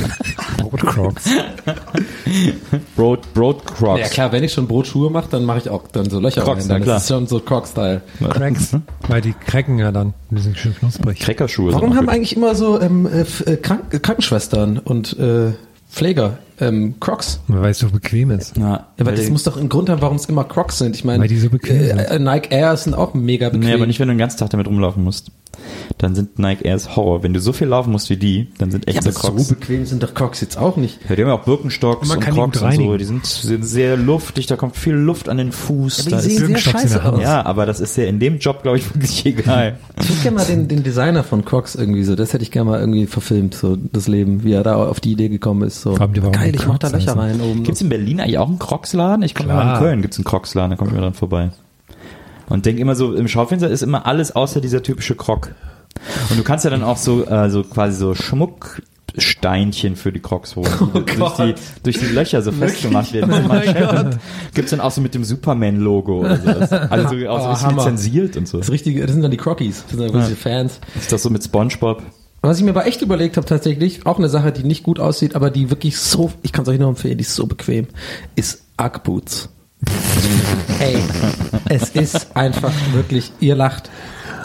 Brotcrocs. 0.59 1.25
Brot, 2.97 3.33
Brot 3.35 3.65
Crocs. 3.67 4.01
ja 4.01 4.09
klar, 4.09 4.33
wenn 4.33 4.45
ich 4.45 4.53
schon 4.53 4.67
Brotschuhe 4.67 5.11
mache, 5.11 5.29
dann 5.31 5.45
mache 5.45 5.59
ich 5.59 5.69
auch 5.71 5.85
dann 5.93 6.09
so 6.11 6.21
Löcher 6.21 6.43
Crocs, 6.43 6.63
rein. 6.63 6.69
na 6.69 6.75
Dann 6.75 6.83
klar. 6.83 6.97
ist 6.99 7.03
es 7.05 7.09
schon 7.09 7.27
so 7.27 7.41
Croc-Style. 7.41 8.03
Cracks. 8.31 8.77
Weil 9.09 9.21
die 9.21 9.33
cracken 9.33 9.79
ja 9.79 9.93
dann. 9.93 10.15
Die 10.31 10.41
sind 10.41 10.57
schön 10.59 10.75
knusprig. 10.75 11.19
Kreckerschuhe. 11.21 11.73
Warum 11.73 11.95
haben 11.97 12.09
eigentlich 12.09 12.37
immer 12.37 12.55
so 12.55 12.81
ähm, 12.81 13.07
äh, 13.07 13.23
äh, 13.51 13.57
Krank 13.57 13.93
äh, 13.93 13.99
Krankenschwestern 13.99 14.79
und 14.79 15.19
äh, 15.19 15.53
Pfleger 15.91 16.39
ähm, 16.61 16.95
Crocs? 17.01 17.41
Weil 17.49 17.71
es 17.71 17.79
so 17.79 17.89
bequem 17.91 18.31
ist. 18.31 18.55
gut. 18.55 18.63
Ja, 18.63 18.87
aber 18.99 19.11
weil 19.11 19.17
das 19.17 19.29
muss 19.29 19.43
doch 19.45 19.57
einen 19.57 19.69
Grund 19.69 19.89
haben, 19.91 20.01
warum 20.01 20.17
es 20.17 20.27
immer 20.27 20.45
Crocs 20.45 20.79
sind. 20.79 20.97
Ich 20.97 21.05
meine, 21.05 21.21
Weil 21.21 21.29
die 21.29 21.39
so 21.39 21.51
bequem 21.51 21.77
äh, 21.77 22.09
sind. 22.09 22.25
Nike 22.25 22.51
Airs 22.53 22.85
sind 22.85 22.95
auch 22.95 23.15
mega 23.15 23.49
bequem. 23.51 23.69
Nee, 23.69 23.75
aber 23.75 23.87
nicht, 23.87 24.01
wenn 24.01 24.09
du 24.09 24.15
den 24.15 24.19
ganzen 24.19 24.39
Tag 24.39 24.51
damit 24.51 24.67
rumlaufen 24.67 25.03
musst. 25.05 25.31
Dann 25.99 26.15
sind 26.15 26.39
Nike 26.39 26.65
Airs 26.65 26.97
Horror. 26.97 27.23
Wenn 27.23 27.33
du 27.33 27.41
so 27.41 27.53
viel 27.53 27.69
laufen 27.69 27.93
musst 27.93 28.11
wie 28.11 28.17
die, 28.17 28.49
dann 28.59 28.71
sind 28.71 28.87
ja, 28.87 28.95
echte 28.95 29.11
aber 29.11 29.19
Crocs. 29.19 29.49
so 29.49 29.55
bequem 29.55 29.87
sind 29.87 30.03
doch 30.03 30.15
Crocs 30.15 30.41
jetzt 30.41 30.59
auch 30.59 30.77
nicht. 30.77 30.99
Ja, 31.09 31.17
die 31.17 31.23
haben 31.23 31.29
ja 31.29 31.35
auch 31.35 31.45
Birkenstocks 31.45 32.11
Und 32.11 32.17
und 32.17 32.25
Crocs 32.25 32.63
und 32.63 32.73
so. 32.75 32.97
Die 32.97 33.05
sind, 33.05 33.27
sind 33.27 33.65
sehr 33.65 33.97
luftig, 33.97 34.47
da 34.47 34.57
kommt 34.57 34.77
viel 34.77 34.95
Luft 34.95 35.29
an 35.29 35.37
den 35.37 35.53
Fuß. 35.53 36.01
Aber 36.01 36.11
da 36.11 36.23
die 36.23 36.31
sehen 36.31 36.47
sehr 36.49 36.59
scheiße 36.59 37.05
aus. 37.05 37.21
ja, 37.21 37.45
aber 37.45 37.67
das 37.67 37.81
ist 37.81 37.97
ja 37.97 38.05
in 38.05 38.19
dem 38.19 38.39
Job, 38.39 38.63
glaube 38.63 38.79
ich, 38.79 38.95
wirklich 38.95 39.27
egal. 39.27 39.79
Ich 40.01 40.09
würde 40.09 40.23
gerne 40.23 40.37
mal 40.39 40.45
den, 40.45 40.69
den 40.69 40.83
Designer 40.83 41.25
von 41.25 41.45
Crocs 41.45 41.75
irgendwie 41.75 42.05
so, 42.05 42.17
das 42.17 42.33
hätte 42.33 42.43
ich 42.43 42.51
gerne 42.51 42.71
mal 42.71 42.81
irgendwie 42.81 43.07
verfilmt, 43.07 43.55
so 43.55 43.77
das 43.77 44.09
Leben, 44.09 44.45
wie 44.45 44.53
er 44.53 44.63
da 44.63 44.77
auf 44.77 45.01
die 45.01 45.13
Idee 45.13 45.29
gekommen 45.29 45.63
ist. 45.63 45.83
So. 45.83 45.95
Geil, 45.95 46.55
ich 46.55 46.67
mach 46.67 46.79
da 46.79 46.89
Crocs 46.89 47.05
Löcher 47.05 47.19
rein 47.19 47.41
oben. 47.41 47.63
Gibt's 47.63 47.81
in 47.81 47.89
Berlin 47.89 48.21
eigentlich 48.21 48.39
auch 48.39 48.49
einen 48.49 48.59
Crocs-Laden? 48.59 49.23
Ich 49.23 49.35
komme 49.35 49.53
mal 49.53 49.75
in 49.75 49.79
Köln 49.79 50.03
gibt's 50.03 50.19
einen 50.19 50.25
Crocs-Laden, 50.25 50.71
da 50.71 50.77
kommt 50.77 50.93
mir 50.93 51.01
dran 51.01 51.15
vorbei. 51.15 51.51
Und 52.53 52.67
denk 52.67 52.79
immer 52.79 52.95
so, 52.95 53.15
im 53.15 53.29
Schaufenster 53.29 53.71
ist 53.71 53.83
immer 53.83 54.05
alles 54.05 54.37
außer 54.37 54.61
dieser 54.61 54.83
typische 54.83 55.15
Croc. 55.15 55.55
Und 56.31 56.39
du 56.39 56.43
kannst 56.45 56.65
ja 56.67 56.71
dann 56.71 56.83
auch 56.83 56.99
so, 56.99 57.25
äh, 57.27 57.49
so 57.49 57.63
quasi 57.65 57.97
so 57.97 58.15
Schmucksteinchen 58.15 59.97
für 59.97 60.13
die 60.13 60.21
Crocs 60.21 60.57
holen, 60.57 60.69
die 60.95 61.17
durch, 61.17 61.33
die, 61.37 61.55
durch 61.83 61.99
die 61.99 62.07
Löcher 62.07 62.43
so 62.43 62.53
festgemacht 62.53 63.13
werden. 63.15 63.33
Oh 63.33 63.49
Gott. 64.03 64.19
Gibt's 64.55 64.71
dann 64.71 64.81
auch 64.81 64.91
so 64.91 65.01
mit 65.01 65.15
dem 65.15 65.25
Superman-Logo 65.25 66.21
oder 66.21 66.37
sowas. 66.39 66.73
Also 66.73 67.19
so, 67.19 67.27
auch 67.29 67.39
so 67.41 67.45
Oh, 67.45 67.47
ein 67.47 67.53
bisschen 67.55 67.67
Hammer. 67.69 67.85
lizenziert 67.91 68.37
und 68.37 68.49
so. 68.49 68.59
Das 68.59 68.71
richtige, 68.71 69.01
das 69.01 69.13
sind 69.13 69.23
dann 69.23 69.31
die 69.31 69.37
Crockies, 69.39 69.83
das 69.83 69.91
sind 69.97 70.01
dann 70.01 70.11
richtige 70.11 70.37
Fans. 70.37 70.79
Ist 70.95 71.11
das 71.11 71.23
so 71.23 71.31
mit 71.31 71.43
Spongebob? 71.43 72.03
Was 72.43 72.59
ich 72.59 72.65
mir 72.65 72.71
aber 72.71 72.87
echt 72.87 73.01
überlegt 73.01 73.37
habe 73.39 73.47
tatsächlich, 73.47 74.05
auch 74.05 74.19
eine 74.19 74.29
Sache, 74.29 74.53
die 74.53 74.65
nicht 74.65 74.83
gut 74.83 74.99
aussieht, 75.01 75.37
aber 75.37 75.51
die 75.51 75.71
wirklich 75.71 75.97
so, 75.97 76.33
ich 76.43 76.53
kann 76.53 76.65
es 76.65 76.69
euch 76.69 76.79
nur 76.79 76.89
empfehlen, 76.89 77.17
die 77.17 77.23
ist 77.23 77.35
so 77.35 77.47
bequem, 77.47 77.87
ist 78.35 78.63
Ugg 78.79 79.03
Boots. 79.05 79.49
Ey, 80.81 80.97
es 81.73 81.91
ist 81.91 82.37
einfach 82.37 82.73
wirklich, 82.93 83.33
ihr 83.41 83.57
lacht. 83.57 83.91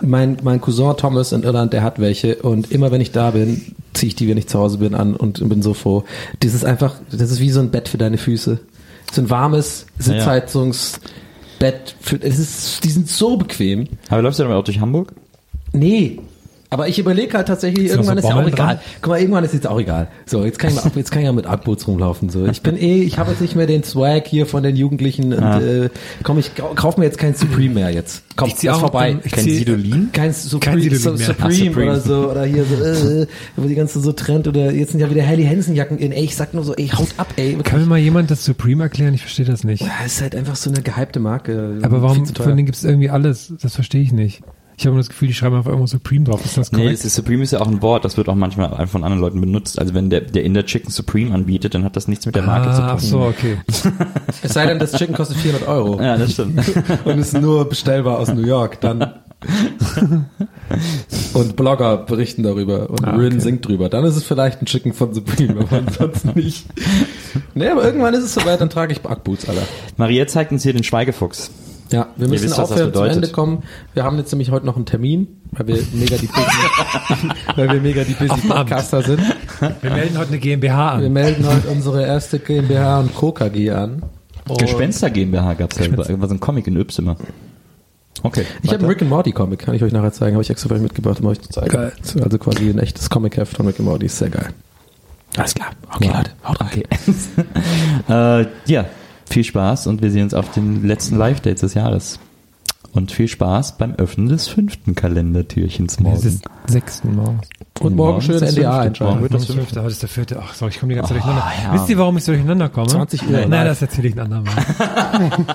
Mein, 0.01 0.37
mein 0.43 0.61
Cousin 0.61 0.95
Thomas 0.95 1.31
in 1.31 1.43
Irland, 1.43 1.73
der 1.73 1.81
hat 1.81 1.99
welche 1.99 2.35
und 2.37 2.71
immer 2.71 2.91
wenn 2.91 3.01
ich 3.01 3.11
da 3.11 3.31
bin, 3.31 3.75
ziehe 3.93 4.09
ich 4.09 4.15
die, 4.15 4.27
wenn 4.27 4.37
ich 4.37 4.47
zu 4.47 4.59
Hause 4.59 4.77
bin, 4.77 4.93
an 4.93 5.15
und 5.15 5.47
bin 5.49 5.61
so 5.61 5.73
froh. 5.73 6.03
Das 6.39 6.53
ist 6.53 6.63
einfach, 6.63 6.95
das 7.11 7.31
ist 7.31 7.39
wie 7.39 7.49
so 7.49 7.59
ein 7.59 7.71
Bett 7.71 7.89
für 7.89 7.97
deine 7.97 8.17
Füße. 8.17 8.59
So 9.11 9.21
ein 9.21 9.29
warmes 9.29 9.87
Sitzheizungsbett. 9.97 11.95
Für, 11.99 12.21
es 12.21 12.37
ist, 12.37 12.83
die 12.83 12.91
sind 12.91 13.09
so 13.09 13.37
bequem. 13.37 13.87
Aber 14.09 14.21
läufst 14.21 14.39
du 14.39 14.43
dann 14.43 14.53
auch 14.53 14.63
durch 14.63 14.79
Hamburg? 14.79 15.13
Nee. 15.73 16.19
Aber 16.69 16.89
ich 16.89 16.99
überlege 16.99 17.37
halt 17.37 17.47
tatsächlich, 17.47 17.87
da 17.87 17.93
irgendwann 17.93 18.17
so 18.17 18.27
ist 18.27 18.29
ja 18.29 18.35
auch 18.41 18.45
egal. 18.47 18.67
dran? 18.75 18.79
Guck 19.01 19.09
mal, 19.11 19.19
irgendwann 19.21 19.43
ist 19.45 19.53
jetzt 19.53 19.67
auch 19.67 19.79
egal. 19.79 20.09
So, 20.25 20.43
jetzt 20.43 20.59
kann 20.59 20.71
ich 20.71 20.75
mal, 20.75 20.91
jetzt 20.95 21.11
kann 21.11 21.21
ich 21.21 21.25
ja 21.25 21.31
mit 21.31 21.45
Ackboots 21.45 21.87
rumlaufen. 21.87 22.29
So, 22.29 22.45
ich 22.45 22.61
bin 22.61 22.75
eh, 22.77 23.03
ich 23.03 23.17
habe 23.19 23.31
jetzt 23.31 23.39
nicht 23.39 23.55
mehr 23.55 23.67
den 23.67 23.83
Swag 23.83 24.27
hier 24.27 24.45
von 24.45 24.63
den 24.63 24.75
Jugendlichen 24.75 25.33
und 25.33 25.43
Ah. 25.43 25.61
äh, 25.61 25.89
komm, 26.23 26.39
ich 26.39 26.55
kau- 26.55 26.73
kauf 26.75 26.97
mir 26.97 27.05
jetzt 27.05 27.17
kein 27.19 27.35
Supreme 27.35 27.73
mehr 27.75 27.91
jetzt. 27.91 28.23
Komm, 28.35 28.49
Ich 28.49 28.57
zieh 28.57 28.67
ist 28.67 28.73
auch 28.73 28.81
vorbei. 28.81 29.17
ich 29.23 29.31
Kein 29.31 29.45
Sidolin? 29.45 30.09
Kein 30.11 30.33
Supreme, 30.33 30.59
Kein 30.59 30.89
mehr. 30.89 30.99
Supreme, 30.99 31.35
Ach, 31.39 31.51
Supreme. 31.51 31.91
oder 31.91 31.99
so 32.01 32.31
oder 32.31 32.43
hier 32.43 32.65
so, 32.65 32.83
äh, 32.83 33.27
wo 33.55 33.65
die 33.67 33.75
ganze 33.75 34.01
so 34.01 34.11
Trend 34.11 34.47
oder 34.49 34.71
jetzt 34.73 34.91
sind 34.91 34.99
ja 34.99 35.09
wieder 35.09 35.21
Helly 35.23 35.45
Hansen 35.45 35.73
Jacken 35.73 35.97
in. 35.99 36.11
Ey, 36.11 36.25
ich 36.25 36.35
sag 36.35 36.53
nur 36.53 36.65
so, 36.65 36.75
ey, 36.75 36.87
haut 36.89 37.07
ab, 37.15 37.27
ey. 37.37 37.57
Kann 37.63 37.79
mir 37.79 37.85
mal 37.85 37.97
jemand 37.97 38.29
das 38.29 38.43
Supreme 38.43 38.83
erklären? 38.83 39.13
Ich 39.13 39.21
verstehe 39.21 39.45
das 39.45 39.63
nicht. 39.63 39.83
Ja, 39.83 40.05
ist 40.05 40.21
halt 40.21 40.35
einfach 40.35 40.57
so 40.57 40.69
eine 40.69 40.81
gehypte 40.81 41.21
Marke. 41.21 41.79
Aber 41.81 42.01
warum, 42.01 42.25
von 42.25 42.45
denen 42.47 42.65
gibt 42.65 42.77
es 42.77 42.83
irgendwie 42.83 43.09
alles? 43.09 43.53
Das 43.61 43.75
verstehe 43.75 44.01
ich 44.01 44.11
nicht. 44.11 44.41
Ich 44.79 44.85
habe 44.85 44.91
immer 44.91 44.99
das 44.99 45.09
Gefühl, 45.09 45.27
die 45.27 45.33
schreiben 45.33 45.55
einfach 45.55 45.71
irgendwo 45.71 45.87
Supreme 45.87 46.23
drauf. 46.25 46.45
Ist 46.45 46.55
das 46.55 46.71
Nee, 46.71 46.83
korrekt? 46.83 47.03
ist, 47.03 47.15
Supreme 47.15 47.41
ist 47.43 47.49
ja 47.51 47.59
auch 47.61 47.67
ein 47.67 47.81
Wort, 47.81 48.05
das 48.05 48.15
wird 48.15 48.29
auch 48.29 48.35
manchmal 48.35 48.85
von 48.85 49.03
anderen 49.03 49.21
Leuten 49.21 49.41
benutzt. 49.41 49.79
Also 49.79 49.95
wenn 49.95 50.11
der, 50.11 50.21
der 50.21 50.43
Inder 50.43 50.65
Chicken 50.67 50.91
Supreme 50.91 51.33
anbietet, 51.33 51.73
dann 51.73 51.83
hat 51.83 51.95
das 51.95 52.07
nichts 52.07 52.27
mit 52.27 52.35
der 52.35 52.43
Marke 52.43 52.71
zu 52.75 52.83
ah, 52.83 52.89
tun. 52.89 52.95
ach 52.95 52.99
so, 52.99 53.21
okay. 53.21 53.57
Es 54.43 54.53
sei 54.53 54.67
denn, 54.67 54.77
das 54.77 54.91
Chicken 54.93 55.15
kostet 55.15 55.37
400 55.37 55.67
Euro. 55.67 55.99
Ja, 55.99 56.15
das 56.17 56.33
stimmt. 56.33 56.61
und 57.05 57.17
ist 57.17 57.33
nur 57.33 57.67
bestellbar 57.67 58.19
aus 58.19 58.31
New 58.31 58.45
York, 58.45 58.79
dann 58.81 59.13
und 61.33 61.55
Blogger 61.55 61.97
berichten 61.97 62.43
darüber 62.43 62.89
und 62.89 63.03
Ah, 63.03 63.15
Rin 63.15 63.33
okay. 63.33 63.39
singt 63.39 63.67
drüber. 63.67 63.89
Dann 63.89 64.03
ist 64.05 64.15
es 64.15 64.23
vielleicht 64.23 64.61
ein 64.61 64.65
Chicken 64.67 64.93
von 64.93 65.11
Supreme, 65.13 65.59
aber 65.61 65.77
ansonsten 65.77 66.31
nicht. 66.35 66.65
Nee, 67.55 67.69
aber 67.69 67.83
irgendwann 67.83 68.13
ist 68.13 68.23
es 68.23 68.33
soweit, 68.35 68.61
dann 68.61 68.69
trage 68.69 68.93
ich 68.93 69.01
Backboots, 69.01 69.47
Alter. 69.49 69.63
Mariette 69.97 70.31
zeigt 70.31 70.51
uns 70.51 70.63
hier 70.63 70.73
den 70.73 70.83
Schweigeffuchs. 70.83 71.49
Ja, 71.91 72.07
wir 72.17 72.27
müssen 72.27 72.45
wisst, 72.45 72.59
aufhören 72.59 72.79
zu 72.79 72.85
bedeutet. 72.87 73.15
Ende 73.15 73.27
kommen. 73.29 73.63
Wir 73.93 74.03
haben 74.03 74.17
jetzt 74.17 74.31
nämlich 74.31 74.51
heute 74.51 74.65
noch 74.65 74.75
einen 74.75 74.85
Termin, 74.85 75.27
weil 75.51 75.67
wir 75.67 75.83
mega 75.93 76.17
die 76.17 76.27
busy, 76.27 77.37
weil 77.55 77.71
wir 77.71 77.81
mega 77.81 78.03
die 78.03 78.13
busy. 78.13 78.47
Podcaster 78.47 79.01
sind. 79.03 79.21
Wir 79.81 79.91
melden 79.91 80.17
heute 80.17 80.29
eine 80.29 80.39
GmbH 80.39 80.99
Wir 80.99 81.07
an. 81.07 81.13
melden 81.13 81.45
heute 81.47 81.69
unsere 81.69 82.05
erste 82.05 82.39
GmbH 82.39 82.99
und 82.99 83.15
Co. 83.15 83.31
KG 83.31 83.71
an. 83.71 84.03
Und 84.47 84.59
Gespenster 84.59 85.09
GmbH 85.09 85.53
gab's 85.53 85.77
ja, 85.77 85.87
Gespenster. 85.87 86.19
war 86.19 86.27
so 86.27 86.33
ein 86.33 86.39
Comic 86.39 86.67
in 86.67 86.77
Ypsimer. 86.79 87.15
Okay. 88.23 88.45
Ich 88.63 88.69
habe 88.69 88.79
einen 88.79 88.89
Rick 88.89 89.01
and 89.01 89.09
Morty 89.09 89.31
Comic, 89.31 89.59
kann 89.59 89.75
ich 89.75 89.83
euch 89.83 89.93
nachher 89.93 90.11
zeigen, 90.11 90.35
habe 90.35 90.43
ich 90.43 90.49
extra 90.49 90.69
für 90.69 90.75
euch 90.75 90.81
mitgebracht, 90.81 91.19
um 91.19 91.27
euch 91.27 91.39
zu 91.41 91.49
zeigen. 91.49 91.69
Geil. 91.69 91.91
Also 92.21 92.37
quasi 92.37 92.69
ein 92.69 92.79
echtes 92.79 93.09
Comic-Heft 93.09 93.55
von 93.55 93.67
Rick 93.67 93.79
and 93.79 93.87
Morty, 93.87 94.07
ist 94.07 94.17
sehr 94.17 94.29
geil. 94.29 94.49
Alles 95.35 95.53
klar. 95.53 95.69
Okay, 95.93 96.07
Leute, 96.07 96.31
haut 96.47 96.59
rein. 96.59 96.67
Okay. 96.69 96.85
äh, 98.41 98.45
ja, 98.65 98.85
Viel 99.29 99.43
Spaß 99.43 99.87
und 99.87 100.01
wir 100.01 100.11
sehen 100.11 100.23
uns 100.23 100.33
auf 100.33 100.51
den 100.51 100.85
letzten 100.87 101.17
Live-Dates 101.17 101.61
des 101.61 101.73
Jahres. 101.73 102.19
Und 102.93 103.11
viel 103.11 103.27
Spaß 103.27 103.77
beim 103.77 103.93
Öffnen 103.95 104.29
des 104.29 104.47
fünften 104.47 104.95
Kalendertürchens 104.95 105.99
morgen. 105.99 106.15
Es 106.15 106.25
ist 106.25 106.45
sechsten 106.67 107.15
morgens. 107.15 107.47
Und 107.79 107.95
morgen 107.95 108.21
schön 108.21 108.37
NDA 108.43 108.79
einschalten. 108.79 109.03
Morgen 109.03 109.21
wird 109.21 109.33
das 109.33 109.45
fünfte. 109.45 109.81
heute 109.81 109.91
ist 109.91 110.01
der 110.01 110.09
vierte. 110.09 110.39
Ach, 110.41 110.53
sorry, 110.55 110.71
ich 110.71 110.79
komme 110.79 110.93
die 110.93 110.95
ganze 110.97 111.13
Zeit 111.13 111.23
durcheinander. 111.23 111.51
ja. 111.63 111.73
Wisst 111.73 111.89
ihr, 111.89 111.97
warum 111.97 112.17
ich 112.17 112.23
so 112.23 112.31
durcheinander 112.31 112.69
komme? 112.69 112.87
20 112.87 113.27
Uhr. 113.29 113.45
Nein, 113.45 113.67
das 113.67 113.81
erzähle 113.81 114.07
ich 114.07 114.15
ein 114.15 114.19
andermal. 114.21 114.53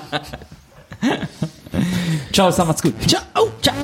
Ciao, 2.33 2.51
sag 2.51 2.67
macht's 2.69 2.83
gut. 2.83 2.95
Ciao, 3.09 3.23
ciao. 3.61 3.75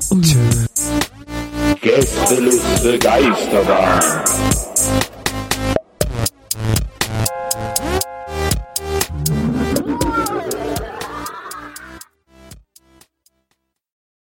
Gästeliste 1.80 2.98
Geisterbahn. 2.98 4.02